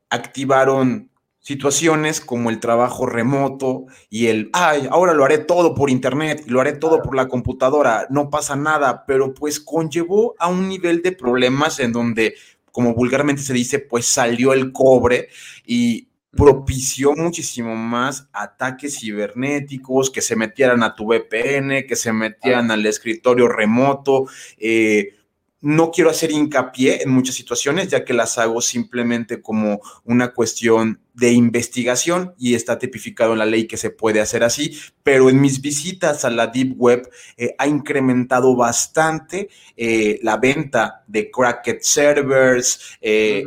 activaron 0.10 1.12
situaciones 1.40 2.22
como 2.22 2.50
el 2.50 2.60
trabajo 2.60 3.06
remoto 3.06 3.86
y 4.10 4.28
el, 4.28 4.50
ay, 4.54 4.88
ahora 4.92 5.14
lo 5.14 5.26
haré 5.26 5.40
todo 5.40 5.74
por 5.74 5.90
internet, 5.90 6.44
lo 6.48 6.62
haré 6.62 6.74
todo 6.74 7.02
por 7.02 7.16
la 7.16 7.28
computadora, 7.28 8.06
no 8.10 8.30
pasa 8.30 8.56
nada, 8.56 9.06
pero 9.08 9.34
pues 9.34 9.60
conllevó 9.60 10.36
a 10.38 10.48
un 10.48 10.70
nivel 10.70 11.02
de 11.02 11.14
problemas 11.14 11.80
en 11.80 11.92
donde, 11.92 12.36
como 12.72 12.94
vulgarmente 12.94 13.42
se 13.42 13.54
dice, 13.54 13.80
pues 13.80 14.06
salió 14.06 14.54
el 14.54 14.72
cobre 14.72 15.30
y 15.66 16.10
propició 16.32 17.14
muchísimo 17.14 17.76
más 17.76 18.28
ataques 18.32 19.00
cibernéticos, 19.00 20.10
que 20.10 20.22
se 20.22 20.36
metieran 20.36 20.82
a 20.84 20.96
tu 20.96 21.06
VPN, 21.06 21.86
que 21.86 21.96
se 21.96 22.14
metieran 22.14 22.72
al 22.72 22.86
escritorio 22.86 23.48
remoto, 23.48 24.28
eh, 24.58 25.16
no 25.62 25.92
quiero 25.92 26.10
hacer 26.10 26.32
hincapié 26.32 27.04
en 27.04 27.12
muchas 27.12 27.36
situaciones, 27.36 27.88
ya 27.88 28.04
que 28.04 28.14
las 28.14 28.38
hago 28.40 28.62
simplemente 28.62 29.42
como 29.42 29.80
una 30.04 30.34
cuestión 30.34 31.00
de 31.14 31.32
investigación 31.32 32.34
y 32.40 32.56
está 32.56 32.80
tipificado 32.80 33.34
en 33.34 33.40
la 33.40 33.46
ley 33.46 33.68
que 33.68 33.78
se 33.78 33.92
puede 33.92 34.22
hacer 34.22 34.44
así, 34.44 34.80
pero 35.04 35.30
en 35.30 35.40
mis 35.40 35.62
visitas 35.62 36.26
a 36.26 36.32
la 36.32 36.48
Deep 36.48 36.74
Web 36.78 37.10
eh, 37.38 37.54
ha 37.60 37.68
incrementado 37.68 38.56
bastante 38.56 39.50
eh, 39.78 40.20
la 40.24 40.38
venta 40.38 41.04
de 41.08 41.30
cracked 41.30 41.82
servers. 41.82 42.98
Eh, 43.00 43.44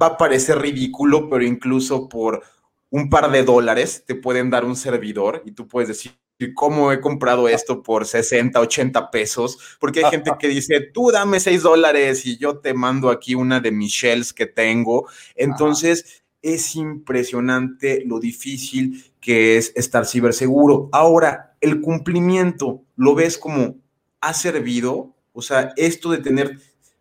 va 0.00 0.06
a 0.06 0.16
parecer 0.16 0.58
ridículo, 0.58 1.28
pero 1.28 1.44
incluso 1.44 2.08
por 2.08 2.42
un 2.90 3.10
par 3.10 3.30
de 3.30 3.42
dólares 3.44 4.04
te 4.06 4.14
pueden 4.14 4.50
dar 4.50 4.64
un 4.64 4.76
servidor 4.76 5.42
y 5.44 5.52
tú 5.52 5.66
puedes 5.66 5.88
decir, 5.88 6.12
cómo 6.54 6.92
he 6.92 7.00
comprado 7.00 7.48
esto 7.48 7.82
por 7.82 8.06
60, 8.06 8.60
80 8.60 9.10
pesos, 9.10 9.58
porque 9.80 10.04
hay 10.04 10.10
gente 10.10 10.30
que 10.38 10.48
dice, 10.48 10.80
tú 10.80 11.10
dame 11.10 11.40
6 11.40 11.62
dólares 11.62 12.24
y 12.26 12.36
yo 12.36 12.58
te 12.58 12.74
mando 12.74 13.10
aquí 13.10 13.34
una 13.34 13.60
de 13.60 13.72
mis 13.72 13.92
shells 13.92 14.32
que 14.32 14.46
tengo. 14.46 15.08
Entonces, 15.34 16.22
es 16.40 16.76
impresionante 16.76 18.04
lo 18.06 18.20
difícil 18.20 19.04
que 19.20 19.56
es 19.56 19.72
estar 19.74 20.06
ciberseguro. 20.06 20.88
Ahora, 20.92 21.56
el 21.60 21.80
cumplimiento, 21.80 22.82
¿lo 22.96 23.14
ves 23.14 23.36
como 23.36 23.76
ha 24.20 24.32
servido? 24.32 25.14
O 25.32 25.42
sea, 25.42 25.72
esto 25.76 26.10
de 26.10 26.18
tener 26.18 26.58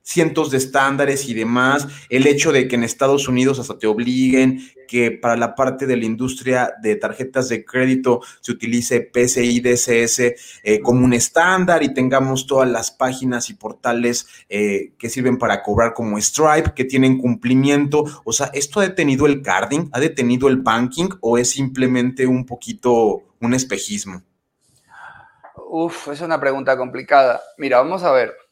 cientos 0.07 0.51
de 0.51 0.57
estándares 0.57 1.27
y 1.27 1.33
demás, 1.33 1.85
el 2.09 2.27
hecho 2.27 2.53
de 2.53 2.69
que 2.69 2.75
en 2.75 2.85
Estados 2.85 3.27
Unidos 3.27 3.59
hasta 3.59 3.77
te 3.77 3.87
obliguen 3.87 4.61
que 4.87 5.11
para 5.11 5.35
la 5.35 5.53
parte 5.53 5.85
de 5.85 5.97
la 5.97 6.05
industria 6.05 6.73
de 6.81 6.95
tarjetas 6.95 7.49
de 7.49 7.65
crédito 7.65 8.21
se 8.39 8.53
utilice 8.53 9.01
PCI 9.01 9.59
DSS 9.59 10.19
eh, 10.63 10.79
como 10.81 11.03
un 11.03 11.11
estándar 11.11 11.83
y 11.83 11.93
tengamos 11.93 12.47
todas 12.47 12.69
las 12.69 12.89
páginas 12.89 13.49
y 13.49 13.55
portales 13.55 14.27
eh, 14.47 14.93
que 14.97 15.09
sirven 15.09 15.37
para 15.37 15.61
cobrar 15.61 15.93
como 15.93 16.17
Stripe, 16.17 16.71
que 16.73 16.85
tienen 16.85 17.17
cumplimiento. 17.17 18.05
O 18.23 18.31
sea, 18.31 18.49
¿esto 18.53 18.79
ha 18.79 18.83
detenido 18.83 19.25
el 19.25 19.41
carding? 19.41 19.89
¿Ha 19.91 19.99
detenido 19.99 20.47
el 20.47 20.55
banking 20.55 21.09
o 21.19 21.37
es 21.37 21.49
simplemente 21.49 22.25
un 22.25 22.45
poquito 22.45 23.23
un 23.41 23.53
espejismo? 23.53 24.23
Uf, 25.69 26.07
es 26.07 26.21
una 26.21 26.39
pregunta 26.39 26.77
complicada. 26.77 27.41
Mira, 27.57 27.79
vamos 27.79 28.03
a 28.03 28.13
ver. 28.13 28.46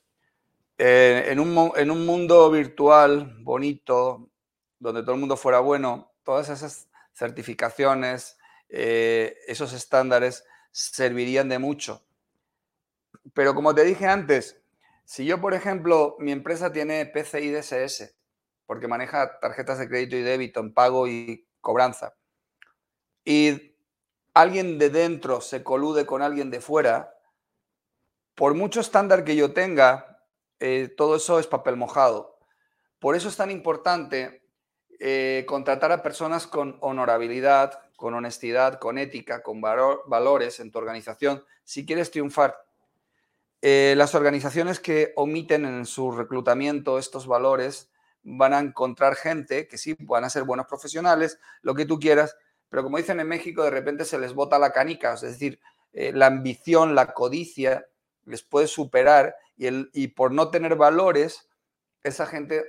Eh, 0.78 1.26
en, 1.28 1.40
un, 1.40 1.72
en, 1.78 1.90
un, 1.90 2.06
mundo 2.06 2.52
virtual 2.52 3.38
bonito, 3.40 4.30
donde 4.78 5.02
todo 5.02 5.14
el 5.14 5.22
mundo 5.22 5.38
fuera 5.38 5.60
bueno, 5.60 6.12
todas 6.24 6.50
esas 6.50 6.90
certificaciones, 7.14 8.38
eh, 8.68 9.38
esos 9.48 9.72
estándares 9.72 10.44
servirían 10.72 11.48
de 11.48 11.60
mucho. 11.60 12.04
Pero 13.34 13.56
como 13.56 13.74
te 13.74 13.86
dije 13.86 14.06
antes, 14.06 14.62
si 15.06 15.26
yo, 15.26 15.40
por 15.40 15.54
ejemplo, 15.54 16.18
mi 16.20 16.34
empresa 16.34 16.74
tiene 16.74 17.06
PCI 17.06 17.52
DSS, 17.52 18.14
porque 18.66 18.88
maneja 18.88 19.40
tarjetas 19.40 19.80
de 19.80 19.88
crédito 19.88 20.18
y 20.18 20.24
débito 20.24 20.60
en 20.60 20.74
pago 20.74 21.08
y 21.08 21.48
cobranza, 21.62 22.16
y 23.24 23.76
alguien 24.34 24.78
de 24.78 24.90
dentro 24.90 25.40
se 25.40 25.64
colude 25.64 26.06
con 26.06 26.22
alguien 26.22 26.52
de 26.52 26.60
fuera, 26.60 27.18
por 28.36 28.54
mucho 28.54 28.82
estándar 28.82 29.24
que 29.24 29.38
yo 29.38 29.54
tenga, 29.54 30.15
eh, 30.60 30.94
todo 30.96 31.16
eso 31.16 31.40
es 31.40 31.48
papel 31.48 31.76
mojado. 31.76 32.40
Por 33.00 33.16
eso 33.16 33.30
es 33.30 33.36
tan 33.36 33.52
importante 33.52 34.44
eh, 35.00 35.46
contratar 35.48 35.92
a 35.92 36.02
personas 36.02 36.48
con 36.48 36.78
honorabilidad, 36.82 37.80
con 37.96 38.14
honestidad, 38.14 38.80
con 38.80 38.98
ética, 38.98 39.44
con 39.44 39.62
valores 39.62 40.60
en 40.60 40.72
tu 40.72 40.80
organización, 40.80 41.44
si 41.64 41.86
quieres 41.86 42.12
triunfar. 42.12 42.58
Eh, 43.62 43.96
las 43.98 44.16
organizaciones 44.16 44.80
que 44.80 45.14
omiten 45.16 45.66
en 45.66 45.86
su 45.86 46.12
reclutamiento 46.12 47.00
estos 47.00 47.26
valores 47.26 47.90
van 48.24 48.54
a 48.54 48.60
encontrar 48.60 49.16
gente 49.16 49.68
que 49.68 49.78
sí 49.78 49.96
van 50.00 50.24
a 50.24 50.30
ser 50.30 50.44
buenos 50.44 50.68
profesionales, 50.68 51.40
lo 51.62 51.74
que 51.74 51.86
tú 51.86 52.00
quieras, 52.00 52.36
pero 52.70 52.84
como 52.84 52.98
dicen 52.98 53.20
en 53.20 53.28
México, 53.28 53.64
de 53.64 53.70
repente 53.70 54.06
se 54.06 54.20
les 54.20 54.34
bota 54.34 54.60
la 54.60 54.72
canica, 54.72 55.14
es 55.14 55.22
decir, 55.22 55.60
la 55.94 56.26
ambición, 56.26 56.96
la 56.96 57.14
codicia 57.14 57.88
les 58.26 58.42
puede 58.42 58.68
superar 58.68 59.36
y, 59.58 60.08
por 60.10 60.32
no 60.32 60.50
tener 60.52 60.76
valores, 60.76 61.50
esa 62.04 62.26
gente 62.26 62.64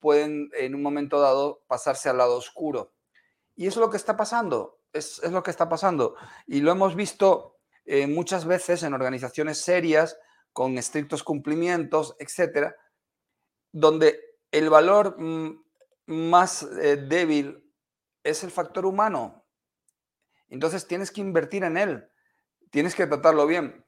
pueden 0.00 0.50
en 0.54 0.74
un 0.74 0.82
momento 0.82 1.20
dado 1.20 1.62
pasarse 1.66 2.08
al 2.08 2.18
lado 2.18 2.36
oscuro. 2.36 2.92
Y 3.54 3.66
es 3.66 3.76
lo 3.76 3.90
que 3.90 3.96
está 3.96 4.16
pasando, 4.16 4.80
es, 4.92 5.22
lo 5.22 5.42
que 5.42 5.50
está 5.50 5.68
pasando. 5.68 6.14
Y 6.46 6.60
lo 6.60 6.72
hemos 6.72 6.94
visto 6.94 7.56
eh, 7.84 8.06
muchas 8.06 8.44
veces 8.44 8.82
en 8.82 8.94
organizaciones 8.94 9.58
serias, 9.58 10.18
con 10.52 10.78
estrictos 10.78 11.22
cumplimientos, 11.22 12.16
etcétera, 12.18 12.76
donde 13.72 14.20
el 14.50 14.70
valor 14.70 15.20
mm, 15.20 15.64
más 16.06 16.62
eh, 16.62 16.96
débil 16.96 17.62
es 18.22 18.42
el 18.44 18.50
factor 18.50 18.86
humano. 18.86 19.44
Entonces 20.48 20.86
tienes 20.86 21.10
que 21.10 21.20
invertir 21.20 21.64
en 21.64 21.76
él, 21.76 22.08
tienes 22.70 22.94
que 22.94 23.06
tratarlo 23.06 23.46
bien. 23.46 23.85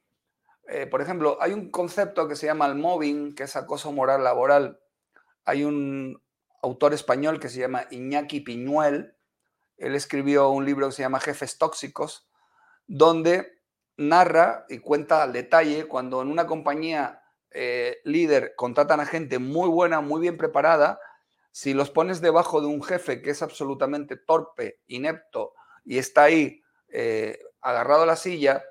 Eh, 0.69 0.87
por 0.87 1.01
ejemplo, 1.01 1.39
hay 1.41 1.53
un 1.53 1.71
concepto 1.71 2.29
que 2.29 2.37
se 2.37 2.47
llama 2.47 2.67
el 2.67 2.75
mobbing, 2.75 3.35
que 3.35 3.45
es 3.45 3.57
acoso 3.57 3.91
moral 3.91 4.23
laboral. 4.23 4.81
Hay 5.45 5.65
un 5.65 6.23
autor 6.63 6.93
español 6.93 7.41
que 7.41 7.49
se 7.49 7.61
llama 7.61 7.87
Iñaki 7.91 8.41
Piñuel. 8.41 9.17
Él 9.79 9.95
escribió 9.95 10.51
un 10.51 10.67
libro 10.67 10.89
que 10.89 10.93
se 10.93 11.03
llama 11.03 11.21
Jefes 11.21 11.57
Tóxicos, 11.57 12.29
donde 12.87 13.63
narra 13.97 14.67
y 14.69 14.79
cuenta 14.79 15.23
al 15.23 15.33
detalle 15.33 15.87
cuando 15.87 16.21
en 16.21 16.29
una 16.29 16.47
compañía 16.47 17.23
eh, 17.51 17.99
líder 18.05 18.55
contratan 18.55 19.01
a 19.01 19.07
gente 19.07 19.39
muy 19.39 19.69
buena, 19.69 20.01
muy 20.01 20.21
bien 20.21 20.37
preparada, 20.37 21.01
si 21.51 21.73
los 21.73 21.91
pones 21.91 22.21
debajo 22.21 22.61
de 22.61 22.67
un 22.67 22.83
jefe 22.83 23.23
que 23.23 23.31
es 23.31 23.43
absolutamente 23.43 24.17
torpe, 24.17 24.81
inepto 24.87 25.55
y 25.85 25.99
está 25.99 26.25
ahí 26.25 26.63
eh, 26.89 27.39
agarrado 27.61 28.03
a 28.03 28.07
la 28.07 28.17
silla, 28.17 28.63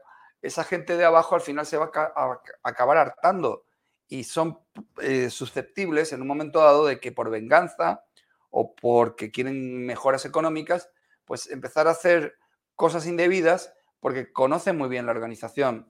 esa 0.47 0.63
gente 0.63 0.97
de 0.97 1.05
abajo 1.05 1.35
al 1.35 1.41
final 1.41 1.65
se 1.65 1.77
va 1.77 1.91
a, 1.93 2.41
acabar 2.63 2.97
hartando 2.97 3.65
y 4.07 4.23
son 4.23 4.59
eh, 5.01 5.29
susceptibles 5.29 6.13
en 6.13 6.21
un 6.21 6.27
momento 6.27 6.59
dado 6.59 6.85
de 6.85 6.99
que 6.99 7.11
por 7.11 7.29
venganza 7.29 8.05
o 8.49 8.73
porque 8.75 9.31
quieren 9.31 9.85
mejoras 9.85 10.25
económicas, 10.25 10.89
pues 11.25 11.49
empezar 11.51 11.87
a 11.87 11.91
hacer 11.91 12.37
cosas 12.75 13.05
indebidas 13.05 13.73
porque 13.99 14.31
conocen 14.31 14.77
muy 14.77 14.87
bien 14.87 15.05
la 15.05 15.11
organización. 15.11 15.89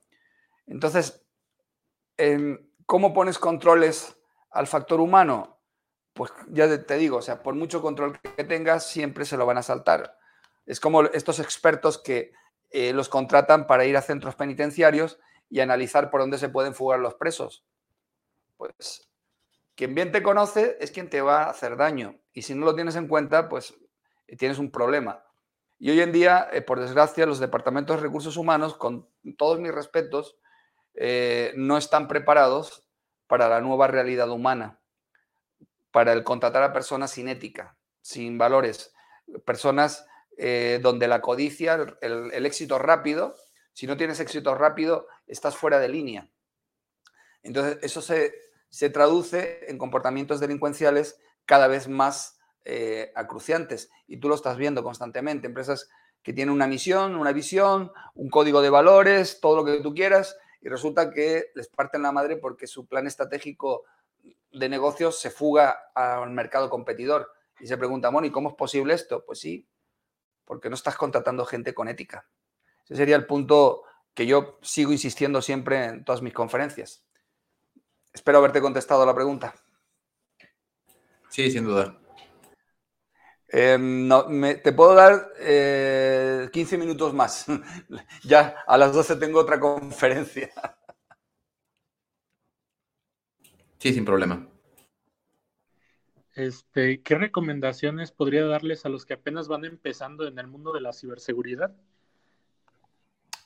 Entonces, 0.66 1.24
¿cómo 2.84 3.14
pones 3.14 3.38
controles 3.38 4.18
al 4.50 4.66
factor 4.66 5.00
humano? 5.00 5.60
Pues 6.14 6.32
ya 6.48 6.84
te 6.84 6.96
digo, 6.96 7.18
o 7.18 7.22
sea, 7.22 7.42
por 7.42 7.54
mucho 7.54 7.80
control 7.80 8.18
que 8.20 8.44
tengas, 8.44 8.90
siempre 8.90 9.24
se 9.24 9.36
lo 9.36 9.46
van 9.46 9.58
a 9.58 9.62
saltar. 9.62 10.18
Es 10.66 10.80
como 10.80 11.02
estos 11.02 11.38
expertos 11.38 11.96
que 11.98 12.32
eh, 12.70 12.92
los 12.92 13.08
contratan 13.08 13.66
para 13.66 13.84
ir 13.84 13.96
a 13.96 14.02
centros 14.02 14.34
penitenciarios 14.34 15.18
y 15.48 15.60
analizar 15.60 16.10
por 16.10 16.20
dónde 16.20 16.38
se 16.38 16.48
pueden 16.48 16.74
fugar 16.74 17.00
los 17.00 17.14
presos. 17.14 17.64
Pues 18.56 19.08
quien 19.74 19.94
bien 19.94 20.10
te 20.10 20.22
conoce 20.22 20.76
es 20.80 20.90
quien 20.90 21.08
te 21.08 21.20
va 21.20 21.44
a 21.44 21.50
hacer 21.50 21.76
daño. 21.76 22.18
Y 22.32 22.42
si 22.42 22.54
no 22.54 22.64
lo 22.66 22.74
tienes 22.74 22.96
en 22.96 23.06
cuenta, 23.06 23.48
pues 23.48 23.74
tienes 24.36 24.58
un 24.58 24.70
problema. 24.70 25.24
Y 25.78 25.90
hoy 25.90 26.00
en 26.00 26.10
día, 26.10 26.48
eh, 26.52 26.60
por 26.60 26.80
desgracia, 26.80 27.26
los 27.26 27.38
departamentos 27.38 27.96
de 27.96 28.02
recursos 28.02 28.36
humanos, 28.36 28.74
con 28.74 29.08
todos 29.36 29.60
mis 29.60 29.72
respetos, 29.72 30.36
eh, 30.94 31.52
no 31.54 31.78
están 31.78 32.08
preparados 32.08 32.88
para 33.28 33.48
la 33.48 33.60
nueva 33.60 33.86
realidad 33.86 34.28
humana, 34.30 34.80
para 35.92 36.12
el 36.12 36.24
contratar 36.24 36.64
a 36.64 36.72
personas 36.72 37.12
sin 37.12 37.28
ética, 37.28 37.76
sin 38.00 38.36
valores, 38.36 38.92
personas 39.44 40.07
eh, 40.40 40.78
donde 40.80 41.08
la 41.08 41.20
codicia, 41.20 41.84
el, 42.00 42.46
éxito 42.46 42.78
rápido, 42.78 43.34
si 43.72 43.88
no 43.88 43.96
tienes 43.96 44.20
éxito 44.20 44.54
rápido, 44.54 45.08
estás 45.26 45.56
fuera 45.56 45.80
de 45.80 45.88
línea. 45.88 46.30
Entonces, 47.42 47.78
eso 47.82 48.00
se, 48.00 48.32
se 48.68 48.88
traduce 48.88 49.68
en 49.68 49.78
comportamientos 49.78 50.38
delincuenciales 50.38 51.18
cada 51.44 51.66
vez 51.66 51.88
más 51.88 52.38
eh, 52.64 53.10
acruciantes 53.16 53.90
y 54.06 54.18
tú 54.18 54.28
lo 54.28 54.36
estás 54.36 54.56
viendo 54.56 54.84
constantemente. 54.84 55.48
Empresas 55.48 55.90
que 56.22 56.32
tienen 56.32 56.54
una 56.54 56.68
misión, 56.68 57.16
una 57.16 57.32
visión, 57.32 57.90
un 58.14 58.30
código 58.30 58.62
de 58.62 58.70
valores, 58.70 59.40
todo 59.40 59.56
lo 59.56 59.64
que 59.64 59.80
tú 59.80 59.92
quieras 59.92 60.36
y 60.60 60.68
resulta 60.68 61.10
que 61.10 61.50
les 61.56 61.66
parten 61.66 62.02
la 62.02 62.12
madre 62.12 62.36
porque 62.36 62.68
su 62.68 62.86
plan 62.86 63.08
estratégico 63.08 63.86
de 64.52 64.68
negocios 64.68 65.18
se 65.18 65.30
fuga 65.30 65.90
al 65.94 66.30
mercado 66.30 66.70
competidor 66.70 67.32
y 67.58 67.66
se 67.66 67.76
pregunta, 67.76 68.12
¿y 68.22 68.30
cómo 68.30 68.50
es 68.50 68.54
posible 68.54 68.94
esto? 68.94 69.24
Pues 69.26 69.40
sí, 69.40 69.66
porque 70.48 70.70
no 70.70 70.74
estás 70.76 70.96
contratando 70.96 71.44
gente 71.44 71.74
con 71.74 71.88
ética. 71.88 72.26
Ese 72.86 72.96
sería 72.96 73.16
el 73.16 73.26
punto 73.26 73.82
que 74.14 74.26
yo 74.26 74.58
sigo 74.62 74.92
insistiendo 74.92 75.42
siempre 75.42 75.84
en 75.84 76.04
todas 76.04 76.22
mis 76.22 76.32
conferencias. 76.32 77.04
Espero 78.14 78.38
haberte 78.38 78.62
contestado 78.62 79.04
la 79.04 79.14
pregunta. 79.14 79.54
Sí, 81.28 81.50
sin 81.50 81.64
duda. 81.64 81.98
Em, 83.48 84.08
no, 84.08 84.26
te 84.62 84.72
puedo 84.72 84.94
dar 84.94 85.32
15 85.36 86.74
eh, 86.74 86.78
minutos 86.78 87.12
más. 87.12 87.44
ya 88.24 88.64
a 88.66 88.78
las 88.78 88.94
12 88.94 89.16
tengo 89.16 89.40
otra 89.40 89.60
conferencia. 89.60 90.50
sí, 93.78 93.92
sin 93.92 94.06
problema. 94.06 94.48
Este, 96.38 97.02
¿Qué 97.02 97.16
recomendaciones 97.16 98.12
podría 98.12 98.46
darles 98.46 98.86
a 98.86 98.88
los 98.88 99.04
que 99.04 99.14
apenas 99.14 99.48
van 99.48 99.64
empezando 99.64 100.24
en 100.24 100.38
el 100.38 100.46
mundo 100.46 100.72
de 100.72 100.80
la 100.80 100.92
ciberseguridad? 100.92 101.74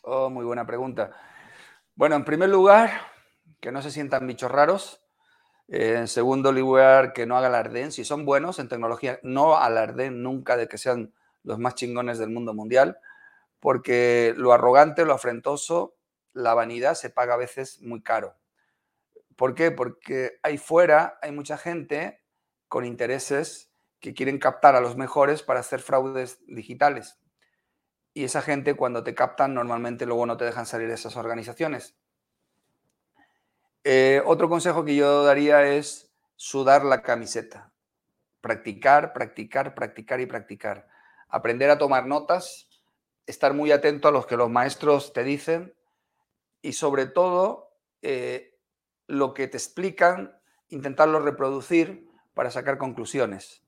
Oh, 0.03 0.29
muy 0.29 0.45
buena 0.45 0.67
pregunta. 0.67 1.17
Bueno, 1.95 2.17
en 2.17 2.27
primer 2.27 2.51
lugar, 2.51 2.91
que 3.61 3.73
no 3.73 3.81
se 3.81 3.91
sientan 3.91 4.27
bichos 4.27 4.51
raros. 4.51 5.01
Eh, 5.69 5.95
en 5.97 6.07
segundo 6.07 6.53
lugar, 6.53 7.15
que 7.15 7.25
no 7.25 7.39
alarden. 7.39 7.93
Si 7.93 8.05
son 8.05 8.27
buenos 8.27 8.59
en 8.59 8.69
tecnología, 8.69 9.19
no 9.23 9.57
alarden 9.57 10.23
nunca 10.23 10.59
de 10.59 10.69
que 10.69 10.77
sean 10.77 11.15
los 11.45 11.59
más 11.59 11.75
chingones 11.77 12.19
del 12.19 12.29
mundo 12.29 12.53
mundial, 12.53 12.99
porque 13.59 14.35
lo 14.37 14.53
arrogante, 14.53 15.07
lo 15.07 15.15
afrentoso, 15.15 15.97
la 16.35 16.53
vanidad 16.53 16.93
se 16.93 17.09
paga 17.09 17.33
a 17.33 17.39
veces 17.39 17.81
muy 17.81 18.03
caro. 18.03 18.37
¿Por 19.35 19.55
qué? 19.55 19.71
Porque 19.71 20.41
ahí 20.43 20.59
fuera 20.59 21.19
hay 21.23 21.33
mucha 21.33 21.57
gente 21.57 22.22
con 22.73 22.87
intereses 22.87 23.71
que 24.01 24.15
quieren 24.15 24.39
captar 24.39 24.77
a 24.77 24.81
los 24.81 24.97
mejores 24.97 25.43
para 25.43 25.61
hacer 25.61 25.81
fraudes 25.81 26.39
digitales. 26.47 27.19
Y 28.15 28.25
esa 28.25 28.41
gente 28.41 28.77
cuando 28.77 29.05
te 29.05 29.15
captan 29.15 29.53
normalmente 29.53 30.07
luego 30.07 30.25
no 30.25 30.39
te 30.39 30.47
dejan 30.47 30.65
salir 30.65 30.89
de 30.89 30.95
esas 30.95 31.17
organizaciones. 31.17 31.99
Eh, 33.85 34.23
otro 34.25 34.49
consejo 34.49 34.87
que 34.87 34.97
yo 34.97 35.23
daría 35.23 35.67
es 35.67 36.15
sudar 36.35 36.87
la 36.87 37.03
camiseta. 37.03 37.75
Practicar, 38.41 39.13
practicar, 39.13 39.75
practicar 39.75 40.21
y 40.23 40.27
practicar. 40.27 40.89
Aprender 41.29 41.69
a 41.69 41.77
tomar 41.77 42.07
notas, 42.07 42.71
estar 43.27 43.53
muy 43.53 43.71
atento 43.71 44.09
a 44.09 44.13
lo 44.13 44.27
que 44.27 44.39
los 44.39 44.49
maestros 44.49 45.13
te 45.13 45.25
dicen 45.25 45.75
y 46.63 46.73
sobre 46.73 47.05
todo 47.05 47.77
eh, 48.01 48.59
lo 49.09 49.35
que 49.35 49.47
te 49.47 49.59
explican, 49.59 50.41
intentarlo 50.71 51.21
reproducir 51.21 52.11
para 52.35 52.51
sacar 52.51 52.79
conclusiones. 52.79 53.63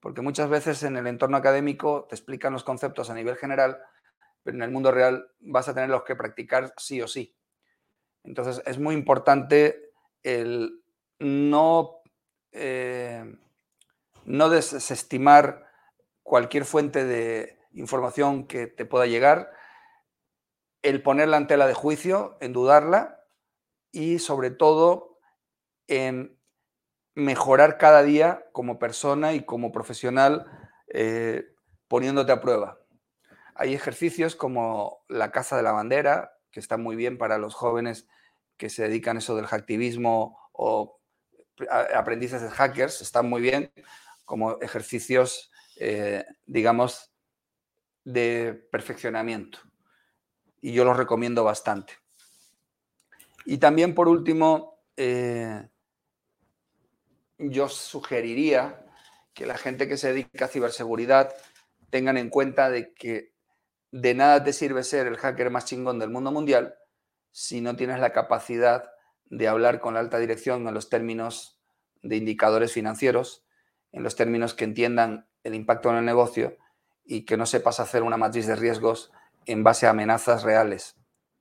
Porque 0.00 0.20
muchas 0.20 0.48
veces 0.48 0.82
en 0.82 0.96
el 0.96 1.06
entorno 1.06 1.36
académico 1.36 2.06
te 2.08 2.14
explican 2.14 2.52
los 2.52 2.64
conceptos 2.64 3.10
a 3.10 3.14
nivel 3.14 3.36
general, 3.36 3.78
pero 4.42 4.56
en 4.56 4.62
el 4.62 4.70
mundo 4.70 4.90
real 4.90 5.30
vas 5.40 5.68
a 5.68 5.74
tenerlos 5.74 6.02
que 6.02 6.16
practicar 6.16 6.74
sí 6.76 7.00
o 7.00 7.08
sí. 7.08 7.36
Entonces 8.24 8.62
es 8.66 8.78
muy 8.78 8.94
importante 8.94 9.92
el 10.22 10.82
no, 11.18 12.02
eh, 12.52 13.36
no 14.24 14.48
desestimar 14.48 15.66
cualquier 16.22 16.64
fuente 16.64 17.04
de 17.04 17.58
información 17.74 18.46
que 18.46 18.66
te 18.66 18.84
pueda 18.84 19.06
llegar, 19.06 19.50
el 20.82 21.02
ponerla 21.02 21.36
en 21.36 21.46
tela 21.46 21.66
de 21.66 21.74
juicio, 21.74 22.36
en 22.40 22.52
dudarla 22.52 23.24
y 23.92 24.18
sobre 24.18 24.50
todo 24.50 25.20
en 25.86 26.41
mejorar 27.14 27.78
cada 27.78 28.02
día 28.02 28.44
como 28.52 28.78
persona 28.78 29.34
y 29.34 29.44
como 29.44 29.72
profesional 29.72 30.46
eh, 30.88 31.54
poniéndote 31.88 32.32
a 32.32 32.40
prueba. 32.40 32.78
Hay 33.54 33.74
ejercicios 33.74 34.34
como 34.34 35.04
la 35.08 35.30
caza 35.30 35.56
de 35.56 35.62
la 35.62 35.72
bandera, 35.72 36.32
que 36.50 36.60
está 36.60 36.76
muy 36.76 36.96
bien 36.96 37.18
para 37.18 37.38
los 37.38 37.54
jóvenes 37.54 38.08
que 38.56 38.70
se 38.70 38.82
dedican 38.82 39.16
a 39.16 39.18
eso 39.18 39.36
del 39.36 39.46
hacktivismo 39.46 40.38
o 40.52 41.00
aprendices 41.94 42.42
de 42.42 42.50
hackers, 42.50 43.02
están 43.02 43.28
muy 43.28 43.42
bien 43.42 43.72
como 44.24 44.60
ejercicios, 44.60 45.50
eh, 45.76 46.24
digamos, 46.46 47.12
de 48.04 48.54
perfeccionamiento. 48.70 49.58
Y 50.60 50.72
yo 50.72 50.84
los 50.84 50.96
recomiendo 50.96 51.44
bastante. 51.44 51.94
Y 53.44 53.58
también, 53.58 53.94
por 53.94 54.08
último, 54.08 54.78
eh, 54.96 55.68
yo 57.50 57.68
sugeriría 57.68 58.84
que 59.34 59.46
la 59.46 59.58
gente 59.58 59.88
que 59.88 59.96
se 59.96 60.08
dedica 60.08 60.44
a 60.44 60.48
ciberseguridad 60.48 61.34
tengan 61.90 62.16
en 62.16 62.30
cuenta 62.30 62.70
de 62.70 62.94
que 62.94 63.32
de 63.90 64.14
nada 64.14 64.42
te 64.42 64.52
sirve 64.52 64.84
ser 64.84 65.06
el 65.06 65.18
hacker 65.18 65.50
más 65.50 65.66
chingón 65.66 65.98
del 65.98 66.10
mundo 66.10 66.32
mundial 66.32 66.74
si 67.30 67.60
no 67.60 67.76
tienes 67.76 67.98
la 68.00 68.12
capacidad 68.12 68.90
de 69.26 69.48
hablar 69.48 69.80
con 69.80 69.94
la 69.94 70.00
alta 70.00 70.18
dirección 70.18 70.66
en 70.68 70.74
los 70.74 70.88
términos 70.88 71.58
de 72.02 72.16
indicadores 72.16 72.72
financieros, 72.72 73.44
en 73.90 74.02
los 74.02 74.16
términos 74.16 74.54
que 74.54 74.64
entiendan 74.64 75.26
el 75.42 75.54
impacto 75.54 75.90
en 75.90 75.96
el 75.96 76.04
negocio 76.04 76.56
y 77.04 77.24
que 77.24 77.36
no 77.36 77.46
sepas 77.46 77.80
hacer 77.80 78.02
una 78.02 78.16
matriz 78.16 78.46
de 78.46 78.56
riesgos 78.56 79.10
en 79.46 79.64
base 79.64 79.86
a 79.86 79.90
amenazas 79.90 80.42
reales, 80.42 80.96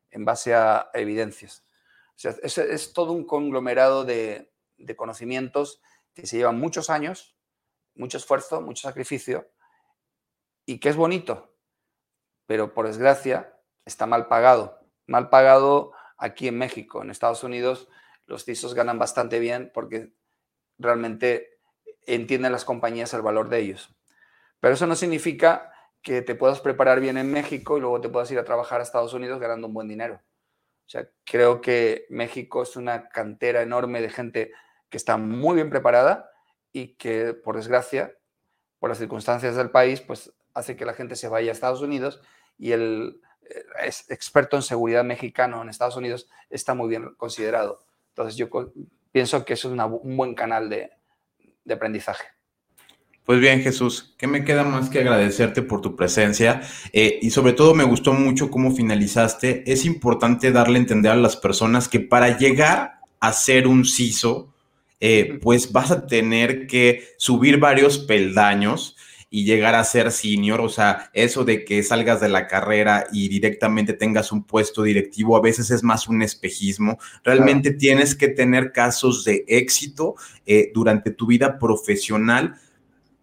en 0.10 0.26
base 0.26 0.54
a 0.56 0.90
evidencias. 0.94 1.66
es, 2.24 2.94
todo 2.94 3.12
un 3.12 3.26
conglomerado 3.26 4.06
de 4.06 4.50
conocimientos 4.96 5.82
que 6.14 6.28
se 6.28 6.38
llevan 6.38 6.60
muchos 6.60 6.90
años, 6.90 7.36
mucho 7.96 8.18
esfuerzo, 8.18 8.62
mucho 8.62 8.88
sacrificio 8.88 9.50
y 10.66 10.80
que 10.80 10.90
es 10.90 10.96
bonito, 10.96 11.56
pero 12.46 12.74
por 12.74 12.88
desgracia 12.88 13.58
está 13.86 14.06
mal 14.06 14.28
pagado. 14.28 14.80
Mal 15.08 15.30
pagado 15.30 15.94
aquí 16.18 16.48
en 16.48 16.58
México. 16.58 17.02
En 17.02 17.10
Estados 17.10 17.44
Unidos 17.44 17.88
los 18.26 18.46
CISOs 18.46 18.74
ganan 18.74 19.00
bastante 19.00 19.40
bien 19.40 19.72
porque 19.74 20.14
realmente 20.78 21.60
entienden 22.06 22.52
las 22.52 22.66
compañías 22.66 23.14
el 23.14 23.22
valor 23.22 23.50
de 23.50 23.60
ellos. 23.60 23.96
Pero 24.60 24.74
eso 24.74 24.88
no 24.88 24.96
significa 24.96 25.72
que 26.02 26.22
te 26.22 26.36
puedas 26.36 26.62
preparar 26.62 27.00
bien 27.00 27.18
en 27.18 27.32
México 27.32 27.78
y 27.78 27.82
luego 27.82 28.02
te 28.02 28.10
puedas 28.10 28.32
ir 28.32 28.40
a 28.40 28.46
trabajar 28.46 28.80
a 28.80 28.84
Estados 28.84 29.14
Unidos 29.14 29.40
ganando 29.40 29.68
un 29.68 29.74
buen 29.74 29.88
dinero. 29.88 30.22
O 30.86 30.90
sea, 30.92 31.08
creo 31.24 31.62
que 31.62 32.06
México 32.10 32.64
es 32.64 32.76
una 32.76 33.08
cantera 33.10 33.62
enorme 33.62 34.02
de 34.02 34.10
gente 34.10 34.52
que 34.92 34.98
está 34.98 35.18
muy 35.18 35.56
bien 35.56 35.72
preparada 35.72 36.30
y 36.72 36.90
que, 36.90 37.34
por 37.34 37.56
desgracia, 37.56 38.14
por 38.78 38.90
las 38.90 39.00
circunstancias 39.00 39.56
del 39.56 39.72
país, 39.72 40.02
pues 40.02 40.34
hace 40.54 40.76
que 40.76 40.86
la 40.86 40.94
gente 40.94 41.16
se 41.16 41.30
vaya 41.30 41.50
a 41.50 41.54
Estados 41.54 41.82
Unidos 41.82 42.22
y 42.60 42.74
el 42.74 43.22
eh, 43.50 43.92
experto 44.10 44.58
en 44.58 44.62
seguridad 44.62 45.04
mexicano 45.04 45.62
en 45.62 45.70
Estados 45.70 45.96
Unidos 45.96 46.30
está 46.50 46.74
muy 46.74 46.90
bien 46.90 47.16
considerado. 47.16 47.86
Entonces 48.10 48.36
yo 48.36 48.50
pienso 49.12 49.44
que 49.46 49.54
eso 49.54 49.74
es 49.74 49.80
un 49.80 50.18
buen 50.18 50.36
canal 50.36 50.70
de, 50.70 50.92
aprendizaje. 51.72 52.26
Pues 53.24 53.40
bien, 53.40 53.62
Jesús, 53.62 54.14
¿qué 54.18 54.28
me 54.28 54.44
queda 54.44 54.64
más 54.64 54.90
que 54.90 55.00
agradecerte 55.00 55.62
por 55.62 55.80
tu 55.80 55.96
presencia? 55.96 56.62
Eh, 56.92 57.20
y 57.22 57.30
sobre 57.30 57.54
todo 57.54 57.74
me 57.74 57.86
gustó 57.86 58.12
mucho 58.12 58.52
cómo 58.52 58.76
finalizaste. 58.76 59.64
Es 59.72 59.86
importante 59.86 60.52
darle 60.52 60.80
a 60.80 60.82
entender 60.82 61.12
a 61.14 61.16
las 61.16 61.38
personas 61.38 61.88
que 61.88 62.02
para 62.02 62.38
llegar 62.38 63.00
a 63.22 63.32
ser 63.32 63.68
un 63.68 63.86
CISO, 63.86 64.52
eh, 65.02 65.40
pues 65.42 65.72
vas 65.72 65.92
a 65.92 66.06
tener 66.06 66.68
que 66.68 67.04
subir 67.18 67.58
varios 67.58 67.98
peldaños 67.98 68.96
y 69.34 69.46
llegar 69.46 69.76
a 69.76 69.84
ser 69.84 70.12
senior, 70.12 70.62
o 70.62 70.70
sea, 70.70 71.10
eso 71.14 71.44
de 71.44 71.66
que 71.66 71.82
salgas 71.84 72.20
de 72.22 72.30
la 72.30 72.48
carrera 72.48 73.08
y 73.12 73.30
directamente 73.30 73.94
tengas 73.94 74.32
un 74.32 74.44
puesto 74.44 74.84
directivo, 74.84 75.36
a 75.36 75.42
veces 75.42 75.72
es 75.72 75.84
más 75.84 76.08
un 76.08 76.22
espejismo. 76.22 77.00
Realmente 77.24 77.72
tienes 77.72 78.14
que 78.14 78.28
tener 78.28 78.74
casos 78.74 79.24
de 79.24 79.46
éxito 79.48 80.16
eh, 80.46 80.70
durante 80.74 81.12
tu 81.12 81.28
vida 81.28 81.58
profesional, 81.58 82.56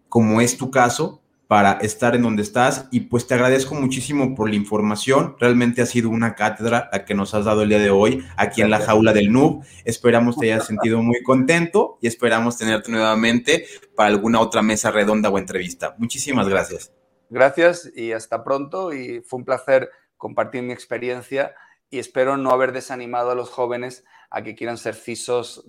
como 0.09 0.41
es 0.41 0.57
tu 0.57 0.71
caso, 0.71 1.21
para 1.49 1.79
estar 1.81 2.15
en 2.15 2.21
donde 2.21 2.43
estás 2.43 2.87
y 2.91 2.99
pues 2.99 3.25
te 3.25 3.33
agradezco 3.33 3.73
muchísimo 3.73 4.35
por 4.35 4.51
la 4.51 4.55
información. 4.55 5.35
Realmente 5.39 5.81
ha 5.81 5.87
sido 5.87 6.11
una 6.11 6.35
cátedra 6.35 6.91
la 6.91 7.05
que 7.05 7.15
nos 7.15 7.33
has 7.33 7.45
dado 7.45 7.63
el 7.63 7.69
día 7.69 7.79
de 7.79 7.89
hoy 7.89 8.23
aquí 8.37 8.61
en 8.61 8.69
la 8.69 8.79
jaula 8.79 9.13
del 9.13 9.33
noob. 9.33 9.63
Esperamos 9.83 10.37
te 10.37 10.53
hayas 10.53 10.67
sentido 10.67 11.01
muy 11.01 11.23
contento 11.23 11.97
y 12.03 12.07
esperamos 12.07 12.55
tenerte 12.55 12.91
nuevamente 12.91 13.65
para 13.95 14.09
alguna 14.09 14.41
otra 14.41 14.61
mesa 14.61 14.91
redonda 14.91 15.31
o 15.31 15.39
entrevista. 15.39 15.95
Muchísimas 15.97 16.47
gracias. 16.47 16.93
Gracias 17.31 17.91
y 17.95 18.11
hasta 18.11 18.43
pronto 18.43 18.93
y 18.93 19.21
fue 19.21 19.39
un 19.39 19.45
placer 19.45 19.89
compartir 20.17 20.61
mi 20.61 20.71
experiencia 20.71 21.55
y 21.89 21.97
espero 21.97 22.37
no 22.37 22.51
haber 22.51 22.73
desanimado 22.73 23.31
a 23.31 23.35
los 23.35 23.49
jóvenes 23.49 24.05
a 24.29 24.43
que 24.43 24.53
quieran 24.53 24.77
ser 24.77 24.93
CISOs 24.93 25.65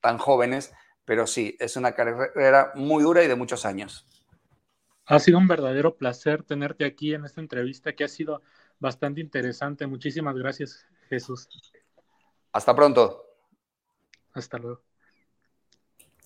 tan 0.00 0.16
jóvenes, 0.16 0.72
pero 1.04 1.26
sí, 1.26 1.58
es 1.60 1.76
una 1.76 1.92
carrera 1.92 2.72
muy 2.74 3.02
dura 3.02 3.22
y 3.22 3.28
de 3.28 3.36
muchos 3.36 3.66
años. 3.66 4.06
Ha 5.10 5.18
sido 5.18 5.38
un 5.38 5.48
verdadero 5.48 5.96
placer 5.96 6.44
tenerte 6.44 6.84
aquí 6.84 7.14
en 7.14 7.24
esta 7.24 7.40
entrevista 7.40 7.92
que 7.92 8.04
ha 8.04 8.08
sido 8.08 8.42
bastante 8.78 9.20
interesante. 9.20 9.84
Muchísimas 9.88 10.36
gracias, 10.36 10.86
Jesús. 11.08 11.48
Hasta 12.52 12.76
pronto. 12.76 13.24
Hasta 14.32 14.58
luego. 14.58 14.82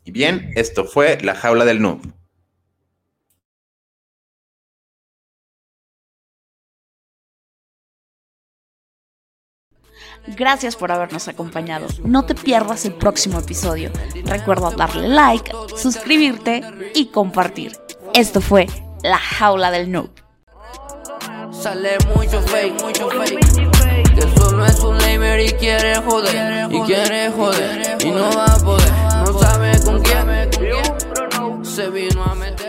Y 0.05 0.11
bien, 0.13 0.51
esto 0.55 0.85
fue 0.85 1.19
La 1.23 1.35
Jaula 1.35 1.65
del 1.65 1.81
Noob. 1.81 2.03
Gracias 10.37 10.77
por 10.77 10.93
habernos 10.93 11.29
acompañado. 11.29 11.87
No 12.05 12.27
te 12.27 12.35
pierdas 12.35 12.85
el 12.85 12.95
próximo 12.95 13.39
episodio. 13.39 13.91
Recuerda 14.25 14.71
darle 14.73 15.09
like, 15.09 15.51
suscribirte 15.75 16.63
y 16.95 17.07
compartir. 17.07 17.84
Esto 18.15 18.41
fue 18.41 18.67
La 19.03 19.19
Jaula 19.19 19.73
del 19.73 19.91
Noob. 19.91 20.09
Sale 21.51 21.99
mucho 22.15 22.41
fake, 22.43 22.81
mucho 22.81 23.11
fake. 23.11 24.15
Que 24.15 24.23
solo 24.39 24.65
es 24.65 24.79
un 24.79 24.97
lamer 24.99 25.41
y 25.41 25.51
quiere 25.55 25.97
joder. 25.97 26.73
Y 26.73 26.81
quiere 26.83 27.33
joder. 27.33 27.99
Y 28.05 28.11
no 28.13 28.31
va 28.37 28.45
a 28.45 28.57
poder. 28.59 28.93
No 29.27 29.41
sabe 29.41 29.73
con 29.85 30.01
quién. 30.01 31.65
Se 31.65 31.91
vino 31.91 32.23
a 32.23 32.37
meter. 32.37 32.64